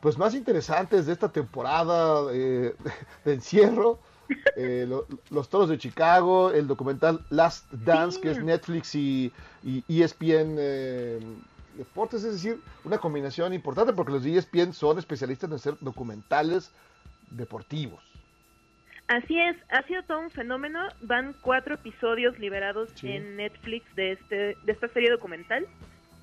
pues 0.00 0.16
más 0.16 0.34
interesantes 0.34 1.06
de 1.06 1.12
esta 1.12 1.30
temporada 1.32 2.30
eh, 2.32 2.74
de 3.24 3.34
encierro. 3.34 3.98
Eh, 4.60 4.86
lo- 4.88 5.06
los 5.30 5.48
Toros 5.48 5.68
de 5.68 5.78
Chicago, 5.78 6.50
el 6.52 6.66
documental 6.66 7.20
Last 7.30 7.70
Dance, 7.72 8.20
que 8.20 8.30
es 8.32 8.42
Netflix 8.42 8.92
y, 8.94 9.32
y 9.62 10.02
ESPN 10.02 10.56
eh, 10.58 11.20
Deportes, 11.76 12.24
es 12.24 12.32
decir, 12.32 12.58
una 12.84 12.98
combinación 12.98 13.52
importante 13.54 13.92
porque 13.92 14.10
los 14.12 14.24
de 14.24 14.36
ESPN 14.36 14.72
son 14.72 14.98
especialistas 14.98 15.48
en 15.48 15.54
hacer 15.56 15.74
documentales 15.80 16.72
deportivos. 17.30 18.02
Así 19.06 19.38
es, 19.40 19.56
ha 19.70 19.82
sido 19.86 20.02
todo 20.02 20.18
un 20.20 20.30
fenómeno. 20.30 20.80
Van 21.02 21.34
cuatro 21.40 21.74
episodios 21.76 22.38
liberados 22.38 22.90
Sí. 22.96 23.12
en 23.12 23.36
Netflix 23.36 23.94
de 23.94 24.12
este 24.12 24.36
de 24.64 24.72
esta 24.72 24.88
serie 24.88 25.10
documental. 25.10 25.66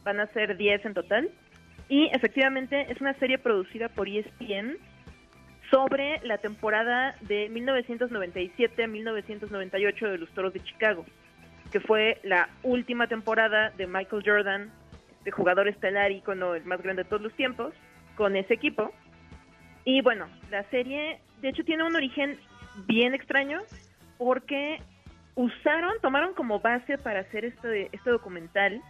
Van 0.03 0.19
a 0.19 0.27
ser 0.27 0.57
10 0.57 0.85
en 0.85 0.93
total. 0.93 1.29
Y 1.89 2.07
efectivamente 2.13 2.91
es 2.91 2.99
una 3.01 3.13
serie 3.17 3.37
producida 3.37 3.87
por 3.89 4.07
E 4.09 4.19
ESPN 4.19 4.77
sobre 5.75 6.21
la 6.23 6.37
temporada 6.37 7.17
de 7.19 7.49
1997 7.49 8.81
a 8.81 8.87
1998 8.87 10.07
de 10.07 10.17
los 10.19 10.29
Toros 10.29 10.53
de 10.53 10.63
Chicago, 10.63 11.03
que 11.69 11.81
fue 11.81 12.17
la 12.23 12.47
última 12.63 13.07
temporada 13.07 13.71
de 13.71 13.85
Michael 13.85 14.23
Jordan, 14.25 14.71
de 15.25 15.31
jugador 15.31 15.67
estelar 15.67 16.13
ícono, 16.13 16.55
el 16.55 16.63
más 16.63 16.81
grande 16.81 17.03
de 17.03 17.09
todos 17.09 17.21
los 17.21 17.33
tiempos, 17.33 17.73
con 18.15 18.37
ese 18.37 18.53
equipo. 18.53 18.93
Y 19.83 19.99
bueno, 20.01 20.29
la 20.49 20.63
serie 20.69 21.19
de 21.41 21.49
hecho 21.49 21.65
tiene 21.65 21.83
un 21.83 21.93
origen 21.93 22.39
bien 22.87 23.13
extraño 23.13 23.61
porque 24.17 24.79
usaron, 25.35 25.91
tomaron 26.01 26.35
como 26.35 26.61
base 26.61 26.97
para 26.97 27.19
hacer 27.19 27.43
este, 27.43 27.89
este 27.91 28.11
documental 28.11 28.81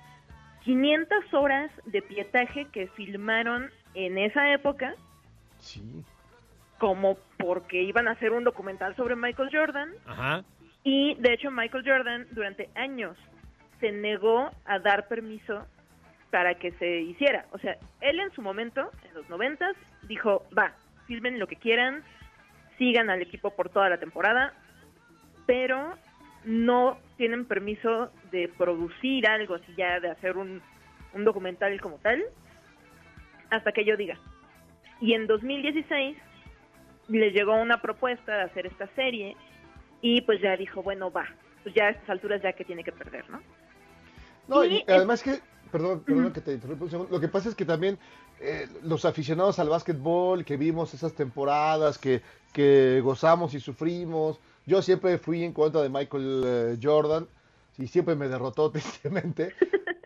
500 0.63 1.33
horas 1.33 1.71
de 1.85 2.03
pietaje 2.03 2.65
que 2.65 2.85
filmaron 2.89 3.71
en 3.95 4.19
esa 4.19 4.53
época 4.53 4.93
Sí. 5.59 5.81
Como 6.77 7.17
porque 7.37 7.81
iban 7.81 8.07
a 8.07 8.11
hacer 8.11 8.31
un 8.31 8.43
documental 8.43 8.95
sobre 8.95 9.15
Michael 9.15 9.49
Jordan 9.51 9.89
Ajá. 10.05 10.43
y 10.83 11.15
de 11.15 11.33
hecho 11.33 11.51
Michael 11.51 11.83
Jordan 11.85 12.27
durante 12.31 12.69
años 12.75 13.17
se 13.79 13.91
negó 13.91 14.51
a 14.65 14.79
dar 14.79 15.07
permiso 15.07 15.65
para 16.31 16.55
que 16.55 16.71
se 16.73 17.01
hiciera. 17.01 17.45
O 17.51 17.59
sea, 17.59 17.77
él 18.01 18.19
en 18.19 18.31
su 18.31 18.41
momento, 18.41 18.91
en 19.07 19.13
los 19.13 19.29
noventas, 19.29 19.75
dijo, 20.03 20.43
va, 20.57 20.73
filmen 21.07 21.39
lo 21.39 21.47
que 21.47 21.55
quieran, 21.55 22.03
sigan 22.77 23.09
al 23.09 23.21
equipo 23.21 23.51
por 23.55 23.69
toda 23.69 23.89
la 23.89 23.99
temporada, 23.99 24.53
pero 25.45 25.93
no 26.43 26.97
tienen 27.17 27.45
permiso 27.45 28.11
de 28.31 28.49
producir 28.49 29.27
algo, 29.27 29.55
así 29.55 29.73
ya 29.77 29.99
de 29.99 30.09
hacer 30.09 30.37
un, 30.37 30.61
un 31.13 31.23
documental 31.23 31.79
como 31.79 31.97
tal, 31.97 32.23
hasta 33.49 33.71
que 33.71 33.85
yo 33.85 33.95
diga. 33.95 34.17
Y 34.99 35.13
en 35.13 35.27
2016 35.27 36.17
le 37.07 37.31
llegó 37.31 37.55
una 37.55 37.81
propuesta 37.81 38.35
de 38.35 38.43
hacer 38.43 38.65
esta 38.65 38.87
serie 38.95 39.35
y 40.01 40.21
pues 40.21 40.41
ya 40.41 40.55
dijo, 40.57 40.83
bueno, 40.83 41.11
va, 41.11 41.25
pues 41.63 41.73
ya 41.75 41.85
a 41.85 41.89
estas 41.91 42.09
alturas 42.09 42.41
ya 42.41 42.53
que 42.53 42.65
tiene 42.65 42.83
que 42.83 42.91
perder, 42.91 43.29
¿no? 43.29 43.41
No, 44.47 44.63
Y 44.63 44.83
y 44.87 44.91
además 44.91 45.23
que, 45.23 45.39
perdón, 45.71 46.03
perdón 46.05 46.31
que 46.31 46.41
te 46.41 46.53
interrumpa 46.53 46.85
un 46.85 46.91
segundo, 46.91 47.11
lo 47.11 47.19
que 47.19 47.27
pasa 47.27 47.49
es 47.49 47.55
que 47.55 47.65
también 47.65 47.97
eh, 48.39 48.67
los 48.83 49.05
aficionados 49.05 49.59
al 49.59 49.69
básquetbol, 49.69 50.45
que 50.45 50.57
vimos 50.57 50.93
esas 50.93 51.13
temporadas, 51.13 51.97
que, 51.97 52.21
que 52.53 53.01
gozamos 53.01 53.53
y 53.53 53.59
sufrimos, 53.59 54.39
yo 54.65 54.81
siempre 54.81 55.17
fui 55.17 55.43
en 55.43 55.53
contra 55.53 55.81
de 55.81 55.89
Michael 55.89 56.43
eh, 56.45 56.77
Jordan 56.81 57.27
y 57.77 57.87
siempre 57.87 58.15
me 58.15 58.27
derrotó 58.27 58.71
tristemente, 58.71 59.53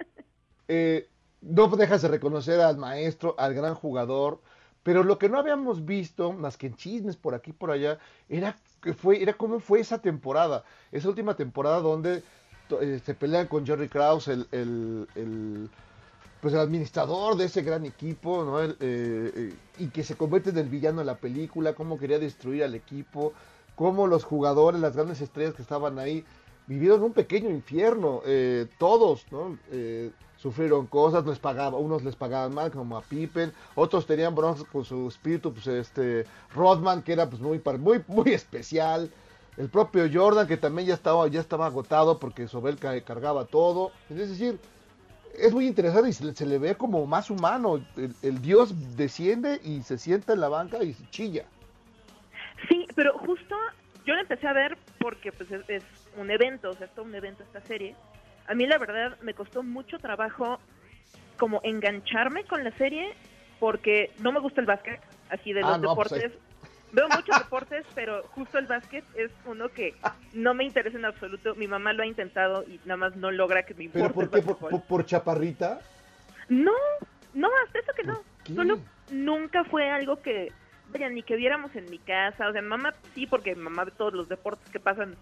eh, 0.67 1.07
no 1.41 1.67
dejas 1.67 2.01
de 2.01 2.07
reconocer 2.09 2.59
al 2.59 2.77
maestro, 2.77 3.35
al 3.37 3.53
gran 3.53 3.75
jugador, 3.75 4.41
Pero 4.89 5.03
lo 5.03 5.19
que 5.19 5.29
no 5.29 5.37
habíamos 5.37 5.85
visto, 5.85 6.33
más 6.33 6.57
que 6.57 6.65
en 6.65 6.75
chismes 6.75 7.15
por 7.15 7.35
aquí 7.35 7.51
y 7.51 7.53
por 7.53 7.69
allá, 7.69 7.99
era 8.27 8.55
que 8.81 8.95
fue, 8.95 9.21
era 9.21 9.33
cómo 9.33 9.59
fue 9.59 9.81
esa 9.81 9.99
temporada, 10.01 10.63
esa 10.91 11.09
última 11.09 11.35
temporada 11.35 11.79
donde 11.79 12.23
eh, 12.81 12.99
se 13.05 13.13
pelean 13.13 13.45
con 13.45 13.67
Jerry 13.67 13.87
Krause, 13.87 14.29
el, 14.29 14.47
el- 14.51 15.69
pues 16.41 16.55
el 16.55 16.59
administrador 16.59 17.37
de 17.37 17.45
ese 17.45 17.61
gran 17.61 17.85
equipo, 17.85 18.43
¿no? 18.43 18.63
Eh, 18.63 18.75
eh, 18.79 19.53
y 19.77 19.89
que 19.89 20.01
se 20.03 20.15
convierte 20.15 20.49
en 20.49 20.57
el 20.57 20.69
villano 20.69 21.01
de 21.01 21.05
la 21.05 21.17
película, 21.17 21.73
cómo 21.73 21.99
quería 21.99 22.17
destruir 22.17 22.63
al 22.63 22.73
equipo, 22.73 23.33
cómo 23.75 24.07
los 24.07 24.23
jugadores, 24.23 24.81
las 24.81 24.95
grandes 24.95 25.21
estrellas 25.21 25.53
que 25.53 25.61
estaban 25.61 25.99
ahí, 25.99 26.25
vivieron 26.65 27.03
un 27.03 27.13
pequeño 27.13 27.51
infierno, 27.51 28.23
todos, 28.79 29.27
¿no? 29.31 29.55
Sufrieron 30.41 30.87
cosas, 30.87 31.25
les 31.25 31.37
pagaba, 31.37 31.77
unos 31.77 32.01
les 32.03 32.15
pagaban 32.15 32.53
mal, 32.53 32.71
como 32.71 32.95
a 32.97 33.01
Pippen, 33.01 33.51
otros 33.75 34.05
tenían 34.05 34.33
broncas 34.35 34.63
con 34.63 34.85
su 34.85 35.07
espíritu, 35.09 35.53
pues 35.53 35.67
este 35.67 36.25
Rodman, 36.55 37.01
que 37.03 37.11
era 37.13 37.29
pues 37.29 37.41
muy, 37.41 37.61
muy, 37.77 38.01
muy 38.07 38.31
especial, 38.31 39.11
el 39.57 39.67
propio 39.69 40.05
Jordan, 40.11 40.47
que 40.47 40.55
también 40.55 40.87
ya 40.87 40.93
estaba, 40.93 41.27
ya 41.27 41.41
estaba 41.41 41.65
agotado 41.65 42.19
porque 42.19 42.47
sobre 42.47 42.71
él 42.71 42.77
ca- 42.79 43.01
cargaba 43.01 43.43
todo, 43.43 43.91
es 44.09 44.29
decir, 44.29 44.57
es 45.37 45.53
muy 45.53 45.67
interesante 45.67 46.09
y 46.09 46.13
se, 46.13 46.23
le- 46.23 46.33
se 46.33 46.45
le 46.45 46.57
ve 46.57 46.75
como 46.75 47.05
más 47.05 47.29
humano, 47.29 47.81
el, 47.97 48.15
el 48.21 48.41
dios 48.41 48.95
desciende 48.95 49.59
y 49.61 49.83
se 49.83 49.97
sienta 49.97 50.31
en 50.31 50.39
la 50.39 50.47
banca 50.47 50.81
y 50.83 50.95
chilla. 51.11 51.43
Sí, 52.69 52.85
pero 52.95 53.17
justo 53.19 53.55
yo 54.05 54.13
la 54.13 54.21
empecé 54.21 54.47
a 54.47 54.53
ver 54.53 54.77
porque 54.99 55.33
pues 55.33 55.51
es, 55.51 55.61
es 55.69 55.83
un 56.17 56.31
evento, 56.31 56.69
o 56.69 56.73
sea, 56.75 56.87
es 56.87 56.95
todo 56.95 57.03
un 57.05 57.15
evento 57.15 57.43
esta 57.43 57.59
serie. 57.61 57.93
A 58.49 58.55
mí 58.55 58.65
la 58.65 58.77
verdad 58.77 59.15
me 59.21 59.33
costó 59.33 59.63
mucho 59.63 59.99
trabajo 59.99 60.59
como 61.37 61.61
engancharme 61.63 62.43
con 62.43 62.63
la 62.63 62.71
serie 62.71 63.13
porque 63.59 64.11
no 64.19 64.31
me 64.31 64.39
gusta 64.39 64.59
el 64.59 64.67
básquet, 64.67 64.99
así 65.29 65.53
de 65.53 65.61
los 65.61 65.71
Ah, 65.75 65.77
no, 65.77 65.95
pues, 65.95 66.09
deportes. 66.11 66.39
Veo 66.91 67.07
muchos 67.09 67.37
deportes, 67.37 67.85
pero 67.93 68.23
justo 68.29 68.57
el 68.57 68.65
básquet 68.65 69.03
es 69.15 69.31
uno 69.45 69.69
que 69.69 69.93
no 70.33 70.53
me 70.55 70.63
interesa 70.63 70.97
en 70.97 71.05
absoluto. 71.05 71.53
Mi 71.55 71.67
mamá 71.67 71.93
lo 71.93 72.01
ha 72.03 72.07
intentado 72.07 72.63
y 72.67 72.79
nada 72.85 72.97
más 72.97 73.15
no 73.15 73.29
logra 73.31 73.63
que 73.63 73.75
me 73.75 73.83
importe 73.85 74.01
¿Pero 74.01 74.13
por 74.13 74.29
qué? 74.31 74.41
¿Por, 74.41 74.57
por- 74.57 74.81
por 74.83 75.05
chaparrita? 75.05 75.79
No, 76.49 76.73
no, 77.35 77.49
hasta 77.65 77.79
eso 77.79 77.91
que 77.95 78.03
no. 78.03 78.23
qué? 78.43 78.55
Solo 78.55 78.79
nunca 79.11 79.63
fue 79.65 79.91
algo 79.91 80.19
que, 80.21 80.51
vaya, 80.91 81.09
ni 81.09 81.21
que 81.21 81.35
viéramos 81.35 81.75
en 81.75 81.89
mi 81.91 81.99
casa. 81.99 82.49
O 82.49 82.51
sea, 82.51 82.61
mamá 82.63 82.93
sí, 83.13 83.27
porque 83.27 83.53
mamá 83.55 83.83
ve 83.85 83.91
todos 83.91 84.13
los 84.13 84.27
deportes 84.27 84.67
que 84.71 84.79
pasan 84.79 85.15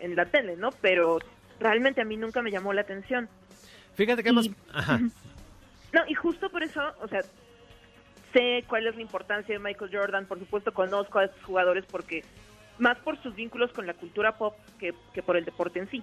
en 0.00 0.14
la 0.14 0.26
tele, 0.26 0.56
¿no? 0.56 0.70
Pero 0.82 1.18
realmente 1.60 2.00
a 2.00 2.04
mí 2.04 2.16
nunca 2.16 2.42
me 2.42 2.50
llamó 2.50 2.72
la 2.72 2.82
atención. 2.82 3.28
Fíjate 3.94 4.22
que 4.22 4.28
hemos... 4.30 4.50
Ajá. 4.72 5.00
No, 5.90 6.02
y 6.06 6.12
justo 6.12 6.50
por 6.50 6.62
eso, 6.62 6.82
o 7.00 7.08
sea, 7.08 7.22
sé 8.34 8.62
cuál 8.68 8.86
es 8.86 8.94
la 8.94 9.00
importancia 9.00 9.54
de 9.54 9.58
Michael 9.58 9.90
Jordan. 9.90 10.26
Por 10.26 10.38
supuesto, 10.38 10.72
conozco 10.74 11.18
a 11.18 11.24
estos 11.24 11.42
jugadores 11.44 11.86
porque 11.90 12.22
más 12.78 12.98
por 12.98 13.20
sus 13.22 13.34
vínculos 13.34 13.72
con 13.72 13.86
la 13.86 13.94
cultura 13.94 14.36
pop 14.36 14.54
que, 14.78 14.92
que 15.14 15.22
por 15.22 15.38
el 15.38 15.46
deporte 15.46 15.78
en 15.78 15.90
sí. 15.90 16.02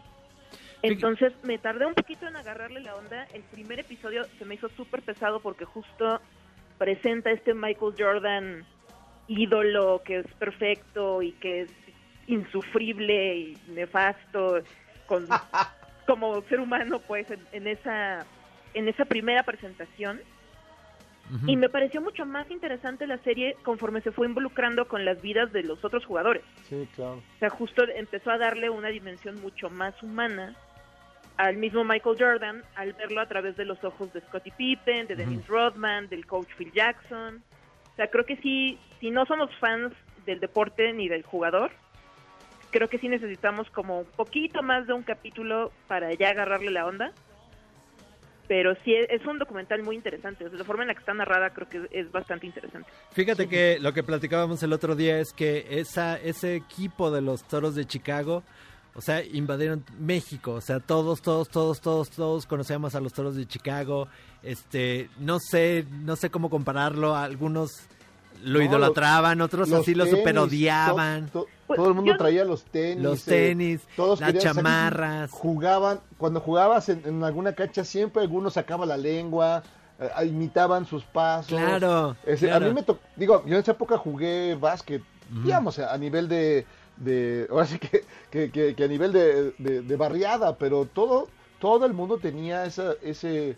Entonces 0.82 1.34
me 1.44 1.58
tardé 1.58 1.86
un 1.86 1.94
poquito 1.94 2.28
en 2.28 2.36
agarrarle 2.36 2.80
la 2.80 2.96
onda. 2.96 3.26
El 3.34 3.44
primer 3.44 3.80
episodio 3.80 4.24
se 4.38 4.46
me 4.46 4.56
hizo 4.56 4.70
súper 4.70 5.02
pesado 5.02 5.40
porque 5.40 5.66
justo 5.66 6.20
presenta 6.78 7.32
este 7.32 7.54
Michael 7.54 7.94
Jordan 7.98 8.66
ídolo 9.28 10.02
que 10.04 10.20
es 10.20 10.28
perfecto 10.34 11.22
y 11.22 11.32
que 11.34 11.62
es 11.62 11.72
insufrible 12.28 13.38
y 13.38 13.58
nefasto 13.70 14.62
con, 15.06 15.28
como 16.08 16.42
ser 16.44 16.60
humano 16.60 17.00
pues 17.00 17.30
en, 17.32 17.40
en 17.52 17.68
esa 17.68 18.26
en 18.74 18.88
esa 18.88 19.06
primera 19.06 19.44
presentación 19.44 20.20
y 21.48 21.58
me 21.58 21.70
pareció 21.70 22.02
mucho 22.02 22.26
más 22.26 22.50
interesante 22.52 23.08
la 23.08 23.18
serie 23.20 23.58
conforme 23.64 24.02
se 24.02 24.12
fue 24.12 24.28
involucrando 24.28 24.88
con 24.88 25.06
las 25.06 25.22
vidas 25.22 25.52
de 25.52 25.64
los 25.64 25.84
otros 25.84 26.06
jugadores. 26.06 26.44
Sí, 26.64 26.88
claro. 26.94 27.16
O 27.16 27.40
sea, 27.40 27.50
justo 27.50 27.84
empezó 27.96 28.30
a 28.30 28.38
darle 28.38 28.70
una 28.70 28.90
dimensión 28.90 29.42
mucho 29.42 29.70
más 29.72 30.02
humana 30.04 30.56
al 31.38 31.58
mismo 31.58 31.84
Michael 31.84 32.16
Jordan 32.18 32.64
al 32.76 32.94
verlo 32.94 33.22
a 33.22 33.28
través 33.28 33.58
de 33.58 33.66
los 33.66 33.84
ojos 33.84 34.14
de 34.14 34.22
Scottie 34.22 34.54
Pippen, 34.56 35.08
de 35.08 35.16
Dennis 35.16 35.46
Rodman, 35.48 36.08
del 36.10 36.28
coach 36.28 36.50
Phil 36.58 36.72
Jackson. 36.72 37.44
O 37.92 37.96
sea, 37.96 38.08
creo 38.10 38.26
que 38.26 38.38
sí, 38.38 38.78
si 39.00 39.10
no 39.10 39.26
somos 39.26 39.50
fans 39.60 39.94
del 40.26 40.40
deporte 40.40 40.94
ni 40.94 41.10
del 41.10 41.24
jugador, 41.24 41.72
creo 42.76 42.90
que 42.90 43.00
sí 43.00 43.08
necesitamos 43.08 43.70
como 43.70 44.00
un 44.02 44.06
poquito 44.18 44.62
más 44.62 44.86
de 44.86 44.92
un 44.92 45.02
capítulo 45.04 45.72
para 45.88 46.14
ya 46.14 46.32
agarrarle 46.32 46.72
la 46.72 46.86
onda. 46.86 47.14
Pero 48.50 48.76
sí, 48.84 48.94
es 48.94 49.26
un 49.26 49.40
documental 49.40 49.82
muy 49.82 49.96
interesante. 49.96 50.46
O 50.46 50.50
sea, 50.50 50.60
la 50.60 50.66
forma 50.66 50.84
en 50.84 50.90
la 50.90 50.94
que 50.94 51.00
está 51.00 51.14
narrada 51.14 51.52
creo 51.52 51.70
que 51.70 51.88
es 51.90 52.12
bastante 52.12 52.46
interesante. 52.46 52.90
Fíjate 53.14 53.48
que 53.48 53.80
lo 53.80 53.94
que 53.94 54.04
platicábamos 54.04 54.62
el 54.62 54.74
otro 54.74 54.96
día 54.96 55.18
es 55.20 55.32
que 55.32 55.66
esa, 55.70 56.18
ese 56.18 56.56
equipo 56.56 57.10
de 57.12 57.22
los 57.22 57.44
Toros 57.48 57.76
de 57.76 57.86
Chicago, 57.86 58.44
o 58.94 59.02
sea, 59.02 59.24
invadieron 59.24 59.84
México, 59.98 60.52
o 60.52 60.62
sea, 60.62 60.80
todos, 60.82 61.22
todos, 61.22 61.48
todos, 61.50 61.80
todos, 61.82 62.10
todos 62.12 62.46
conocíamos 62.46 62.94
a 62.94 63.00
los 63.00 63.14
Toros 63.14 63.36
de 63.38 63.48
Chicago. 63.48 64.10
Este, 64.44 65.10
no 65.18 65.40
sé, 65.40 65.86
no 66.04 66.16
sé 66.18 66.30
cómo 66.30 66.50
compararlo, 66.52 67.16
algunos 67.16 67.72
lo 68.44 68.60
No, 68.60 68.66
idolatraban, 68.66 69.40
otros 69.42 69.70
los 69.70 69.80
así 69.82 69.96
lo 69.96 70.04
tenis, 70.04 70.20
super 70.20 70.38
odiaban. 70.38 71.30
to- 71.32 71.46
to- 71.46 71.50
todo 71.68 71.88
el 71.88 71.94
mundo 71.94 72.16
traía 72.18 72.46
los 72.46 72.64
tenis. 72.66 73.04
Los 73.04 73.28
eh, 73.28 73.32
tenis, 73.32 73.82
todos 73.96 74.20
las 74.22 74.34
chamarras. 74.38 75.32
Jugaban, 75.32 76.00
cuando 76.18 76.40
jugabas 76.40 76.90
en, 76.90 77.02
en 77.06 77.24
alguna 77.24 77.54
cancha, 77.54 77.84
siempre 77.84 78.22
algunos 78.22 78.54
sacaba 78.54 78.86
la 78.86 78.98
lengua, 78.98 79.64
eh, 80.00 80.26
imitaban 80.28 80.86
sus 80.86 81.04
pasos. 81.04 81.50
Claro, 81.58 82.16
Ese- 82.26 82.48
claro. 82.48 82.66
A 82.66 82.70
mí 82.70 82.76
me 82.76 82.84
tocó, 82.84 83.00
digo, 83.16 83.44
yo 83.46 83.56
en 83.56 83.62
esa 83.62 83.72
época 83.72 83.98
jugué 83.98 84.56
básquet, 84.56 85.02
digamos, 85.44 85.80
a 85.80 85.98
nivel 85.98 86.28
de, 86.28 86.66
de 86.98 87.48
ahora 87.50 87.66
sí 87.66 87.80
que, 87.80 88.06
que, 88.30 88.52
que- 88.52 88.76
que 88.76 88.84
a 88.84 88.88
nivel 88.88 89.12
de, 89.12 89.52
de- 89.58 89.82
de 89.82 89.96
barriada, 89.96 90.56
pero 90.58 90.86
todo, 90.86 91.30
todo 91.60 91.86
el 91.86 91.94
mundo 91.94 92.18
tenía 92.20 92.66
esa, 92.66 92.94
ese, 93.02 93.58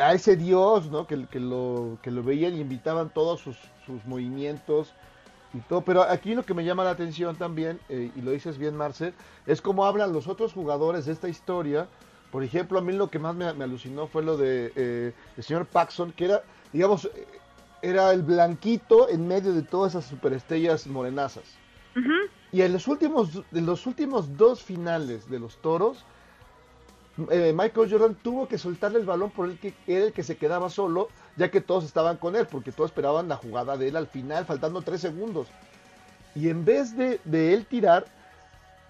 a 0.00 0.12
ese 0.14 0.36
dios, 0.36 0.90
¿no? 0.90 1.06
Que, 1.06 1.26
que 1.26 1.40
lo, 1.40 1.98
que 2.02 2.10
lo 2.10 2.22
veían 2.22 2.54
y 2.54 2.60
invitaban 2.60 3.10
todos 3.10 3.40
sus, 3.40 3.56
sus 3.84 4.04
movimientos 4.06 4.92
y 5.54 5.58
todo. 5.60 5.82
Pero 5.82 6.02
aquí 6.02 6.34
lo 6.34 6.44
que 6.44 6.54
me 6.54 6.64
llama 6.64 6.84
la 6.84 6.90
atención 6.90 7.36
también, 7.36 7.78
eh, 7.88 8.10
y 8.14 8.20
lo 8.20 8.30
dices 8.30 8.58
bien, 8.58 8.76
Marcel, 8.76 9.14
es 9.46 9.60
cómo 9.60 9.84
hablan 9.84 10.12
los 10.12 10.28
otros 10.28 10.52
jugadores 10.52 11.06
de 11.06 11.12
esta 11.12 11.28
historia. 11.28 11.86
Por 12.30 12.42
ejemplo, 12.42 12.78
a 12.78 12.82
mí 12.82 12.92
lo 12.92 13.10
que 13.10 13.18
más 13.18 13.34
me, 13.34 13.52
me 13.52 13.64
alucinó 13.64 14.06
fue 14.06 14.22
lo 14.22 14.36
de 14.36 14.72
eh, 14.74 15.12
el 15.36 15.42
señor 15.44 15.66
Paxson, 15.66 16.12
que 16.12 16.26
era, 16.26 16.42
digamos, 16.72 17.04
eh, 17.04 17.26
era 17.82 18.12
el 18.12 18.22
blanquito 18.22 19.08
en 19.08 19.26
medio 19.26 19.52
de 19.52 19.62
todas 19.62 19.92
esas 19.92 20.06
superestrellas 20.06 20.86
morenazas. 20.86 21.44
Y 22.52 22.62
en 22.62 22.72
los 22.72 22.88
últimos, 22.88 23.42
en 23.52 23.66
los 23.66 23.86
últimos 23.86 24.36
dos 24.36 24.62
finales 24.62 25.28
de 25.28 25.38
los 25.38 25.56
toros, 25.60 26.06
eh, 27.30 27.52
Michael 27.54 27.90
Jordan 27.90 28.14
tuvo 28.14 28.48
que 28.48 28.58
soltarle 28.58 28.98
el 28.98 29.06
balón 29.06 29.30
por 29.30 29.48
el 29.48 29.58
que 29.58 29.74
era 29.86 30.06
el 30.06 30.12
que 30.12 30.22
se 30.22 30.36
quedaba 30.36 30.70
solo, 30.70 31.08
ya 31.36 31.50
que 31.50 31.60
todos 31.60 31.84
estaban 31.84 32.16
con 32.16 32.36
él, 32.36 32.46
porque 32.46 32.72
todos 32.72 32.90
esperaban 32.90 33.28
la 33.28 33.36
jugada 33.36 33.76
de 33.76 33.88
él 33.88 33.96
al 33.96 34.06
final, 34.06 34.44
faltando 34.46 34.82
tres 34.82 35.00
segundos. 35.00 35.48
Y 36.34 36.48
en 36.48 36.64
vez 36.64 36.96
de, 36.96 37.20
de 37.24 37.52
él 37.54 37.66
tirar, 37.66 38.06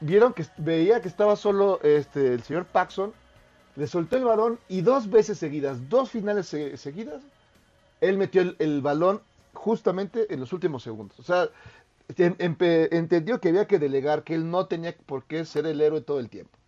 vieron 0.00 0.32
que 0.32 0.46
veía 0.58 1.00
que 1.00 1.08
estaba 1.08 1.36
solo 1.36 1.80
este, 1.82 2.34
el 2.34 2.42
señor 2.42 2.66
Paxson, 2.66 3.12
le 3.74 3.86
soltó 3.86 4.16
el 4.16 4.24
balón 4.24 4.58
y 4.68 4.82
dos 4.82 5.10
veces 5.10 5.38
seguidas, 5.38 5.88
dos 5.88 6.10
finales 6.10 6.46
se- 6.46 6.76
seguidas, 6.76 7.22
él 8.00 8.18
metió 8.18 8.42
el, 8.42 8.56
el 8.58 8.80
balón 8.82 9.20
justamente 9.54 10.32
en 10.32 10.40
los 10.40 10.52
últimos 10.52 10.82
segundos. 10.82 11.18
O 11.18 11.22
sea, 11.22 11.48
entendió 12.16 13.40
que 13.40 13.48
había 13.48 13.66
que 13.66 13.78
delegar, 13.78 14.22
que 14.22 14.34
él 14.34 14.50
no 14.50 14.66
tenía 14.66 14.94
por 15.06 15.24
qué 15.24 15.44
ser 15.44 15.66
el 15.66 15.80
héroe 15.80 16.00
todo 16.00 16.20
el 16.20 16.28
tiempo. 16.28 16.58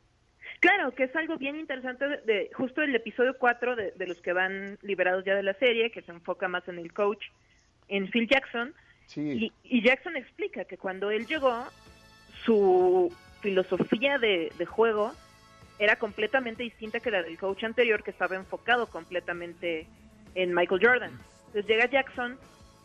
Claro, 0.65 0.95
que 0.95 1.05
es 1.05 1.15
algo 1.17 1.37
bien 1.37 1.57
interesante 1.57 2.09
de, 2.09 2.17
de- 2.23 2.51
justo 2.55 2.81
el 2.83 2.95
episodio 2.95 3.37
4 3.39 3.77
de, 3.77 3.91
de 3.93 4.07
los 4.07 4.19
que 4.23 4.33
van 4.33 4.79
liberados 4.83 5.23
ya 5.25 5.35
de 5.35 5.43
la 5.43 5.53
serie, 5.55 5.91
que 5.91 6.01
se 6.03 6.11
enfoca 6.13 6.49
más 6.49 6.67
en 6.69 6.79
el 6.79 6.93
coach, 6.93 7.23
en 7.89 8.09
Phil 8.11 8.27
Jackson. 8.27 8.73
Sí. 9.07 9.21
Y, 9.63 9.77
y 9.79 9.83
Jackson 9.83 10.17
explica 10.17 10.65
que 10.65 10.79
cuando 10.79 11.11
él 11.11 11.27
llegó, 11.27 11.65
su 12.45 13.15
filosofía 13.43 14.19
de, 14.19 14.51
de 14.57 14.65
juego 14.67 15.13
era 15.79 15.97
completamente 15.97 16.63
distinta 16.63 17.01
que 17.01 17.11
la 17.11 17.23
del 17.23 17.37
coach 17.39 17.65
anterior, 17.65 18.03
que 18.03 18.11
estaba 18.13 18.37
enfocado 18.37 18.87
completamente 18.87 19.87
en 20.35 20.55
Michael 20.55 20.81
Jordan. 20.83 21.11
Entonces 21.49 21.67
llega 21.67 21.91
Jackson 21.91 22.39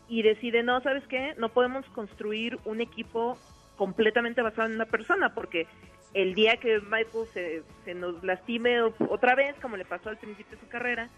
y 0.08 0.22
decide, 0.22 0.62
no, 0.62 0.80
¿sabes 0.82 1.04
qué? 1.06 1.34
No 1.38 1.48
podemos 1.48 1.86
construir 1.94 2.58
un 2.64 2.80
equipo 2.80 3.38
completamente 3.76 4.42
basado 4.42 4.68
en 4.68 4.74
una 4.74 4.86
persona, 4.86 5.32
porque 5.34 5.66
el 6.14 6.34
día 6.34 6.56
que 6.56 6.80
Michael 6.80 7.26
se, 7.32 7.62
se 7.84 7.94
nos 7.94 8.22
lastime 8.24 8.82
otra 8.82 9.34
vez, 9.34 9.54
como 9.62 9.76
le 9.76 9.84
pasó 9.84 10.08
al 10.08 10.16
principio 10.16 10.56
de 10.56 10.62
su 10.62 10.68
carrera, 10.68 11.08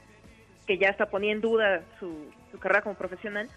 que 0.66 0.78
ya 0.78 0.88
está 0.88 1.06
poniendo 1.06 1.48
en 1.48 1.52
duda 1.52 1.82
su, 1.98 2.30
su 2.50 2.58
carrera 2.58 2.82
como 2.82 2.96
profesional, 2.96 3.48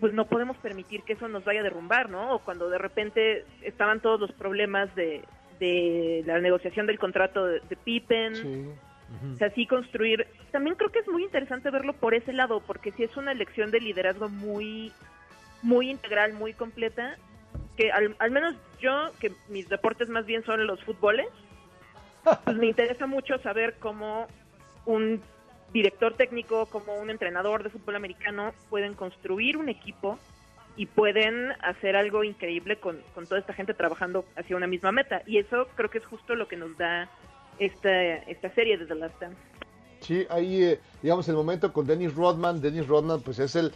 pues 0.00 0.12
no 0.12 0.26
podemos 0.26 0.56
permitir 0.58 1.02
que 1.02 1.14
eso 1.14 1.28
nos 1.28 1.44
vaya 1.44 1.60
a 1.60 1.64
derrumbar, 1.64 2.10
¿no? 2.10 2.34
O 2.34 2.38
cuando 2.40 2.68
de 2.68 2.78
repente 2.78 3.44
estaban 3.62 4.00
todos 4.00 4.20
los 4.20 4.32
problemas 4.32 4.94
de, 4.94 5.22
de 5.58 6.22
la 6.26 6.38
negociación 6.40 6.86
del 6.86 6.98
contrato 6.98 7.46
de, 7.46 7.60
de 7.60 7.76
Pippen, 7.76 8.74
O 9.32 9.36
sea, 9.36 9.50
sí 9.50 9.66
construir. 9.66 10.26
También 10.50 10.74
creo 10.76 10.90
que 10.90 10.98
es 10.98 11.08
muy 11.08 11.22
interesante 11.22 11.70
verlo 11.70 11.92
por 11.92 12.14
ese 12.14 12.32
lado, 12.32 12.60
porque 12.60 12.90
sí 12.92 13.04
es 13.04 13.16
una 13.16 13.32
elección 13.32 13.70
de 13.70 13.80
liderazgo 13.80 14.28
muy, 14.28 14.92
muy 15.62 15.90
integral, 15.90 16.32
muy 16.34 16.52
completa. 16.52 17.16
Que 17.76 17.92
al, 17.92 18.16
al 18.18 18.30
menos 18.30 18.54
yo, 18.80 19.10
que 19.20 19.32
mis 19.48 19.68
deportes 19.68 20.08
más 20.08 20.26
bien 20.26 20.44
son 20.44 20.66
los 20.66 20.82
fútboles, 20.82 21.28
pues 22.44 22.56
me 22.56 22.66
interesa 22.66 23.06
mucho 23.06 23.38
saber 23.38 23.76
cómo 23.78 24.26
un 24.84 25.20
director 25.72 26.14
técnico, 26.14 26.66
como 26.66 26.94
un 26.94 27.10
entrenador 27.10 27.62
de 27.62 27.70
fútbol 27.70 27.96
americano 27.96 28.52
pueden 28.70 28.94
construir 28.94 29.56
un 29.56 29.68
equipo 29.68 30.18
y 30.76 30.86
pueden 30.86 31.52
hacer 31.62 31.96
algo 31.96 32.22
increíble 32.22 32.76
con, 32.76 33.00
con 33.14 33.26
toda 33.26 33.40
esta 33.40 33.52
gente 33.52 33.74
trabajando 33.74 34.24
hacia 34.36 34.56
una 34.56 34.66
misma 34.66 34.92
meta. 34.92 35.22
Y 35.26 35.38
eso 35.38 35.68
creo 35.74 35.90
que 35.90 35.98
es 35.98 36.06
justo 36.06 36.34
lo 36.34 36.48
que 36.48 36.56
nos 36.56 36.76
da 36.76 37.08
esta, 37.58 38.14
esta 38.14 38.50
serie 38.54 38.76
de 38.76 38.86
The 38.86 38.94
Last 38.94 39.20
Dance. 39.20 39.38
Sí, 40.00 40.26
ahí, 40.28 40.62
eh, 40.62 40.80
digamos, 41.02 41.28
el 41.28 41.34
momento 41.34 41.72
con 41.72 41.86
Dennis 41.86 42.14
Rodman. 42.14 42.60
Dennis 42.60 42.86
Rodman, 42.86 43.22
pues 43.22 43.38
es 43.38 43.56
el 43.56 43.72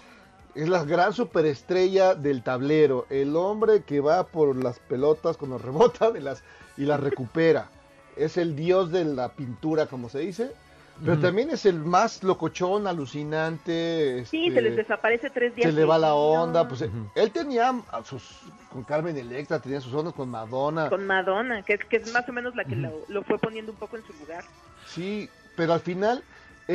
es 0.54 0.68
la 0.68 0.84
gran 0.84 1.12
superestrella 1.12 2.14
del 2.14 2.42
tablero. 2.42 3.06
El 3.10 3.36
hombre 3.36 3.82
que 3.82 4.00
va 4.00 4.24
por 4.24 4.56
las 4.56 4.78
pelotas 4.78 5.36
cuando 5.36 5.58
rebota 5.58 6.10
de 6.10 6.20
las, 6.20 6.42
y 6.76 6.84
las 6.84 7.00
recupera. 7.00 7.68
Es 8.16 8.36
el 8.36 8.56
dios 8.56 8.90
de 8.90 9.04
la 9.04 9.30
pintura, 9.30 9.86
como 9.86 10.08
se 10.08 10.20
dice. 10.20 10.52
Pero 11.00 11.14
Ujú. 11.14 11.22
también 11.22 11.48
es 11.50 11.64
el 11.64 11.78
más 11.78 12.22
locochón, 12.22 12.86
alucinante. 12.86 14.26
Sí, 14.26 14.48
este, 14.48 14.54
se 14.54 14.62
les 14.62 14.76
desaparece 14.76 15.30
tres 15.30 15.54
días. 15.54 15.70
se 15.70 15.72
le 15.72 15.86
va 15.86 15.96
la 15.96 16.14
onda. 16.14 16.68
Pues 16.68 16.82
él 16.82 17.30
tenía 17.30 17.74
a 17.90 18.04
sus 18.04 18.22
con 18.70 18.84
Carmen 18.84 19.16
Electra, 19.16 19.58
tenía 19.60 19.80
sus 19.80 19.94
ondas 19.94 20.12
con 20.12 20.28
Madonna. 20.28 20.90
Con 20.90 21.06
Madonna, 21.06 21.62
que, 21.62 21.78
que 21.78 21.96
es 21.96 22.12
más 22.12 22.28
o 22.28 22.32
menos 22.32 22.54
la 22.54 22.64
que 22.64 22.76
lo, 22.76 22.92
lo 23.08 23.22
fue 23.22 23.38
poniendo 23.38 23.72
un 23.72 23.78
poco 23.78 23.96
en 23.96 24.04
su 24.04 24.12
lugar. 24.12 24.44
Sí, 24.86 25.28
pero 25.56 25.72
al 25.72 25.80
final 25.80 26.22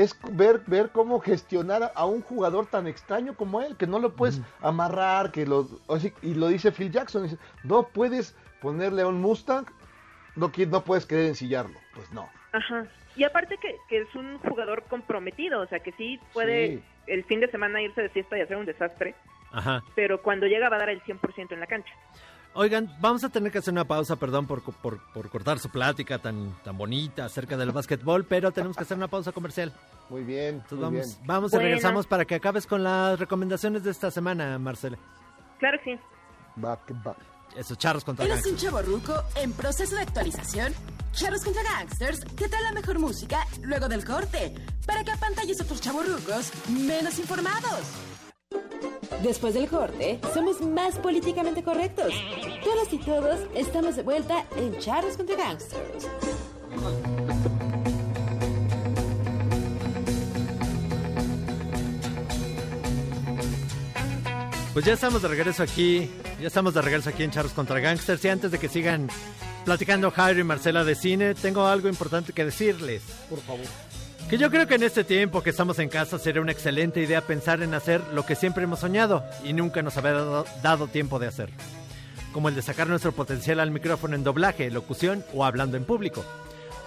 es 0.04 0.18
ver 0.32 0.62
ver 0.68 0.90
cómo 0.92 1.20
gestionar 1.20 1.92
a- 1.96 2.06
un 2.06 2.22
jugador 2.22 2.66
tan 2.68 2.86
extraño 2.88 3.36
como 3.36 3.62
él, 3.62 3.78
que 3.78 3.88
no 3.88 4.00
lo 4.00 4.14
puedes 4.16 4.42
amarrar, 4.62 5.32
que 5.32 5.46
lo 5.46 5.68
o 5.88 6.00
sí, 6.00 6.12
y 6.22 6.34
lo 6.34 6.48
dice 6.50 6.72
Phil 6.72 6.92
Jackson, 6.92 7.24
dice, 7.24 7.38
no 7.64 7.88
puedes 7.88 8.36
ponerle 8.62 9.04
a 9.04 9.08
un 9.08 9.22
Mustang, 9.22 9.66
no 10.36 10.52
no 10.68 10.84
puedes 10.84 11.06
querer 11.06 11.28
ensillarlo, 11.28 11.80
pues 11.94 12.12
no. 12.12 12.30
Ajá. 12.52 12.86
Y 13.16 13.24
aparte 13.24 13.58
que, 13.58 13.78
que 13.88 14.02
es 14.02 14.14
un 14.16 14.38
jugador 14.40 14.84
comprometido, 14.90 15.62
o 15.62 15.68
sea 15.68 15.80
que 15.80 15.94
sí 15.94 16.20
puede 16.34 16.68
Sí. 16.78 16.84
el 17.08 17.24
fin 17.24 17.40
de 17.40 17.50
semana 17.50 17.82
irse 17.82 18.02
de 18.02 18.10
fiesta 18.10 18.38
y 18.38 18.42
hacer 18.42 18.58
un 18.58 18.66
desastre, 18.66 19.16
Ajá. 19.54 19.82
pero 19.96 20.22
cuando 20.22 20.46
llega 20.48 20.68
va 20.68 20.76
a 20.76 20.80
dar 20.80 20.90
el 20.90 21.02
100% 21.04 21.54
en 21.54 21.60
la 21.62 21.68
cancha. 21.68 21.94
Oigan, 22.58 22.90
vamos 23.02 23.22
a 23.26 23.30
tener 23.30 23.52
que 23.52 23.58
hacer 23.58 23.74
una 23.74 23.84
pausa, 23.86 24.16
perdón 24.16 24.48
por, 24.48 24.62
por, 24.64 25.00
por 25.14 25.30
cortar 25.30 25.60
su 25.60 25.70
plática 25.70 26.20
tan, 26.20 26.56
tan 26.64 26.78
bonita 26.78 27.26
acerca 27.26 27.58
del 27.58 27.72
básquetbol, 27.72 28.24
pero 28.24 28.52
tenemos 28.54 28.78
que 28.78 28.84
hacer 28.84 28.96
una 28.96 29.10
pausa 29.10 29.34
comercial. 29.34 29.74
Muy 30.10 30.24
bien, 30.24 30.56
Entonces 30.56 30.78
muy 30.78 30.82
vamos, 30.84 31.06
bien. 31.06 31.28
vamos 31.28 31.52
y 31.52 31.56
Bueno. 31.58 31.66
regresamos 31.68 32.08
para 32.08 32.24
que 32.24 32.36
acabes 32.36 32.66
con 32.66 32.82
las 32.84 33.20
recomendaciones 33.20 33.84
de 33.84 33.92
esta 33.92 34.10
semana, 34.10 34.58
Marcela. 34.58 34.98
Claro 35.60 35.78
que 35.84 35.96
sí. 35.98 36.02
Va, 36.64 36.80
que 36.86 36.94
va. 36.94 37.16
Eso, 37.58 37.76
charros 37.76 38.04
contra 38.06 38.24
¿Eres 38.26 38.38
un 38.46 38.52
gangsters. 38.54 38.64
chavo 38.74 38.82
ruco 38.84 39.14
en 39.36 39.52
proceso 39.52 39.96
de 39.96 40.02
actualización? 40.04 40.74
Charros 41.12 41.44
contra 41.44 41.64
Gangsters 41.64 42.20
te 42.36 42.48
trae 42.50 42.62
la 42.64 42.72
mejor 42.74 43.00
música 43.00 43.46
luego 43.64 43.88
del 43.88 44.04
corte 44.06 44.54
para 44.86 45.04
que 45.04 45.12
apantalles 45.12 45.60
a 45.60 45.64
otros 45.64 45.80
chavos 45.82 46.06
rucos 46.08 46.52
menos 46.70 47.18
informados. 47.20 47.82
Después 49.24 49.54
del 49.54 49.68
corte, 49.68 50.20
somos 50.34 50.62
más 50.62 51.00
políticamente 51.00 51.64
correctos. 51.64 52.14
Todas 52.64 52.94
y 52.94 52.98
todos 53.00 53.40
estamos 53.56 53.96
de 53.96 54.04
vuelta 54.04 54.46
en 54.56 54.78
Charros 54.78 55.18
contra 55.18 55.36
Gangsters. 55.36 56.08
Pues 64.74 64.86
ya 64.86 64.94
estamos 64.94 65.22
de 65.22 65.28
regreso 65.30 65.64
aquí, 65.64 66.12
ya 66.42 66.48
estamos 66.48 66.74
de 66.74 66.82
regreso 66.82 67.10
aquí 67.10 67.24
en 67.24 67.32
Charros 67.32 67.54
contra 67.54 67.80
Gangsters 67.80 68.26
y 68.26 68.28
antes 68.28 68.52
de 68.52 68.60
que 68.60 68.68
sigan 68.68 69.08
platicando 69.64 70.12
Jairo 70.12 70.42
y 70.42 70.44
Marcela 70.44 70.84
de 70.84 70.96
cine, 70.96 71.34
tengo 71.34 71.66
algo 71.66 71.88
importante 71.88 72.34
que 72.34 72.44
decirles. 72.44 73.02
Por 73.30 73.40
favor. 73.40 73.66
Que 74.30 74.38
yo 74.40 74.50
creo 74.50 74.66
que 74.66 74.74
en 74.74 74.82
este 74.82 75.04
tiempo 75.04 75.44
que 75.44 75.52
estamos 75.52 75.78
en 75.78 75.88
casa 75.88 76.18
sería 76.18 76.42
una 76.42 76.52
excelente 76.52 77.00
idea 77.00 77.22
pensar 77.22 77.62
en 77.62 77.76
hacer 77.76 78.02
lo 78.12 78.26
que 78.26 78.36
siempre 78.36 78.64
hemos 78.64 78.80
soñado 78.80 79.24
y 79.44 79.54
nunca 79.54 79.84
nos 79.84 79.98
había 79.98 80.14
dado, 80.14 80.48
dado 80.64 80.88
tiempo 80.88 81.20
de 81.20 81.28
hacer. 81.28 81.52
Como 82.34 82.50
el 82.50 82.56
de 82.56 82.64
sacar 82.64 82.88
nuestro 82.88 83.12
potencial 83.12 83.60
al 83.60 83.70
micrófono 83.70 84.16
en 84.16 84.24
doblaje, 84.24 84.72
locución 84.72 85.24
o 85.32 85.46
hablando 85.46 85.78
en 85.78 85.86
público. 85.86 86.26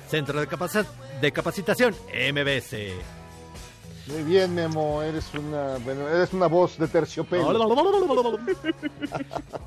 Centro 0.07 0.39
de, 0.39 0.47
Capaci- 0.47 0.85
de 1.21 1.31
Capacitación 1.31 1.95
MBS. 2.13 2.75
Muy 4.07 4.23
bien, 4.23 4.53
Memo, 4.55 5.01
eres 5.01 5.33
una, 5.33 5.77
bueno, 5.79 6.07
eres 6.07 6.31
una 6.33 6.47
voz 6.47 6.77
de 6.77 6.87
terciopelo. 6.87 7.67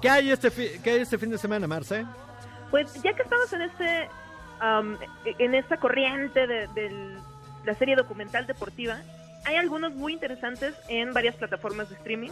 ¿Qué 0.01 0.09
hay 0.09 0.31
este, 0.31 0.51
fi- 0.51 0.78
qué 0.82 0.90
hay 0.93 1.01
este 1.01 1.18
fin 1.18 1.31
de 1.31 1.39
semana, 1.39 1.66
Marce? 1.66 2.06
Pues 2.70 2.93
ya 3.02 3.12
que 3.14 3.22
estamos 3.22 3.52
en 3.52 3.62
este 3.62 4.09
am, 4.60 4.97
en 5.39 5.55
esta 5.55 5.77
corriente 5.78 6.47
de, 6.47 6.68
del- 6.68 7.18
la 7.64 7.74
serie 7.74 7.97
documental 7.97 8.47
deportiva, 8.47 9.01
hay 9.45 9.57
algunos 9.57 9.95
muy 9.95 10.12
interesantes 10.12 10.75
en 10.89 11.12
varias 11.12 11.37
plataformas 11.37 11.89
de 11.89 11.97
streaming. 11.97 12.31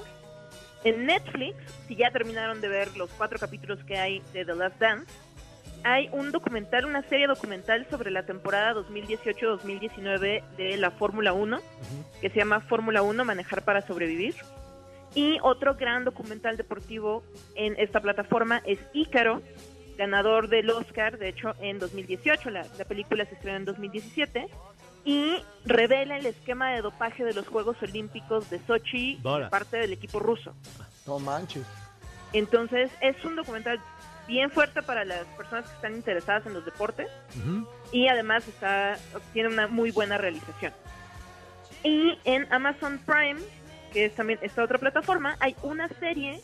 En 0.84 1.06
Netflix, 1.06 1.56
si 1.86 1.96
ya 1.96 2.10
terminaron 2.10 2.60
de 2.60 2.68
ver 2.68 2.96
los 2.96 3.10
cuatro 3.10 3.38
capítulos 3.38 3.82
que 3.84 3.98
hay 3.98 4.22
de 4.32 4.44
The 4.44 4.54
Last 4.54 4.78
Dance, 4.78 5.12
hay 5.84 6.08
un 6.12 6.32
documental, 6.32 6.86
una 6.86 7.02
serie 7.02 7.26
documental 7.26 7.86
sobre 7.90 8.10
la 8.10 8.24
temporada 8.24 8.74
2018-2019 8.74 10.42
de 10.56 10.76
la 10.76 10.90
Fórmula 10.90 11.32
1, 11.32 11.58
que 12.20 12.30
se 12.30 12.36
llama 12.36 12.60
Fórmula 12.60 13.02
1, 13.02 13.24
Manejar 13.24 13.62
para 13.62 13.82
Sobrevivir. 13.82 14.34
Y 15.14 15.38
otro 15.42 15.74
gran 15.74 16.04
documental 16.04 16.56
deportivo 16.56 17.22
en 17.54 17.74
esta 17.78 18.00
plataforma 18.00 18.60
es 18.64 18.78
Ícaro, 18.92 19.42
ganador 19.96 20.48
del 20.48 20.70
Oscar, 20.70 21.18
de 21.18 21.28
hecho, 21.28 21.54
en 21.60 21.78
2018. 21.78 22.50
La, 22.50 22.66
la 22.76 22.84
película 22.84 23.24
se 23.24 23.34
estrenó 23.34 23.56
en 23.56 23.64
2017 23.64 24.48
y 25.04 25.42
revela 25.64 26.18
el 26.18 26.26
esquema 26.26 26.72
de 26.72 26.82
dopaje 26.82 27.24
de 27.24 27.34
los 27.34 27.46
Juegos 27.48 27.76
Olímpicos 27.82 28.50
de 28.50 28.60
Sochi 28.66 29.20
parte 29.50 29.78
del 29.78 29.92
equipo 29.92 30.18
ruso. 30.18 30.54
No 31.06 31.18
manches. 31.18 31.66
Entonces, 32.32 32.90
es 33.00 33.24
un 33.24 33.36
documental 33.36 33.80
bien 34.26 34.50
fuerte 34.50 34.82
para 34.82 35.04
las 35.04 35.24
personas 35.28 35.66
que 35.68 35.74
están 35.74 35.94
interesadas 35.94 36.46
en 36.46 36.52
los 36.52 36.64
deportes 36.64 37.08
y 37.92 38.08
además 38.08 38.46
está 38.46 38.98
tiene 39.32 39.48
una 39.48 39.66
muy 39.66 39.90
buena 39.90 40.18
realización. 40.18 40.72
Y 41.82 42.18
en 42.24 42.52
Amazon 42.52 42.98
Prime, 43.06 43.40
que 43.92 44.06
es 44.06 44.14
también 44.14 44.38
esta 44.42 44.62
otra 44.62 44.78
plataforma, 44.78 45.36
hay 45.40 45.56
una 45.62 45.88
serie 45.88 46.40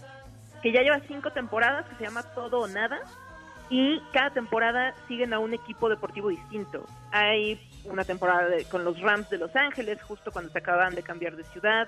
que 0.63 0.73
ya 0.73 0.81
lleva 0.81 1.01
cinco 1.07 1.31
temporadas 1.33 1.87
que 1.87 1.97
se 1.97 2.05
llama 2.05 2.23
Todo 2.35 2.61
o 2.61 2.69
Nada 2.69 3.01
y 3.69 4.01
cada 4.13 4.31
temporada 4.31 4.95
siguen 5.09 5.35
a 5.35 5.39
un 5.39 5.53
equipo 5.53 5.89
deportivo 5.89 6.31
distinto. 6.31 6.87
Hay 7.11 7.61
una 7.85 8.05
temporada 8.05 8.49
de- 8.49 8.65
con 8.65 8.85
los 8.85 9.01
Rams 9.01 9.29
de 9.31 9.39
Los 9.39 9.55
Ángeles, 9.57 10.03
justo 10.03 10.33
cuando 10.33 10.51
se 10.51 10.59
acaban 10.59 10.95
de 10.95 11.03
cambiar 11.03 11.37
de 11.37 11.45
ciudad, 11.45 11.87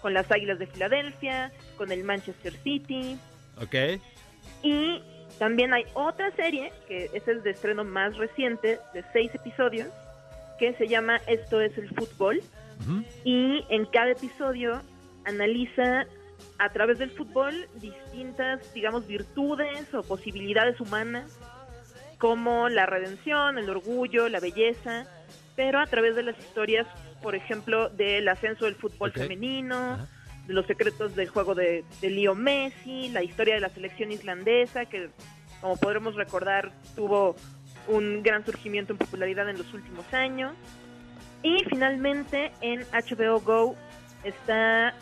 con 0.00 0.12
las 0.14 0.30
Águilas 0.30 0.58
de 0.58 0.66
Filadelfia, 0.66 1.50
con 1.76 1.90
el 1.92 2.04
Manchester 2.04 2.52
City, 2.62 3.18
Ok. 3.60 4.00
y 4.62 5.02
también 5.38 5.72
hay 5.72 5.84
otra 5.94 6.30
serie, 6.36 6.72
que 6.86 7.10
es 7.12 7.26
el 7.28 7.42
de 7.42 7.50
estreno 7.50 7.84
más 7.84 8.16
reciente, 8.16 8.78
de 8.92 9.04
seis 9.12 9.30
episodios, 9.34 9.88
que 10.58 10.74
se 10.74 10.86
llama 10.88 11.20
Esto 11.26 11.60
es 11.60 11.76
el 11.78 11.88
fútbol. 11.94 12.40
Y 13.24 13.64
en 13.70 13.86
cada 13.86 14.10
episodio 14.10 14.82
analiza 15.24 16.06
a 16.58 16.68
través 16.72 16.98
del 16.98 17.10
fútbol 17.10 17.66
distintas, 17.76 18.72
digamos, 18.74 19.06
virtudes 19.06 19.92
o 19.94 20.02
posibilidades 20.02 20.80
humanas, 20.80 21.38
como 22.18 22.68
la 22.68 22.86
redención, 22.86 23.58
el 23.58 23.70
orgullo, 23.70 24.28
la 24.28 24.40
belleza, 24.40 25.06
pero 25.56 25.80
a 25.80 25.86
través 25.86 26.16
de 26.16 26.22
las 26.22 26.38
historias, 26.38 26.86
por 27.22 27.34
ejemplo, 27.34 27.88
del 27.88 28.28
ascenso 28.28 28.64
del 28.64 28.74
fútbol 28.74 29.12
femenino, 29.12 29.98
de 30.46 30.52
los 30.52 30.66
secretos 30.66 31.14
del 31.14 31.28
juego 31.28 31.54
de, 31.54 31.84
de 32.00 32.10
Leo 32.10 32.34
Messi, 32.34 33.08
la 33.10 33.22
historia 33.22 33.54
de 33.54 33.60
la 33.60 33.70
selección 33.70 34.12
islandesa, 34.12 34.86
que 34.86 35.10
como 35.60 35.76
podremos 35.76 36.14
recordar 36.14 36.72
tuvo 36.94 37.36
un 37.88 38.22
gran 38.22 38.44
surgimiento 38.44 38.92
en 38.92 38.98
popularidad 38.98 39.48
en 39.48 39.58
los 39.58 39.72
últimos 39.72 40.12
años. 40.12 40.52
Y 41.42 41.62
finalmente 41.68 42.52
en 42.60 42.80
HBO 42.92 43.40
Go 43.40 43.76
está 44.24 44.94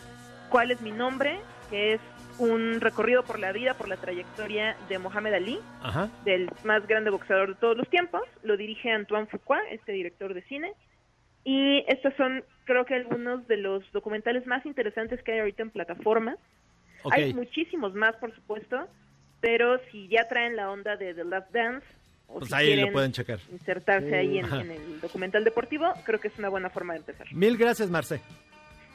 ¿Cuál 0.52 0.70
es 0.70 0.82
mi 0.82 0.92
nombre? 0.92 1.40
que 1.70 1.94
es 1.94 2.00
un 2.38 2.80
recorrido 2.80 3.22
por 3.24 3.38
la 3.38 3.52
vida, 3.52 3.74
por 3.74 3.88
la 3.88 3.96
trayectoria 3.96 4.76
de 4.88 4.98
Mohamed 4.98 5.34
Ali, 5.34 5.58
Ajá. 5.82 6.08
del 6.24 6.48
más 6.64 6.86
grande 6.86 7.10
boxeador 7.10 7.48
de 7.50 7.54
todos 7.56 7.76
los 7.76 7.88
tiempos. 7.88 8.22
Lo 8.42 8.56
dirige 8.56 8.90
Antoine 8.90 9.26
Fuqua, 9.26 9.60
este 9.70 9.92
director 9.92 10.34
de 10.34 10.42
cine. 10.42 10.72
Y 11.44 11.84
estos 11.88 12.14
son, 12.16 12.44
creo 12.64 12.84
que, 12.84 12.94
algunos 12.94 13.46
de 13.48 13.56
los 13.56 13.82
documentales 13.92 14.46
más 14.46 14.64
interesantes 14.64 15.22
que 15.22 15.32
hay 15.32 15.38
ahorita 15.40 15.62
en 15.62 15.70
plataforma. 15.70 16.36
Ok. 17.02 17.12
Hay 17.14 17.34
muchísimos 17.34 17.94
más, 17.94 18.14
por 18.16 18.32
supuesto, 18.34 18.86
pero 19.40 19.80
si 19.90 20.06
ya 20.08 20.28
traen 20.28 20.54
la 20.54 20.70
onda 20.70 20.96
de 20.96 21.14
The 21.14 21.24
Last 21.24 21.50
Dance, 21.52 21.86
o 22.28 22.38
Pues 22.38 22.48
si 22.48 22.54
ahí 22.54 22.66
lo 22.68 22.74
quieren 22.74 22.92
pueden 22.92 23.12
checar. 23.12 23.38
insertarse 23.50 24.08
Sí. 24.08 24.14
ahí 24.14 24.38
en, 24.38 24.46
en 24.54 24.70
el 24.70 25.00
documental 25.00 25.42
deportivo, 25.44 25.92
creo 26.04 26.20
que 26.20 26.28
es 26.28 26.38
una 26.38 26.48
buena 26.48 26.70
forma 26.70 26.92
de 26.94 27.00
empezar. 27.00 27.26
Mil 27.34 27.56
gracias, 27.58 27.90
Marce. 27.90 28.20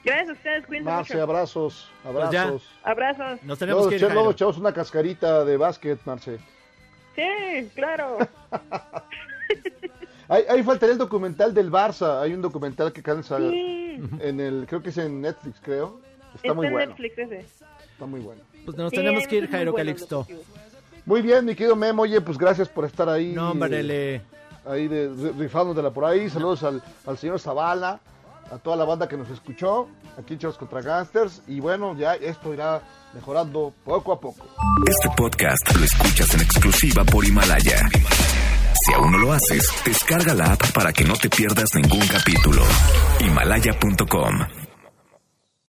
Gracias 0.07 0.29
a 0.29 0.33
ustedes, 0.33 0.65
cuídense 0.65 0.89
Marce, 0.89 1.13
mucho. 1.13 1.23
abrazos, 1.23 1.89
Pues 2.03 2.15
abrazos. 2.15 2.69
Abrazos. 2.83 3.43
Nos 3.43 3.59
tenemos 3.59 3.83
Luego, 3.83 3.89
que 3.89 3.95
ir, 4.05 4.13
luego 4.13 4.31
echamos 4.31 4.57
una 4.57 4.73
cascarita 4.73 5.43
de 5.45 5.57
básquet, 5.57 5.99
Marce. 6.05 6.39
Sí, 7.15 7.69
claro. 7.75 8.17
Ahí, 10.29 10.43
ahí 10.49 10.61
faltaría 10.61 10.91
el 10.91 10.97
documental 10.99 11.53
del 11.53 11.71
Barça. 11.71 12.21
Hay 12.21 12.33
un 12.33 12.41
documental 12.41 12.91
que 12.91 13.01
cansa 13.01 13.37
Sí. 13.39 13.97
en 14.19 14.39
el, 14.41 14.65
creo 14.67 14.83
que 14.83 14.89
es 14.89 14.97
en 14.97 15.21
Netflix, 15.21 15.57
creo. 15.61 16.01
Está 16.35 16.47
Está 16.49 16.53
muy 16.53 16.67
en 16.67 16.73
bueno. 16.73 16.89
Netflix 16.89 17.17
ese. 17.17 17.39
Está 17.39 18.05
muy 18.05 18.19
bueno. 18.19 18.41
Pues 18.65 18.75
nos 18.75 18.89
Sí, 18.89 18.97
tenemos 18.97 19.25
que 19.25 19.37
ir, 19.37 19.49
Jairo 19.49 19.71
buenos 19.71 19.93
Calixto. 19.95 20.27
Muy 21.05 21.21
bien, 21.21 21.45
mi 21.45 21.55
querido 21.55 21.77
Memo. 21.77 22.01
Oye, 22.01 22.19
pues 22.19 22.37
gracias 22.37 22.67
por 22.67 22.83
estar 22.83 23.07
ahí. 23.07 23.31
No, 23.31 23.51
hombre, 23.51 23.81
le- 23.81 24.21
Ahí 24.65 24.89
de, 24.89 25.07
de- 25.15 25.31
rifándotela 25.31 25.91
por 25.91 26.03
ahí. 26.03 26.29
Saludos 26.29 26.61
al, 26.63 26.83
al 27.05 27.17
señor 27.17 27.39
Zavala, 27.39 28.01
a 28.51 28.57
toda 28.57 28.75
la 28.75 28.85
banda 28.85 29.07
que 29.07 29.17
nos 29.17 29.29
escuchó. 29.29 29.87
Aquí 30.17 30.33
en 30.33 30.39
Chavos 30.39 30.57
contra 30.57 30.81
Gangsters. 30.81 31.41
Y 31.47 31.59
bueno, 31.59 31.95
ya 31.95 32.15
esto 32.15 32.53
irá 32.53 32.81
mejorando 33.13 33.73
poco 33.83 34.13
a 34.13 34.19
poco. 34.19 34.45
Este 34.87 35.09
podcast 35.15 35.75
lo 35.75 35.83
escuchas 35.83 36.33
en 36.33 36.41
exclusiva 36.41 37.03
por 37.03 37.25
Himalaya. 37.25 37.81
Si 38.85 38.93
aún 38.93 39.11
no 39.11 39.17
lo 39.17 39.33
haces, 39.33 39.69
descarga 39.85 40.33
la 40.33 40.53
app 40.53 40.71
para 40.71 40.93
que 40.93 41.03
no 41.03 41.13
te 41.15 41.29
pierdas 41.29 41.75
ningún 41.75 42.07
capítulo. 42.07 42.63
Himalaya.com 43.19 44.66